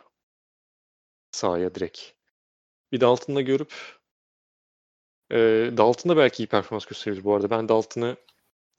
Sahaya 1.30 1.74
direkt. 1.74 2.00
Bir 2.92 3.00
Dalton'la 3.00 3.40
görüp 3.40 3.98
e, 5.32 5.36
Dalton 5.76 6.10
da 6.10 6.16
belki 6.16 6.42
iyi 6.42 6.46
performans 6.46 6.86
gösterebilir 6.86 7.24
bu 7.24 7.34
arada. 7.34 7.50
Ben 7.50 7.68
Dalton'ı 7.68 8.16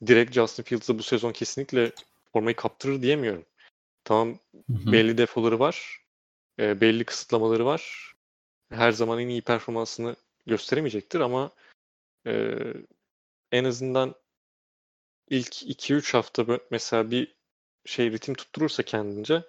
direkt 0.07 0.33
Justin 0.33 0.63
Fields'a 0.63 0.97
bu 0.97 1.03
sezon 1.03 1.31
kesinlikle 1.31 1.91
formayı 2.33 2.55
kaptırır 2.55 3.01
diyemiyorum. 3.01 3.45
Tamam 4.03 4.39
hı 4.53 4.73
hı. 4.73 4.91
belli 4.91 5.17
defoları 5.17 5.59
var. 5.59 6.05
E, 6.59 6.81
belli 6.81 7.03
kısıtlamaları 7.03 7.65
var. 7.65 8.13
Her 8.71 8.91
zaman 8.91 9.19
en 9.19 9.27
iyi 9.27 9.41
performansını 9.41 10.15
gösteremeyecektir 10.45 11.19
ama 11.19 11.51
e, 12.27 12.57
en 13.51 13.63
azından 13.63 14.15
ilk 15.29 15.63
2-3 15.63 16.13
hafta 16.13 16.59
mesela 16.71 17.11
bir 17.11 17.35
şey 17.85 18.11
ritim 18.11 18.33
tutturursa 18.33 18.83
kendince 18.83 19.43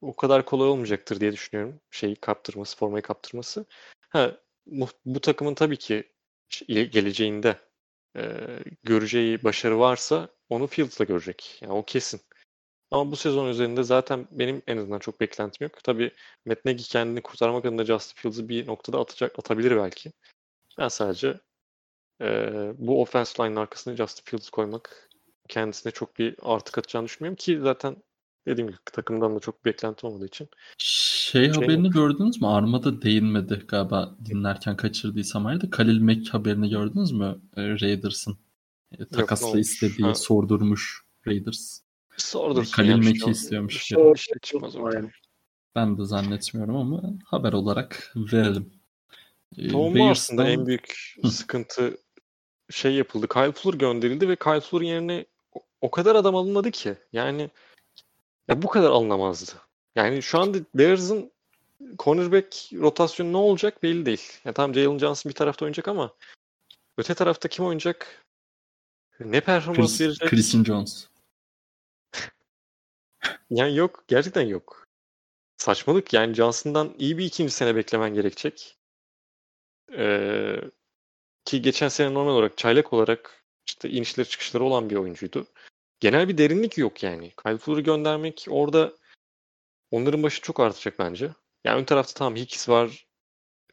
o 0.00 0.16
kadar 0.16 0.44
kolay 0.44 0.68
olmayacaktır 0.68 1.20
diye 1.20 1.32
düşünüyorum. 1.32 1.80
Şeyi 1.90 2.16
kaptırması, 2.16 2.76
formayı 2.76 3.02
kaptırması. 3.02 3.66
Ha, 4.08 4.36
bu, 4.66 4.88
bu 5.04 5.20
takımın 5.20 5.54
tabii 5.54 5.76
ki 5.76 6.12
geleceğinde 6.68 7.56
e, 8.16 8.22
göreceği 8.82 9.44
başarı 9.44 9.78
varsa 9.78 10.28
onu 10.48 10.66
Fields'la 10.66 11.04
görecek. 11.04 11.58
Yani 11.62 11.72
o 11.72 11.84
kesin. 11.84 12.20
Ama 12.90 13.10
bu 13.10 13.16
sezon 13.16 13.48
üzerinde 13.48 13.82
zaten 13.82 14.28
benim 14.30 14.62
en 14.66 14.76
azından 14.76 14.98
çok 14.98 15.20
beklentim 15.20 15.64
yok. 15.64 15.84
Tabii 15.84 16.12
Matt 16.46 16.64
Nagy 16.64 16.82
kendini 16.82 17.22
kurtarmak 17.22 17.64
adına 17.64 17.84
Justin 17.84 18.22
Fields'ı 18.22 18.48
bir 18.48 18.66
noktada 18.66 19.00
atacak, 19.00 19.38
atabilir 19.38 19.76
belki. 19.76 20.12
Ben 20.78 20.88
sadece 20.88 21.40
e, 22.22 22.26
bu 22.78 23.02
offense 23.02 23.44
line'ın 23.44 23.56
arkasına 23.56 23.96
Justin 23.96 24.24
Fields 24.24 24.50
koymak 24.50 25.10
kendisine 25.48 25.92
çok 25.92 26.18
bir 26.18 26.36
artı 26.42 26.72
katacağını 26.72 27.06
düşünmüyorum 27.06 27.36
ki 27.36 27.60
zaten 27.62 27.96
dediğim 28.46 28.68
gibi 28.68 28.78
takımdan 28.84 29.36
da 29.36 29.40
çok 29.40 29.64
bir 29.64 29.70
beklentim 29.70 30.08
olmadığı 30.08 30.26
için. 30.26 30.48
Şey, 30.78 31.44
şey 31.44 31.54
haberini 31.54 31.86
yok. 31.86 31.94
gördünüz 31.94 32.40
mü? 32.40 32.46
Armada 32.46 33.02
değinmedi 33.02 33.64
galiba 33.68 34.16
dinlerken 34.24 34.76
kaçırdıysam 34.76 35.44
hayır 35.44 35.60
da 35.60 35.70
Khalil 35.70 36.00
Mack 36.00 36.34
haberini 36.34 36.70
gördünüz 36.70 37.12
mü? 37.12 37.40
E, 37.56 37.62
Raiders'ın 37.62 38.38
e, 38.98 39.06
takasla 39.06 39.48
yok, 39.48 39.58
istediği 39.58 40.06
ha. 40.06 40.14
sordurmuş 40.14 41.04
Raiders. 41.26 41.80
Sordursun. 42.16 42.72
Khalil 42.72 42.96
Mack'i 42.96 43.30
istiyormuş. 43.30 43.74
Bir 43.74 43.80
şey, 43.80 43.98
bir 43.98 44.18
şey 44.18 44.34
çıkmaz 44.42 44.76
orada. 44.76 45.10
Ben 45.74 45.98
de 45.98 46.04
zannetmiyorum 46.04 46.76
ama 46.76 47.02
haber 47.24 47.52
olarak 47.52 48.12
verelim. 48.16 48.72
Savunma 49.70 50.10
aslında 50.10 50.48
en 50.48 50.66
büyük 50.66 51.14
sıkıntı 51.24 51.96
şey 52.70 52.94
yapıldı. 52.94 53.28
Kyle 53.28 53.52
Fuller 53.52 53.78
gönderildi 53.78 54.28
ve 54.28 54.36
Kyle 54.36 54.60
Fuller 54.60 54.86
yerine 54.86 55.26
o 55.80 55.90
kadar 55.90 56.14
adam 56.14 56.36
alınmadı 56.36 56.70
ki. 56.70 56.94
Yani 57.12 57.50
ya 58.50 58.62
bu 58.62 58.68
kadar 58.68 58.90
alınamazdı. 58.90 59.52
Yani 59.96 60.22
şu 60.22 60.38
anda 60.38 60.58
Bears'ın 60.74 61.32
cornerback 61.98 62.72
rotasyonu 62.72 63.32
ne 63.32 63.36
olacak 63.36 63.82
belli 63.82 64.06
değil. 64.06 64.32
Ya 64.44 64.52
tamam 64.52 64.74
Jalen 64.74 64.98
Johnson 64.98 65.30
bir 65.30 65.34
tarafta 65.34 65.64
oynayacak 65.64 65.88
ama 65.88 66.14
öte 66.98 67.14
tarafta 67.14 67.48
kim 67.48 67.64
oynayacak? 67.64 68.26
Ne 69.20 69.40
performans 69.40 69.90
Chris, 69.90 70.00
verecek? 70.00 70.28
Christian 70.28 70.64
Jones. 70.64 71.08
yani 73.50 73.76
yok. 73.76 74.04
Gerçekten 74.08 74.46
yok. 74.46 74.86
Saçmalık. 75.56 76.12
Yani 76.12 76.34
Johnson'dan 76.34 76.94
iyi 76.98 77.18
bir 77.18 77.24
ikinci 77.24 77.52
sene 77.52 77.76
beklemen 77.76 78.14
gerekecek. 78.14 78.76
Ee, 79.96 80.56
ki 81.44 81.62
geçen 81.62 81.88
sene 81.88 82.14
normal 82.14 82.32
olarak 82.32 82.58
çaylak 82.58 82.92
olarak 82.92 83.44
işte 83.66 83.90
inişleri 83.90 84.28
çıkışları 84.28 84.64
olan 84.64 84.90
bir 84.90 84.96
oyuncuydu. 84.96 85.46
Genel 86.00 86.28
bir 86.28 86.38
derinlik 86.38 86.78
yok 86.78 87.02
yani. 87.02 87.30
Kyle 87.44 87.58
Fuller'ı 87.58 87.80
göndermek 87.80 88.46
orada 88.50 88.92
onların 89.90 90.22
başı 90.22 90.40
çok 90.42 90.60
artacak 90.60 90.98
bence. 90.98 91.30
Yani 91.64 91.80
ön 91.80 91.84
tarafta 91.84 92.14
tamam 92.14 92.36
Hicks 92.36 92.68
var, 92.68 93.06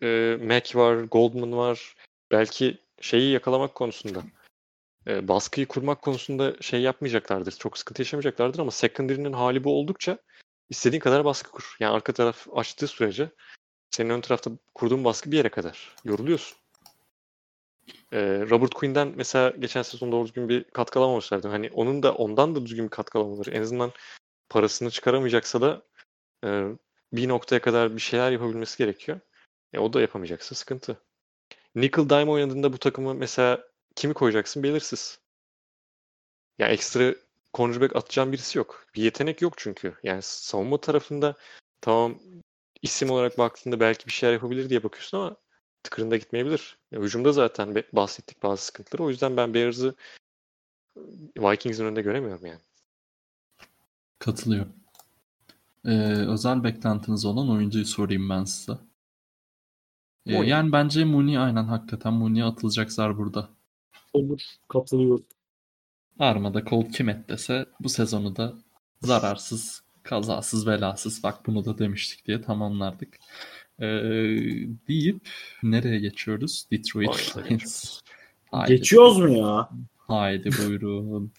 e, 0.04 0.38
Mac 0.42 0.80
var, 0.80 0.96
Goldman 0.96 1.58
var. 1.58 1.96
Belki 2.32 2.78
şeyi 3.02 3.32
yakalamak 3.32 3.76
konusunda, 3.76 4.24
e, 5.08 5.28
baskıyı 5.28 5.68
kurmak 5.68 6.02
konusunda 6.02 6.56
şey 6.62 6.82
yapmayacaklardır. 6.82 7.52
Çok 7.52 7.78
sıkıntı 7.78 8.02
yaşamayacaklardır 8.02 8.60
ama 8.60 8.72
secondary'nin 8.72 9.34
hali 9.34 9.64
bu 9.64 9.80
oldukça 9.80 10.18
istediğin 10.70 11.02
kadar 11.02 11.26
baskı 11.26 11.52
kur. 11.52 11.78
Yani 11.80 11.96
arka 11.96 12.14
taraf 12.14 12.48
açtığı 12.54 12.88
sürece 12.88 13.30
senin 13.92 14.10
ön 14.10 14.22
tarafta 14.22 14.52
kurduğun 14.76 15.04
baskı 15.04 15.32
bir 15.32 15.38
yere 15.38 15.50
kadar. 15.50 15.96
Yoruluyorsun. 16.04 16.58
Robert 18.14 18.74
Quinn'den 18.74 19.14
mesela 19.16 19.50
geçen 19.50 19.82
sezon 19.82 20.12
doğru 20.12 20.26
düzgün 20.28 20.50
bir 20.50 20.64
katkı 20.64 21.00
alamamışlardı. 21.00 21.48
Hani 21.48 21.70
onun 21.74 22.04
da 22.04 22.14
ondan 22.14 22.56
da 22.56 22.66
düzgün 22.66 22.86
bir 22.86 22.90
katkı 22.90 23.20
alamaları. 23.20 23.52
En 23.52 23.62
azından 23.62 23.92
parasını 24.50 24.90
çıkaramayacaksa 24.90 25.62
da 25.62 25.82
e, 26.46 26.64
bir 27.14 27.28
noktaya 27.28 27.62
kadar 27.62 27.96
bir 27.96 28.02
şeyler 28.02 28.32
yapabilmesi 28.32 28.78
gerekiyor. 28.78 29.20
E, 29.74 29.80
o 29.80 29.94
da 29.94 30.02
yapamayacaksa 30.02 30.56
sıkıntı. 30.56 30.98
Nickel 31.76 32.10
Dime 32.10 32.32
oynadığında 32.32 32.74
bu 32.74 32.78
takımı 32.78 33.14
mesela 33.14 33.68
kimi 33.96 34.14
koyacaksın 34.14 34.64
belirsiz. 34.64 35.20
Ya 36.60 36.66
yani 36.66 36.74
ekstra 36.74 37.16
cornerback 37.54 37.96
atacağım 37.96 38.32
birisi 38.32 38.58
yok. 38.58 38.86
Bir 38.96 39.04
yetenek 39.04 39.42
yok 39.42 39.54
çünkü. 39.58 39.94
Yani 40.04 40.22
savunma 40.22 40.82
tarafında 40.82 41.36
tamam 41.82 42.20
isim 42.82 43.10
olarak 43.10 43.38
baktığında 43.38 43.80
belki 43.80 44.08
bir 44.08 44.12
şeyler 44.12 44.34
yapabilir 44.34 44.70
diye 44.70 44.84
bakıyorsun 44.84 45.18
ama 45.18 45.36
tıkırında 45.88 46.18
gitmeyebilir. 46.18 46.78
Ya, 46.92 47.00
hücumda 47.00 47.32
zaten 47.32 47.84
bahsettik 47.94 48.44
bazı 48.44 48.66
sıkıntıları. 48.66 49.04
O 49.04 49.10
yüzden 49.10 49.38
ben 49.38 49.54
Bears'ı 49.54 49.96
Vikings'in 51.38 51.86
önünde 51.86 52.02
göremiyorum 52.02 52.46
yani. 52.46 52.60
Katılıyorum. 54.20 54.74
Ee, 55.86 55.92
özel 56.28 56.64
beklentiniz 56.64 57.26
olan 57.26 57.50
oyuncuyu 57.50 57.86
sorayım 57.86 58.30
ben 58.30 58.44
size. 58.44 58.78
Ee, 60.26 60.34
yani 60.34 60.72
bence 60.72 61.06
Mooney 61.06 61.38
aynen 61.38 61.64
hakikaten 61.64 62.14
Mooney 62.14 62.44
atılacak 62.44 62.92
zar 62.92 63.18
burada. 63.18 63.50
Olur. 64.14 64.42
Katılıyorum. 64.68 65.26
Armada 66.20 66.64
kol 66.64 66.90
kim 66.90 67.10
et 67.10 67.30
dese 67.30 67.66
bu 67.80 67.90
sezonu 67.90 68.36
da 68.36 68.54
zararsız, 69.02 69.84
kazasız, 70.04 70.68
belasız 70.68 71.24
bak 71.24 71.46
bunu 71.46 71.66
da 71.66 71.78
demiştik 71.78 72.26
diye 72.26 72.42
tamamlardık. 72.42 73.18
Ee, 73.82 73.88
deyip 74.88 75.30
nereye 75.64 76.00
geçiyoruz? 76.00 76.68
Detroit 76.72 77.38
Lions. 77.38 78.00
Geçiyoruz 78.68 79.18
mu 79.18 79.38
ya? 79.38 79.70
Haydi 79.98 80.50
buyurun. 80.60 81.32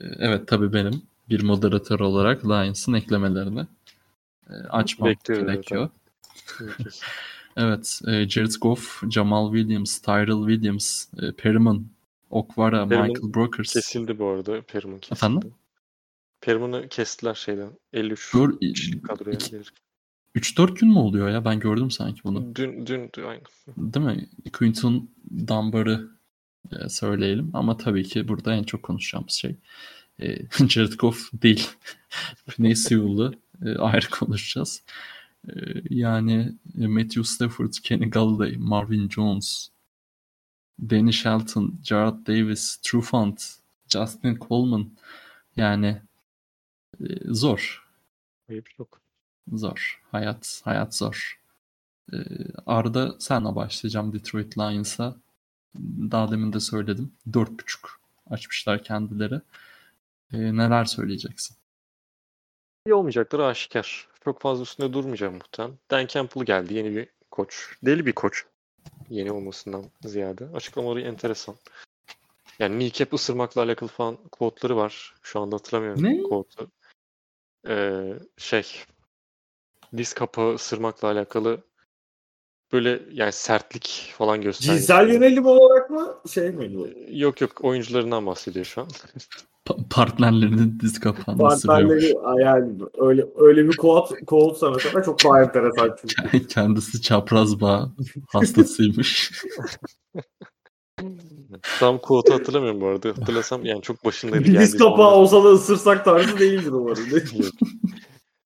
Ee, 0.00 0.04
evet 0.18 0.48
tabii 0.48 0.72
benim 0.72 1.02
bir 1.28 1.42
moderatör 1.42 2.00
olarak 2.00 2.44
Lions'ın 2.44 2.92
eklemelerini 2.92 3.66
e, 4.50 4.54
açmam 4.54 5.10
Bekliyorum 5.10 5.46
gerekiyor. 5.46 5.90
evet, 7.56 8.00
e, 8.06 8.28
Jared 8.28 8.52
Goff, 8.60 9.02
Jamal 9.10 9.54
Williams, 9.54 9.98
Tyrell 9.98 10.48
Williams, 10.48 11.06
e, 11.22 11.32
Perriman, 11.32 11.86
Okwara, 12.30 12.88
Perriman 12.88 13.08
Michael 13.08 13.34
Brokers. 13.34 13.72
Kesildi 13.72 14.18
bu 14.18 14.26
arada 14.26 14.62
Perriman 14.62 14.98
kesildi. 14.98 15.18
Efendim? 15.18 15.54
Perriman'ı 16.40 16.88
kestiler 16.88 17.34
şeyden. 17.34 17.70
53 17.92 18.30
Gör, 18.30 18.54
kadroya 19.08 19.38
gelir. 19.50 19.72
3-4 20.34 20.74
gün 20.74 20.88
mü 20.88 20.98
oluyor 20.98 21.28
ya? 21.28 21.44
Ben 21.44 21.60
gördüm 21.60 21.90
sanki 21.90 22.24
bunu. 22.24 22.54
Dün, 22.54 22.86
dün, 22.86 23.10
dün 23.16 23.22
aynı. 23.24 23.42
Değil 23.76 24.06
mi? 24.06 24.28
Quinton 24.52 25.10
Dunbar'ı 25.46 26.10
e, 26.72 26.88
söyleyelim. 26.88 27.50
Ama 27.52 27.76
tabii 27.76 28.04
ki 28.04 28.28
burada 28.28 28.54
en 28.54 28.62
çok 28.62 28.82
konuşacağımız 28.82 29.32
şey 29.32 29.56
e, 30.22 30.36
Jared 30.68 30.92
Goff 30.92 31.30
değil. 31.32 31.70
Finney 32.48 32.74
Sewell'ı 32.76 33.32
e, 33.64 33.74
ayrı 33.78 34.10
konuşacağız. 34.10 34.82
E, 35.48 35.52
yani 35.90 36.52
e, 36.80 36.86
Matthew 36.86 37.24
Stafford, 37.24 37.72
Kenny 37.82 38.10
Galladay, 38.10 38.56
Marvin 38.56 39.08
Jones, 39.08 39.68
Danny 40.90 41.12
Shelton, 41.12 41.80
Jared 41.84 42.26
Davis, 42.26 42.76
Trufant, 42.76 43.44
Justin 43.88 44.38
Coleman 44.48 44.90
yani 45.56 46.02
e, 47.00 47.04
zor. 47.24 47.84
Ayıp 48.48 48.68
yok. 48.78 49.03
Zor. 49.52 50.02
Hayat 50.10 50.60
hayat 50.64 50.96
zor. 50.96 51.40
E, 52.12 52.16
Arda 52.66 53.14
senle 53.18 53.54
başlayacağım 53.54 54.12
Detroit 54.12 54.58
Lions'a. 54.58 55.16
Daha 56.10 56.30
demin 56.30 56.52
de 56.52 56.60
söyledim. 56.60 57.12
4.5 57.30 57.88
açmışlar 58.30 58.82
kendileri. 58.84 59.40
E, 60.32 60.38
neler 60.56 60.84
söyleyeceksin? 60.84 61.56
İyi 62.86 62.94
olmayacakları 62.94 63.46
aşikar. 63.46 64.08
Çok 64.24 64.40
fazla 64.40 64.62
üstünde 64.62 64.92
durmayacağım 64.92 65.34
muhtemelen. 65.34 65.78
Dan 65.90 66.06
Campbell 66.06 66.44
geldi. 66.44 66.74
Yeni 66.74 66.96
bir 66.96 67.08
koç. 67.30 67.76
Deli 67.82 68.06
bir 68.06 68.12
koç. 68.12 68.44
Yeni 69.10 69.32
olmasından 69.32 69.84
ziyade. 70.04 70.48
Açıklamaları 70.54 71.00
enteresan. 71.00 71.54
Yani 72.58 72.74
kneecap 72.78 73.14
ısırmakla 73.14 73.62
alakalı 73.62 73.88
falan 73.88 74.16
quote'ları 74.16 74.76
var. 74.76 75.14
Şu 75.22 75.40
anda 75.40 75.56
hatırlamıyorum 75.56 76.02
Ne? 76.02 76.22
quote'u. 76.22 76.70
Ee, 77.68 78.14
şey 78.36 78.84
diz 79.96 80.12
kapağı 80.12 80.54
ısırmakla 80.54 81.08
alakalı 81.08 81.58
böyle 82.72 83.02
yani 83.12 83.32
sertlik 83.32 84.14
falan 84.18 84.40
gösteriyor. 84.40 84.78
Cinsel 84.78 85.08
yönelim 85.08 85.46
olarak 85.46 85.90
mı 85.90 86.14
şey 86.30 86.50
mi 86.50 86.74
bu? 86.74 86.88
Yok 87.08 87.40
yok 87.40 87.50
oyuncularından 87.64 88.26
bahsediyor 88.26 88.64
şu 88.64 88.80
an. 88.80 88.88
Pa- 89.66 89.88
partnerlerinin 89.90 90.80
diz 90.80 91.00
kapağını. 91.00 91.38
Partnerleri 91.38 92.14
yani 92.42 92.72
öyle 92.98 93.26
öyle 93.36 93.68
bir 93.68 93.76
quote, 93.76 94.24
quote 94.24 94.58
sana 94.58 94.78
sana 94.78 95.02
çok 95.02 95.24
daha 95.24 95.42
enteresan 95.42 95.96
çünkü. 96.00 96.46
Kendisi 96.48 97.02
çapraz 97.02 97.60
bağ 97.60 97.92
hastasıymış. 98.28 99.32
Tam 101.80 101.98
quote'u 101.98 102.34
hatırlamıyorum 102.34 102.80
bu 102.80 102.86
arada. 102.86 103.08
Hatırlasam 103.08 103.64
yani 103.64 103.82
çok 103.82 104.04
başındaydı. 104.04 104.44
Bir 104.44 104.60
diz 104.60 104.76
kapağı 104.76 105.10
olsa 105.10 105.44
da 105.44 105.48
ısırsak 105.48 106.04
tarzı 106.04 106.38
değildir 106.38 106.72
umarım. 106.72 107.06
Yok. 107.12 107.52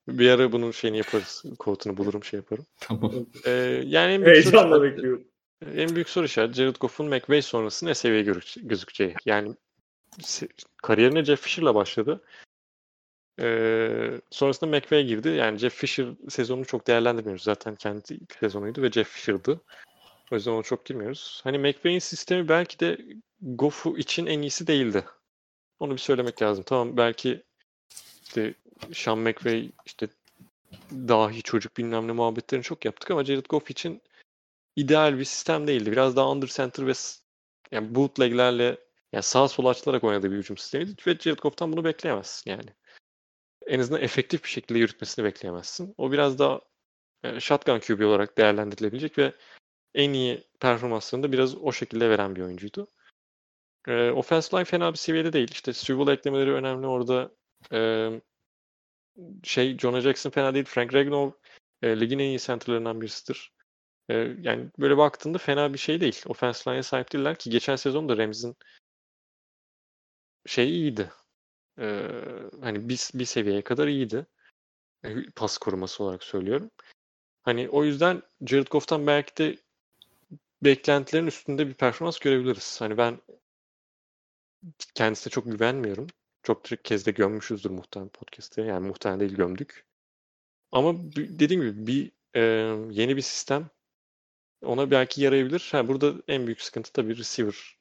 Bir 0.08 0.30
ara 0.30 0.52
bunun 0.52 0.70
şeyini 0.70 0.96
yaparız. 0.96 1.44
Quote'unu 1.58 1.96
bulurum 1.96 2.24
şey 2.24 2.38
yaparım. 2.38 2.66
tamam. 2.80 3.12
Ee, 3.46 3.50
yani 3.86 4.12
en 4.12 4.22
büyük, 4.24 4.36
soru 4.44 4.52
Heyecanla 4.52 4.76
işareti, 4.76 4.96
bekliyorum. 4.96 5.24
en 5.74 5.94
büyük 5.94 6.08
soru 6.08 6.24
işareti 6.26 6.54
Jared 6.54 6.76
Goff'un 6.80 7.06
McVay 7.06 7.42
sonrası 7.42 7.86
ne 7.86 7.94
seviyeye 7.94 8.24
görü- 8.24 8.66
gözükeceği. 8.68 9.14
Yani 9.26 9.54
kariyerine 10.82 11.24
Jeff 11.24 11.40
Fisher'la 11.40 11.74
başladı. 11.74 12.22
Ee, 13.40 14.20
sonrasında 14.30 14.70
McVay 14.70 15.04
girdi. 15.06 15.28
Yani 15.28 15.58
Jeff 15.58 15.74
Fisher 15.74 16.06
sezonunu 16.28 16.64
çok 16.64 16.86
değerlendirmiyoruz. 16.86 17.42
Zaten 17.44 17.74
kendi 17.74 18.14
ilk 18.14 18.32
sezonuydu 18.40 18.82
ve 18.82 18.90
Jeff 18.90 19.08
Fisher'dı. 19.08 19.60
O 20.32 20.34
yüzden 20.34 20.50
ona 20.52 20.62
çok 20.62 20.84
girmiyoruz. 20.86 21.40
Hani 21.44 21.58
McVay'in 21.58 21.98
sistemi 21.98 22.48
belki 22.48 22.80
de 22.80 22.98
Goff'u 23.40 23.98
için 23.98 24.26
en 24.26 24.42
iyisi 24.42 24.66
değildi. 24.66 25.04
Onu 25.80 25.92
bir 25.92 25.98
söylemek 25.98 26.42
lazım. 26.42 26.64
Tamam 26.66 26.96
belki 26.96 27.42
işte 28.22 28.54
Sean 28.92 29.18
McVay 29.18 29.70
işte 29.86 30.08
dahi 30.92 31.42
çocuk 31.42 31.76
bilmem 31.76 32.08
ne 32.08 32.12
muhabbetlerini 32.12 32.64
çok 32.64 32.84
yaptık 32.84 33.10
ama 33.10 33.24
Jared 33.24 33.46
Goff 33.48 33.70
için 33.70 34.02
ideal 34.76 35.18
bir 35.18 35.24
sistem 35.24 35.66
değildi. 35.66 35.92
Biraz 35.92 36.16
daha 36.16 36.30
under 36.30 36.48
center 36.48 36.86
ve 36.86 36.92
yani 37.72 37.94
bootleglerle 37.94 38.78
yani 39.12 39.22
sağa 39.22 39.48
sola 39.48 39.68
açılarak 39.68 40.04
oynadığı 40.04 40.30
bir 40.30 40.36
hücum 40.36 40.56
sistemiydi 40.56 40.92
ve 41.06 41.14
Jared 41.14 41.38
Goff'tan 41.38 41.72
bunu 41.72 41.84
bekleyemezsin 41.84 42.50
yani. 42.50 42.70
En 43.66 43.80
azından 43.80 44.02
efektif 44.02 44.44
bir 44.44 44.48
şekilde 44.48 44.78
yürütmesini 44.78 45.24
bekleyemezsin. 45.24 45.94
O 45.98 46.12
biraz 46.12 46.38
daha 46.38 46.60
e, 47.22 47.40
shotgun 47.40 47.80
QB 47.80 48.00
olarak 48.00 48.38
değerlendirilebilecek 48.38 49.18
ve 49.18 49.32
en 49.94 50.12
iyi 50.12 50.44
performanslarını 50.60 51.26
da 51.26 51.32
biraz 51.32 51.56
o 51.56 51.72
şekilde 51.72 52.10
veren 52.10 52.36
bir 52.36 52.42
oyuncuydu. 52.42 52.88
E, 53.88 54.10
offensive 54.10 54.58
line 54.58 54.64
fena 54.64 54.92
bir 54.92 54.98
seviyede 54.98 55.32
değil. 55.32 55.48
İşte 55.52 55.72
Sewell 55.72 56.12
eklemeleri 56.12 56.52
önemli 56.52 56.86
orada. 56.86 57.30
E, 57.72 58.10
şey 59.42 59.78
Jonah 59.78 60.00
Jackson 60.00 60.30
fena 60.30 60.54
değil. 60.54 60.64
Frank 60.64 60.94
Ragnall 60.94 61.32
e, 61.82 62.00
ligin 62.00 62.18
en 62.18 62.24
iyi 62.24 62.38
centerlarından 62.38 63.00
birisidir. 63.00 63.52
E, 64.08 64.14
yani 64.40 64.70
böyle 64.78 64.96
baktığında 64.96 65.38
fena 65.38 65.72
bir 65.72 65.78
şey 65.78 66.00
değil. 66.00 66.22
Offensive 66.26 66.74
line'e 66.74 66.82
sahip 66.82 67.12
değiller 67.12 67.38
ki 67.38 67.50
geçen 67.50 67.76
sezon 67.76 68.08
da 68.08 68.16
Rams'in 68.18 68.56
şey 70.46 70.70
iyiydi. 70.70 71.10
E, 71.78 72.08
hani 72.60 72.88
bir, 72.88 73.10
bir 73.14 73.24
seviyeye 73.24 73.62
kadar 73.62 73.88
iyiydi. 73.88 74.26
E, 75.04 75.30
pas 75.36 75.58
koruması 75.58 76.04
olarak 76.04 76.22
söylüyorum. 76.24 76.70
Hani 77.42 77.68
o 77.68 77.84
yüzden 77.84 78.22
Jared 78.46 78.66
Goff'tan 78.66 79.06
belki 79.06 79.36
de 79.36 79.56
beklentilerin 80.62 81.26
üstünde 81.26 81.68
bir 81.68 81.74
performans 81.74 82.18
görebiliriz. 82.18 82.80
Hani 82.80 82.96
ben 82.96 83.20
kendisine 84.94 85.30
çok 85.30 85.44
güvenmiyorum. 85.44 86.06
Çok 86.42 86.64
kez 86.84 87.06
de 87.06 87.10
gömmüşüzdür 87.10 87.70
muhtemelen 87.70 88.08
podcast'te. 88.08 88.62
Yani 88.62 88.86
muhtemelen 88.86 89.20
değil 89.20 89.34
gömdük. 89.34 89.84
Ama 90.72 90.94
dediğim 91.16 91.62
gibi 91.62 91.86
bir 91.86 92.12
e, 92.34 92.40
yeni 92.90 93.16
bir 93.16 93.22
sistem 93.22 93.70
ona 94.62 94.90
belki 94.90 95.22
yarayabilir. 95.22 95.68
Ha, 95.72 95.88
burada 95.88 96.14
en 96.28 96.46
büyük 96.46 96.60
sıkıntı 96.60 96.92
tabii 96.92 97.16
receiver 97.16 97.76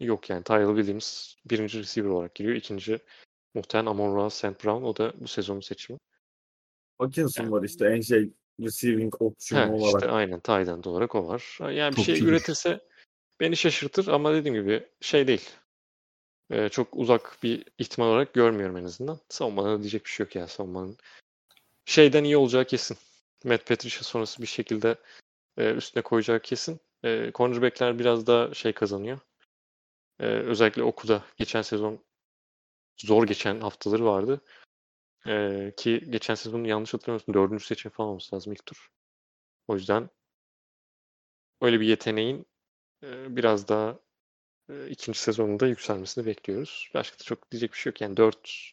yok 0.00 0.30
yani. 0.30 0.44
Tyrell 0.44 0.76
Williams 0.76 1.34
birinci 1.44 1.78
receiver 1.78 2.08
olarak 2.08 2.34
giriyor. 2.34 2.56
İkinci 2.56 2.98
muhtemelen 3.54 3.90
Amon 3.90 4.16
Ra 4.16 4.30
St. 4.30 4.64
Brown. 4.64 4.82
O 4.82 4.96
da 4.96 5.12
bu 5.20 5.28
sezonun 5.28 5.60
seçimi. 5.60 5.98
Hutchinson 7.00 7.52
var 7.52 7.62
işte 7.62 7.86
en 7.86 8.00
şey 8.00 8.32
receiving 8.60 9.22
option 9.22 9.58
Ha, 9.58 9.72
olarak. 9.72 10.02
işte 10.02 10.08
aynen 10.08 10.40
tight 10.40 10.68
end 10.68 10.84
olarak 10.84 11.14
o 11.14 11.28
var. 11.28 11.58
Yani 11.60 11.96
bir 11.96 12.02
şey 12.02 12.14
Topçudur. 12.14 12.32
üretirse 12.32 12.80
beni 13.40 13.56
şaşırtır 13.56 14.06
ama 14.06 14.34
dediğim 14.34 14.54
gibi 14.54 14.88
şey 15.00 15.26
değil. 15.26 15.50
Ee, 16.52 16.68
çok 16.68 16.88
uzak 16.92 17.38
bir 17.42 17.64
ihtimal 17.78 18.08
olarak 18.08 18.34
görmüyorum 18.34 18.76
en 18.76 18.84
azından. 18.84 19.18
Savunmada 19.28 19.80
diyecek 19.80 20.04
bir 20.04 20.10
şey 20.10 20.24
yok 20.26 20.36
ya 20.36 20.48
savunmanın. 20.48 20.96
Şeyden 21.84 22.24
iyi 22.24 22.36
olacağı 22.36 22.64
kesin. 22.64 22.96
Matt 23.44 23.66
Patricia 23.66 24.02
sonrası 24.02 24.42
bir 24.42 24.46
şekilde 24.46 24.96
e, 25.58 25.70
üstüne 25.72 26.02
koyacağı 26.02 26.40
kesin. 26.40 26.80
E, 27.04 27.30
cornerback'ler 27.34 27.98
biraz 27.98 28.26
daha 28.26 28.54
şey 28.54 28.72
kazanıyor. 28.72 29.18
E, 30.20 30.26
özellikle 30.26 30.82
okuda 30.82 31.24
geçen 31.36 31.62
sezon 31.62 32.04
zor 32.98 33.26
geçen 33.26 33.60
haftaları 33.60 34.04
vardı. 34.04 34.40
E, 35.26 35.72
ki 35.76 36.06
geçen 36.10 36.34
sezon 36.34 36.64
yanlış 36.64 36.94
hatırlamıyorsun 36.94 37.34
dördüncü 37.34 37.64
seçim 37.64 37.90
falan 37.90 38.08
olması 38.08 38.36
lazım 38.36 38.52
ilk 38.52 38.66
tur. 38.66 38.90
O 39.68 39.74
yüzden 39.74 40.10
öyle 41.60 41.80
bir 41.80 41.86
yeteneğin 41.86 42.46
e, 43.02 43.36
biraz 43.36 43.68
daha 43.68 43.98
e, 44.72 44.90
ikinci 44.90 45.18
sezonunda 45.18 45.66
yükselmesini 45.66 46.26
bekliyoruz. 46.26 46.90
Başka 46.94 47.18
da 47.18 47.24
çok 47.24 47.50
diyecek 47.50 47.72
bir 47.72 47.78
şey 47.78 47.90
yok. 47.90 48.00
Yani 48.00 48.16
4 48.16 48.72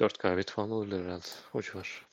4 0.00 0.18
galibiyet 0.18 0.50
falan 0.50 0.70
olurlar 0.70 1.04
herhalde. 1.04 1.26
O 1.54 1.62
civar. 1.62 2.06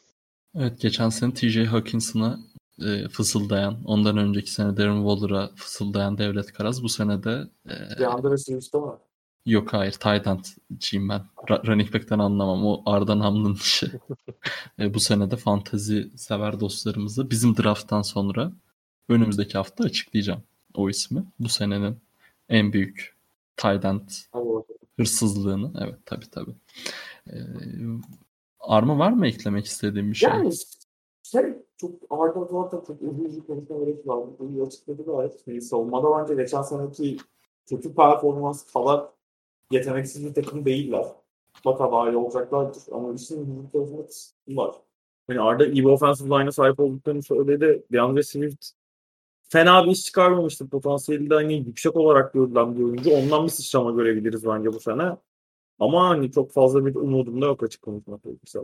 Evet 0.56 0.82
geçen 0.82 1.10
sene 1.10 1.34
TJ 1.34 1.58
Hawkinson'a 1.58 2.40
e, 2.82 3.08
fısıldayan, 3.10 3.84
ondan 3.86 4.18
önceki 4.18 4.52
sene 4.52 4.78
Darren 4.78 5.04
Waller'a 5.08 5.50
fısıldayan 5.56 6.18
Devlet 6.18 6.54
Karaz 6.54 6.84
bu 6.84 6.90
sene 6.90 7.24
de 7.24 7.48
e, 7.66 8.00
DeAndre 8.00 8.38
Swift 8.38 8.76
ama. 8.76 9.00
yok 9.46 9.74
hayır 9.74 9.92
tight 9.92 10.28
end'ciyim 10.28 11.10
ben. 11.10 11.22
Ra- 11.48 11.68
running 11.68 11.94
back'ten 11.94 12.20
anlamam. 12.20 12.66
O 12.66 12.84
Arda 12.86 13.20
Namlı'nın 13.20 13.56
işi. 13.56 13.92
E, 14.80 14.94
bu 14.94 15.00
sene 15.00 15.32
de 15.32 15.36
fantazi 15.36 16.12
sever 16.18 16.60
dostlarımızı 16.60 17.30
bizim 17.30 17.58
drafttan 17.58 18.02
sonra 18.02 18.52
önümüzdeki 19.10 19.54
hafta 19.58 19.84
açıklayacağım 19.84 20.44
o 20.74 20.90
ismi. 20.90 21.24
Bu 21.40 21.50
senenin 21.50 22.02
en 22.52 22.74
büyük 22.74 23.18
Ama 24.34 24.64
hırsızlığını. 25.00 25.74
Evet 25.84 26.00
tabii 26.06 26.30
tabii. 26.32 26.56
E, 27.28 27.36
Arma 28.60 29.00
var 29.00 29.12
mı 29.12 29.28
eklemek 29.28 29.66
istediğim 29.66 30.12
bir 30.12 30.16
şey? 30.16 30.30
Yani 30.30 30.54
şey 31.24 31.44
çok 31.78 31.92
Arda 32.10 32.46
zaten 32.46 32.78
çok 32.88 33.02
uzun 33.02 33.26
uzun 33.26 33.42
konuşma 33.42 33.78
gerek 33.78 34.08
var. 34.08 34.20
Bunu 34.40 34.66
açıkladı 34.66 35.06
gayet. 35.06 35.48
Yani 35.48 35.62
savunmada 35.62 36.20
bence 36.20 36.44
geçen 36.44 36.62
seneki 36.62 37.18
kötü 37.70 37.96
performans 37.96 38.74
kadar 38.74 39.06
yeteneksiz 39.72 40.26
bir 40.26 40.34
takım 40.34 40.66
değiller. 40.66 41.06
Mutlaka 41.56 41.92
daha 41.92 42.10
iyi 42.10 42.18
olacaklardır. 42.18 42.84
Ama 42.92 43.14
işin 43.14 43.56
büyük 43.56 43.72
tarafında 43.72 44.04
var. 44.48 44.76
Yani 45.30 45.42
Arda 45.42 45.66
iyi 45.66 45.84
bir 45.84 45.90
offensive 45.90 46.30
line'a 46.30 46.52
sahip 46.52 46.80
olduklarını 46.80 47.24
söyledi. 47.24 47.84
DeAndre 47.92 48.24
Swift 48.24 48.81
fena 49.52 49.86
bir 49.86 49.92
iş 49.92 50.06
çıkarmamıştı. 50.06 50.70
Potansiyeli 50.70 51.30
de 51.30 51.34
hani 51.34 51.54
yüksek 51.54 51.96
olarak 51.96 52.34
görülen 52.34 52.78
bir 52.78 52.84
oyuncu. 52.84 53.10
Ondan 53.12 53.44
bir 53.46 53.50
sıçrama 53.50 53.92
görebiliriz 53.92 54.46
bence 54.46 54.74
bu 54.74 54.80
sene. 54.80 55.18
Ama 55.80 56.10
hani 56.10 56.32
çok 56.32 56.52
fazla 56.52 56.86
bir 56.86 56.96
umudum 56.96 57.42
da 57.42 57.46
yok 57.46 57.64
açık 57.64 57.82
konuşmak 57.82 58.24
gerekirse. 58.24 58.60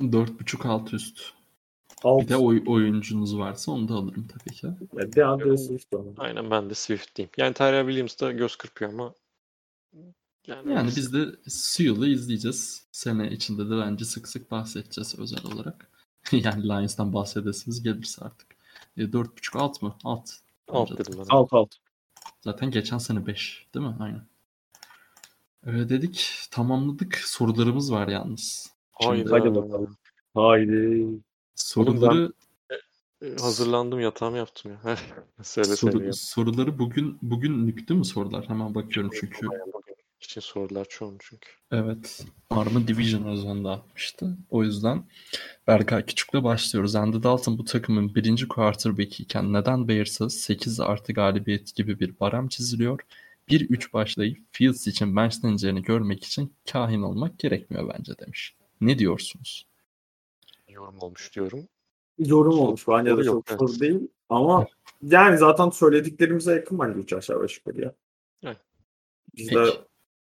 4.5 0.00 0.68
alt 0.68 0.94
üst. 0.94 1.20
Alt, 2.04 2.22
Bir 2.22 2.28
de 2.28 2.36
oy, 2.36 2.62
oyuncunuz 2.66 3.38
varsa 3.38 3.72
onu 3.72 3.88
da 3.88 3.94
alırım 3.94 4.26
tabii 4.28 4.54
ki. 4.54 4.66
yani 4.96 5.12
DeAndre 5.12 5.56
Swift. 5.56 5.94
Aynen 6.18 6.50
ben 6.50 6.70
de 6.70 6.74
Swift'teyim. 6.74 7.30
Yani 7.36 7.54
Tyrell 7.54 7.86
Williams 7.86 8.20
da 8.20 8.32
göz 8.32 8.56
kırpıyor 8.56 8.92
ama 8.92 9.14
yani, 10.46 10.72
Yani 10.72 10.90
biz 10.96 11.12
de 11.12 11.26
Sewell'ı 11.48 12.08
izleyeceğiz. 12.08 12.86
Sene 12.92 13.30
içinde 13.30 13.70
de 13.70 13.76
bence 13.76 14.04
sık 14.04 14.28
sık 14.28 14.50
bahsedeceğiz 14.50 15.18
özel 15.18 15.40
olarak. 15.54 15.90
yani 16.32 16.68
Lions'tan 16.68 17.14
bahsedesiniz 17.14 17.82
gelirse 17.82 18.24
artık. 18.24 18.51
E, 18.96 19.02
4.5 19.02 19.58
alt 19.58 19.82
mı? 19.82 19.96
Alt. 20.04 20.30
alt 20.68 20.90
Bence 20.90 21.04
de. 21.04 21.06
dedim 21.08 21.18
ben. 21.18 21.36
Alt 21.36 21.52
alt. 21.52 21.74
Zaten 22.40 22.70
geçen 22.70 22.98
sene 22.98 23.26
5 23.26 23.66
değil 23.74 23.86
mi? 23.86 23.96
Aynen. 24.00 24.26
Öyle 25.62 25.88
dedik. 25.88 26.30
Tamamladık. 26.50 27.16
Sorularımız 27.16 27.92
var 27.92 28.08
yalnız. 28.08 28.72
Haydi. 28.92 29.30
Hadi 29.30 29.54
bakalım. 29.54 29.96
Haydi. 30.34 31.06
Soruları 31.54 32.32
E, 33.22 33.36
Hazırlandım 33.40 34.00
yatağımı 34.00 34.36
yaptım 34.36 34.72
ya. 34.84 34.96
söyle 35.42 35.76
soru- 35.76 36.12
soruları 36.12 36.78
bugün 36.78 37.18
bugün 37.22 37.66
değil 37.76 37.98
mi 37.98 38.04
sorular? 38.04 38.48
Hemen 38.48 38.74
bakıyorum 38.74 39.12
çünkü. 39.20 39.46
İçin 40.24 40.40
sorular 40.40 40.84
çoğun 40.84 41.16
çünkü. 41.20 41.48
Evet. 41.72 42.26
Arma 42.50 42.88
Division 42.88 43.24
özünde 43.24 43.68
atmıştı. 43.68 44.36
O 44.50 44.64
yüzden 44.64 45.04
Berkay 45.66 46.06
Küçük'le 46.06 46.44
başlıyoruz. 46.44 46.94
Andy 46.94 47.22
Dalton 47.22 47.58
bu 47.58 47.64
takımın 47.64 48.14
birinci 48.14 48.48
quarterback 48.48 49.20
iken 49.20 49.52
neden 49.52 49.88
Bears'a 49.88 50.30
8 50.30 50.80
artı 50.80 51.12
galibiyet 51.12 51.74
gibi 51.74 52.00
bir 52.00 52.20
barem 52.20 52.48
çiziliyor? 52.48 53.00
1-3 53.48 53.92
başlayıp 53.92 54.38
Fields 54.52 54.86
için 54.86 55.16
benchleneceğini 55.16 55.82
görmek 55.82 56.24
için 56.24 56.54
kahin 56.72 57.02
olmak 57.02 57.38
gerekmiyor 57.38 57.94
bence 57.98 58.18
demiş. 58.18 58.56
Ne 58.80 58.98
diyorsunuz? 58.98 59.66
Yorum 60.68 60.98
olmuş 61.00 61.34
diyorum. 61.34 61.68
Yorum 62.18 62.58
olmuş. 62.58 62.88
Bence 62.88 63.16
de 63.16 63.24
çok 63.24 63.44
evet. 63.50 63.58
soru 63.60 63.80
değil. 63.80 64.08
Ama 64.28 64.66
yani 65.02 65.38
zaten 65.38 65.70
söylediklerimize 65.70 66.52
yakın 66.52 66.78
bence 66.78 66.98
3 66.98 67.12
aşağı 67.12 67.42
5 67.42 67.58
yukarı 67.58 67.82
ya. 67.82 67.94
Evet. 68.42 68.56
Biz 69.36 69.48
Peki. 69.48 69.60
de 69.60 69.91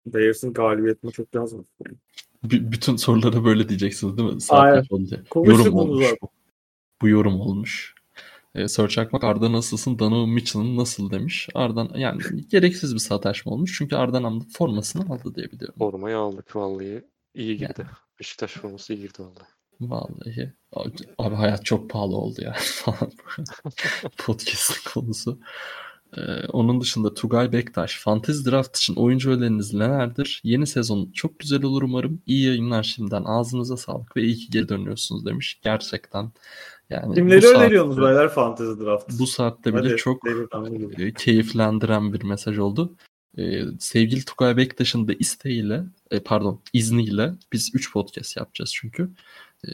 Bears'ın 0.07 0.53
galibiyetini 0.53 1.13
çok. 1.13 1.35
Yani. 1.35 1.49
B- 2.45 2.73
bütün 2.73 2.97
sorulara 2.97 3.45
böyle 3.45 3.69
diyeceksiniz 3.69 4.19
değil 4.19 4.35
mi? 4.35 4.41
Saat 4.41 4.93
olunca. 4.93 5.23
Yorum 5.35 5.75
olmuş 5.75 6.05
zaten. 6.05 6.19
bu. 6.23 6.29
Bu 7.03 7.09
yorum 7.09 7.41
olmuş. 7.41 7.95
Ee, 8.55 8.69
Sir 8.69 8.89
Çakmak 8.89 9.25
Arda 9.25 9.53
nasılsın? 9.53 9.99
Donovan 9.99 10.29
Mitchell'ın 10.29 10.77
nasıl 10.77 11.11
demiş. 11.11 11.49
Ardan 11.55 11.91
yani 11.97 12.23
gereksiz 12.49 12.95
bir 12.95 12.99
sataşma 12.99 13.53
olmuş. 13.53 13.75
Çünkü 13.79 13.97
Arda 13.97 14.23
Namlı 14.23 14.45
formasını 14.53 15.15
aldı 15.15 15.35
diye 15.35 15.51
biliyorum. 15.53 15.75
Formayı 15.79 16.17
aldık 16.17 16.57
vallahi. 16.57 17.05
İyi 17.35 17.57
girdi. 17.57 17.87
Beşiktaş 18.21 18.53
forması 18.53 18.95
iyi 18.95 19.01
girdi 19.01 19.19
vallahi. 19.19 19.49
Vallahi. 19.81 20.53
Abi 21.19 21.35
hayat 21.35 21.65
çok 21.65 21.91
pahalı 21.91 22.17
oldu 22.17 22.41
ya 22.43 22.57
falan. 22.59 23.13
Podcast'ın 24.19 24.91
konusu. 24.91 25.39
Ee, 26.17 26.21
onun 26.53 26.81
dışında 26.81 27.15
Tugay 27.15 27.53
Bektaş. 27.53 28.01
Fantezi 28.01 28.51
Draft 28.51 28.77
için 28.77 28.95
oyuncu 28.95 29.31
öneriniz 29.31 29.75
nelerdir? 29.75 30.41
Yeni 30.45 30.67
sezon 30.67 31.11
çok 31.15 31.39
güzel 31.39 31.63
olur 31.63 31.83
umarım. 31.83 32.23
İyi 32.27 32.47
yayınlar 32.47 32.83
şimdiden. 32.83 33.25
Ağzınıza 33.25 33.77
sağlık 33.77 34.17
ve 34.17 34.23
iyi 34.23 34.37
ki 34.37 34.51
geri 34.51 34.69
dönüyorsunuz 34.69 35.27
demiş. 35.27 35.61
Gerçekten. 35.63 36.33
Yani 36.91 37.15
Kimleri 37.15 37.47
öneriyorsunuz 37.47 37.99
beyler 37.99 38.29
Fantasy 38.29 38.85
Draft? 38.85 39.19
Bu 39.19 39.27
saatte 39.27 39.75
bile 39.75 39.89
Hadi, 39.89 39.97
çok 39.97 40.23
e, 40.99 41.13
keyiflendiren 41.13 42.13
bir 42.13 42.23
mesaj 42.23 42.59
oldu. 42.59 42.97
E, 43.39 43.63
sevgili 43.79 44.25
Tugay 44.25 44.57
Bektaş'ın 44.57 45.09
da 45.09 45.13
isteğiyle, 45.13 45.85
e, 46.11 46.21
pardon 46.21 46.63
izniyle 46.73 47.33
biz 47.53 47.71
3 47.75 47.93
podcast 47.93 48.37
yapacağız 48.37 48.73
çünkü. 48.75 49.11
E, 49.65 49.69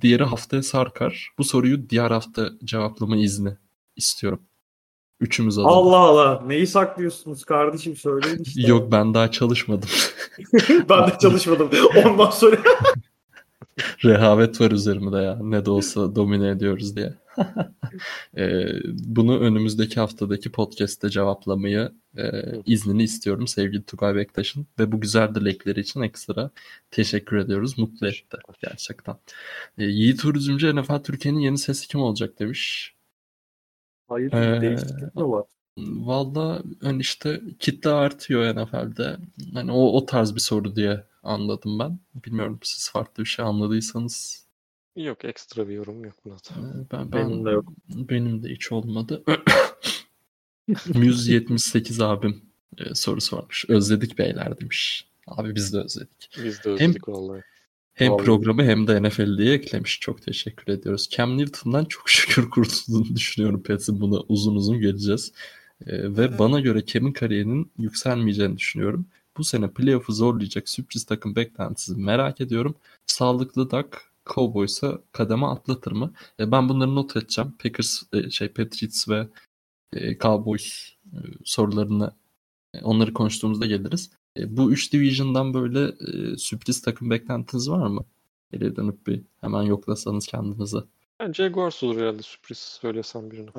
diğeri 0.00 0.24
haftaya 0.24 0.62
sarkar. 0.62 1.30
Bu 1.38 1.44
soruyu 1.44 1.90
diğer 1.90 2.10
hafta 2.10 2.50
cevaplama 2.64 3.16
izni 3.16 3.56
istiyorum. 3.96 4.40
Üçümüz 5.20 5.58
adına. 5.58 5.68
Allah 5.68 5.96
Allah. 5.96 6.42
Neyi 6.46 6.66
saklıyorsunuz 6.66 7.44
kardeşim 7.44 7.96
söyleyin 7.96 8.42
işte. 8.42 8.62
Yok 8.62 8.92
ben 8.92 9.14
daha 9.14 9.30
çalışmadım. 9.30 9.88
ben 10.88 11.06
de 11.06 11.12
çalışmadım. 11.20 11.70
Ondan 12.04 12.30
sonra 12.30 12.56
Rehavet 14.04 14.60
var 14.60 14.70
üzerimde 14.70 15.16
ya. 15.16 15.38
Ne 15.42 15.64
de 15.64 15.70
olsa 15.70 16.16
domine 16.16 16.48
ediyoruz 16.48 16.96
diye. 16.96 17.14
Ee, 18.36 18.66
bunu 18.92 19.40
önümüzdeki 19.40 20.00
haftadaki 20.00 20.52
podcast'te 20.52 21.10
cevaplamayı 21.10 21.92
e, 22.16 22.22
iznini 22.66 23.02
istiyorum 23.02 23.46
sevgili 23.46 23.82
Tugay 23.82 24.14
Bektaş'ın 24.14 24.66
ve 24.78 24.92
bu 24.92 25.00
güzel 25.00 25.34
dilekleri 25.34 25.80
için 25.80 26.00
ekstra 26.00 26.50
teşekkür 26.90 27.36
ediyoruz. 27.36 27.78
Mutlu 27.78 28.08
etti 28.08 28.36
gerçekten. 28.62 29.16
Ee, 29.78 29.84
Yiğit 29.84 30.20
Turizmci 30.20 30.76
NFL 30.76 31.02
Türkiye'nin 31.02 31.38
yeni 31.38 31.58
sesi 31.58 31.88
kim 31.88 32.00
olacak 32.00 32.38
demiş. 32.38 32.94
Hayır, 34.08 34.32
Ee, 34.32 34.60
değişiklik 34.60 35.14
mi 35.14 35.22
var? 35.30 35.44
Valla 35.78 36.62
hani 36.82 37.00
işte 37.00 37.40
kitle 37.58 37.90
artıyor 37.90 38.56
NFL'de. 38.56 39.16
Hani 39.54 39.72
o, 39.72 39.96
o 39.96 40.06
tarz 40.06 40.34
bir 40.34 40.40
soru 40.40 40.76
diye 40.76 41.04
anladım 41.22 41.78
ben. 41.78 41.98
Bilmiyorum 42.14 42.58
siz 42.62 42.90
farklı 42.90 43.22
bir 43.24 43.28
şey 43.28 43.44
anladıysanız 43.44 44.46
Yok 44.96 45.24
ekstra 45.24 45.68
bir 45.68 45.74
yorum 45.74 46.04
yok 46.04 46.14
buna 46.24 46.34
da. 46.34 46.38
Ee, 46.58 46.86
Ben, 46.92 47.12
ben 47.12 47.28
Benim 47.28 47.44
de 47.44 47.50
yok. 47.50 47.72
Benim 47.88 48.42
de 48.42 48.48
hiç 48.48 48.72
olmadı. 48.72 49.24
178 50.94 52.00
abim 52.00 52.42
e, 52.78 52.94
soru 52.94 53.20
sormuş. 53.20 53.64
Özledik 53.68 54.18
beyler 54.18 54.60
demiş. 54.60 55.08
Abi 55.26 55.54
biz 55.54 55.72
de 55.72 55.78
özledik. 55.78 56.30
Biz 56.44 56.64
de 56.64 56.70
özledik 56.70 57.08
vallahi. 57.08 57.42
Hem 57.98 58.12
Vallahi. 58.12 58.24
programı 58.24 58.64
hem 58.64 58.86
de 58.86 59.02
NFL 59.02 59.38
diye 59.38 59.54
eklemiş. 59.54 60.00
Çok 60.00 60.22
teşekkür 60.22 60.72
ediyoruz. 60.72 61.08
Cam 61.10 61.38
Newton'dan 61.38 61.84
çok 61.84 62.08
şükür 62.10 62.50
kurtulduğunu 62.50 63.16
düşünüyorum 63.16 63.62
Pets'in. 63.62 64.00
Buna 64.00 64.20
uzun 64.28 64.56
uzun 64.56 64.80
geleceğiz. 64.80 65.32
Ee, 65.86 66.16
ve 66.16 66.38
bana 66.38 66.60
göre 66.60 66.86
Cam'in 66.86 67.12
kariyerinin 67.12 67.70
yükselmeyeceğini 67.78 68.58
düşünüyorum. 68.58 69.06
Bu 69.36 69.44
sene 69.44 69.70
playoff'u 69.70 70.12
zorlayacak 70.12 70.68
sürpriz 70.68 71.04
takım 71.04 71.36
beklentisini 71.36 72.04
merak 72.04 72.40
ediyorum. 72.40 72.74
Sağlıklı 73.06 73.70
Dak 73.70 74.12
Cowboys'a 74.26 74.98
kademe 75.12 75.46
atlatır 75.46 75.92
mı? 75.92 76.12
E, 76.40 76.50
ben 76.52 76.68
bunları 76.68 76.94
not 76.94 77.16
edeceğim. 77.16 77.54
Packers, 77.62 78.02
e, 78.12 78.30
şey 78.30 78.48
Patriots 78.48 79.08
ve 79.08 79.28
e, 79.92 80.18
Cowboys 80.18 80.88
e, 81.12 81.18
sorularını 81.44 82.12
e, 82.74 82.82
onları 82.82 83.14
konuştuğumuzda 83.14 83.66
geliriz. 83.66 84.10
E, 84.38 84.56
bu 84.56 84.72
üç 84.72 84.92
division'dan 84.92 85.54
böyle 85.54 85.84
e, 85.84 86.36
sürpriz 86.36 86.82
takım 86.82 87.10
beklentiniz 87.10 87.70
var 87.70 87.86
mı? 87.86 88.04
Geriye 88.52 88.76
dönüp 88.76 89.06
bir 89.06 89.22
hemen 89.40 89.62
yoklasanız 89.62 90.26
kendinizi. 90.26 90.78
Ben 91.20 91.32
Jaguars 91.32 91.82
olur 91.82 92.00
herhalde 92.00 92.22
sürpriz 92.22 92.58
söylesem 92.58 93.30
birini. 93.30 93.50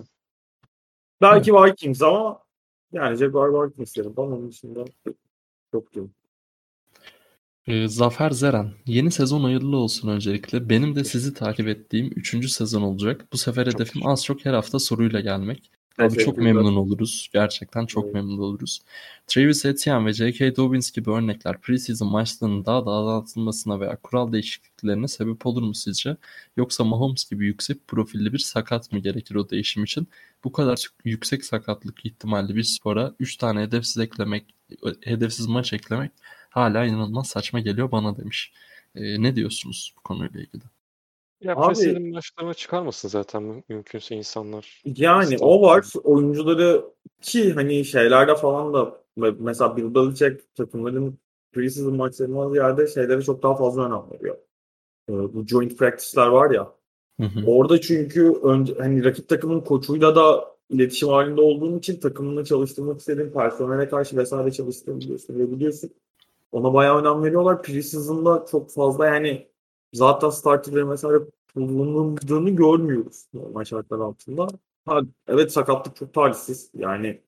Belki 1.22 1.54
Vikings 1.54 2.02
ama 2.02 2.44
yani 2.92 3.18
Jaguar 3.18 3.50
Vikings 3.50 3.96
derim. 3.98 4.14
Ben 4.18 4.22
onun 4.22 4.50
dışında 4.50 4.86
çok 5.72 5.94
diyorum. 5.94 6.12
E, 7.68 7.88
Zafer 7.88 8.32
Zeren. 8.32 8.74
Yeni 8.86 9.12
sezon 9.12 9.44
hayırlı 9.44 9.78
olsun 9.78 10.10
öncelikle. 10.10 10.70
Benim 10.70 10.96
de 10.96 11.04
sizi 11.04 11.34
takip 11.34 11.68
ettiğim 11.68 12.12
3. 12.16 12.50
sezon 12.50 12.82
olacak. 12.82 13.28
Bu 13.34 13.38
sefer 13.38 13.66
Çok 13.66 13.74
hedefim 13.74 14.08
az 14.08 14.26
çok 14.26 14.46
her 14.46 14.54
hafta 14.54 14.80
soruyla 14.80 15.20
gelmek. 15.20 15.72
Abi 16.00 16.18
çok 16.18 16.38
memnun 16.38 16.76
oluruz. 16.76 17.30
Gerçekten 17.34 17.86
çok 17.86 18.04
Evet. 18.04 18.14
memnun 18.14 18.38
oluruz. 18.38 18.82
Travis 19.28 19.66
Etienne 19.66 20.06
ve 20.06 20.14
J.K. 20.14 20.56
Dobbins 20.56 20.92
gibi 20.92 21.12
örnekler 21.12 21.62
preseason 21.62 22.12
maçlarının 22.12 22.66
daha 22.66 22.86
da 22.86 22.92
azaltılmasına 22.92 23.80
veya 23.80 23.96
kural 23.96 24.32
değişikliklerine 24.34 25.08
sebep 25.08 25.46
olur 25.46 25.62
mu 25.64 25.76
sizce? 25.76 26.18
Yoksa 26.58 26.84
Mahomes 26.84 27.30
gibi 27.30 27.46
yüksek 27.46 27.88
profilli 27.88 28.34
bir 28.34 28.40
sakat 28.40 28.92
mı 28.92 29.00
gerekir 29.00 29.36
o 29.36 29.50
değişim 29.50 29.84
için? 29.84 30.08
Bu 30.44 30.52
kadar 30.52 30.88
yüksek 31.06 31.46
sakatlık 31.46 32.06
ihtimalli 32.06 32.56
bir 32.56 32.64
spora 32.64 33.16
3 33.20 33.38
tane 33.38 33.62
hedefsiz 33.62 33.98
eklemek, 33.98 34.46
hedefsiz 35.02 35.48
maç 35.48 35.74
eklemek 35.74 36.12
hala 36.50 36.86
inanılmaz 36.86 37.28
saçma 37.28 37.60
geliyor 37.60 37.92
bana 37.92 38.18
demiş. 38.18 38.52
Ee, 38.96 39.22
ne 39.24 39.36
diyorsunuz 39.36 39.94
bu 39.98 40.02
konuyla 40.02 40.40
ilgili? 40.42 40.64
Ya 41.42 41.56
Abi- 41.56 41.68
preseason 41.68 42.04
maçlarına 42.04 42.54
çıkarmasın 42.54 43.08
zaten 43.10 43.44
mü- 43.44 43.64
mümkünse 43.70 44.16
insanlar. 44.16 44.82
Yani 44.86 45.38
o 45.42 45.62
var. 45.62 45.86
Oyuncuları 46.04 46.86
ki 47.22 47.54
hani 47.54 47.86
şeylerde 47.86 48.36
falan 48.36 48.74
da 48.74 49.02
mesela 49.40 49.78
Bill 49.78 49.96
Belichick 49.96 50.56
takımların 50.56 51.18
preseason 51.52 51.96
maçlarından 51.96 52.52
ziyade 52.52 52.88
şeylere 52.88 53.22
çok 53.22 53.44
daha 53.44 53.56
fazla 53.56 53.86
önem 53.86 54.12
veriyor. 54.12 54.38
Ee, 55.10 55.14
Bu 55.14 55.48
joint 55.48 55.78
practice'ler 55.78 56.28
var 56.28 56.52
ya. 56.52 56.72
Hı 57.20 57.26
hı. 57.26 57.46
Orada 57.48 57.82
çünkü 57.82 58.34
önce 58.44 58.74
hani 58.80 59.04
rakip 59.06 59.30
takımın 59.30 59.62
koçuyla 59.62 60.16
da 60.16 60.56
iletişim 60.70 61.10
halinde 61.10 61.42
olduğun 61.42 61.78
için 61.78 62.00
takımını 62.00 62.46
çalıştırmak 62.46 63.00
istediğin 63.00 63.32
personele 63.32 63.90
karşı 63.90 64.18
vesaire 64.18 64.52
çalıştırabiliyorsun 64.52 65.40
ve 65.40 65.52
biliyorsun. 65.52 65.90
Ona 66.52 66.74
bayağı 66.74 67.02
önem 67.02 67.24
veriyorlar. 67.24 67.62
Preseason'da 67.64 68.46
çok 68.52 68.72
fazla 68.72 69.06
yani 69.06 69.48
zaten 69.94 70.30
starterleri 70.30 70.90
vesaire 70.90 71.20
kullanıldığını 71.54 72.50
görmüyoruz 72.50 73.26
normal 73.34 73.64
şartlar 73.64 74.00
altında. 74.00 74.48
Ha, 74.86 75.02
evet 75.28 75.52
sakatlık 75.52 75.96
çok 75.96 76.14
talihsiz. 76.14 76.72
Yani 76.74 77.22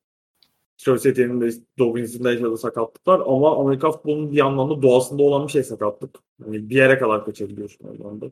Travis 0.77 1.05
Etienne'in 1.05 1.41
de 1.41 1.51
Dobbins'in 1.79 2.23
de 2.23 2.29
yaşadığı 2.29 2.57
sakatlıklar 2.57 3.19
ama 3.19 3.59
Amerika 3.61 3.91
futbolunun 3.91 4.31
bir 4.31 4.37
yandan 4.37 4.69
da 4.69 4.81
doğasında 4.81 5.23
olan 5.23 5.47
bir 5.47 5.51
şey 5.51 5.63
sakatlık. 5.63 6.15
Yani 6.45 6.69
bir 6.69 6.75
yere 6.75 6.99
kadar 6.99 7.25
kaçabiliyorsun 7.25 7.99
o 8.03 8.09
anda. 8.09 8.31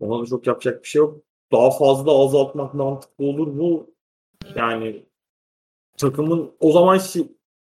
Ona 0.00 0.22
da 0.22 0.26
çok 0.26 0.46
yapacak 0.46 0.82
bir 0.82 0.88
şey 0.88 1.00
yok. 1.00 1.22
Daha 1.52 1.70
fazla 1.70 2.24
azaltmak 2.24 2.74
mantıklı 2.74 3.24
olur 3.24 3.58
bu. 3.58 3.94
Yani 4.56 5.06
takımın 5.96 6.52
o 6.60 6.72
zaman 6.72 6.98
şi- 6.98 7.28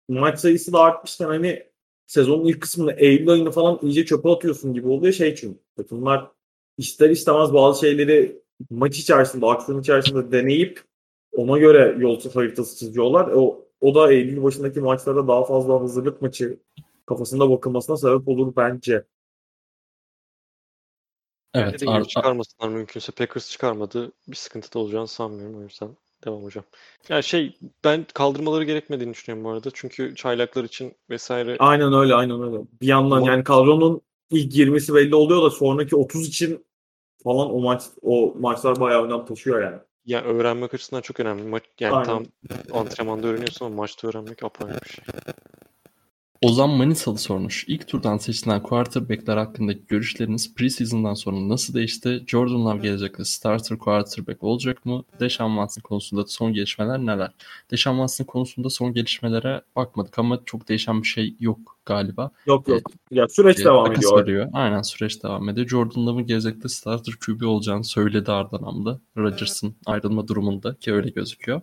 maç 0.09 0.41
sayısı 0.41 0.73
da 0.73 0.81
artmışken 0.81 1.27
hani 1.27 1.68
sezonun 2.09 2.45
ilk 2.45 2.61
kısmında 2.61 2.93
Eylül 2.93 3.29
ayını 3.29 3.51
falan 3.51 3.79
iyice 3.83 4.05
çöpe 4.05 4.29
atıyorsun 4.29 4.75
gibi 4.75 4.89
oluyor 4.89 5.13
şey 5.13 5.35
çünkü 5.35 5.59
takımlar 5.77 6.31
ister 6.79 7.11
istemez 7.11 7.55
bazı 7.55 7.81
şeyleri 7.81 8.43
maç 8.71 8.99
içerisinde, 8.99 9.47
aksiyon 9.47 9.81
içerisinde 9.81 10.33
deneyip 10.33 10.85
ona 11.33 11.59
göre 11.59 11.97
yol 11.99 12.21
haritası 12.35 12.77
çiziyorlar. 12.77 13.31
O, 13.35 13.65
o 13.81 13.95
da 13.95 14.13
Eylül 14.13 14.43
başındaki 14.43 14.81
maçlarda 14.81 15.29
daha 15.29 15.45
fazla 15.45 15.81
hazırlık 15.81 16.23
maçı 16.23 16.59
kafasında 17.07 17.51
bakılmasına 17.51 17.97
sebep 17.97 18.29
olur 18.29 18.53
bence. 18.57 19.05
Evet. 21.55 21.83
Ar- 21.87 22.05
çıkarmasınlar 22.05 22.69
mümkünse. 22.69 23.13
Packers 23.13 23.51
çıkarmadı. 23.51 24.13
Bir 24.29 24.37
sıkıntı 24.37 24.75
da 24.75 24.79
olacağını 24.79 25.09
sanmıyorum 25.09 25.59
o 25.59 25.63
yüzden. 25.63 25.97
Devam 26.25 26.45
hocam. 26.45 26.65
Ya 27.09 27.23
şey 27.23 27.59
ben 27.85 28.07
kaldırmaları 28.15 28.65
gerekmediğini 28.65 29.13
düşünüyorum 29.13 29.45
bu 29.45 29.51
arada. 29.51 29.69
Çünkü 29.75 30.15
çaylaklar 30.15 30.65
için 30.65 30.95
vesaire. 31.11 31.57
Aynen 31.59 31.93
öyle 31.93 32.15
aynen 32.15 32.43
öyle. 32.43 32.59
Bir 32.83 32.87
yandan 32.87 33.17
Ama... 33.17 33.31
yani 33.31 33.45
kadronun 33.45 34.01
ilk 34.31 34.55
20'si 34.55 34.95
belli 34.95 35.15
oluyor 35.15 35.43
da 35.43 35.51
sonraki 35.51 35.97
30 35.97 36.29
için 36.29 36.67
falan 37.25 37.55
o 37.55 37.61
maç 37.61 37.83
o 38.03 38.35
maçlar 38.39 38.81
bayağı 38.81 39.05
önem 39.05 39.25
taşıyor 39.25 39.63
yani. 39.63 39.77
Ya 40.05 40.23
öğrenmek 40.23 40.75
açısından 40.75 41.03
çok 41.03 41.21
önemli. 41.21 41.43
Maç 41.43 41.63
yani 41.81 41.95
Aynen. 41.95 42.07
tam 42.07 42.25
antrenmanda 42.73 43.27
öğreniyorsun 43.27 43.67
ama 43.67 43.75
maçta 43.75 44.09
öğrenmek 44.09 44.43
apayrı 44.43 44.79
bir 44.85 44.89
şey. 44.89 45.05
Ozan 46.43 46.71
Manisalı 46.71 47.19
sormuş. 47.19 47.65
İlk 47.69 47.89
turdan 47.89 48.19
seçilen 48.19 48.63
quarterbackler 48.63 49.37
hakkındaki 49.37 49.81
görüşleriniz 49.89 50.55
preseason'dan 50.55 51.15
sonra 51.15 51.49
nasıl 51.49 51.75
değişti? 51.75 52.25
Jordan 52.27 52.65
Love 52.65 52.79
gelecekte 52.79 53.25
starter 53.25 53.79
quarterback 53.79 54.43
olacak 54.43 54.87
mı? 54.87 55.05
Deshaun 55.21 55.51
Watson 55.51 55.83
konusunda 55.83 56.27
son 56.27 56.53
gelişmeler 56.53 56.99
neler? 56.99 57.33
Deshaun 57.71 57.95
Watson 57.97 58.25
konusunda 58.25 58.71
son 58.71 58.93
gelişmelere 58.93 59.63
bakmadık 59.77 60.19
ama 60.19 60.41
çok 60.45 60.69
değişen 60.69 61.03
bir 61.03 61.07
şey 61.07 61.37
yok 61.41 61.78
galiba. 61.89 62.31
Yok 62.47 62.69
yok. 62.69 62.83
Ee, 63.13 63.15
ya 63.15 63.29
süreç 63.29 63.61
e, 63.61 63.65
devam 63.65 63.93
ediyor. 63.93 64.23
Veriyor. 64.23 64.49
Aynen 64.53 64.83
süreç 64.83 65.23
devam 65.23 65.49
ediyor. 65.49 65.69
Jordan 65.69 66.07
Love'ın 66.07 66.27
gelecekte 66.27 66.69
starter 66.69 67.15
QB 67.27 67.43
olacağını 67.43 67.85
söyledi 67.85 68.33
Ardan 68.33 68.63
Amda. 68.63 69.01
Rodgers'ın 69.17 69.75
ayrılma 69.87 70.29
durumunda 70.29 70.75
ki 70.75 70.93
öyle 70.93 71.11
gözüküyor. 71.11 71.61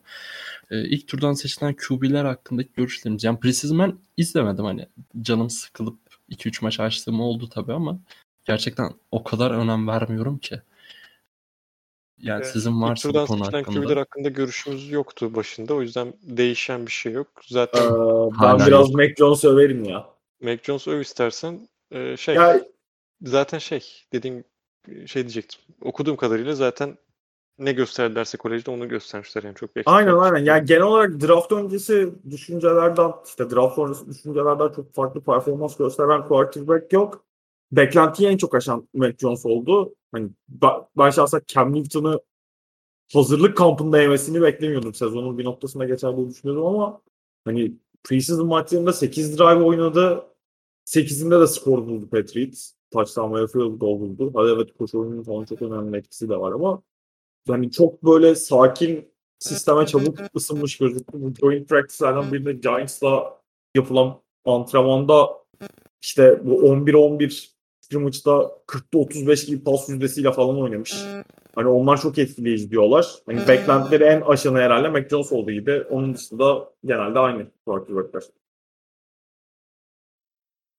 Ee, 0.71 0.89
ilk 0.89 1.07
turdan 1.07 1.33
seçilen 1.33 1.75
QB'ler 1.87 2.25
hakkındaki 2.25 2.69
görüşlerimiz. 2.73 3.23
Yani 3.23 3.39
preseason 3.39 3.79
ben 3.79 3.93
izlemedim 4.17 4.65
hani. 4.65 4.87
Canım 5.21 5.49
sıkılıp 5.49 5.97
2-3 6.29 6.63
maç 6.63 6.79
açtığım 6.79 7.21
oldu 7.21 7.49
tabii 7.49 7.73
ama 7.73 7.99
gerçekten 8.45 8.91
o 9.11 9.23
kadar 9.23 9.51
önem 9.51 9.87
vermiyorum 9.87 10.37
ki. 10.37 10.61
Yani 12.19 12.41
evet, 12.43 12.53
sizin 12.53 12.81
varsa 12.81 13.13
bu 13.13 13.25
konu 13.25 13.45
hakkında. 13.45 13.81
QB'ler 13.81 13.97
hakkında 13.97 14.29
görüşümüz 14.29 14.91
yoktu 14.91 15.35
başında. 15.35 15.73
O 15.73 15.81
yüzden 15.81 16.13
değişen 16.23 16.85
bir 16.85 16.91
şey 16.91 17.11
yok. 17.13 17.27
Zaten 17.47 17.81
ee, 17.81 18.41
ben 18.41 18.57
biraz 18.67 18.89
yok. 18.89 18.95
Mac 18.95 19.13
Jones 19.17 19.43
överim 19.45 19.83
ya. 19.83 20.14
Mac 20.41 20.63
Jones 20.63 20.87
öv 20.87 20.99
istersen 20.99 21.67
e, 21.91 22.17
şey 22.17 22.35
ya... 22.35 22.61
zaten 23.21 23.57
şey 23.57 23.83
dediğim 24.13 24.43
şey 25.05 25.21
diyecektim. 25.21 25.61
Okuduğum 25.81 26.15
kadarıyla 26.15 26.55
zaten 26.55 26.97
ne 27.59 27.71
gösterdilerse 27.71 28.37
kolejde 28.37 28.71
onu 28.71 28.89
göstermişler 28.89 29.43
yani 29.43 29.55
çok 29.55 29.69
Aynen 29.85 30.13
aynen. 30.13 30.45
Yani 30.45 30.65
genel 30.65 30.81
olarak 30.81 31.21
draft 31.21 31.51
öncesi 31.51 32.13
düşüncelerden 32.29 33.11
işte 33.25 33.49
draft 33.49 33.75
sonrası 33.75 34.09
düşüncelerden 34.09 34.69
çok 34.75 34.93
farklı 34.93 35.23
performans 35.23 35.77
gösteren 35.77 36.27
quarterback 36.27 36.93
yok. 36.93 37.25
Beklentiyi 37.71 38.29
en 38.29 38.37
çok 38.37 38.55
aşan 38.55 38.87
Mac 38.93 39.17
Jones 39.17 39.45
oldu. 39.45 39.95
Hani 40.11 40.29
ben 40.97 41.09
şahsen 41.09 41.41
Cam 41.47 41.73
Newton'ı 41.73 42.19
hazırlık 43.13 43.57
kampında 43.57 44.01
yemesini 44.01 44.41
beklemiyordum. 44.41 44.93
Sezonun 44.93 45.37
bir 45.37 45.45
noktasına 45.45 45.85
geçer 45.85 46.17
diye 46.17 46.29
düşünüyordum 46.29 46.65
ama 46.65 47.01
hani 47.45 47.73
preseason 48.05 48.47
maçlarında 48.47 48.93
8 48.93 49.37
drive 49.37 49.63
oynadı. 49.63 50.23
8'inde 50.85 51.41
de 51.41 51.47
skor 51.47 51.87
buldu 51.87 52.09
Patriots. 52.09 52.71
Touchdown 52.91 53.35
ve 53.35 53.47
field 53.47 53.79
goal 53.79 53.99
buldu. 53.99 54.31
Hadi 54.35 54.51
evet 54.51 54.77
koşu 54.77 54.99
oyunun 54.99 55.23
falan 55.23 55.45
çok 55.45 55.61
önemli 55.61 55.97
etkisi 55.97 56.29
de 56.29 56.37
var 56.37 56.51
ama 56.51 56.81
yani 57.47 57.71
çok 57.71 58.03
böyle 58.03 58.35
sakin 58.35 59.11
sisteme 59.39 59.85
çabuk 59.85 60.19
ısınmış 60.35 60.77
gözüktü. 60.77 61.21
Bu 61.21 61.33
joint 61.33 61.69
practice'lerden 61.69 62.33
birinde 62.33 62.53
Giants'la 62.53 63.41
yapılan 63.75 64.21
antrenmanda 64.45 65.29
işte 66.01 66.41
bu 66.43 66.61
11-11 66.61 67.49
scrimmage'da 67.81 68.31
40'ta 68.67 68.97
35 68.97 69.45
gibi 69.45 69.63
pas 69.63 69.89
yüzdesiyle 69.89 70.31
falan 70.31 70.61
oynamış. 70.61 70.95
Hani 71.55 71.67
onlar 71.67 72.01
çok 72.01 72.17
etkileyici 72.17 72.71
diyorlar. 72.71 73.05
Hani 73.25 73.47
beklentileri 73.47 74.03
en 74.03 74.21
aşanı 74.21 74.57
herhalde 74.57 74.89
Mac 74.89 75.09
Jones 75.09 75.31
olduğu 75.31 75.51
gibi. 75.51 75.83
Onun 75.89 76.13
dışında 76.13 76.69
genelde 76.85 77.19
aynı 77.19 77.47
quarterbackler. 77.65 78.23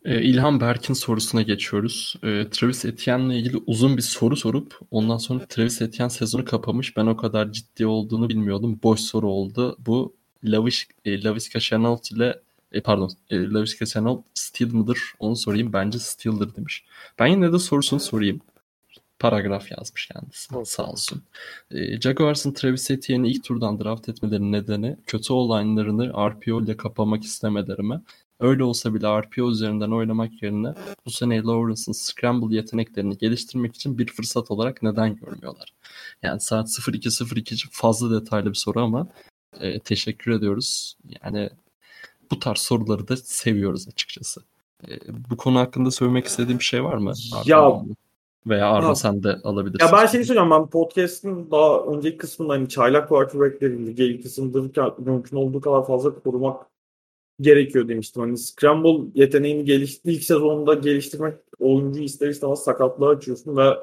Ee, 0.05 0.23
İlhan 0.23 0.61
Berk'in 0.61 0.95
sorusuna 0.95 1.43
geçiyoruz. 1.43 2.17
Ee, 2.23 2.45
Travis 2.51 2.85
Etienne'le 2.85 3.39
ilgili 3.39 3.57
uzun 3.67 3.97
bir 3.97 4.03
soru 4.03 4.37
sorup 4.37 4.79
ondan 4.91 5.17
sonra 5.17 5.47
Travis 5.47 5.83
Etienne 5.83 6.11
sezonu 6.11 6.45
kapamış. 6.45 6.97
Ben 6.97 7.07
o 7.07 7.17
kadar 7.17 7.53
ciddi 7.53 7.87
olduğunu 7.87 8.29
bilmiyordum. 8.29 8.81
Boş 8.83 9.01
soru 9.01 9.29
oldu. 9.29 9.77
Bu 9.87 10.15
Lavish, 10.45 10.89
e, 11.05 11.25
Laviska 11.25 11.61
Chenault 11.61 12.11
ile 12.13 12.41
e, 12.73 12.81
pardon 12.81 13.11
e, 13.31 13.51
Laviska 13.51 13.87
Chenault 13.87 14.25
Steel 14.35 14.73
mıdır? 14.73 14.99
Onu 15.19 15.37
sorayım. 15.37 15.73
Bence 15.73 15.99
Steel'dir 15.99 16.57
demiş. 16.57 16.85
Ben 17.19 17.27
yine 17.27 17.53
de 17.53 17.59
sorusunu 17.59 18.01
sorayım. 18.01 18.41
Paragraf 19.19 19.71
yazmış 19.71 20.07
kendisi. 20.07 20.55
Evet. 20.57 20.69
Sağ 20.69 20.91
olsun. 20.91 21.23
E, 21.71 22.01
Jaguars'ın 22.01 22.53
Travis 22.53 22.91
Etienne'i 22.91 23.31
ilk 23.31 23.45
turdan 23.45 23.81
draft 23.81 24.09
etmelerinin 24.09 24.53
nedeni 24.53 24.97
kötü 25.07 25.33
olaylarını 25.33 26.09
RPO 26.31 26.63
ile 26.63 26.77
kapamak 26.77 27.25
istemeleri 27.25 27.83
mi? 27.83 28.03
Öyle 28.41 28.65
olsa 28.65 28.95
bile 28.95 29.21
RPO 29.21 29.51
üzerinden 29.51 29.91
oynamak 29.91 30.43
yerine 30.43 30.75
bu 31.07 31.11
sene 31.11 31.43
Lawrence'ın 31.43 31.93
scramble 31.93 32.57
yeteneklerini 32.57 33.19
geliştirmek 33.19 33.75
için 33.75 33.99
bir 33.99 34.07
fırsat 34.07 34.51
olarak 34.51 34.83
neden 34.83 35.17
görmüyorlar? 35.17 35.73
Yani 36.23 36.41
saat 36.41 36.69
02.02 36.69 37.55
için 37.55 37.69
fazla 37.73 38.21
detaylı 38.21 38.51
bir 38.51 38.55
soru 38.55 38.81
ama 38.81 39.09
e, 39.61 39.81
teşekkür 39.81 40.31
ediyoruz. 40.33 40.97
Yani 41.25 41.51
bu 42.31 42.39
tarz 42.39 42.59
soruları 42.59 43.09
da 43.09 43.17
seviyoruz 43.17 43.89
açıkçası. 43.89 44.41
E, 44.89 44.99
bu 45.31 45.37
konu 45.37 45.59
hakkında 45.59 45.91
söylemek 45.91 46.27
istediğim 46.27 46.59
bir 46.59 46.65
şey 46.65 46.85
var 46.85 46.97
mı? 46.97 47.13
Ya 47.45 47.83
veya 48.47 48.71
Arda 48.71 48.95
sen 48.95 49.23
de 49.23 49.37
alabilirsin. 49.45 49.87
Ya 49.87 49.93
ben 49.93 50.07
şey 50.07 50.25
söyleyeceğim 50.25 50.51
ben 50.51 50.67
podcast'ın 50.67 51.51
daha 51.51 51.81
önceki 51.81 52.17
kısmında 52.17 52.53
hani 52.53 52.69
çaylak 52.69 53.09
quarterback'lerin 53.09 53.87
ligi 53.87 54.21
kısımda 54.21 54.93
mümkün 54.99 55.37
olduğu 55.37 55.61
kadar 55.61 55.87
fazla 55.87 56.19
korumak 56.19 56.67
gerekiyor 57.41 57.89
demiştim. 57.89 58.23
Hani 58.23 58.39
scramble 58.39 59.21
yeteneğini 59.21 59.65
gelişti 59.65 60.13
ilk 60.13 60.23
sezonda 60.23 60.75
geliştirmek 60.75 61.35
oyuncu 61.59 62.03
ister 62.03 62.29
istemez 62.29 62.59
sakatlığa 62.59 63.11
açıyorsun 63.11 63.57
ve 63.57 63.75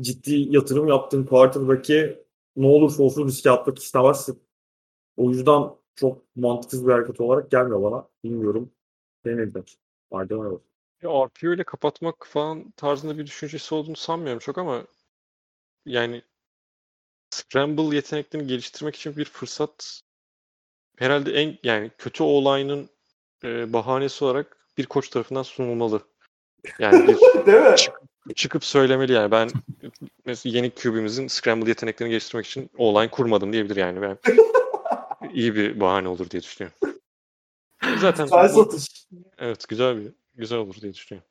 ciddi 0.00 0.34
yatırım 0.34 0.88
yaptığın 0.88 1.24
quarterback'i 1.24 2.18
ne 2.56 2.66
olursa 2.66 3.02
olsun 3.02 3.26
riske 3.26 3.50
atmak 3.50 3.78
istemezsin. 3.78 4.38
O 5.16 5.30
yüzden 5.30 5.62
çok 5.94 6.22
mantıksız 6.36 6.86
bir 6.86 6.92
hareket 6.92 7.20
olarak 7.20 7.50
gelmiyor 7.50 7.82
bana. 7.82 8.08
Bilmiyorum. 8.24 8.70
Denediler. 9.24 9.76
Pardon. 10.10 10.62
Ya 11.02 11.10
RPO 11.10 11.52
ile 11.52 11.64
kapatmak 11.64 12.26
falan 12.26 12.70
tarzında 12.70 13.18
bir 13.18 13.26
düşüncesi 13.26 13.74
olduğunu 13.74 13.96
sanmıyorum 13.96 14.38
çok 14.38 14.58
ama 14.58 14.82
yani 15.86 16.22
scramble 17.30 17.96
yeteneklerini 17.96 18.48
geliştirmek 18.48 18.96
için 18.96 19.16
bir 19.16 19.24
fırsat 19.24 20.00
herhalde 20.98 21.32
en 21.32 21.58
yani 21.62 21.90
kötü 21.98 22.22
olayının 22.22 22.90
e, 23.44 23.72
bahanesi 23.72 24.24
olarak 24.24 24.56
bir 24.78 24.86
koç 24.86 25.08
tarafından 25.08 25.42
sunulmalı. 25.42 26.00
Yani 26.78 27.08
bir 27.08 27.16
Değil 27.46 27.58
mi? 27.58 27.76
Çık, 27.76 27.94
çıkıp 28.36 28.64
söylemeli 28.64 29.12
yani 29.12 29.30
ben 29.30 29.50
mesela 30.26 30.56
yeni 30.56 30.70
QB'mizin 30.70 31.28
scramble 31.28 31.68
yeteneklerini 31.68 32.10
geliştirmek 32.10 32.46
için 32.46 32.70
o 32.78 33.08
kurmadım 33.10 33.52
diyebilir 33.52 33.76
yani 33.76 34.02
ben. 34.02 34.18
iyi 35.32 35.54
bir 35.54 35.80
bahane 35.80 36.08
olur 36.08 36.30
diye 36.30 36.42
düşünüyorum. 36.42 36.78
Zaten 37.98 38.28
bu, 38.30 38.70
evet 39.38 39.68
güzel 39.68 39.96
bir 39.96 40.12
güzel 40.36 40.58
olur 40.58 40.74
diye 40.80 40.94
düşünüyorum. 40.94 41.30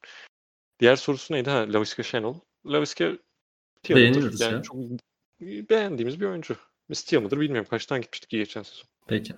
Diğer 0.79 0.95
sorusu 0.95 1.33
neydi? 1.33 1.49
Ha, 1.49 1.65
Laviska 1.73 2.03
Şenol. 2.03 2.35
Laviska 2.65 3.17
Beğeniyoruz 3.89 4.41
yani 4.41 4.53
ya. 4.53 4.61
Çok 4.61 4.77
beğendiğimiz 5.41 6.21
bir 6.21 6.25
oyuncu. 6.25 6.55
Mistia 6.89 7.21
mıdır 7.21 7.39
bilmiyorum. 7.39 7.67
Kaçtan 7.69 8.01
gitmiştik 8.01 8.29
ki 8.29 8.37
geçen 8.37 8.63
sezon. 8.63 8.85
Peki. 9.07 9.33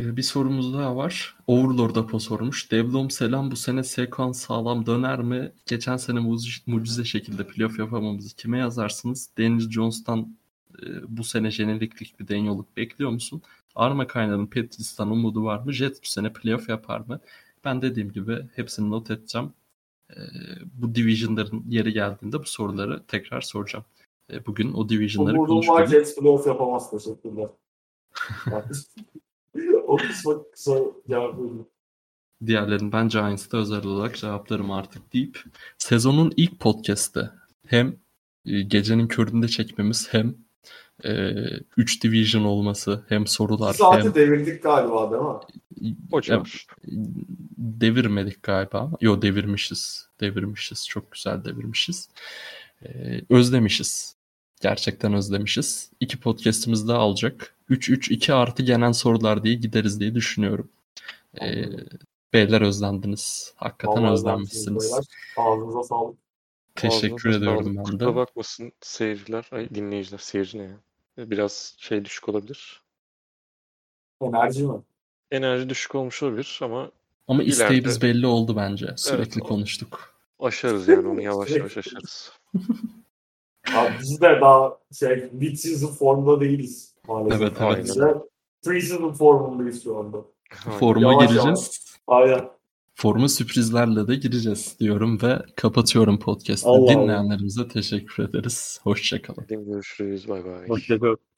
Ee, 0.00 0.16
bir 0.16 0.22
sorumuz 0.22 0.74
daha 0.74 0.96
var. 0.96 1.36
Overlord 1.46 1.96
Apo 1.96 2.18
sormuş. 2.18 2.70
Devlom 2.70 3.10
selam 3.10 3.50
bu 3.50 3.56
sene 3.56 3.84
sekans 3.84 4.40
sağlam 4.40 4.86
döner 4.86 5.22
mi? 5.22 5.52
Geçen 5.66 5.96
sene 5.96 6.20
mucize 6.66 7.04
şekilde 7.04 7.46
playoff 7.46 7.78
yapamamızı 7.78 8.36
kime 8.36 8.58
yazarsınız? 8.58 9.30
Daniel 9.38 9.70
Jones'tan 9.70 10.36
e, 10.82 10.86
bu 11.08 11.24
sene 11.24 11.50
jeneriklik 11.50 12.20
bir 12.20 12.28
denyoluk 12.28 12.76
bekliyor 12.76 13.10
musun? 13.10 13.42
Arma 13.74 14.06
kaynağının 14.06 14.46
Patriots'tan 14.46 15.10
umudu 15.10 15.44
var 15.44 15.58
mı? 15.58 15.72
Jet 15.72 16.02
bu 16.02 16.06
sene 16.06 16.32
playoff 16.32 16.68
yapar 16.68 17.00
mı? 17.00 17.20
Ben 17.64 17.82
dediğim 17.82 18.12
gibi 18.12 18.48
hepsini 18.54 18.90
not 18.90 19.10
edeceğim. 19.10 19.52
E, 20.10 20.18
bu 20.74 20.94
division'ların 20.94 21.64
yeri 21.68 21.92
geldiğinde 21.92 22.38
bu 22.38 22.46
soruları 22.46 23.02
tekrar 23.06 23.40
soracağım. 23.40 23.84
E, 24.32 24.46
bugün 24.46 24.72
o 24.72 24.88
division'ları 24.88 25.36
konuşalım. 25.36 25.58
Umudum 25.58 25.74
var 25.74 25.86
Jets 25.86 26.16
playoff 26.16 26.46
yapamaz. 26.46 26.90
Teşekkürler. 26.90 27.48
o 29.86 29.96
kısma 29.96 30.50
kısa 30.52 30.78
cevap 31.08 31.38
vereyim. 31.38 31.66
Diğerlerini 32.46 32.92
ben 32.92 33.08
Giants'ta 33.08 33.56
özel 33.56 33.86
olarak 33.86 34.16
cevaplarım 34.16 34.70
artık 34.70 35.12
deyip 35.12 35.44
sezonun 35.78 36.32
ilk 36.36 36.60
podcast'te 36.60 37.30
hem 37.66 37.96
e, 38.44 38.62
gecenin 38.62 39.08
köründe 39.08 39.48
çekmemiz 39.48 40.08
hem 40.10 40.43
3 41.76 42.02
division 42.04 42.44
olması 42.44 43.04
hem 43.08 43.26
sorular 43.26 43.74
saati 43.74 44.04
hem 44.04 44.14
devirdik 44.14 44.62
galiba 44.62 45.10
değil 45.10 45.22
mi? 45.22 46.22
Civar. 46.22 46.66
devirmedik 47.58 48.42
galiba 48.42 48.90
yo 49.00 49.22
devirmişiz. 49.22 50.08
Devirmişiz. 50.20 50.88
Çok 50.88 51.12
güzel 51.12 51.44
devirmişiz. 51.44 52.08
Ee, 52.84 53.20
özlemişiz. 53.30 54.16
Gerçekten 54.60 55.14
özlemişiz. 55.14 55.90
İki 56.00 56.20
podcast'imiz 56.20 56.88
daha 56.88 56.98
alacak. 56.98 57.54
3-3-2 57.70 58.32
artı 58.32 58.62
genel 58.62 58.92
sorular 58.92 59.44
diye 59.44 59.54
gideriz 59.54 60.00
diye 60.00 60.14
düşünüyorum. 60.14 60.68
Ee, 61.40 61.64
beyler 62.32 62.60
özlendiniz. 62.60 63.52
Hakikaten 63.56 64.02
Vallahi 64.02 64.12
özlenmişsiniz. 64.12 64.94
Ağzınıza 65.36 65.82
sağlık. 65.82 66.23
Teşekkür 66.74 67.28
Ağzınıza 67.28 67.38
ediyorum 67.38 67.64
sağlık. 67.64 67.76
ben 67.76 67.82
Kusura 67.84 68.10
de. 68.10 68.14
bakmasın 68.16 68.72
seyirciler, 68.80 69.48
ay 69.52 69.68
dinleyiciler, 69.74 70.18
seyirci 70.18 70.58
ne 70.58 70.62
ya? 70.62 70.76
Biraz 71.18 71.74
şey 71.78 72.04
düşük 72.04 72.28
olabilir. 72.28 72.82
Enerji 74.20 74.66
mi? 74.66 74.80
Enerji 75.30 75.68
düşük 75.68 75.94
olmuş 75.94 76.22
olabilir 76.22 76.58
ama 76.62 76.90
Ama 77.28 77.42
İleride- 77.42 77.50
isteğimiz 77.50 78.02
belli 78.02 78.26
oldu 78.26 78.56
bence. 78.56 78.86
Sürekli 78.96 79.38
Evet. 79.40 79.48
konuştuk. 79.48 80.14
aşarız 80.40 80.88
yani 80.88 81.08
onu 81.08 81.20
yavaş 81.22 81.50
yavaş 81.50 81.76
aşarız. 81.76 82.32
Abi 83.74 83.92
biz 84.00 84.20
de 84.20 84.38
daha 84.40 84.78
şey 84.98 85.28
mid 85.32 85.56
season 85.56 85.88
formda 85.94 86.40
değiliz 86.40 86.94
maalesef. 87.08 87.40
Evet, 87.42 87.52
evet. 87.60 88.16
Pre-season 88.66 89.12
formundayız 89.14 89.84
şu 89.84 89.98
anda. 89.98 90.18
Forma 90.78 91.12
Yavaş 91.12 91.30
gireceğiz. 91.30 91.96
Aynen. 92.06 92.48
Forma 92.94 93.28
sürprizlerle 93.28 94.08
de 94.08 94.14
gireceğiz 94.14 94.76
diyorum 94.80 95.22
ve 95.22 95.38
kapatıyorum 95.56 96.18
podcast'ı. 96.18 96.68
Dinleyenlerimize 96.68 97.68
teşekkür 97.68 98.22
ederiz. 98.28 98.80
Hoşçakalın. 98.82 99.46
Görüşürüz. 99.48 100.28
Bay 100.28 100.44
bay. 100.44 100.68
Hoşçakalın. 100.68 101.33